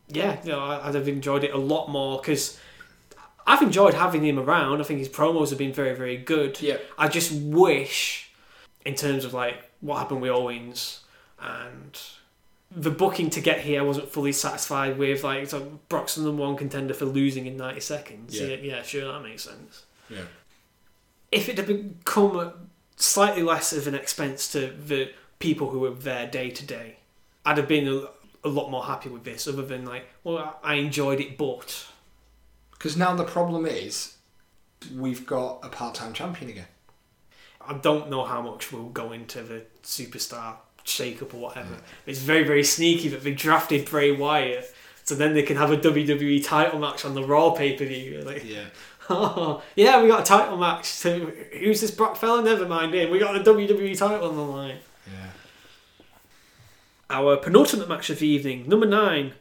yeah, 0.09 0.37
you 0.43 0.51
know, 0.51 0.59
I- 0.59 0.87
I'd 0.89 0.95
have 0.95 1.07
enjoyed 1.07 1.43
it 1.43 1.53
a 1.53 1.57
lot 1.57 1.87
more 1.89 2.19
because 2.19 2.59
I've 3.47 3.61
enjoyed 3.61 3.93
having 3.93 4.23
him 4.25 4.37
around. 4.37 4.81
I 4.81 4.83
think 4.83 4.99
his 4.99 5.07
promos 5.09 5.49
have 5.49 5.57
been 5.57 5.71
very, 5.73 5.95
very 5.95 6.17
good. 6.17 6.61
Yeah. 6.61 6.77
I 6.97 7.07
just 7.07 7.31
wish, 7.31 8.29
in 8.85 8.95
terms 8.95 9.23
of 9.25 9.33
like 9.33 9.63
what 9.79 9.97
happened 9.99 10.21
with 10.21 10.31
Owens 10.31 10.99
and 11.39 11.97
the 12.69 12.91
booking 12.91 13.29
to 13.29 13.39
get 13.39 13.61
here, 13.61 13.79
I 13.79 13.83
wasn't 13.85 14.09
fully 14.11 14.33
satisfied 14.33 14.97
with. 14.97 15.23
Like, 15.23 15.47
so 15.47 15.79
Brock's 15.87 16.15
the 16.15 16.23
number 16.23 16.41
one 16.41 16.57
contender 16.57 16.93
for 16.93 17.05
losing 17.05 17.45
in 17.45 17.55
90 17.55 17.79
seconds. 17.79 18.37
Yeah. 18.39 18.47
yeah, 18.47 18.55
yeah 18.57 18.81
sure, 18.81 19.09
that 19.13 19.21
makes 19.23 19.43
sense 19.43 19.85
Yeah. 20.09 20.23
if 21.31 21.47
it 21.47 21.57
had 21.57 21.67
become 21.67 22.51
slightly 22.95 23.43
less 23.43 23.73
of 23.73 23.87
an 23.87 23.95
expense 23.95 24.51
to 24.51 24.67
the 24.67 25.11
people 25.39 25.69
who 25.69 25.79
were 25.79 25.91
there 25.91 26.27
day 26.27 26.49
to 26.49 26.65
day, 26.65 26.97
I'd 27.45 27.57
have 27.57 27.67
been 27.67 27.87
a, 27.87 28.07
a 28.47 28.49
lot 28.49 28.69
more 28.71 28.85
happy 28.85 29.09
with 29.09 29.23
this. 29.23 29.47
Other 29.47 29.65
than 29.65 29.85
like, 29.85 30.07
well, 30.23 30.59
I 30.63 30.75
enjoyed 30.75 31.19
it, 31.19 31.37
but 31.37 31.85
Because 32.71 32.95
now 32.97 33.13
the 33.15 33.23
problem 33.23 33.65
is, 33.65 34.17
we've 34.95 35.25
got 35.25 35.59
a 35.63 35.69
part-time 35.69 36.13
champion 36.13 36.49
again. 36.51 36.67
I 37.67 37.73
don't 37.73 38.09
know 38.09 38.23
how 38.23 38.41
much 38.41 38.71
we'll 38.71 38.89
go 38.89 39.11
into 39.11 39.41
the 39.41 39.63
superstar 39.83 40.57
shake 40.83 41.21
up 41.21 41.33
or 41.33 41.37
whatever. 41.37 41.77
It's 42.05 42.19
very, 42.19 42.43
very 42.43 42.63
sneaky 42.63 43.09
that 43.09 43.23
they 43.23 43.33
drafted 43.33 43.89
Bray 43.89 44.11
Wyatt 44.11 44.71
so 45.03 45.15
then 45.15 45.33
they 45.33 45.43
can 45.43 45.57
have 45.57 45.71
a 45.71 45.77
WWE 45.77 46.43
title 46.43 46.79
match 46.79 47.05
on 47.05 47.13
the 47.13 47.23
Raw 47.23 47.51
pay 47.51 47.75
per 47.77 47.85
view. 47.85 48.21
Like, 48.21 48.43
Yeah. 48.43 48.65
Oh, 49.09 49.61
yeah, 49.75 50.01
we 50.01 50.07
got 50.07 50.21
a 50.21 50.23
title 50.23 50.57
match. 50.57 50.99
To, 51.01 51.33
who's 51.59 51.81
this 51.81 51.91
Brock 51.91 52.15
fella? 52.15 52.41
Never 52.41 52.67
mind 52.67 52.93
him. 52.93 53.11
We 53.11 53.19
got 53.19 53.35
a 53.35 53.39
WWE 53.39 53.97
title 53.97 54.29
on 54.29 54.35
the 54.35 54.41
line. 54.41 54.77
Yeah. 55.07 55.29
Our 57.09 57.37
penultimate 57.37 57.87
match 57.87 58.09
of 58.09 58.19
the 58.19 58.27
evening, 58.27 58.67
number 58.67 58.87
nine, 58.87 59.33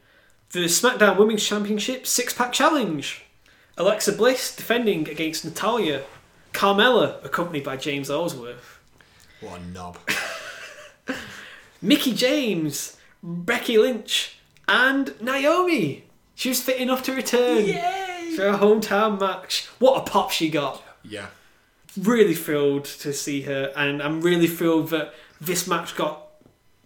the 0.52 0.60
SmackDown 0.60 1.16
Women's 1.16 1.44
Championship 1.44 2.06
Six 2.06 2.34
Pack 2.34 2.52
Challenge. 2.52 3.24
Alexa 3.76 4.12
Bliss 4.12 4.54
defending 4.54 5.08
against 5.08 5.44
Natalya. 5.44 6.02
Carmella, 6.52 7.24
accompanied 7.24 7.64
by 7.64 7.76
James 7.76 8.08
Ellsworth. 8.08 8.78
What 9.40 9.60
a 9.60 9.64
knob. 9.64 9.98
Mickie 11.82 12.14
James, 12.14 12.96
Becky 13.22 13.76
Lynch, 13.76 14.38
and 14.68 15.20
Naomi. 15.20 16.04
She 16.36 16.48
was 16.50 16.62
fit 16.62 16.78
enough 16.78 17.02
to 17.04 17.12
return 17.14 17.64
for 18.36 18.46
a 18.48 18.58
hometown 18.58 19.18
match. 19.20 19.66
What 19.78 19.98
a 20.06 20.10
pop 20.10 20.30
she 20.30 20.48
got. 20.50 20.82
yeah. 21.02 21.26
Really 21.96 22.34
thrilled 22.34 22.84
to 22.86 23.12
see 23.12 23.42
her, 23.42 23.72
and 23.76 24.02
I'm 24.02 24.20
really 24.20 24.48
thrilled 24.48 24.90
that 24.90 25.14
this 25.40 25.68
match 25.68 25.94
got 25.94 26.26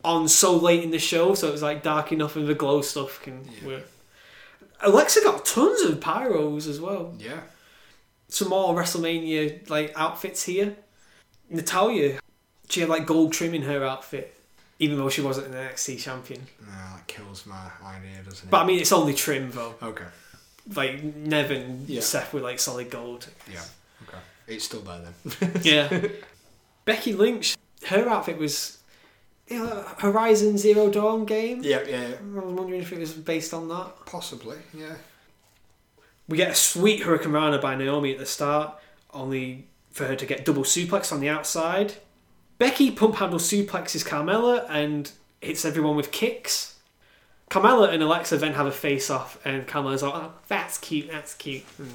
on 0.05 0.29
so 0.29 0.55
late 0.55 0.83
in 0.85 0.91
the 0.91 0.99
show, 0.99 1.35
so 1.35 1.49
it 1.49 1.53
was 1.53 1.63
like 1.63 1.83
dark 1.83 2.13
enough 2.13 2.37
and 2.37 2.47
the 2.47 2.55
glow 2.55 2.83
stuff 2.83 3.21
can 3.23 3.49
work. 3.65 3.85
Alexa 4.83 5.23
got 5.25 5.47
tons 5.47 5.81
of 5.81 5.99
pyros 6.01 6.69
as 6.69 6.79
well. 6.79 7.15
Yeah. 7.19 7.41
Some 8.29 8.49
more 8.51 8.75
WrestleMania 8.75 9.71
like 9.71 9.93
outfits 9.97 10.43
here. 10.45 10.77
Natalya, 11.49 12.19
she 12.69 12.81
had 12.81 12.91
like 12.91 13.07
gold 13.07 13.33
trim 13.33 13.55
in 13.55 13.63
her 13.63 13.83
outfit, 13.85 14.39
even 14.79 14.99
though 14.99 15.09
she 15.09 15.23
wasn't 15.23 15.47
an 15.47 15.55
NXT 15.55 15.99
champion. 16.01 16.47
No, 16.61 16.67
that 16.95 17.07
kills 17.07 17.47
my 17.47 17.71
idea, 17.83 18.23
doesn't 18.25 18.47
it? 18.47 18.51
But 18.51 18.63
I 18.63 18.67
mean, 18.67 18.79
it's 18.79 18.93
only 18.93 19.15
trim 19.15 19.51
though. 19.53 19.75
okay. 19.83 20.05
Like 20.75 21.03
Neville 21.03 21.79
Yeah. 21.87 22.01
Seth 22.01 22.33
with 22.35 22.43
like 22.43 22.59
solid 22.59 22.91
gold. 22.91 23.27
Yeah. 23.51 23.63
Okay. 24.07 24.19
It's 24.47 24.65
still 24.65 24.81
there 24.81 25.01
then. 25.01 25.53
Yeah. 25.63 26.09
Becky 26.85 27.13
Lynch, 27.13 27.57
her 27.87 28.09
outfit 28.09 28.39
was 28.39 28.79
you 29.47 29.59
know, 29.65 29.85
Horizon 29.99 30.59
Zero 30.59 30.91
Dawn 30.91 31.25
game. 31.25 31.63
yeah, 31.63 31.83
yeah. 31.89 32.09
I 32.21 32.41
was 32.41 32.53
wondering 32.53 32.81
if 32.83 32.93
it 32.93 32.99
was 32.99 33.13
based 33.13 33.55
on 33.55 33.69
that. 33.69 33.93
Possibly. 34.07 34.59
Yeah. 34.75 34.97
We 36.29 36.37
get 36.37 36.51
a 36.51 36.55
sweet 36.55 37.03
hurricanrana 37.03 37.61
by 37.61 37.75
Naomi 37.75 38.13
at 38.13 38.19
the 38.19 38.27
start, 38.27 38.75
only 39.15 39.67
for 39.91 40.05
her 40.07 40.17
to 40.17 40.27
get 40.27 40.45
double 40.45 40.65
suplex 40.65 41.11
on 41.13 41.21
the 41.21 41.29
outside. 41.31 41.95
Becky 42.59 42.91
pump 42.91 43.17
handle 43.17 43.39
suplexes 43.39 44.07
Carmella 44.07 44.67
and 44.69 45.11
hits 45.41 45.65
everyone 45.65 45.97
with 45.97 46.11
kicks. 46.13 46.78
Carmella 47.51 47.93
and 47.93 48.03
Alexa 48.03 48.37
then 48.37 48.55
have 48.55 48.67
a 48.67 48.73
face 48.73 49.11
off, 49.11 49.39
and 49.45 49.67
Carmella's 49.67 50.03
like, 50.03 50.15
oh, 50.15 50.33
that's 50.49 50.79
cute, 50.79 51.11
that's 51.11 51.35
cute. 51.35 51.65
And 51.79 51.93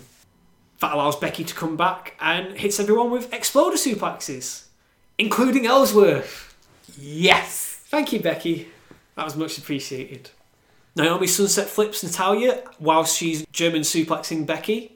that 0.79 0.93
allows 0.93 1.15
Becky 1.15 1.43
to 1.43 1.53
come 1.53 1.77
back 1.77 2.15
and 2.19 2.57
hits 2.57 2.79
everyone 2.79 3.11
with 3.11 3.31
exploder 3.33 3.77
suplexes, 3.77 4.65
including 5.17 5.65
Ellsworth. 5.67 6.55
Yes! 6.97 7.81
Thank 7.85 8.11
you, 8.11 8.19
Becky. 8.19 8.69
That 9.15 9.25
was 9.25 9.35
much 9.35 9.57
appreciated. 9.57 10.31
Naomi 10.95 11.27
sunset 11.27 11.67
flips 11.67 12.03
Natalya 12.03 12.63
whilst 12.79 13.17
she's 13.17 13.45
German 13.51 13.81
suplexing 13.81 14.45
Becky. 14.45 14.93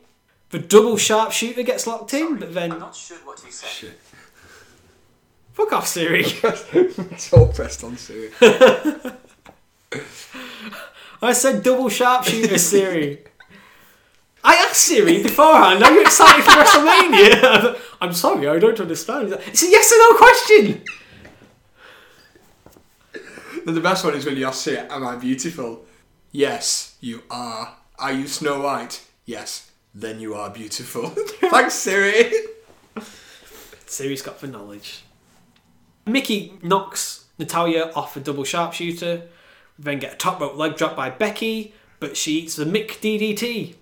The 0.49 0.59
double 0.59 0.97
sharpshooter 0.97 1.63
gets 1.63 1.85
locked 1.85 2.13
in, 2.13 2.37
but 2.37 2.53
then. 2.53 2.71
I'm 2.71 2.79
not 2.79 2.95
sure 2.95 3.17
what 3.19 3.39
he 3.41 3.51
said. 3.51 3.69
Shit. 3.69 3.99
Fuck 5.53 5.73
off, 5.73 5.87
Siri. 5.87 6.21
it's 6.73 7.33
all 7.33 7.47
pressed 7.47 7.83
on 7.83 7.97
Siri. 7.97 8.29
I 11.21 11.33
said 11.33 11.63
double 11.63 11.89
sharpshooter, 11.89 12.57
Siri. 12.57 13.23
I 14.43 14.55
asked 14.55 14.81
Siri 14.81 15.23
beforehand, 15.23 15.83
are 15.83 15.91
you 15.91 16.01
excited 16.01 16.43
for 16.43 16.51
WrestleMania? 16.51 17.79
I'm 18.01 18.13
sorry, 18.13 18.47
I 18.47 18.59
don't 18.59 18.79
understand. 18.79 19.33
It's 19.47 19.63
a 19.63 19.69
yes 19.69 19.91
or 19.91 19.97
no 19.97 20.17
question. 20.17 20.83
The 23.65 23.81
best 23.81 24.05
one 24.05 24.15
is 24.15 24.25
when 24.25 24.37
you 24.37 24.45
ask 24.47 24.63
Siri, 24.63 24.77
Am 24.77 25.05
I 25.05 25.15
beautiful? 25.15 25.85
Yes, 26.31 26.95
you 27.01 27.23
are. 27.29 27.75
Are 27.99 28.13
you 28.13 28.27
Snow 28.27 28.61
White? 28.61 29.03
Yes. 29.25 29.71
Then 29.93 30.19
you 30.19 30.35
are 30.35 30.49
beautiful. 30.49 31.09
Thanks, 31.41 31.73
Siri. 31.73 32.31
Siri's 33.87 34.21
got 34.21 34.39
the 34.39 34.47
knowledge. 34.47 35.03
Mickie 36.05 36.53
knocks 36.61 37.25
Natalya 37.39 37.91
off 37.95 38.15
a 38.15 38.19
double 38.19 38.43
sharpshooter, 38.43 39.23
then 39.79 39.99
get 39.99 40.13
a 40.13 40.17
top 40.17 40.39
rope 40.39 40.57
leg 40.57 40.75
drop 40.75 40.95
by 40.95 41.09
Becky, 41.09 41.73
but 41.99 42.17
she 42.17 42.39
eats 42.39 42.55
the 42.55 42.65
Mick 42.65 42.99
DDT. 42.99 43.75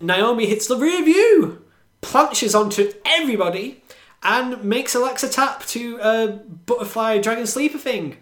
Naomi 0.00 0.46
hits 0.46 0.66
the 0.66 0.76
rear 0.76 1.04
view, 1.04 1.64
planchas 2.02 2.58
onto 2.58 2.92
everybody, 3.04 3.82
and 4.22 4.64
makes 4.64 4.94
Alexa 4.94 5.28
tap 5.28 5.64
to 5.66 5.98
a 6.00 6.28
butterfly 6.66 7.18
dragon 7.18 7.46
sleeper 7.46 7.78
thing 7.78 8.16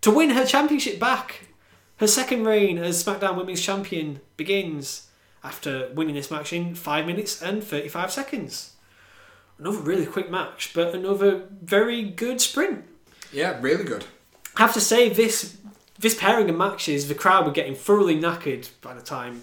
to 0.00 0.10
win 0.10 0.30
her 0.30 0.44
championship 0.44 0.98
back. 0.98 1.48
Her 1.96 2.06
second 2.06 2.44
reign 2.44 2.78
as 2.78 3.02
SmackDown 3.02 3.36
Women's 3.36 3.62
Champion 3.62 4.20
begins 4.36 5.08
after 5.44 5.90
winning 5.94 6.14
this 6.14 6.30
match 6.30 6.52
in 6.52 6.74
5 6.74 7.06
minutes 7.06 7.40
and 7.40 7.62
35 7.62 8.10
seconds. 8.12 8.74
Another 9.58 9.78
really 9.78 10.06
quick 10.06 10.30
match, 10.30 10.72
but 10.74 10.94
another 10.94 11.42
very 11.62 12.02
good 12.02 12.40
sprint. 12.40 12.84
Yeah, 13.32 13.58
really 13.60 13.84
good. 13.84 14.04
I 14.56 14.62
have 14.62 14.74
to 14.74 14.80
say, 14.80 15.08
this 15.08 15.56
this 16.02 16.14
pairing 16.14 16.50
of 16.50 16.56
matches, 16.56 17.08
the 17.08 17.14
crowd 17.14 17.46
were 17.46 17.52
getting 17.52 17.74
thoroughly 17.74 18.18
knackered 18.20 18.68
by 18.82 18.92
the 18.92 19.00
time 19.00 19.42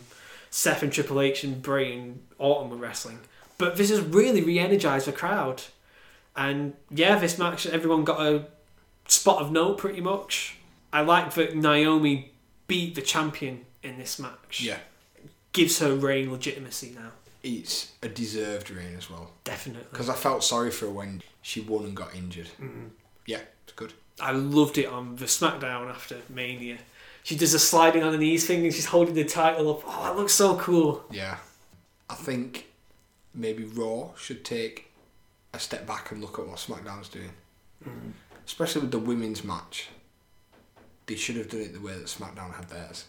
Seth 0.51 0.83
and 0.83 0.91
Triple 0.91 1.21
H 1.21 1.43
and 1.43 1.61
Bray 1.61 1.97
and 1.97 2.21
Orton 2.37 2.69
were 2.69 2.77
wrestling. 2.77 3.19
But 3.57 3.75
this 3.75 3.89
has 3.89 4.01
really 4.01 4.43
re 4.43 4.59
energized 4.59 5.07
the 5.07 5.11
crowd. 5.11 5.63
And 6.35 6.73
yeah, 6.89 7.17
this 7.17 7.37
match, 7.37 7.65
everyone 7.65 8.03
got 8.03 8.21
a 8.21 8.45
spot 9.07 9.41
of 9.41 9.51
note 9.51 9.77
pretty 9.77 10.01
much. 10.01 10.57
I 10.91 11.01
like 11.01 11.33
that 11.33 11.55
Naomi 11.55 12.31
beat 12.67 12.95
the 12.95 13.01
champion 13.01 13.65
in 13.81 13.97
this 13.97 14.19
match. 14.19 14.61
Yeah. 14.61 14.77
Gives 15.51 15.79
her 15.79 15.95
reign 15.95 16.31
legitimacy 16.31 16.93
now. 16.95 17.11
It's 17.41 17.93
a 18.03 18.09
deserved 18.09 18.69
reign 18.69 18.95
as 18.97 19.09
well. 19.09 19.31
Definitely. 19.43 19.87
Because 19.91 20.09
I 20.09 20.13
felt 20.13 20.43
sorry 20.43 20.71
for 20.71 20.85
her 20.85 20.91
when 20.91 21.21
she 21.41 21.61
won 21.61 21.85
and 21.85 21.95
got 21.95 22.13
injured. 22.13 22.49
Mm-hmm. 22.61 22.87
Yeah, 23.25 23.39
it's 23.63 23.73
good. 23.73 23.93
I 24.21 24.31
loved 24.31 24.77
it 24.77 24.87
on 24.87 25.15
the 25.15 25.25
SmackDown 25.25 25.89
after 25.89 26.17
Mania. 26.29 26.77
She 27.23 27.35
does 27.35 27.53
a 27.53 27.59
sliding 27.59 28.03
on 28.03 28.11
the 28.11 28.17
knees 28.17 28.47
thing 28.47 28.63
and 28.63 28.73
she's 28.73 28.85
holding 28.85 29.13
the 29.13 29.23
title 29.23 29.69
up. 29.69 29.83
Oh, 29.85 30.03
that 30.03 30.15
looks 30.15 30.33
so 30.33 30.55
cool. 30.57 31.03
Yeah. 31.11 31.37
I 32.09 32.15
think 32.15 32.67
maybe 33.33 33.63
Raw 33.63 34.15
should 34.15 34.43
take 34.43 34.91
a 35.53 35.59
step 35.59 35.85
back 35.85 36.11
and 36.11 36.21
look 36.21 36.39
at 36.39 36.47
what 36.47 36.57
SmackDown's 36.57 37.09
doing. 37.09 37.31
Mm. 37.87 38.13
Especially 38.45 38.81
with 38.81 38.91
the 38.91 38.99
women's 38.99 39.43
match. 39.43 39.89
They 41.05 41.15
should 41.15 41.37
have 41.37 41.49
done 41.49 41.61
it 41.61 41.73
the 41.73 41.81
way 41.81 41.93
that 41.93 42.05
SmackDown 42.05 42.55
had 42.55 42.69
theirs. 42.69 43.05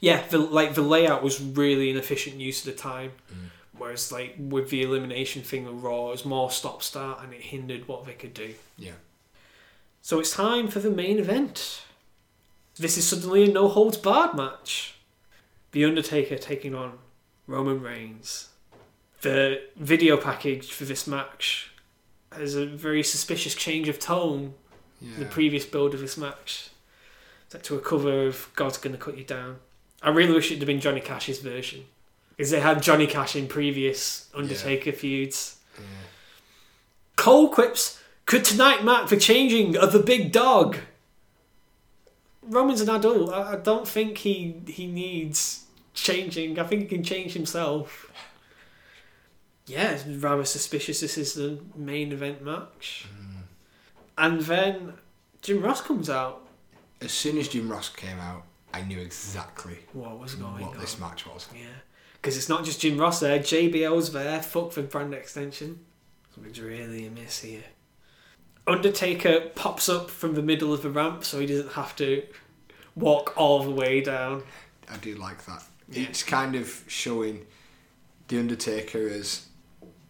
Yeah, 0.00 0.22
the 0.28 0.38
like 0.38 0.74
the 0.74 0.82
layout 0.82 1.22
was 1.22 1.40
really 1.40 1.90
an 1.90 1.96
efficient 1.96 2.36
use 2.36 2.66
of 2.66 2.74
the 2.74 2.80
time. 2.80 3.12
Mm. 3.32 3.50
Whereas 3.78 4.12
like 4.12 4.34
with 4.38 4.70
the 4.70 4.82
elimination 4.82 5.42
thing 5.42 5.66
of 5.66 5.82
Raw, 5.82 6.08
it 6.08 6.12
was 6.12 6.24
more 6.24 6.50
stop 6.50 6.82
start 6.82 7.22
and 7.22 7.32
it 7.32 7.40
hindered 7.40 7.88
what 7.88 8.06
they 8.06 8.12
could 8.14 8.34
do. 8.34 8.54
Yeah. 8.78 8.92
So 10.06 10.20
it's 10.20 10.30
time 10.30 10.68
for 10.68 10.78
the 10.78 10.88
main 10.88 11.18
event. 11.18 11.82
This 12.78 12.96
is 12.96 13.08
suddenly 13.08 13.42
a 13.42 13.52
no 13.52 13.66
holds 13.66 13.96
barred 13.96 14.36
match. 14.36 14.94
The 15.72 15.84
Undertaker 15.84 16.38
taking 16.38 16.76
on 16.76 17.00
Roman 17.48 17.82
Reigns. 17.82 18.50
The 19.22 19.62
video 19.74 20.16
package 20.16 20.70
for 20.70 20.84
this 20.84 21.08
match 21.08 21.72
has 22.30 22.54
a 22.54 22.66
very 22.66 23.02
suspicious 23.02 23.56
change 23.56 23.88
of 23.88 23.98
tone 23.98 24.54
Yeah. 25.00 25.18
the 25.18 25.24
previous 25.24 25.64
build 25.66 25.92
of 25.92 25.98
this 25.98 26.16
match. 26.16 26.68
Set 27.48 27.64
to 27.64 27.74
a 27.74 27.80
cover 27.80 28.28
of 28.28 28.48
God's 28.54 28.78
Gonna 28.78 28.98
Cut 28.98 29.18
You 29.18 29.24
Down. 29.24 29.58
I 30.02 30.10
really 30.10 30.34
wish 30.34 30.52
it 30.52 30.58
had 30.58 30.66
been 30.68 30.78
Johnny 30.78 31.00
Cash's 31.00 31.40
version. 31.40 31.84
Because 32.36 32.52
they 32.52 32.60
had 32.60 32.80
Johnny 32.80 33.08
Cash 33.08 33.34
in 33.34 33.48
previous 33.48 34.28
Undertaker 34.32 34.92
feuds. 34.92 35.56
Cole 37.16 37.48
quips, 37.48 38.00
could 38.26 38.44
tonight 38.44 38.84
mark 38.84 39.08
the 39.08 39.16
changing 39.16 39.76
of 39.76 39.92
the 39.92 40.00
big 40.00 40.32
dog? 40.32 40.76
Roman's 42.42 42.80
an 42.80 42.90
adult. 42.90 43.32
I 43.32 43.56
don't 43.56 43.88
think 43.88 44.18
he 44.18 44.60
he 44.66 44.86
needs 44.86 45.64
changing. 45.94 46.58
I 46.58 46.64
think 46.64 46.82
he 46.82 46.88
can 46.88 47.02
change 47.02 47.32
himself. 47.32 48.12
Yeah, 49.66 49.92
it's 49.92 50.06
rather 50.06 50.44
suspicious 50.44 51.00
this 51.00 51.18
is 51.18 51.34
the 51.34 51.58
main 51.74 52.12
event 52.12 52.42
match. 52.42 53.06
Mm. 53.12 53.42
And 54.16 54.40
then 54.42 54.92
Jim 55.42 55.60
Ross 55.60 55.80
comes 55.80 56.08
out. 56.08 56.46
As 57.00 57.12
soon 57.12 57.36
as 57.38 57.48
Jim 57.48 57.70
Ross 57.70 57.88
came 57.88 58.18
out, 58.18 58.44
I 58.72 58.82
knew 58.82 58.98
exactly 59.00 59.78
What 59.92 60.18
was 60.18 60.34
going 60.34 60.62
what 60.62 60.74
on? 60.74 60.80
this 60.80 60.98
match 61.00 61.26
was. 61.26 61.48
Yeah. 61.54 61.66
Because 62.14 62.36
it's 62.36 62.48
not 62.48 62.64
just 62.64 62.80
Jim 62.80 62.96
Ross 62.96 63.20
there, 63.20 63.38
JBL's 63.38 64.12
there, 64.12 64.40
fuck 64.40 64.72
for 64.72 64.82
brand 64.82 65.14
extension. 65.14 65.80
Something's 66.34 66.60
really 66.60 67.06
amiss 67.06 67.40
here. 67.40 67.64
Undertaker 68.66 69.50
pops 69.54 69.88
up 69.88 70.10
from 70.10 70.34
the 70.34 70.42
middle 70.42 70.72
of 70.72 70.82
the 70.82 70.90
ramp 70.90 71.24
so 71.24 71.38
he 71.40 71.46
doesn't 71.46 71.72
have 71.72 71.94
to 71.96 72.22
walk 72.94 73.34
all 73.36 73.62
the 73.62 73.70
way 73.70 74.00
down. 74.00 74.42
I 74.90 74.96
do 74.96 75.14
like 75.14 75.44
that. 75.46 75.62
It's 75.92 76.22
kind 76.22 76.56
of 76.56 76.82
showing 76.88 77.46
the 78.28 78.38
Undertaker 78.38 79.08
as 79.08 79.46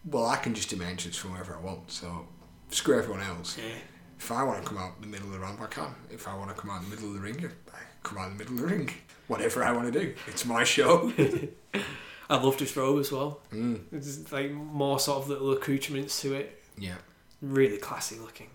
well. 0.04 0.26
I 0.26 0.36
can 0.36 0.54
just 0.54 0.70
do 0.70 0.76
my 0.76 0.86
entrance 0.86 1.16
from 1.16 1.32
wherever 1.32 1.54
I 1.54 1.60
want, 1.60 1.90
so 1.90 2.26
screw 2.70 2.98
everyone 2.98 3.22
else. 3.22 3.58
Yeah. 3.58 3.74
If 4.18 4.32
I 4.32 4.42
want 4.42 4.62
to 4.62 4.66
come 4.68 4.78
out 4.78 4.92
in 4.96 5.02
the 5.02 5.08
middle 5.08 5.26
of 5.26 5.34
the 5.34 5.38
ramp, 5.40 5.60
I 5.60 5.66
can. 5.66 5.94
If 6.10 6.26
I 6.26 6.34
want 6.34 6.48
to 6.48 6.56
come 6.56 6.70
out 6.70 6.82
in 6.82 6.88
the 6.88 6.96
middle 6.96 7.08
of 7.10 7.14
the 7.14 7.20
ring, 7.20 7.50
I 7.74 7.78
come 8.02 8.16
out 8.18 8.30
in 8.30 8.38
the 8.38 8.44
middle 8.44 8.56
of 8.56 8.60
the 8.62 8.74
ring. 8.76 8.90
Whatever 9.28 9.62
I 9.64 9.72
want 9.72 9.92
to 9.92 10.00
do, 10.00 10.14
it's 10.28 10.46
my 10.46 10.64
show. 10.64 11.12
I 12.30 12.36
loved 12.36 12.60
his 12.60 12.74
robe 12.76 13.00
as 13.00 13.12
well. 13.12 13.40
Mm. 13.52 13.82
There's 13.92 14.32
like 14.32 14.50
more 14.50 14.98
sort 14.98 15.22
of 15.22 15.28
little 15.28 15.52
accoutrements 15.52 16.20
to 16.22 16.34
it. 16.34 16.62
yeah, 16.78 16.94
Really 17.42 17.78
classy 17.78 18.18
looking. 18.18 18.48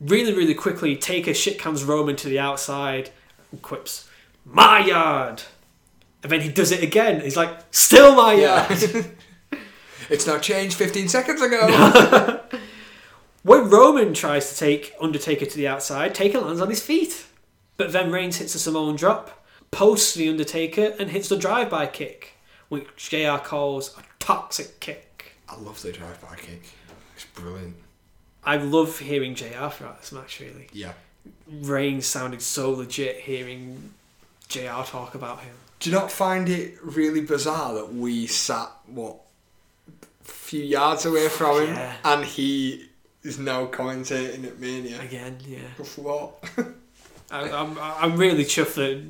Really, 0.00 0.32
really 0.32 0.54
quickly, 0.54 0.96
Taker 0.96 1.34
shit 1.34 1.58
comes 1.58 1.84
Roman 1.84 2.16
to 2.16 2.28
the 2.28 2.38
outside 2.38 3.10
and 3.50 3.60
quips, 3.62 4.08
My 4.44 4.78
yard! 4.80 5.42
And 6.22 6.32
then 6.32 6.40
he 6.40 6.48
does 6.48 6.72
it 6.72 6.82
again. 6.82 7.20
He's 7.20 7.36
like, 7.36 7.50
Still 7.70 8.14
my 8.14 8.34
Yeah. 8.34 8.72
yard! 8.72 9.06
it's 10.10 10.26
not 10.26 10.42
changed 10.42 10.76
15 10.76 11.08
seconds 11.08 11.40
ago. 11.42 12.40
when 13.42 13.68
Roman 13.70 14.14
tries 14.14 14.50
to 14.52 14.56
take 14.58 14.94
Undertaker 15.00 15.46
to 15.46 15.56
the 15.56 15.68
outside, 15.68 16.14
Taker 16.14 16.40
lands 16.40 16.60
on 16.60 16.68
his 16.70 16.80
feet. 16.82 17.26
But 17.76 17.92
then 17.92 18.10
Reigns 18.10 18.36
hits 18.38 18.54
a 18.56 18.58
Samoan 18.58 18.96
drop, 18.96 19.44
posts 19.70 20.14
the 20.14 20.28
Undertaker, 20.28 20.94
and 20.98 21.10
hits 21.10 21.28
the 21.28 21.36
drive 21.36 21.70
by 21.70 21.86
kick, 21.86 22.34
which 22.68 23.08
JR 23.10 23.38
calls 23.38 23.96
a 23.96 24.02
toxic 24.18 24.80
kick. 24.80 25.36
I 25.48 25.56
love 25.56 25.80
the 25.80 25.92
drive-by 25.92 26.36
kick. 26.36 26.62
It's 27.38 27.46
brilliant. 27.46 27.76
I 28.44 28.56
love 28.56 28.98
hearing 28.98 29.34
JR 29.34 29.68
throughout 29.70 30.00
this 30.00 30.12
match, 30.12 30.40
really. 30.40 30.68
Yeah. 30.72 30.92
Reigns 31.50 32.06
sounded 32.06 32.42
so 32.42 32.70
legit 32.72 33.20
hearing 33.20 33.92
JR 34.48 34.82
talk 34.84 35.14
about 35.14 35.40
him. 35.40 35.54
Do 35.80 35.90
you 35.90 35.96
not 35.96 36.10
find 36.10 36.48
it 36.48 36.76
really 36.82 37.20
bizarre 37.20 37.74
that 37.74 37.94
we 37.94 38.26
sat 38.26 38.70
what 38.86 39.16
a 39.88 40.24
few 40.24 40.62
yards 40.64 41.04
away 41.06 41.28
from 41.28 41.60
him 41.66 41.74
Yeah. 41.74 41.92
and 42.04 42.24
he 42.24 42.88
is 43.22 43.38
now 43.38 43.66
commentating 43.66 44.44
at 44.46 44.58
Mania? 44.58 45.00
Again, 45.00 45.38
yeah. 45.46 45.58
What? 45.96 46.42
I, 47.30 47.50
I'm, 47.50 47.78
I'm 47.78 48.16
really 48.16 48.44
chuffed 48.44 48.74
that 48.74 49.04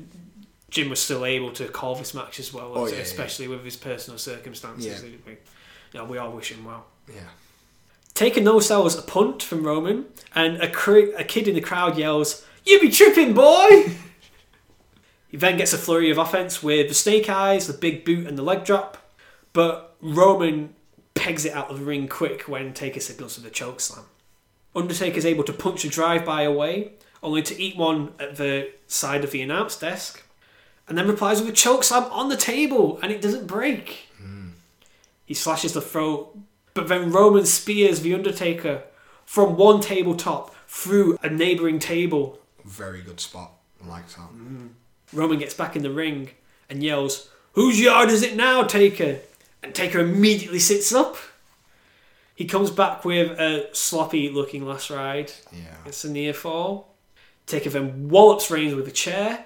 Jim 0.69 0.89
was 0.89 0.99
still 0.99 1.25
able 1.25 1.51
to 1.53 1.67
call 1.69 1.95
this 1.95 2.13
match 2.13 2.39
as 2.39 2.53
well, 2.53 2.73
Oh, 2.75 2.85
yeah, 2.87 2.95
yeah. 2.95 2.99
especially 3.01 3.47
with 3.47 3.63
his 3.63 3.77
personal 3.77 4.17
circumstances. 4.19 5.01
Yeah. 5.03 5.09
We, 5.25 5.31
you 5.31 5.37
know, 5.95 6.05
we 6.05 6.17
all 6.17 6.31
wish 6.31 6.51
him 6.51 6.65
well. 6.65 6.85
yeah. 7.07 7.21
Taker 8.19 8.41
no 8.41 8.59
sells 8.59 8.99
a 8.99 9.01
punt 9.01 9.41
from 9.41 9.65
Roman, 9.65 10.05
and 10.35 10.61
a, 10.61 10.69
cri- 10.69 11.13
a 11.13 11.23
kid 11.23 11.47
in 11.47 11.55
the 11.55 11.61
crowd 11.61 11.97
yells, 11.97 12.45
You 12.65 12.77
be 12.81 12.89
tripping, 12.89 13.33
boy! 13.33 13.93
he 15.29 15.37
then 15.37 15.55
gets 15.55 15.71
a 15.71 15.77
flurry 15.77 16.11
of 16.11 16.17
offense 16.17 16.61
with 16.61 16.89
the 16.89 16.93
snake 16.93 17.29
eyes, 17.29 17.65
the 17.65 17.71
big 17.71 18.03
boot, 18.03 18.27
and 18.27 18.37
the 18.37 18.43
leg 18.43 18.65
drop, 18.65 18.97
but 19.53 19.95
Roman 20.01 20.75
pegs 21.13 21.45
it 21.45 21.53
out 21.53 21.71
of 21.71 21.79
the 21.79 21.85
ring 21.85 22.09
quick 22.09 22.41
when 22.41 22.73
Taker 22.73 22.99
signals 22.99 23.35
for 23.35 23.41
the 23.41 23.49
choke 23.49 23.79
slam. 23.79 24.03
Undertaker's 24.75 25.25
able 25.25 25.45
to 25.45 25.53
punch 25.53 25.85
a 25.85 25.87
drive 25.87 26.25
by 26.25 26.41
away, 26.41 26.95
only 27.23 27.41
to 27.43 27.57
eat 27.57 27.77
one 27.77 28.11
at 28.19 28.35
the 28.35 28.69
side 28.85 29.23
of 29.23 29.31
the 29.31 29.41
announce 29.41 29.77
desk, 29.77 30.25
and 30.89 30.97
then 30.97 31.07
replies 31.07 31.39
with 31.39 31.51
a 31.51 31.53
choke 31.53 31.85
slam 31.85 32.03
on 32.11 32.27
the 32.27 32.35
table, 32.35 32.99
and 33.01 33.13
it 33.13 33.21
doesn't 33.21 33.47
break. 33.47 34.09
Hmm. 34.17 34.49
He 35.25 35.33
slashes 35.33 35.71
the 35.71 35.79
throat, 35.79 36.37
but 36.79 36.87
then 36.87 37.11
Roman 37.11 37.45
spears 37.45 37.99
the 37.99 38.13
Undertaker 38.13 38.83
from 39.25 39.57
one 39.57 39.81
tabletop 39.81 40.55
through 40.65 41.17
a 41.21 41.29
neighbouring 41.29 41.77
table. 41.77 42.39
Very 42.63 43.01
good 43.01 43.19
spot. 43.19 43.51
I 43.83 43.87
like 43.89 44.07
that. 44.07 44.29
Mm. 44.33 44.69
Roman 45.11 45.39
gets 45.39 45.53
back 45.53 45.75
in 45.75 45.83
the 45.83 45.91
ring 45.91 46.29
and 46.69 46.81
yells, 46.81 47.29
Whose 47.51 47.81
yard 47.81 48.09
is 48.09 48.21
it 48.21 48.37
now, 48.37 48.63
Taker? 48.63 49.17
And 49.61 49.75
Taker 49.75 49.99
immediately 49.99 50.59
sits 50.59 50.93
up. 50.93 51.17
He 52.33 52.45
comes 52.45 52.71
back 52.71 53.03
with 53.03 53.37
a 53.37 53.67
sloppy 53.73 54.29
looking 54.29 54.65
last 54.65 54.89
ride. 54.89 55.33
Yeah. 55.51 55.75
It's 55.85 56.05
a 56.05 56.09
near 56.09 56.33
fall. 56.33 56.95
Taker 57.45 57.71
then 57.71 58.07
wallops 58.07 58.49
Reigns 58.49 58.73
with 58.73 58.87
a 58.87 58.91
chair, 58.91 59.43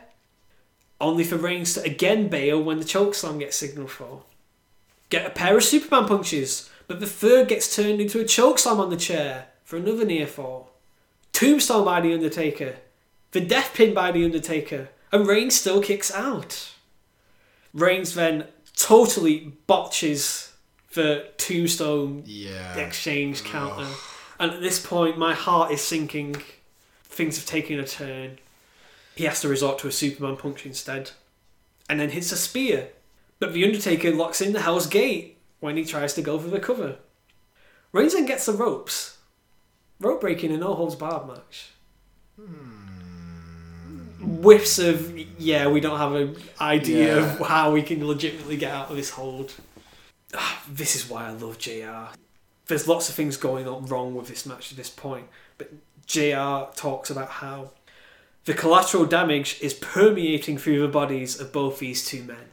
only 1.02 1.24
for 1.24 1.38
Reigns 1.38 1.74
to 1.74 1.82
again 1.82 2.28
bail 2.28 2.62
when 2.62 2.78
the 2.78 2.86
chokeslam 2.86 3.40
gets 3.40 3.58
signalled 3.58 3.90
for. 3.90 4.22
Get 5.10 5.26
a 5.26 5.32
pair 5.32 5.58
of 5.58 5.64
Superman 5.64 6.08
punches, 6.08 6.70
but 6.88 7.00
the 7.00 7.08
third 7.08 7.48
gets 7.48 7.76
turned 7.76 8.02
into 8.02 8.20
a 8.20 8.24
chokeslam 8.26 8.80
on 8.80 8.90
the 8.90 8.98
chair 8.98 9.48
for 9.64 9.78
another 9.78 10.06
near 10.06 10.28
fall. 10.28 10.72
Tombstone 11.32 11.86
by 11.86 12.02
The 12.02 12.14
Undertaker, 12.14 12.76
the 13.32 13.42
death 13.42 13.74
pin 13.74 13.94
by 13.94 14.12
The 14.12 14.24
Undertaker, 14.24 14.90
and 15.12 15.26
Reigns 15.28 15.60
still 15.60 15.82
kicks 15.82 16.14
out. 16.14 16.72
Reigns 17.74 18.14
then 18.14 18.48
totally 18.76 19.54
botches 19.68 20.52
the 20.94 21.30
Tombstone 21.38 22.24
Yeah. 22.26 22.76
exchange 22.78 23.44
counter. 23.44 23.88
And 24.40 24.52
at 24.52 24.62
this 24.62 24.80
point, 24.80 25.18
my 25.18 25.34
heart 25.34 25.72
is 25.72 25.82
sinking. 25.82 26.36
Things 27.06 27.38
have 27.38 27.46
taken 27.46 27.80
a 27.80 27.88
turn. 27.88 28.40
He 29.16 29.26
has 29.26 29.42
to 29.42 29.48
resort 29.48 29.80
to 29.80 29.88
a 29.88 29.92
Superman 29.92 30.38
punch 30.38 30.66
instead. 30.66 31.12
And 31.90 32.00
then 32.00 32.10
hits 32.10 32.32
a 32.32 32.38
spear. 32.38 32.90
But 33.40 33.54
The 33.54 33.64
Undertaker 33.66 34.12
locks 34.12 34.42
in 34.42 34.54
the 34.54 34.62
Hell's 34.62 34.88
Gate 34.88 35.33
when 35.64 35.78
he 35.78 35.86
tries 35.86 36.14
to 36.14 36.22
go 36.22 36.38
for 36.38 36.50
the 36.50 36.60
cover. 36.60 36.98
Reigns 37.94 38.14
then 38.14 38.26
gets 38.26 38.46
the 38.48 38.52
ropes. 38.52 39.18
Rope 40.02 40.20
breaking 40.20 40.52
a 40.52 40.58
no 40.58 40.74
holds 40.74 40.96
barred 40.96 41.26
match. 41.26 41.70
Whiffs 44.20 44.78
of, 44.78 45.18
yeah, 45.40 45.68
we 45.68 45.80
don't 45.80 45.98
have 45.98 46.14
an 46.16 46.36
idea 46.60 47.16
Yeah. 47.16 47.34
of 47.40 47.48
how 47.48 47.72
we 47.72 47.82
can 47.82 48.06
legitimately 48.06 48.58
get 48.58 48.72
out 48.74 48.90
of 48.90 48.98
this 48.98 49.12
hold. 49.12 49.54
Ah, 50.34 50.64
this 50.70 50.98
is 50.98 51.10
why 51.10 51.28
I 51.28 51.32
love 51.32 51.58
JR. 51.60 52.14
There's 52.68 52.88
lots 52.88 53.08
of 53.08 53.16
things 53.16 53.38
going 53.38 53.66
on 53.66 53.86
wrong 53.86 54.16
with 54.16 54.28
this 54.28 54.46
match 54.46 54.72
at 54.72 54.78
this 54.78 54.90
point, 54.90 55.28
but 55.58 55.72
JR 56.06 56.74
talks 56.76 57.10
about 57.10 57.30
how 57.30 57.72
the 58.44 58.54
collateral 58.54 59.06
damage 59.06 59.60
is 59.62 59.74
permeating 59.74 60.58
through 60.58 60.82
the 60.82 60.88
bodies 60.90 61.40
of 61.40 61.54
both 61.54 61.80
these 61.80 62.06
two 62.06 62.24
men. 62.24 62.50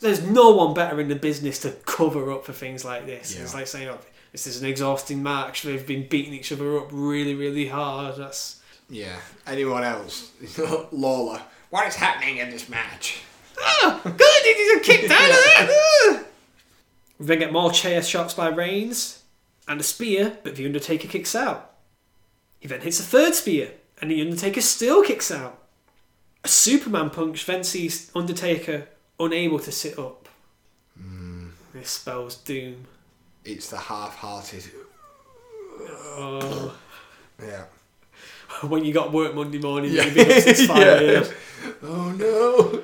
There's 0.00 0.22
no 0.22 0.50
one 0.50 0.74
better 0.74 1.00
in 1.00 1.08
the 1.08 1.16
business 1.16 1.58
to 1.60 1.70
cover 1.86 2.30
up 2.30 2.44
for 2.44 2.52
things 2.52 2.84
like 2.84 3.06
this. 3.06 3.34
Yeah. 3.34 3.42
It's 3.42 3.54
like 3.54 3.66
saying, 3.66 3.88
oh, 3.88 3.98
this 4.32 4.46
is 4.46 4.60
an 4.62 4.68
exhausting 4.68 5.22
match. 5.22 5.62
They've 5.62 5.86
been 5.86 6.06
beating 6.08 6.34
each 6.34 6.52
other 6.52 6.78
up 6.78 6.88
really, 6.92 7.34
really 7.34 7.66
hard. 7.66 8.16
That's 8.16 8.60
Yeah. 8.88 9.16
Anyone 9.46 9.84
else? 9.84 10.30
Lawler. 10.92 11.42
What 11.70 11.88
is 11.88 11.96
happening 11.96 12.38
in 12.38 12.50
this 12.50 12.68
match? 12.68 13.20
Ah, 13.60 14.00
good, 14.04 14.42
he's 14.44 14.86
kicked 14.86 15.10
out 15.10 15.30
of 15.30 15.36
that. 15.36 16.24
We 17.18 17.26
then 17.26 17.40
get 17.40 17.52
more 17.52 17.72
chair 17.72 18.00
shots 18.00 18.34
by 18.34 18.46
Reigns 18.46 19.24
and 19.66 19.80
a 19.80 19.82
spear, 19.82 20.38
but 20.44 20.54
the 20.54 20.64
Undertaker 20.64 21.08
kicks 21.08 21.34
out. 21.34 21.72
He 22.60 22.68
then 22.68 22.80
hits 22.80 23.00
a 23.00 23.02
third 23.02 23.34
spear, 23.34 23.72
and 24.00 24.08
the 24.08 24.20
Undertaker 24.20 24.60
still 24.60 25.02
kicks 25.02 25.32
out. 25.32 25.60
A 26.44 26.48
Superman 26.48 27.10
punch 27.10 27.44
then 27.44 27.64
sees 27.64 28.12
Undertaker 28.14 28.86
unable 29.20 29.58
to 29.60 29.72
sit 29.72 29.98
up. 29.98 30.28
Hmm. 30.98 31.48
This 31.72 31.90
spells 31.90 32.36
doom. 32.36 32.86
It's 33.44 33.70
the 33.70 33.76
half-hearted. 33.78 34.64
Oh, 35.80 36.76
Yeah. 37.40 37.64
when 38.62 38.84
you 38.84 38.92
got 38.92 39.12
work 39.12 39.34
Monday 39.34 39.58
morning, 39.58 39.92
Yeah. 39.92 40.04
maybe 40.06 40.20
it's 40.22 40.66
fire. 40.66 41.02
Yeah. 41.12 41.24
Oh 41.82 42.10
no. 42.12 42.82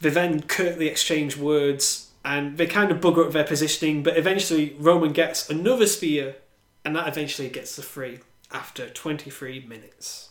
They 0.00 0.10
then 0.10 0.42
curtly 0.42 0.88
exchange 0.88 1.36
words 1.36 2.10
and 2.24 2.58
they 2.58 2.66
kind 2.66 2.90
of 2.90 2.98
bugger 3.00 3.26
up 3.26 3.32
their 3.32 3.44
positioning, 3.44 4.02
but 4.02 4.16
eventually 4.16 4.74
Roman 4.78 5.12
gets 5.12 5.48
another 5.48 5.86
spear 5.86 6.36
and 6.84 6.94
that 6.96 7.06
eventually 7.08 7.48
gets 7.48 7.76
the 7.76 7.82
three 7.82 8.18
after 8.50 8.88
23 8.90 9.60
minutes. 9.68 10.30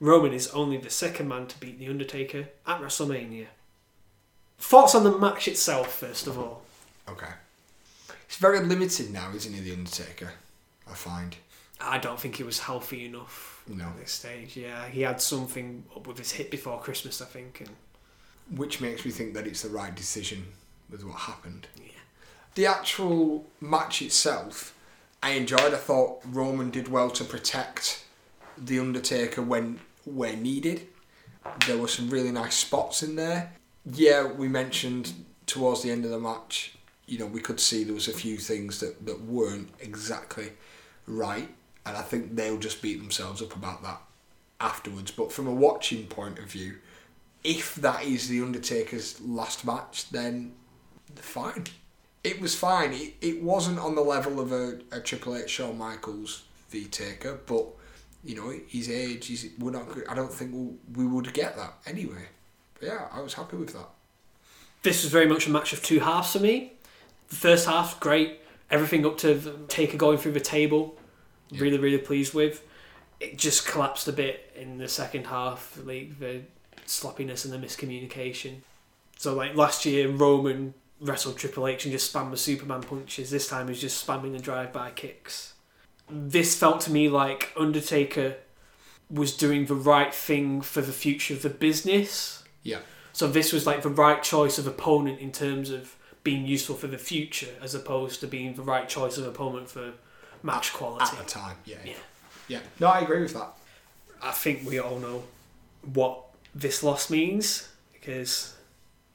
Roman 0.00 0.32
is 0.32 0.48
only 0.48 0.76
the 0.76 0.90
second 0.90 1.28
man 1.28 1.46
to 1.46 1.58
beat 1.60 1.78
The 1.78 1.86
Undertaker 1.88 2.48
at 2.66 2.80
WrestleMania. 2.80 3.46
Thoughts 4.62 4.94
on 4.94 5.02
the 5.02 5.18
match 5.18 5.48
itself, 5.48 5.92
first 5.92 6.28
of 6.28 6.38
all? 6.38 6.62
Okay. 7.08 7.26
It's 8.26 8.36
very 8.36 8.60
limited 8.60 9.10
now, 9.12 9.30
isn't 9.34 9.52
he, 9.52 9.60
The 9.60 9.72
Undertaker? 9.72 10.32
I 10.88 10.94
find. 10.94 11.36
I 11.80 11.98
don't 11.98 12.18
think 12.18 12.36
he 12.36 12.44
was 12.44 12.60
healthy 12.60 13.04
enough 13.04 13.64
No. 13.66 13.86
at 13.88 13.98
this 13.98 14.12
stage. 14.12 14.56
Yeah, 14.56 14.86
he 14.86 15.02
had 15.02 15.20
something 15.20 15.82
up 15.96 16.06
with 16.06 16.16
his 16.16 16.30
hip 16.30 16.50
before 16.50 16.80
Christmas, 16.80 17.20
I 17.20 17.24
think. 17.24 17.60
And 17.66 18.56
Which 18.56 18.80
makes 18.80 19.04
me 19.04 19.10
think 19.10 19.34
that 19.34 19.48
it's 19.48 19.62
the 19.62 19.68
right 19.68 19.94
decision 19.94 20.46
with 20.88 21.04
what 21.04 21.16
happened. 21.16 21.66
Yeah. 21.76 21.90
The 22.54 22.66
actual 22.66 23.44
match 23.60 24.00
itself, 24.00 24.74
I 25.24 25.30
enjoyed. 25.30 25.74
I 25.74 25.76
thought 25.76 26.20
Roman 26.24 26.70
did 26.70 26.86
well 26.86 27.10
to 27.10 27.24
protect 27.24 28.04
The 28.56 28.78
Undertaker 28.78 29.42
when 29.42 29.80
where 30.04 30.36
needed. 30.36 30.86
There 31.66 31.78
were 31.78 31.88
some 31.88 32.08
really 32.10 32.30
nice 32.30 32.54
spots 32.54 33.02
in 33.02 33.16
there. 33.16 33.52
Yeah, 33.84 34.26
we 34.26 34.48
mentioned 34.48 35.12
towards 35.46 35.82
the 35.82 35.90
end 35.90 36.04
of 36.04 36.10
the 36.10 36.20
match, 36.20 36.76
you 37.06 37.18
know, 37.18 37.26
we 37.26 37.40
could 37.40 37.60
see 37.60 37.84
there 37.84 37.94
was 37.94 38.08
a 38.08 38.12
few 38.12 38.36
things 38.36 38.80
that, 38.80 39.04
that 39.06 39.22
weren't 39.22 39.70
exactly 39.80 40.52
right, 41.06 41.48
and 41.84 41.96
I 41.96 42.02
think 42.02 42.36
they'll 42.36 42.58
just 42.58 42.80
beat 42.80 43.00
themselves 43.00 43.42
up 43.42 43.56
about 43.56 43.82
that 43.82 44.00
afterwards. 44.60 45.10
But 45.10 45.32
from 45.32 45.46
a 45.46 45.52
watching 45.52 46.06
point 46.06 46.38
of 46.38 46.44
view, 46.44 46.76
if 47.44 47.74
that 47.76 48.04
is 48.04 48.28
the 48.28 48.40
Undertaker's 48.40 49.20
last 49.20 49.64
match, 49.64 50.10
then 50.10 50.52
fine. 51.16 51.66
It 52.22 52.40
was 52.40 52.54
fine. 52.54 52.92
It, 52.92 53.14
it 53.20 53.42
wasn't 53.42 53.80
on 53.80 53.96
the 53.96 54.00
level 54.00 54.38
of 54.38 54.52
a, 54.52 54.78
a 54.92 55.00
Triple 55.00 55.36
H 55.36 55.50
Shawn 55.50 55.76
Michaels 55.76 56.44
v 56.70 56.84
Taker, 56.84 57.40
but 57.46 57.66
you 58.24 58.36
know 58.36 58.54
his 58.68 58.88
age. 58.88 59.26
He's, 59.26 59.50
we're 59.58 59.72
not. 59.72 59.88
I 60.08 60.14
don't 60.14 60.32
think 60.32 60.52
we'll, 60.52 60.74
we 60.94 61.04
would 61.04 61.34
get 61.34 61.56
that 61.56 61.74
anyway. 61.84 62.28
Yeah, 62.82 63.06
I 63.12 63.20
was 63.20 63.34
happy 63.34 63.56
with 63.56 63.72
that. 63.74 63.88
This 64.82 65.04
was 65.04 65.12
very 65.12 65.26
much 65.26 65.46
a 65.46 65.50
match 65.50 65.72
of 65.72 65.82
two 65.82 66.00
halves 66.00 66.32
for 66.32 66.40
me. 66.40 66.72
The 67.28 67.36
first 67.36 67.66
half, 67.66 68.00
great. 68.00 68.40
Everything 68.70 69.06
up 69.06 69.16
to 69.18 69.34
the 69.34 69.52
Taker 69.68 69.96
going 69.96 70.18
through 70.18 70.32
the 70.32 70.40
table, 70.40 70.98
really, 71.52 71.78
really 71.78 71.98
pleased 71.98 72.34
with. 72.34 72.66
It 73.20 73.38
just 73.38 73.66
collapsed 73.66 74.08
a 74.08 74.12
bit 74.12 74.52
in 74.56 74.78
the 74.78 74.88
second 74.88 75.28
half, 75.28 75.78
like 75.84 76.18
the 76.18 76.42
sloppiness 76.86 77.44
and 77.44 77.54
the 77.54 77.64
miscommunication. 77.64 78.56
So, 79.16 79.34
like 79.34 79.54
last 79.54 79.86
year, 79.86 80.08
Roman 80.08 80.74
wrestled 81.00 81.38
Triple 81.38 81.68
H 81.68 81.84
and 81.84 81.92
just 81.92 82.12
spammed 82.12 82.32
the 82.32 82.36
Superman 82.36 82.82
punches. 82.82 83.30
This 83.30 83.46
time, 83.46 83.68
he's 83.68 83.80
just 83.80 84.04
spamming 84.04 84.32
the 84.32 84.40
drive-by 84.40 84.90
kicks. 84.90 85.54
This 86.10 86.58
felt 86.58 86.80
to 86.82 86.90
me 86.90 87.08
like 87.08 87.52
Undertaker 87.56 88.36
was 89.08 89.36
doing 89.36 89.66
the 89.66 89.74
right 89.74 90.12
thing 90.12 90.60
for 90.60 90.80
the 90.80 90.92
future 90.92 91.34
of 91.34 91.42
the 91.42 91.50
business. 91.50 92.41
Yeah, 92.62 92.78
So 93.12 93.26
this 93.26 93.52
was 93.52 93.66
like 93.66 93.82
the 93.82 93.88
right 93.88 94.22
choice 94.22 94.56
of 94.58 94.66
opponent 94.66 95.18
in 95.20 95.32
terms 95.32 95.70
of 95.70 95.96
being 96.24 96.46
useful 96.46 96.76
for 96.76 96.86
the 96.86 96.98
future, 96.98 97.48
as 97.60 97.74
opposed 97.74 98.20
to 98.20 98.26
being 98.26 98.54
the 98.54 98.62
right 98.62 98.88
choice 98.88 99.18
of 99.18 99.26
opponent 99.26 99.68
for 99.68 99.92
match 100.42 100.72
quality 100.72 101.16
at 101.16 101.18
the 101.24 101.28
time. 101.28 101.56
Yeah, 101.64 101.78
Yeah. 101.84 101.94
yeah. 102.48 102.60
No, 102.78 102.86
I 102.88 103.00
agree 103.00 103.22
with 103.22 103.34
that. 103.34 103.52
I 104.22 104.30
think 104.30 104.64
we 104.68 104.78
all 104.78 104.98
know 105.00 105.24
what 105.94 106.20
this 106.54 106.82
loss 106.84 107.10
means 107.10 107.68
because 107.92 108.54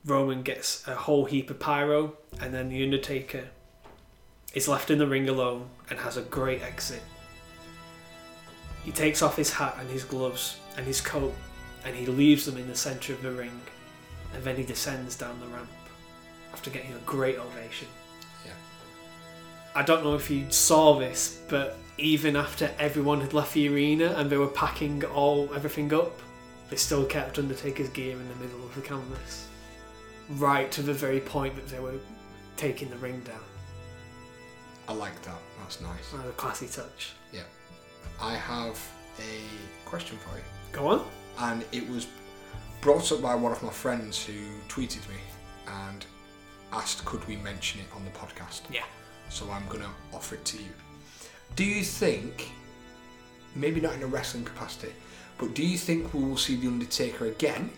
Roman 0.04 0.42
gets 0.44 0.86
a 0.88 0.96
whole 0.96 1.26
heap 1.26 1.50
of 1.50 1.60
pyro, 1.60 2.18
and 2.42 2.54
then 2.54 2.68
the 2.70 2.84
Undertaker 2.84 3.46
is 4.54 4.68
left 4.68 4.90
in 4.92 4.98
the 4.98 5.08
ring 5.08 5.30
alone 5.30 5.70
and 5.90 6.00
has 6.00 6.18
a 6.18 6.22
great 6.22 6.62
exit. 6.62 7.02
He 8.84 8.92
takes 8.92 9.22
off 9.22 9.36
his 9.36 9.52
hat 9.54 9.76
and 9.80 9.90
his 9.90 10.04
gloves 10.04 10.58
and 10.78 10.86
his 10.86 11.02
coat, 11.02 11.34
and 11.88 11.96
he 11.96 12.06
leaves 12.06 12.46
them 12.46 12.58
in 12.58 12.68
the 12.68 12.76
centre 12.76 13.14
of 13.14 13.22
the 13.22 13.32
ring, 13.32 13.62
and 14.34 14.44
then 14.44 14.58
he 14.58 14.64
descends 14.64 15.16
down 15.16 15.40
the 15.40 15.48
ramp 15.48 15.70
after 16.52 16.70
getting 16.70 16.94
a 16.94 17.00
great 17.06 17.38
ovation. 17.40 17.88
Yeah. 18.46 18.52
I 19.74 19.84
don't 19.84 20.04
know 20.04 20.16
if 20.16 20.30
you 20.30 20.52
saw 20.52 21.00
this, 21.00 21.42
but 21.48 21.78
even 21.98 22.36
after 22.36 22.70
everyone 22.78 23.22
had 23.22 23.34
left 23.34 23.54
the 23.54 23.70
arena 23.70 24.14
and 24.18 24.30
they 24.30 24.36
were 24.36 24.48
packing 24.50 25.06
all 25.06 25.50
everything 25.56 25.94
up, 25.94 26.12
they 26.70 26.76
still 26.76 27.06
kept 27.06 27.40
Undertaker's 27.40 27.90
gear 27.90 28.12
in 28.12 28.28
the 28.28 28.36
middle 28.36 28.62
of 28.66 28.76
the 28.76 28.82
canvas, 28.82 29.48
right 30.32 30.70
to 30.74 30.82
the 30.82 30.94
very 30.94 31.22
point 31.22 31.56
that 31.56 31.68
they 31.70 31.80
were 31.80 31.96
taking 32.58 32.90
the 32.90 32.98
ring 32.98 33.22
down. 33.22 33.40
I 34.90 34.94
like 34.94 35.22
that. 35.22 35.40
That's 35.60 35.80
nice. 35.80 36.14
Uh, 36.14 36.28
a 36.28 36.32
classy 36.34 36.68
touch. 36.68 37.14
Yeah. 37.32 37.42
I 38.22 38.36
have 38.36 38.78
a 39.20 39.88
question 39.88 40.18
for 40.18 40.38
you. 40.38 40.44
Go 40.74 40.88
on. 40.88 41.06
And 41.40 41.64
it 41.72 41.88
was 41.90 42.08
brought 42.82 43.12
up 43.12 43.22
by 43.22 43.36
one 43.36 43.52
of 43.52 43.62
my 43.64 43.72
friends 43.72 44.24
who 44.24 44.34
tweeted 44.70 45.08
me 45.10 45.16
and 45.68 46.06
asked 46.74 47.06
could 47.06 47.26
we 47.28 47.38
mention 47.38 47.82
it 47.82 47.88
on 47.96 48.04
the 48.06 48.12
podcast? 48.12 48.62
Yeah. 48.70 48.84
so 49.30 49.50
i'm 49.52 49.66
going 49.68 49.82
to 49.82 49.90
offer 50.14 50.36
it 50.36 50.46
to 50.46 50.58
you. 50.58 50.70
Do 51.56 51.64
you 51.64 51.84
think 51.84 52.52
maybe 53.56 53.82
not 53.82 53.94
in 53.96 54.04
a 54.04 54.08
wrestling 54.08 54.44
capacity 54.46 54.94
but 55.38 55.54
do 55.54 55.66
you 55.66 55.78
think 55.78 56.14
we 56.14 56.24
will 56.24 56.38
see 56.38 56.56
the 56.56 56.68
undertaker 56.68 57.26
again? 57.26 57.70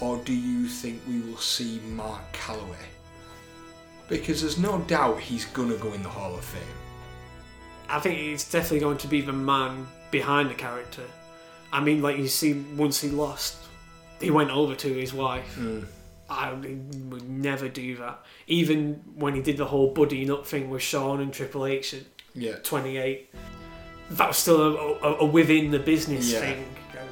Or 0.00 0.16
do 0.18 0.32
you 0.32 0.68
think 0.68 1.02
we 1.08 1.20
will 1.20 1.38
see 1.38 1.80
mark 1.88 2.20
calaway? 2.32 2.86
Because 4.08 4.42
there's 4.42 4.58
no 4.58 4.78
doubt 4.82 5.18
he's 5.20 5.44
going 5.46 5.70
to 5.70 5.76
go 5.76 5.92
in 5.92 6.02
the 6.02 6.08
hall 6.08 6.34
of 6.34 6.44
fame. 6.44 6.62
I 7.88 7.98
think 7.98 8.18
he's 8.18 8.48
definitely 8.48 8.80
going 8.80 8.98
to 8.98 9.08
be 9.08 9.20
the 9.22 9.32
man 9.32 9.86
behind 10.10 10.50
the 10.50 10.54
character. 10.54 11.02
I 11.72 11.80
mean, 11.80 12.00
like 12.02 12.16
you 12.18 12.28
see, 12.28 12.54
once 12.76 13.00
he 13.00 13.08
lost, 13.10 13.56
he 14.20 14.30
went 14.30 14.50
over 14.50 14.74
to 14.74 14.92
his 14.92 15.12
wife. 15.12 15.54
Hmm. 15.54 15.80
I 16.30 16.52
would 16.52 17.28
never 17.28 17.68
do 17.68 17.96
that. 17.96 18.20
Even 18.46 19.02
when 19.14 19.34
he 19.34 19.40
did 19.42 19.56
the 19.56 19.64
whole 19.64 19.94
buddying 19.94 20.30
up 20.30 20.46
thing 20.46 20.68
with 20.70 20.82
Shawn 20.82 21.20
and 21.20 21.32
Triple 21.32 21.64
H 21.66 21.94
at 21.94 22.02
yeah 22.34 22.56
28, 22.62 23.30
that 24.10 24.28
was 24.28 24.36
still 24.36 24.60
a, 24.62 24.92
a, 25.08 25.14
a 25.20 25.24
within 25.24 25.70
the 25.70 25.78
business 25.78 26.30
Yeah. 26.32 26.40
thing. 26.40 26.64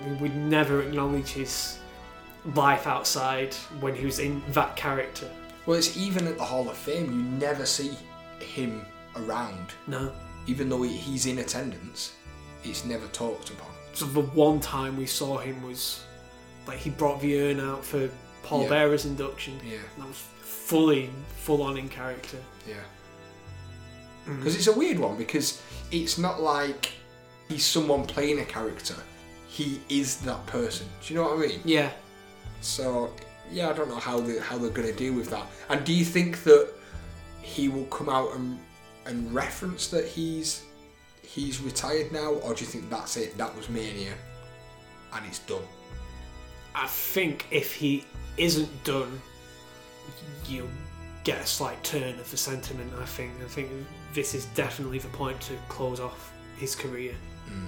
We 0.07 0.15
would 0.17 0.37
never 0.37 0.83
acknowledge 0.83 1.29
his 1.29 1.79
life 2.55 2.87
outside 2.87 3.55
when 3.81 3.95
he 3.95 4.05
was 4.05 4.19
in 4.19 4.43
that 4.51 4.77
character. 4.77 5.29
well 5.67 5.77
it's 5.79 5.97
even 5.97 6.27
at 6.29 6.37
the 6.39 6.45
hall 6.45 6.69
of 6.69 6.77
fame 6.77 7.07
you 7.11 7.23
never 7.39 7.67
see 7.67 7.91
him 8.39 8.85
around 9.17 9.73
No. 9.89 10.13
even 10.47 10.69
though 10.69 10.83
he's 10.83 11.27
in 11.27 11.39
attendance, 11.39 12.13
it's 12.63 12.85
never 12.85 13.07
talked 13.09 13.51
upon. 13.51 13.66
So 13.97 14.05
the 14.05 14.21
one 14.21 14.61
time 14.61 14.97
we 14.99 15.07
saw 15.07 15.39
him 15.39 15.63
was 15.63 16.03
like 16.67 16.77
he 16.79 16.91
brought 16.91 17.19
the 17.23 17.41
urn 17.41 17.61
out 17.61 17.83
for 17.83 18.11
Paul 18.43 18.65
Yeah. 18.65 18.69
Bearer's 18.69 19.07
induction. 19.07 19.59
Yeah, 19.65 19.79
That 19.99 20.07
was 20.07 20.19
fully 20.43 21.09
full 21.39 21.63
on 21.63 21.79
in 21.79 21.89
character. 21.89 22.37
yeah. 22.69 22.75
Mm. 24.29 24.37
Because 24.39 24.55
it's 24.57 24.67
a 24.67 24.73
weird 24.77 24.99
one 24.99 25.17
because 25.17 25.63
it's 25.91 26.19
not 26.19 26.43
like 26.43 26.91
he's 27.49 27.65
someone 27.65 28.05
playing 28.05 28.41
a 28.41 28.45
character. 28.45 28.97
He 29.47 29.81
is 29.89 30.19
that 30.19 30.45
person. 30.47 30.87
Do 31.03 31.15
you 31.15 31.19
know 31.21 31.29
what 31.29 31.39
I 31.39 31.47
mean? 31.49 31.61
Yeah. 31.65 31.91
So 32.61 33.11
yeah, 33.51 33.71
I 33.71 33.73
don't 33.73 33.89
know 33.89 33.97
how 34.11 34.21
they 34.21 34.39
how 34.41 34.59
they're 34.59 34.71
gonna 34.71 34.93
deal 34.93 35.15
with 35.15 35.31
that. 35.31 35.47
And 35.71 35.85
do 35.87 35.93
you 35.95 36.05
think 36.05 36.43
that 36.45 36.69
he 37.41 37.69
will 37.69 37.87
come 37.87 38.11
out 38.11 38.35
and 38.35 38.59
and 39.07 39.33
reference 39.33 39.87
that 39.89 40.05
he's 40.07 40.65
he's 41.27 41.61
retired 41.61 42.13
now, 42.13 42.33
or 42.33 42.55
do 42.55 42.65
you 42.65 42.71
think 42.71 42.89
that's 42.89 43.17
it? 43.17 43.37
That 43.37 43.55
was 43.57 43.69
Mania, 43.69 44.15
and 45.13 45.27
it's 45.27 45.41
done. 45.41 45.63
I 46.75 46.87
think 46.87 47.47
if 47.51 47.75
he 47.75 48.05
isn't 48.37 48.85
done, 48.85 49.21
you'll 50.47 50.69
get 51.25 51.41
a 51.41 51.47
slight 51.47 51.83
turn 51.83 52.19
of 52.19 52.31
the 52.31 52.37
sentiment. 52.37 52.93
I 53.01 53.05
think. 53.05 53.33
I 53.45 53.49
think 53.49 53.71
this 54.15 54.35
is 54.35 54.47
definitely 54.55 54.99
the 54.99 55.09
point 55.09 55.41
to 55.43 55.55
close 55.69 56.01
off 56.01 56.33
his 56.57 56.75
career. 56.75 57.15
Mm. 57.49 57.67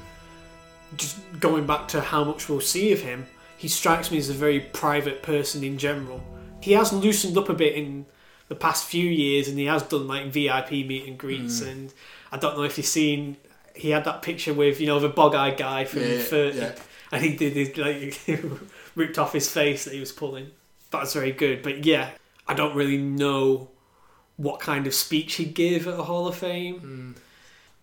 Just 0.97 1.19
going 1.41 1.67
back 1.67 1.89
to 1.89 2.01
how 2.01 2.25
much 2.25 2.49
we'll 2.49 2.61
see 2.61 2.93
of 2.93 3.01
him, 3.01 3.27
he 3.57 3.69
strikes 3.69 4.11
me 4.11 4.19
as 4.19 4.31
a 4.31 4.35
very 4.35 4.61
private 4.61 5.23
person 5.23 5.65
in 5.65 5.77
general. 5.79 6.23
He 6.61 6.73
has 6.73 6.93
loosened 6.93 7.37
up 7.37 7.49
a 7.49 7.55
bit 7.55 7.75
in 7.75 8.07
the 8.49 8.55
past 8.55 8.87
few 8.87 9.05
years, 9.05 9.49
and 9.49 9.59
he 9.59 9.67
has 9.67 9.83
done 9.83 10.07
like 10.07 10.27
VIP 10.27 10.71
meet 10.71 11.07
and 11.07 11.19
greets. 11.19 11.61
Mm. 11.61 11.71
And 11.71 11.95
I 12.33 12.39
don't 12.39 12.57
know 12.57 12.63
if 12.63 12.79
you've 12.79 12.87
seen, 12.87 13.37
he 13.79 13.91
had 13.91 14.05
that 14.05 14.23
picture 14.23 14.53
with 14.55 14.81
you 14.81 14.87
know 14.87 14.99
the 15.01 15.09
bog-eyed 15.09 15.57
guy 15.57 15.85
from 15.85 16.03
Yeah, 16.03 16.19
Thirty, 16.19 16.59
yeah. 16.59 16.73
and 17.13 17.25
he 17.25 17.37
did 17.37 17.53
his 17.55 17.77
like 17.77 18.41
ripped 18.95 19.19
off 19.19 19.33
his 19.33 19.51
face 19.51 19.85
that 19.85 19.95
he 19.95 20.01
was 20.01 20.13
pulling. 20.13 20.51
That's 20.91 21.13
very 21.15 21.33
good. 21.33 21.63
But 21.63 21.85
yeah, 21.85 22.11
I 22.47 22.55
don't 22.55 22.75
really 22.75 22.99
know 22.99 23.71
what 24.37 24.61
kind 24.61 24.87
of 24.87 24.95
speech 24.95 25.35
he'd 25.35 25.55
give 25.55 25.87
at 25.89 25.99
a 25.99 26.03
Hall 26.05 26.29
of 26.29 26.37
Fame. 26.37 26.79
Hmm. 26.79 27.13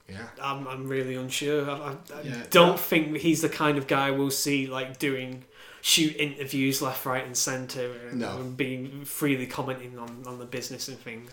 Yeah. 0.08 0.28
I'm, 0.42 0.68
I'm 0.68 0.88
really 0.88 1.16
unsure. 1.16 1.70
I, 1.70 1.74
I, 1.74 1.90
I 1.92 2.22
Yeah, 2.24 2.44
don't 2.52 2.70
yeah. 2.72 2.76
think 2.78 3.18
he's 3.18 3.42
the 3.42 3.50
kind 3.50 3.78
of 3.78 3.88
guy 3.88 4.12
we'll 4.12 4.30
see 4.32 4.68
like 4.68 5.00
doing 5.00 5.44
shoot 5.82 6.16
interviews 6.18 6.82
left, 6.82 7.06
right, 7.06 7.26
and 7.26 7.36
centre 7.36 7.92
and, 8.10 8.20
No. 8.22 8.38
and 8.38 8.56
being 8.56 9.04
freely 9.06 9.48
commenting 9.48 9.98
on, 10.00 10.24
on 10.28 10.38
the 10.40 10.46
business 10.46 10.88
and 10.88 10.98
things. 11.00 11.32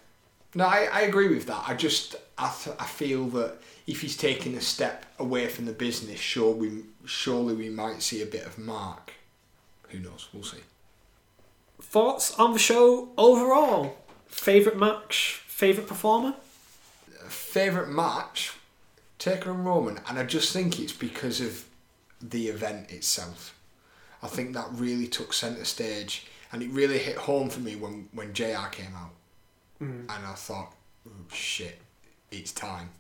No, 0.55 0.67
I, 0.67 0.89
I 0.93 1.01
agree 1.03 1.29
with 1.29 1.47
that. 1.47 1.65
I 1.67 1.75
just 1.75 2.17
I, 2.37 2.53
th- 2.63 2.77
I 2.79 2.85
feel 2.87 3.27
that 3.29 3.57
if 3.87 4.01
he's 4.01 4.17
taking 4.17 4.55
a 4.55 4.61
step 4.61 5.07
away 5.19 5.49
from 5.49 5.65
the 5.65 5.73
business, 5.73 6.21
sure 6.21 6.53
we 6.53 6.85
surely 7.05 7.55
we 7.55 7.69
might 7.69 8.03
see 8.03 8.23
a 8.23 8.27
bit 8.27 8.47
of 8.47 8.59
Mark. 8.59 9.13
Who 9.89 9.99
knows? 9.99 10.29
We'll 10.33 10.43
see. 10.45 10.59
Thoughts 11.81 12.39
on 12.39 12.53
the 12.53 12.59
show 12.59 13.11
overall? 13.17 13.97
Favorite 14.27 14.79
match? 14.79 15.43
Favorite 15.47 15.87
performer? 15.87 16.35
Favorite 17.29 17.89
match, 17.89 18.53
Taker 19.19 19.51
and 19.51 19.65
Roman, 19.65 20.01
and 20.09 20.19
I 20.19 20.25
just 20.25 20.53
think 20.53 20.81
it's 20.81 20.93
because 20.93 21.41
of 21.41 21.65
the 22.21 22.49
event 22.49 22.91
itself. 22.91 23.55
I 24.23 24.27
think 24.29 24.55
that 24.55 24.67
really 24.73 25.07
took 25.07 25.33
centre 25.33 25.65
stage, 25.65 26.27
and 26.51 26.63
it 26.63 26.71
really 26.71 26.99
hit 26.99 27.17
home 27.17 27.49
for 27.51 27.61
me 27.61 27.77
when 27.77 28.09
when 28.13 28.33
Jr 28.33 28.69
came 28.71 28.95
out, 28.97 29.11
Mm. 29.83 30.03
and 30.03 30.27
I 30.27 30.35
thought, 30.35 30.75
oh, 31.09 31.11
shit, 31.33 31.79
it's 32.31 32.53
time. 32.53 32.91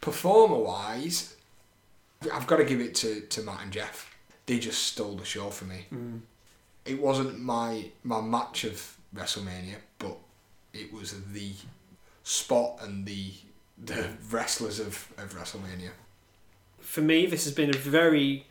Performer 0.00 0.58
wise, 0.58 1.36
I've 2.32 2.46
got 2.48 2.56
to 2.56 2.64
give 2.64 2.80
it 2.80 2.96
to, 2.96 3.20
to 3.20 3.42
Matt 3.42 3.60
and 3.62 3.72
Jeff. 3.72 4.12
They 4.46 4.58
just 4.58 4.82
stole 4.82 5.14
the 5.14 5.24
show 5.24 5.50
for 5.50 5.64
me. 5.64 5.86
Mm. 5.94 6.20
It 6.84 7.00
wasn't 7.00 7.40
my 7.40 7.90
my 8.02 8.20
match 8.20 8.64
of 8.64 8.96
WrestleMania, 9.14 9.76
but 10.00 10.16
it 10.72 10.92
was 10.92 11.14
the 11.32 11.52
spot 12.24 12.78
and 12.82 13.06
the 13.06 13.32
the 13.78 14.08
wrestlers 14.30 14.80
of, 14.80 15.08
of 15.16 15.32
WrestleMania. 15.34 15.90
For 16.80 17.00
me, 17.00 17.26
this 17.26 17.44
has 17.44 17.54
been 17.54 17.70
a 17.70 17.78
very 17.78 18.46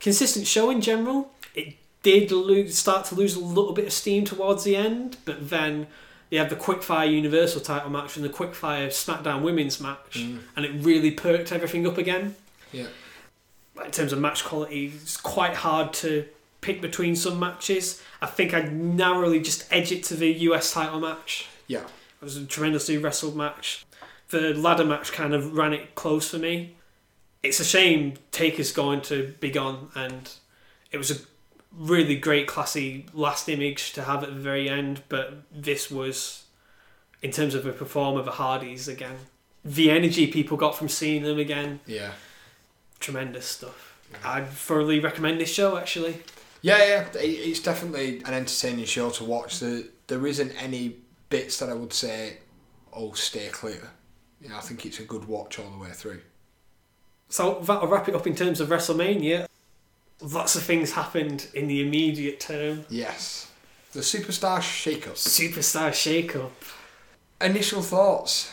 consistent 0.00 0.46
show 0.46 0.68
in 0.68 0.82
general. 0.82 1.30
It 1.54 1.76
did 2.02 2.30
lose, 2.30 2.76
start 2.76 3.06
to 3.06 3.14
lose 3.14 3.36
a 3.36 3.40
little 3.40 3.72
bit 3.72 3.86
of 3.86 3.92
steam 3.92 4.24
towards 4.24 4.64
the 4.64 4.76
end, 4.76 5.16
but 5.24 5.48
then 5.48 5.86
they 6.32 6.38
had 6.38 6.48
the 6.48 6.56
Quickfire 6.56 7.12
Universal 7.12 7.60
title 7.60 7.90
match 7.90 8.16
and 8.16 8.24
the 8.24 8.30
Quickfire 8.30 8.86
SmackDown 8.86 9.42
Women's 9.42 9.82
match, 9.82 10.14
mm. 10.14 10.38
and 10.56 10.64
it 10.64 10.72
really 10.82 11.10
perked 11.10 11.52
everything 11.52 11.86
up 11.86 11.98
again. 11.98 12.36
Yeah. 12.72 12.86
in 13.84 13.90
terms 13.90 14.14
of 14.14 14.18
match 14.18 14.42
quality, 14.42 14.94
it's 14.94 15.18
quite 15.18 15.56
hard 15.56 15.92
to 15.92 16.24
pick 16.62 16.80
between 16.80 17.16
some 17.16 17.38
matches. 17.38 18.02
I 18.22 18.28
think 18.28 18.54
I'd 18.54 18.72
narrowly 18.72 19.40
just 19.40 19.70
edge 19.70 19.92
it 19.92 20.04
to 20.04 20.14
the 20.14 20.32
US 20.48 20.72
title 20.72 21.00
match. 21.00 21.48
Yeah. 21.66 21.80
It 21.82 22.24
was 22.24 22.38
a 22.38 22.46
tremendously 22.46 22.96
wrestled 22.96 23.36
match. 23.36 23.84
The 24.30 24.54
ladder 24.54 24.86
match 24.86 25.12
kind 25.12 25.34
of 25.34 25.52
ran 25.54 25.74
it 25.74 25.94
close 25.94 26.30
for 26.30 26.38
me. 26.38 26.76
It's 27.42 27.60
a 27.60 27.64
shame 27.64 28.14
Taker's 28.30 28.72
going 28.72 29.02
to 29.02 29.34
be 29.38 29.50
gone, 29.50 29.90
and 29.94 30.30
it 30.90 30.96
was 30.96 31.10
a 31.10 31.16
really 31.76 32.16
great, 32.16 32.46
classy 32.46 33.06
last 33.14 33.48
image 33.48 33.92
to 33.94 34.02
have 34.04 34.22
at 34.22 34.30
the 34.30 34.40
very 34.40 34.68
end. 34.68 35.02
But 35.08 35.42
this 35.52 35.90
was, 35.90 36.44
in 37.22 37.30
terms 37.30 37.54
of 37.54 37.66
a 37.66 37.72
performer, 37.72 38.22
the 38.22 38.32
Hardys 38.32 38.88
again. 38.88 39.16
The 39.64 39.90
energy 39.90 40.26
people 40.26 40.56
got 40.56 40.76
from 40.76 40.88
seeing 40.88 41.22
them 41.22 41.38
again, 41.38 41.80
Yeah. 41.86 42.12
tremendous 43.00 43.46
stuff. 43.46 43.96
I'd 44.24 44.48
thoroughly 44.48 44.98
recommend 45.00 45.40
this 45.40 45.52
show 45.52 45.76
actually. 45.78 46.22
Yeah, 46.60 46.78
yeah, 46.78 47.08
it's 47.14 47.60
definitely 47.60 48.18
an 48.24 48.34
entertaining 48.34 48.84
show 48.84 49.10
to 49.10 49.24
watch. 49.24 49.58
There, 49.60 49.82
there 50.08 50.26
isn't 50.26 50.50
any 50.62 50.96
bits 51.28 51.58
that 51.58 51.68
I 51.68 51.74
would 51.74 51.92
say, 51.92 52.38
oh, 52.92 53.12
stay 53.12 53.48
clear. 53.48 53.90
You 54.40 54.48
know, 54.50 54.56
I 54.56 54.60
think 54.60 54.84
it's 54.84 54.98
a 55.00 55.04
good 55.04 55.26
watch 55.26 55.58
all 55.58 55.70
the 55.70 55.78
way 55.78 55.90
through. 55.90 56.20
So 57.28 57.60
that'll 57.64 57.88
wrap 57.88 58.08
it 58.08 58.14
up 58.14 58.26
in 58.26 58.34
terms 58.36 58.60
of 58.60 58.68
WrestleMania. 58.68 59.46
Lots 60.22 60.54
of 60.54 60.62
things 60.62 60.92
happened 60.92 61.48
in 61.52 61.66
the 61.66 61.80
immediate 61.80 62.40
term. 62.40 62.84
Yes. 62.88 63.50
The 63.92 64.00
Superstar 64.00 64.62
Shake-Up. 64.62 65.14
Superstar 65.14 65.92
shake-up. 65.92 66.52
Initial 67.40 67.82
thoughts? 67.82 68.52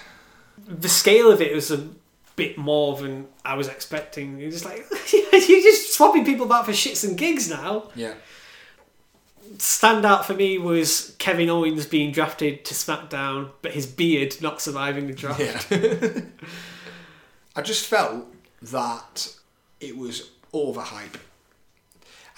The 0.68 0.90
scale 0.90 1.32
of 1.32 1.41
it 1.41 1.54
was 1.56 1.72
a 1.72 1.88
bit 2.36 2.58
more 2.58 2.98
than 2.98 3.28
I 3.46 3.56
was 3.56 3.68
expecting. 3.68 4.40
You're 4.40 4.52
just 4.52 4.66
like, 4.66 4.86
you're 5.14 5.62
just 5.62 5.94
swapping 5.94 6.26
people 6.26 6.46
back 6.46 6.66
for 6.66 6.72
shits 6.72 7.08
and 7.08 7.18
gigs 7.18 7.50
now. 7.50 7.90
Yeah. 7.96 8.16
Standout 9.58 10.26
for 10.26 10.34
me 10.34 10.58
was 10.58 11.16
Kevin 11.20 11.50
Owens 11.50 11.86
being 11.86 12.12
drafted 12.12 12.66
to 12.66 12.74
SmackDown, 12.74 13.52
but 13.62 13.72
his 13.72 13.86
beard 13.88 14.41
not 14.41 14.62
surviving 14.62 15.08
the 15.08 15.14
draft. 15.14 15.70
Yeah. 15.72 16.22
I 17.56 17.62
just 17.62 17.86
felt 17.86 18.26
that 18.62 19.34
it 19.80 19.98
was 19.98 20.30
overhype. 20.54 21.16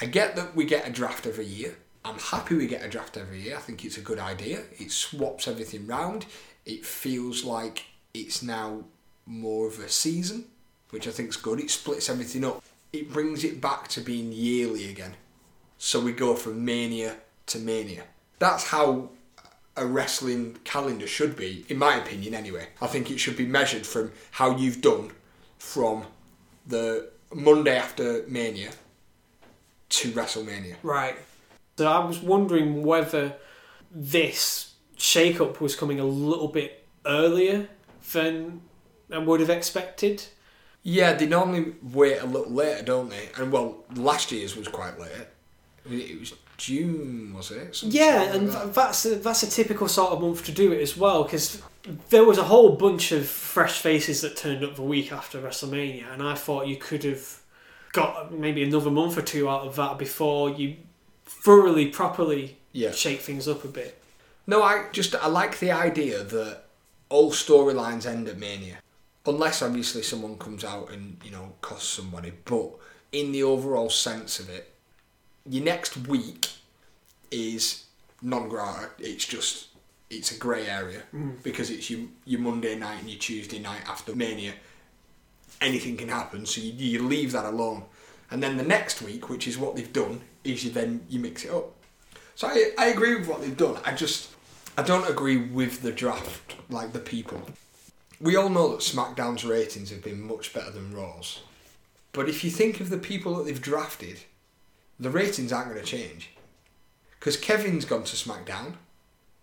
I 0.02 0.06
get 0.06 0.36
that 0.36 0.56
we 0.56 0.65
get 0.65 0.88
a 0.88 0.91
draft 0.91 1.28
every 1.28 1.45
year. 1.45 1.76
I'm 2.03 2.18
happy 2.18 2.56
we 2.56 2.65
get 2.65 2.84
a 2.84 2.90
draft 2.90 3.18
every 3.18 3.40
year. 3.40 3.56
I 3.56 3.60
think 3.60 3.86
it's 3.86 3.98
a 3.98 4.02
good 4.02 4.18
idea. 4.18 4.61
It 4.80 4.91
swaps 4.91 5.48
everything 5.48 5.86
round. 5.86 6.26
It 6.65 6.84
feels 6.84 7.44
like 7.44 7.86
it's 8.11 8.41
now 8.41 8.86
more 9.28 9.68
of 9.68 9.78
a 9.78 9.90
season, 9.90 10.45
which 10.90 11.07
I 11.07 11.11
think 11.11 11.30
is 11.30 11.38
good. 11.38 11.60
It 11.60 11.69
splits 11.69 12.10
everything 12.10 12.44
up. 12.44 12.64
It 12.91 13.14
brings 13.14 13.44
it 13.44 13.61
back 13.61 13.88
to 13.90 14.02
being 14.02 14.32
yearly 14.32 14.90
again. 14.90 15.14
So 15.78 15.99
we 15.99 16.14
go 16.14 16.36
from 16.36 16.65
mania 16.65 17.18
to 17.48 17.60
mania. 17.60 18.03
That's 18.40 18.69
how 18.69 19.10
a 19.78 19.86
wrestling 19.86 20.57
calendar 20.64 21.06
should 21.07 21.36
be, 21.36 21.64
in 21.69 21.78
my 21.78 21.95
opinion, 21.95 22.34
anyway. 22.34 22.69
I 22.82 22.88
think 22.88 23.11
it 23.11 23.19
should 23.19 23.38
be 23.38 23.45
measured 23.45 23.86
from 23.86 24.11
how 24.32 24.57
you've 24.57 24.82
done 24.82 25.11
from 25.60 26.06
the 26.65 27.10
Monday 27.34 27.78
after 27.78 28.26
Mania 28.28 28.72
to 29.91 30.11
WrestleMania. 30.11 30.76
Right. 30.84 31.15
So 31.77 31.88
I 31.88 32.03
was 32.05 32.19
wondering 32.19 32.84
whether 32.84 33.35
this 33.89 34.73
shake-up 34.97 35.61
was 35.61 35.76
coming 35.76 35.99
a 35.99 36.05
little 36.05 36.47
bit 36.47 36.85
earlier 37.05 37.68
than 38.13 38.61
I 39.11 39.18
would 39.18 39.39
have 39.39 39.49
expected. 39.49 40.26
Yeah, 40.84 41.13
they 41.13 41.27
normally 41.27 41.76
wait 41.81 42.19
a 42.19 42.26
little 42.26 42.51
later, 42.51 42.84
don't 42.84 43.09
they? 43.09 43.30
And 43.38 43.51
well, 43.51 43.84
last 43.95 44.31
year's 44.31 44.55
was 44.55 44.68
quite 44.68 44.99
late. 44.99 45.11
It 45.89 46.19
was 46.19 46.34
June, 46.57 47.34
was 47.34 47.51
it? 47.51 47.76
Something 47.76 47.99
Yeah, 47.99 48.23
like 48.23 48.35
and 48.35 48.49
that. 48.49 48.73
that's 48.73 49.05
a, 49.05 49.15
that's 49.15 49.43
a 49.43 49.49
typical 49.49 49.88
sort 49.88 50.11
of 50.11 50.22
month 50.22 50.45
to 50.45 50.51
do 50.51 50.72
it 50.72 50.81
as 50.81 50.95
well 50.95 51.23
because 51.23 51.61
there 52.09 52.23
was 52.23 52.38
a 52.38 52.43
whole 52.43 52.76
bunch 52.76 53.11
of 53.11 53.27
fresh 53.27 53.80
faces 53.80 54.22
that 54.22 54.38
turned 54.38 54.63
up 54.63 54.76
the 54.76 54.84
week 54.84 55.11
after 55.11 55.41
WrestleMania, 55.41 56.11
and 56.13 56.22
I 56.22 56.35
thought 56.35 56.68
you 56.68 56.77
could 56.77 57.03
have 57.03 57.40
got 57.93 58.31
maybe 58.31 58.63
another 58.63 58.91
month 58.91 59.18
or 59.18 59.22
two 59.22 59.49
out 59.49 59.68
of 59.68 59.76
that 59.76 59.97
before 59.97 60.49
you 60.49 60.77
thoroughly, 61.26 61.88
properly 61.88 62.57
Yeah. 62.72 62.91
shake 62.91 63.22
things 63.22 63.47
up 63.47 63.63
a 63.63 63.68
bit. 63.68 64.01
No, 64.47 64.63
I 64.63 64.88
just 64.91 65.15
I 65.15 65.27
like 65.27 65.59
the 65.59 65.72
idea 65.72 66.23
that 66.23 66.63
all 67.09 67.31
storylines 67.31 68.05
end 68.05 68.27
at 68.27 68.38
Mania, 68.38 68.77
unless 69.26 69.61
obviously 69.61 70.01
someone 70.01 70.38
comes 70.38 70.63
out 70.63 70.89
and 70.91 71.18
you 71.23 71.31
know 71.31 71.53
costs 71.61 71.89
somebody. 71.89 72.31
But 72.45 72.72
in 73.11 73.31
the 73.31 73.43
overall 73.43 73.89
sense 73.89 74.39
of 74.39 74.49
it, 74.49 74.73
your 75.45 75.63
next 75.63 75.97
week 76.07 76.49
is 77.30 77.85
non 78.22 78.49
grata. 78.49 78.89
It's 78.99 79.26
just 79.26 79.68
it's 80.09 80.31
a 80.31 80.38
grey 80.38 80.68
area 80.68 81.03
mm. 81.13 81.41
because 81.43 81.69
it's 81.69 81.89
your 81.89 82.01
your 82.26 82.41
Monday 82.41 82.76
night 82.76 82.99
and 82.99 83.09
your 83.09 83.19
Tuesday 83.19 83.59
night 83.59 83.81
after 83.88 84.15
Mania. 84.15 84.53
Anything 85.61 85.95
can 85.95 86.09
happen, 86.09 86.45
so 86.45 86.59
you, 86.59 86.73
you 86.73 87.07
leave 87.07 87.31
that 87.31 87.45
alone. 87.45 87.83
And 88.31 88.41
then 88.41 88.57
the 88.57 88.63
next 88.63 89.01
week, 89.01 89.29
which 89.29 89.47
is 89.47 89.57
what 89.57 89.75
they've 89.75 89.93
done, 89.93 90.21
is 90.43 90.63
you 90.63 90.71
then 90.71 91.05
you 91.07 91.19
mix 91.19 91.45
it 91.45 91.51
up. 91.51 91.71
So 92.35 92.47
I, 92.47 92.71
I 92.77 92.85
agree 92.88 93.15
with 93.15 93.27
what 93.27 93.41
they've 93.41 93.55
done. 93.55 93.77
I 93.85 93.93
just 93.93 94.31
I 94.77 94.83
don't 94.83 95.09
agree 95.09 95.38
with 95.38 95.81
the 95.81 95.91
draft, 95.91 96.55
like 96.69 96.93
the 96.93 96.99
people. 96.99 97.41
We 98.19 98.35
all 98.35 98.49
know 98.49 98.69
that 98.69 98.79
SmackDown's 98.79 99.43
ratings 99.43 99.89
have 99.89 100.03
been 100.03 100.21
much 100.21 100.53
better 100.53 100.71
than 100.71 100.95
Raw's. 100.95 101.41
But 102.13 102.29
if 102.29 102.43
you 102.43 102.49
think 102.49 102.79
of 102.79 102.89
the 102.89 102.97
people 102.97 103.35
that 103.35 103.45
they've 103.45 103.61
drafted, 103.61 104.19
the 104.99 105.09
ratings 105.09 105.51
aren't 105.51 105.69
going 105.69 105.81
to 105.81 105.85
change. 105.85 106.31
Because 107.19 107.38
Kevin's 107.38 107.85
gone 107.85 108.03
to 108.03 108.15
SmackDown. 108.15 108.73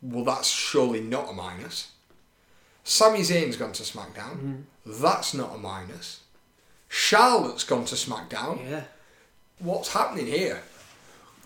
Well, 0.01 0.25
that's 0.25 0.49
surely 0.49 1.01
not 1.01 1.31
a 1.31 1.33
minus. 1.33 1.93
Sami 2.85 3.21
Zayn's 3.21 3.57
gone 3.57 3.73
to 3.73 3.83
SmackDown. 3.83 4.37
Mm-hmm. 4.37 4.55
That's 4.89 5.35
not 5.35 5.55
a 5.55 5.59
minus. 5.59 6.21
Charlotte's 6.89 7.65
gone 7.65 7.85
to 7.87 7.95
SmackDown 7.95 8.69
Yeah. 8.69 8.85
what's 9.59 9.93
happening 9.93 10.27
here? 10.27 10.63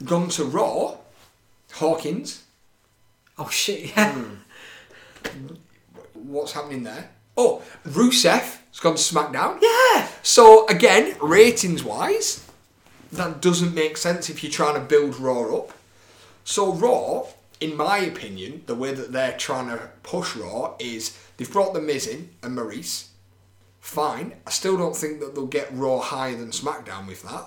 Gone 0.04 0.28
to 0.30 0.44
Raw, 0.44 0.96
Hawkins, 1.72 2.42
Oh 3.38 3.48
shit! 3.48 3.90
Yeah. 3.96 4.12
Hmm. 4.12 5.54
what's 6.14 6.52
happening 6.52 6.84
there? 6.84 7.10
Oh, 7.36 7.62
Rusev 7.86 8.58
has 8.70 8.80
gone 8.80 8.94
to 8.94 9.00
SmackDown. 9.02 9.58
Yeah. 9.60 10.06
So 10.22 10.66
again, 10.68 11.16
ratings 11.20 11.82
wise, 11.82 12.46
that 13.10 13.40
doesn't 13.40 13.74
make 13.74 13.96
sense 13.96 14.28
if 14.28 14.42
you're 14.44 14.52
trying 14.52 14.74
to 14.74 14.80
build 14.80 15.18
Raw 15.18 15.56
up. 15.56 15.72
So 16.44 16.72
Raw, 16.72 17.26
in 17.60 17.76
my 17.76 17.98
opinion, 17.98 18.62
the 18.66 18.74
way 18.74 18.92
that 18.92 19.12
they're 19.12 19.36
trying 19.36 19.68
to 19.68 19.88
push 20.02 20.36
Raw 20.36 20.74
is 20.78 21.16
they've 21.36 21.50
brought 21.50 21.72
the 21.72 21.80
Miz 21.80 22.06
in 22.06 22.30
and 22.42 22.56
Maryse. 22.56 23.08
Fine. 23.82 24.36
I 24.46 24.50
still 24.50 24.78
don't 24.78 24.96
think 24.96 25.18
that 25.20 25.34
they'll 25.34 25.46
get 25.46 25.68
Raw 25.72 25.98
higher 25.98 26.36
than 26.36 26.50
SmackDown 26.50 27.08
with 27.08 27.24
that. 27.24 27.46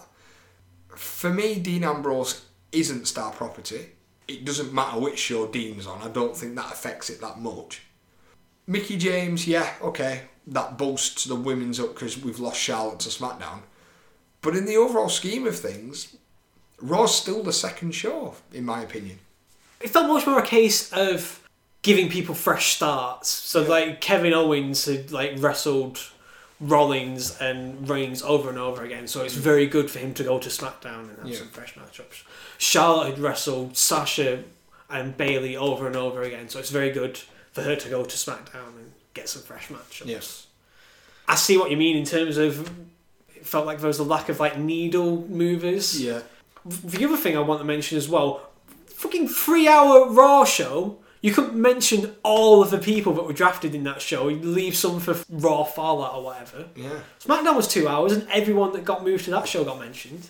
For 0.89 1.31
me, 1.31 1.57
Dean 1.59 1.85
Ambrose 1.85 2.45
isn't 2.73 3.07
star 3.07 3.31
property. 3.31 3.91
It 4.27 4.43
doesn't 4.43 4.73
matter 4.73 4.99
which 4.99 5.17
show 5.17 5.47
Dean's 5.47 5.87
on. 5.87 6.03
I 6.03 6.09
don't 6.09 6.35
think 6.35 6.55
that 6.55 6.73
affects 6.73 7.09
it 7.09 7.21
that 7.21 7.39
much. 7.39 7.83
Mickie 8.67 8.97
James, 8.97 9.47
yeah, 9.47 9.75
okay, 9.81 10.23
that 10.47 10.77
boosts 10.77 11.23
the 11.23 11.35
women's 11.35 11.79
up 11.79 11.93
because 11.93 12.21
we've 12.21 12.39
lost 12.39 12.59
Charlotte 12.59 12.99
to 12.99 13.09
SmackDown. 13.09 13.61
But 14.41 14.57
in 14.57 14.65
the 14.65 14.75
overall 14.75 15.09
scheme 15.09 15.47
of 15.47 15.57
things, 15.57 16.17
Raw's 16.81 17.15
still 17.15 17.43
the 17.43 17.53
second 17.53 17.93
show, 17.93 18.35
in 18.51 18.65
my 18.65 18.81
opinion. 18.81 19.19
It 19.79 19.89
felt 19.89 20.09
much 20.09 20.27
more 20.27 20.39
a 20.39 20.45
case 20.45 20.91
of 20.91 21.47
giving 21.81 22.09
people 22.09 22.35
fresh 22.35 22.75
starts. 22.75 23.29
So 23.29 23.63
like 23.63 24.01
Kevin 24.01 24.33
Owens 24.33 24.85
had 24.85 25.11
like 25.11 25.35
wrestled 25.37 26.11
Rollins 26.59 27.37
and 27.39 27.87
Reigns 27.89 28.21
over 28.21 28.49
and 28.49 28.57
over 28.57 28.83
again, 28.83 29.07
so 29.07 29.23
it's 29.23 29.35
mm. 29.35 29.39
very 29.39 29.67
good 29.67 29.91
for 29.91 29.99
him 29.99 30.13
to 30.13 30.23
go 30.23 30.39
to 30.39 30.49
SmackDown 30.49 31.09
and 31.09 31.17
have 31.17 31.27
Yeah. 31.27 31.37
some 31.39 31.49
fresh 31.49 31.75
matchups. 31.75 32.23
Charlotte 32.57 33.11
had 33.11 33.19
wrestled 33.19 33.75
Sasha 33.75 34.43
and 34.89 35.17
Bayley 35.17 35.57
over 35.57 35.87
and 35.87 35.95
over 35.95 36.21
again, 36.21 36.47
so 36.49 36.59
it's 36.59 36.69
very 36.69 36.91
good 36.91 37.19
for 37.51 37.61
her 37.63 37.75
to 37.75 37.89
go 37.89 38.03
to 38.03 38.15
SmackDown 38.15 38.77
and 38.77 38.93
get 39.13 39.27
some 39.27 39.41
fresh 39.41 39.67
matchups. 39.67 40.05
Yes. 40.05 40.47
I 41.27 41.35
see 41.35 41.57
what 41.57 41.71
you 41.71 41.77
mean 41.77 41.97
in 41.97 42.05
terms 42.05 42.37
of 42.37 42.69
it 43.35 43.45
felt 43.45 43.65
like 43.65 43.79
there 43.79 43.87
was 43.87 43.99
a 43.99 44.03
lack 44.03 44.29
of 44.29 44.39
like 44.39 44.57
needle 44.57 45.27
movers. 45.27 46.01
Yeah. 46.01 46.21
The 46.65 47.05
other 47.05 47.17
thing 47.17 47.35
I 47.35 47.41
want 47.41 47.59
to 47.59 47.65
mention 47.65 47.97
as 47.97 48.07
well, 48.07 48.49
fucking 48.87 49.27
three-hour 49.27 50.09
Raw 50.11 50.45
show. 50.45 50.99
You 51.25 51.33
couldn't 51.33 51.59
mention 51.59 52.15
all 52.21 52.61
of 52.61 52.69
the 52.69 52.77
people 52.77 53.13
that 53.13 53.23
were 53.23 53.33
drafted 53.33 53.73
in 53.73 53.83
that 53.85 53.99
show. 53.99 54.27
You 54.27 54.37
leave 54.41 54.75
some 54.75 54.99
for 54.99 55.17
Raw 55.27 55.63
Fallout 55.63 56.13
or 56.13 56.23
whatever. 56.23 56.67
Yeah. 56.75 56.99
SmackDown 57.19 57.55
was 57.55 57.67
two 57.67 57.87
hours, 57.87 58.11
and 58.11 58.27
everyone 58.29 58.73
that 58.73 58.85
got 58.85 59.03
moved 59.03 59.25
to 59.25 59.31
that 59.31 59.47
show 59.47 59.63
got 59.63 59.79
mentioned. 59.79 60.29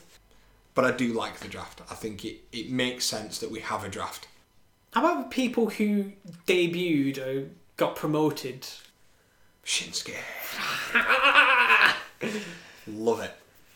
But 0.73 0.85
I 0.85 0.91
do 0.91 1.11
like 1.11 1.39
the 1.41 1.49
draft. 1.49 1.81
I 1.91 1.95
think 1.95 2.23
it, 2.23 2.37
it 2.53 2.71
makes 2.71 3.03
sense 3.03 3.39
that 3.39 3.51
we 3.51 3.59
have 3.59 3.83
a 3.83 3.89
draft. 3.89 4.29
How 4.93 5.01
about 5.01 5.29
the 5.29 5.35
people 5.35 5.69
who 5.69 6.13
debuted 6.47 7.17
or 7.17 7.49
got 7.75 7.97
promoted? 7.97 8.65
Shinsuke. 9.65 10.15
Love 12.87 13.19
it. 13.19 13.33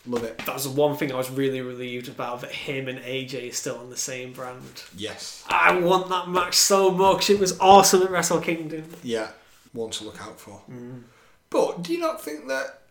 Love 0.09 0.23
it. 0.23 0.39
That 0.39 0.55
was 0.55 0.63
the 0.63 0.71
one 0.71 0.97
thing 0.97 1.11
I 1.11 1.15
was 1.15 1.29
really 1.29 1.61
relieved 1.61 2.07
about 2.07 2.41
that 2.41 2.51
him 2.51 2.87
and 2.87 2.97
AJ 2.99 3.49
is 3.49 3.57
still 3.57 3.77
on 3.77 3.91
the 3.91 3.97
same 3.97 4.33
brand. 4.33 4.83
Yes. 4.97 5.45
I 5.47 5.77
want 5.77 6.09
that 6.09 6.27
match 6.27 6.55
so 6.55 6.89
much. 6.89 7.29
It 7.29 7.39
was 7.39 7.59
awesome 7.59 8.01
at 8.01 8.09
Wrestle 8.09 8.41
Kingdom. 8.41 8.85
Yeah. 9.03 9.29
One 9.71 9.91
to 9.91 10.03
look 10.05 10.19
out 10.19 10.39
for. 10.39 10.63
But 11.51 11.83
do 11.83 11.93
you 11.93 11.99
not 11.99 12.23
think 12.23 12.47
that? 12.47 12.81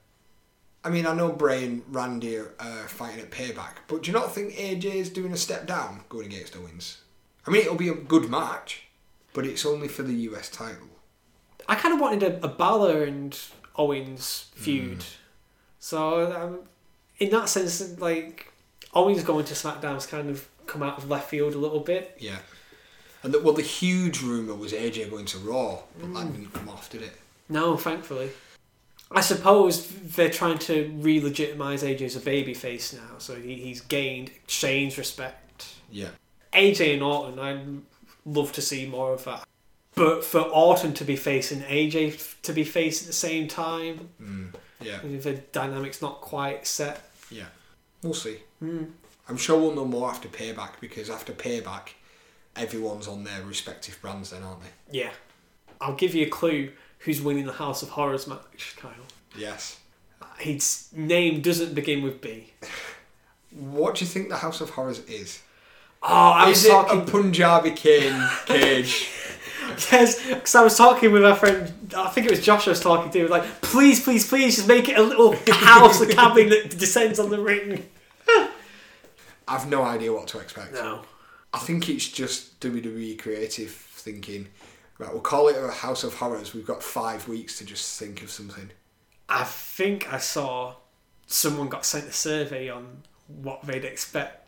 I 0.84 0.90
mean, 0.90 1.06
I 1.06 1.12
know 1.12 1.32
Bray 1.32 1.64
and 1.64 1.82
Randy 1.88 2.36
are 2.36 2.54
uh, 2.60 2.86
fighting 2.86 3.20
at 3.20 3.32
Payback, 3.32 3.78
but 3.88 4.04
do 4.04 4.12
you 4.12 4.16
not 4.16 4.32
think 4.32 4.54
AJ 4.54 4.84
is 4.84 5.10
doing 5.10 5.32
a 5.32 5.36
step 5.36 5.66
down 5.66 6.02
going 6.08 6.26
against 6.26 6.56
Owens? 6.56 7.02
I 7.44 7.50
mean, 7.50 7.62
it'll 7.62 7.74
be 7.74 7.88
a 7.88 7.94
good 7.94 8.30
match, 8.30 8.84
but 9.32 9.44
it's 9.44 9.66
only 9.66 9.88
for 9.88 10.04
the 10.04 10.14
US 10.14 10.48
title. 10.48 10.88
I 11.68 11.74
kind 11.74 11.94
of 11.94 12.00
wanted 12.00 12.22
a, 12.22 12.44
a 12.44 12.48
Balor 12.48 13.02
and 13.02 13.36
Owens 13.74 14.50
feud. 14.54 15.04
So, 15.80 16.32
um, 16.32 16.58
in 17.18 17.30
that 17.30 17.48
sense, 17.48 17.98
like, 17.98 18.52
Owens 18.94 19.22
going 19.22 19.44
to 19.46 19.54
SmackDown's 19.54 20.06
kind 20.06 20.30
of 20.30 20.48
come 20.66 20.82
out 20.82 20.98
of 20.98 21.08
left 21.08 21.28
field 21.30 21.54
a 21.54 21.58
little 21.58 21.80
bit. 21.80 22.16
Yeah. 22.18 22.38
And 23.22 23.34
the, 23.34 23.40
well, 23.40 23.54
the 23.54 23.62
huge 23.62 24.22
rumor 24.22 24.54
was 24.54 24.72
AJ 24.72 25.10
going 25.10 25.26
to 25.26 25.38
Raw, 25.38 25.80
but 25.98 26.14
that 26.14 26.26
mm. 26.26 26.32
didn't 26.32 26.52
come 26.52 26.68
off, 26.68 26.88
did 26.90 27.02
it? 27.02 27.16
No, 27.48 27.76
thankfully. 27.76 28.30
I 29.10 29.22
suppose 29.22 29.88
they're 29.88 30.30
trying 30.30 30.58
to 30.58 30.92
re 30.96 31.20
legitimize 31.20 31.82
AJ 31.82 32.02
as 32.02 32.16
a 32.16 32.20
babyface 32.20 32.94
now, 32.94 33.18
so 33.18 33.34
he, 33.34 33.54
he's 33.54 33.80
gained 33.80 34.30
Shane's 34.46 34.98
respect. 34.98 35.66
Yeah. 35.90 36.10
AJ 36.52 36.94
and 36.94 37.02
Orton, 37.02 37.38
I'd 37.38 37.66
love 38.26 38.52
to 38.52 38.62
see 38.62 38.86
more 38.86 39.14
of 39.14 39.24
that. 39.24 39.44
But 39.94 40.24
for 40.24 40.40
Orton 40.40 40.92
to 40.94 41.04
be 41.04 41.16
facing 41.16 41.62
AJ 41.62 42.42
to 42.42 42.52
be 42.52 42.64
faced 42.64 43.02
at 43.02 43.06
the 43.08 43.12
same 43.12 43.48
time, 43.48 44.10
mm. 44.22 44.54
Yeah. 44.80 45.00
the 45.02 45.34
dynamic's 45.52 46.00
not 46.00 46.20
quite 46.20 46.66
set. 46.66 47.00
Yeah. 47.30 47.46
We'll 48.02 48.14
see. 48.14 48.38
Hmm. 48.60 48.84
I'm 49.28 49.36
sure 49.36 49.58
we'll 49.58 49.74
know 49.74 49.84
more 49.84 50.08
after 50.08 50.28
Payback 50.28 50.80
because 50.80 51.10
after 51.10 51.32
Payback, 51.32 51.90
everyone's 52.56 53.06
on 53.08 53.24
their 53.24 53.42
respective 53.42 53.98
brands 54.00 54.30
then, 54.30 54.42
aren't 54.42 54.60
they? 54.62 54.98
Yeah. 54.98 55.10
I'll 55.80 55.94
give 55.94 56.14
you 56.14 56.26
a 56.26 56.30
clue 56.30 56.70
who's 57.00 57.20
winning 57.20 57.46
the 57.46 57.52
House 57.52 57.82
of 57.82 57.90
Horrors 57.90 58.26
match, 58.26 58.74
Kyle. 58.76 58.92
Yes. 59.36 59.78
His 60.38 60.88
name 60.92 61.40
doesn't 61.40 61.74
begin 61.74 62.02
with 62.02 62.20
B. 62.20 62.52
What 63.50 63.96
do 63.96 64.04
you 64.04 64.10
think 64.10 64.28
the 64.28 64.36
House 64.36 64.60
of 64.60 64.70
Horrors 64.70 65.00
is? 65.00 65.42
Oh, 66.02 66.06
I 66.06 66.48
was 66.48 66.64
is 66.64 66.70
it 66.70 66.86
a 66.90 67.00
Punjabi 67.04 67.72
king 67.72 68.12
cage? 68.46 69.10
Yes, 69.90 70.26
because 70.26 70.54
I 70.54 70.62
was 70.62 70.76
talking 70.76 71.12
with 71.12 71.22
my 71.22 71.34
friend. 71.34 71.72
I 71.96 72.08
think 72.08 72.26
it 72.26 72.30
was 72.30 72.44
Josh. 72.44 72.66
I 72.66 72.70
was 72.70 72.80
talking 72.80 73.10
to. 73.12 73.28
Like, 73.28 73.44
please, 73.60 74.02
please, 74.02 74.28
please, 74.28 74.56
just 74.56 74.68
make 74.68 74.88
it 74.88 74.98
a 74.98 75.02
little 75.02 75.34
house, 75.48 76.00
a 76.00 76.06
cabin 76.14 76.48
that 76.50 76.76
descends 76.78 77.18
on 77.18 77.30
the 77.30 77.40
ring. 77.40 77.88
I've 79.48 79.68
no 79.68 79.82
idea 79.82 80.12
what 80.12 80.28
to 80.28 80.38
expect. 80.38 80.72
No. 80.74 81.02
I 81.52 81.58
think 81.58 81.88
it's 81.88 82.06
just 82.08 82.60
WWE 82.60 83.18
creative 83.18 83.70
thinking. 83.70 84.48
Right, 84.98 85.12
we'll 85.12 85.20
call 85.20 85.48
it 85.48 85.56
a 85.56 85.70
House 85.70 86.04
of 86.04 86.14
Horrors. 86.14 86.54
We've 86.54 86.66
got 86.66 86.82
five 86.82 87.28
weeks 87.28 87.58
to 87.58 87.64
just 87.64 87.98
think 87.98 88.22
of 88.22 88.30
something. 88.30 88.70
I 89.28 89.44
think 89.44 90.12
I 90.12 90.18
saw 90.18 90.74
someone 91.26 91.68
got 91.68 91.84
sent 91.84 92.08
a 92.08 92.12
survey 92.12 92.68
on 92.68 93.02
what 93.28 93.62
they'd 93.62 93.84
expect 93.84 94.47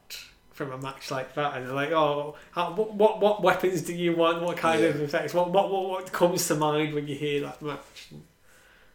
from 0.61 0.73
a 0.73 0.79
match 0.79 1.11
like 1.11 1.35
that, 1.37 1.57
and 1.57 1.67
they're 1.67 1.73
like, 1.73 1.91
"Oh, 1.91 2.35
how, 2.51 2.75
what, 2.75 2.93
what 2.93 3.19
what 3.19 3.43
weapons 3.43 3.81
do 3.81 3.95
you 3.95 4.15
want? 4.15 4.43
What 4.43 4.59
kind 4.59 4.85
of 4.85 5.01
effects? 5.01 5.33
What, 5.33 5.51
what 5.51 5.71
what 5.71 5.89
what 5.89 6.13
comes 6.13 6.47
to 6.49 6.55
mind 6.55 6.93
when 6.93 7.09
you 7.09 7.15
hear 7.15 7.41
that 7.41 7.63
match?" 7.63 8.11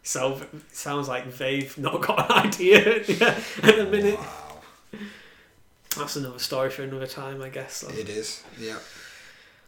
So 0.04 0.34
it 0.36 0.48
sounds 0.70 1.08
like 1.08 1.36
they've 1.36 1.76
not 1.76 2.02
got 2.02 2.30
an 2.30 2.36
idea 2.46 3.00
at 3.00 3.06
the, 3.08 3.26
at 3.64 3.76
the 3.76 3.84
minute. 3.84 4.20
Wow. 4.20 4.62
That's 5.98 6.14
another 6.14 6.38
story 6.38 6.70
for 6.70 6.84
another 6.84 7.08
time, 7.08 7.42
I 7.42 7.48
guess. 7.48 7.78
So. 7.78 7.88
It 7.88 8.08
is. 8.08 8.44
Yeah. 8.60 8.78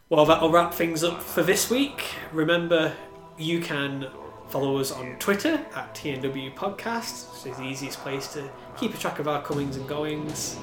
Well, 0.08 0.24
that'll 0.24 0.52
wrap 0.52 0.72
things 0.72 1.02
up 1.02 1.20
for 1.20 1.42
this 1.42 1.68
week. 1.68 2.04
Remember, 2.32 2.92
you 3.36 3.58
can 3.58 4.06
follow 4.50 4.78
us 4.78 4.92
on 4.92 5.16
Twitter 5.18 5.54
at 5.74 5.96
TNW 5.96 6.54
Podcast. 6.54 7.44
It's 7.44 7.58
the 7.58 7.64
easiest 7.64 7.98
place 7.98 8.32
to 8.34 8.48
keep 8.76 8.94
a 8.94 8.98
track 8.98 9.18
of 9.18 9.26
our 9.26 9.42
comings 9.42 9.76
and 9.76 9.88
goings. 9.88 10.56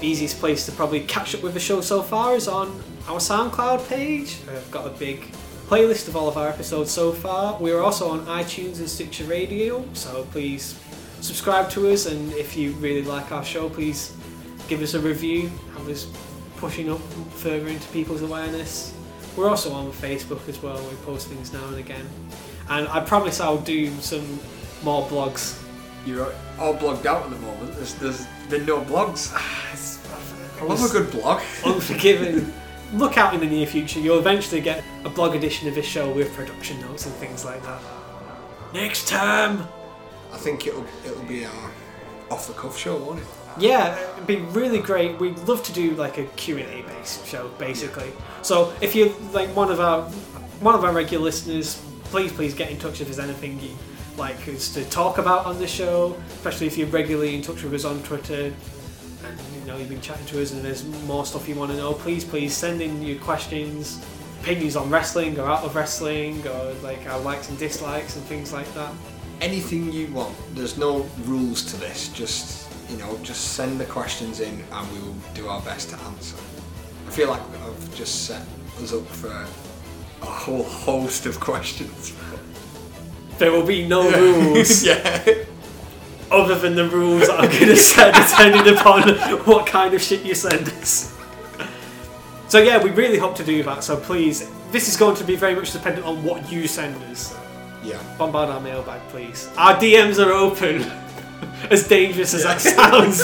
Easiest 0.00 0.38
place 0.38 0.66
to 0.66 0.72
probably 0.72 1.00
catch 1.00 1.34
up 1.34 1.42
with 1.42 1.54
the 1.54 1.60
show 1.60 1.80
so 1.80 2.02
far 2.02 2.34
is 2.34 2.48
on 2.48 2.82
our 3.08 3.18
SoundCloud 3.18 3.88
page. 3.88 4.38
Uh, 4.48 4.52
I've 4.52 4.70
got 4.70 4.86
a 4.86 4.90
big 4.90 5.30
playlist 5.66 6.08
of 6.08 6.16
all 6.16 6.28
of 6.28 6.36
our 6.36 6.48
episodes 6.48 6.90
so 6.90 7.12
far. 7.12 7.58
We're 7.58 7.80
also 7.80 8.10
on 8.10 8.26
iTunes 8.26 8.78
and 8.78 8.88
Stitcher 8.88 9.24
Radio, 9.24 9.84
so 9.94 10.24
please 10.24 10.78
subscribe 11.20 11.70
to 11.70 11.90
us. 11.90 12.06
And 12.06 12.32
if 12.32 12.56
you 12.56 12.72
really 12.72 13.02
like 13.02 13.32
our 13.32 13.44
show, 13.44 13.68
please 13.70 14.14
give 14.68 14.82
us 14.82 14.94
a 14.94 15.00
review. 15.00 15.50
Have 15.74 15.88
us 15.88 16.06
pushing 16.56 16.90
up 16.90 17.00
further 17.32 17.68
into 17.68 17.88
people's 17.88 18.22
awareness. 18.22 18.94
We're 19.36 19.48
also 19.48 19.72
on 19.72 19.90
Facebook 19.92 20.46
as 20.48 20.62
well. 20.62 20.78
We 20.88 20.94
post 21.04 21.28
things 21.28 21.52
now 21.52 21.66
and 21.68 21.76
again. 21.76 22.06
And 22.68 22.88
I 22.88 23.00
promise 23.00 23.40
I'll 23.40 23.58
do 23.58 23.90
some 24.00 24.38
more 24.82 25.06
blogs. 25.08 25.63
You're 26.06 26.32
all 26.58 26.74
blogged 26.74 27.06
out 27.06 27.24
at 27.24 27.30
the 27.30 27.38
moment. 27.38 27.74
There's, 27.76 27.94
there's 27.94 28.26
been 28.50 28.66
no 28.66 28.82
blogs. 28.82 29.30
Ah, 29.34 30.60
I 30.60 30.64
love 30.64 30.84
a 30.84 30.92
good 30.92 31.10
blog. 31.10 31.42
Unforgiven. 31.64 32.52
Look 32.92 33.18
out 33.18 33.34
in 33.34 33.40
the 33.40 33.46
near 33.46 33.66
future. 33.66 34.00
You'll 34.00 34.18
eventually 34.18 34.60
get 34.60 34.84
a 35.04 35.08
blog 35.08 35.34
edition 35.34 35.68
of 35.68 35.74
this 35.74 35.86
show 35.86 36.12
with 36.12 36.32
production 36.34 36.80
notes 36.80 37.06
and 37.06 37.14
things 37.16 37.44
like 37.44 37.62
that. 37.64 37.80
Next 38.72 39.08
time. 39.08 39.66
I 40.32 40.36
think 40.36 40.66
it'll 40.66 40.84
it'll 41.04 41.22
be 41.24 41.44
our 41.44 41.70
off 42.30 42.46
the 42.48 42.54
cuff 42.54 42.76
show, 42.76 42.96
won't 42.96 43.20
it? 43.20 43.26
Yeah, 43.58 43.96
it'd 44.14 44.26
be 44.26 44.36
really 44.36 44.80
great. 44.80 45.18
We'd 45.18 45.38
love 45.40 45.62
to 45.64 45.72
do 45.72 45.92
like 45.94 46.18
a 46.18 46.24
Q&A 46.24 46.82
based 46.82 47.26
show, 47.26 47.48
basically. 47.58 48.12
So 48.42 48.72
if 48.80 48.94
you're 48.94 49.12
like 49.32 49.48
one 49.54 49.70
of 49.70 49.80
our 49.80 50.02
one 50.60 50.74
of 50.74 50.84
our 50.84 50.92
regular 50.92 51.24
listeners, 51.24 51.80
please 52.04 52.32
please 52.32 52.54
get 52.54 52.70
in 52.70 52.78
touch 52.78 53.00
if 53.00 53.06
there's 53.06 53.18
anything 53.18 53.60
you 53.60 53.70
like 54.16 54.48
us 54.48 54.72
to 54.74 54.84
talk 54.86 55.18
about 55.18 55.46
on 55.46 55.58
the 55.58 55.66
show, 55.66 56.16
especially 56.28 56.66
if 56.66 56.78
you're 56.78 56.88
regularly 56.88 57.34
in 57.34 57.42
touch 57.42 57.62
with 57.62 57.74
us 57.74 57.84
on 57.84 58.02
Twitter 58.02 58.52
and 59.24 59.40
you 59.58 59.66
know 59.66 59.76
you've 59.76 59.88
been 59.88 60.00
chatting 60.00 60.26
to 60.26 60.42
us 60.42 60.52
and 60.52 60.62
there's 60.62 60.84
more 61.06 61.24
stuff 61.24 61.48
you 61.48 61.54
want 61.54 61.70
to 61.70 61.76
know. 61.76 61.92
Please 61.92 62.24
please 62.24 62.54
send 62.54 62.80
in 62.82 63.02
your 63.02 63.18
questions, 63.20 64.04
opinions 64.40 64.76
on 64.76 64.90
wrestling 64.90 65.38
or 65.38 65.46
out 65.46 65.64
of 65.64 65.74
wrestling 65.74 66.46
or 66.46 66.72
like 66.82 67.06
our 67.08 67.18
likes 67.20 67.48
and 67.48 67.58
dislikes 67.58 68.16
and 68.16 68.24
things 68.26 68.52
like 68.52 68.72
that. 68.74 68.92
Anything 69.40 69.92
you 69.92 70.06
want. 70.08 70.36
There's 70.54 70.78
no 70.78 71.08
rules 71.24 71.64
to 71.66 71.76
this. 71.76 72.08
Just 72.08 72.64
you 72.90 72.96
know, 72.98 73.18
just 73.22 73.54
send 73.54 73.80
the 73.80 73.86
questions 73.86 74.40
in, 74.40 74.62
and 74.70 74.92
we 74.92 75.00
will 75.00 75.16
do 75.32 75.48
our 75.48 75.60
best 75.62 75.90
to 75.90 75.96
answer. 76.02 76.36
I 77.06 77.10
feel 77.10 77.28
like 77.28 77.40
I've 77.64 77.94
just 77.94 78.26
set 78.26 78.42
us 78.80 78.92
up 78.92 79.06
for 79.06 79.30
a 79.30 80.26
whole 80.26 80.62
host 80.62 81.26
of 81.26 81.40
questions. 81.50 82.14
There 83.38 83.50
will 83.52 83.66
be 83.66 83.86
no 83.86 84.10
rules. 84.18 84.84
yeah. 84.86 85.22
other 86.30 86.56
than 86.58 86.74
the 86.74 86.88
rules 86.88 87.26
that 87.28 87.38
I'm 87.40 87.50
going 87.50 87.66
to 87.66 87.76
set 87.76 88.14
depending 88.14 88.76
upon 88.76 89.08
what 89.44 89.66
kind 89.66 89.94
of 89.94 90.02
shit 90.02 90.22
you 90.24 90.34
send 90.34 90.68
us. 90.68 91.16
So 92.48 92.60
yeah, 92.60 92.82
we 92.82 92.90
really 92.90 93.18
hope 93.18 93.36
to 93.36 93.44
do 93.44 93.62
that. 93.64 93.84
So 93.84 93.96
please, 93.96 94.50
this 94.70 94.88
is 94.88 94.96
going 94.96 95.16
to 95.16 95.24
be 95.24 95.36
very 95.36 95.54
much 95.54 95.72
dependent 95.72 96.06
on 96.06 96.24
what 96.24 96.50
you 96.50 96.66
send 96.66 96.96
us. 97.04 97.36
Yeah. 97.82 98.00
Bombard 98.18 98.48
our 98.48 98.60
mailbag, 98.60 99.00
please. 99.10 99.48
Our 99.56 99.74
DMs 99.76 100.24
are 100.24 100.32
open. 100.32 100.82
as 101.70 101.86
dangerous 101.86 102.34
as 102.34 102.42
that 102.44 102.60
sounds. 102.60 103.22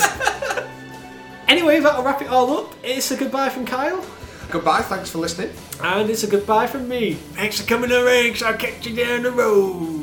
anyway, 1.48 1.80
that'll 1.80 2.02
wrap 2.04 2.22
it 2.22 2.28
all 2.28 2.58
up. 2.58 2.74
It's 2.82 3.10
a 3.10 3.16
goodbye 3.16 3.48
from 3.48 3.66
Kyle, 3.66 4.04
Goodbye. 4.50 4.82
Thanks 4.82 5.10
for 5.10 5.18
listening. 5.18 5.50
and 5.82 6.10
it's 6.10 6.24
a 6.24 6.26
goodbye 6.26 6.66
from 6.66 6.88
me. 6.88 7.14
Thanks 7.14 7.60
for 7.60 7.66
coming 7.66 7.90
to 7.90 8.02
Ranks. 8.02 8.42
I'll 8.42 8.56
catch 8.56 8.86
you 8.86 8.96
down 8.96 9.22
the 9.22 9.30
road. 9.30 9.99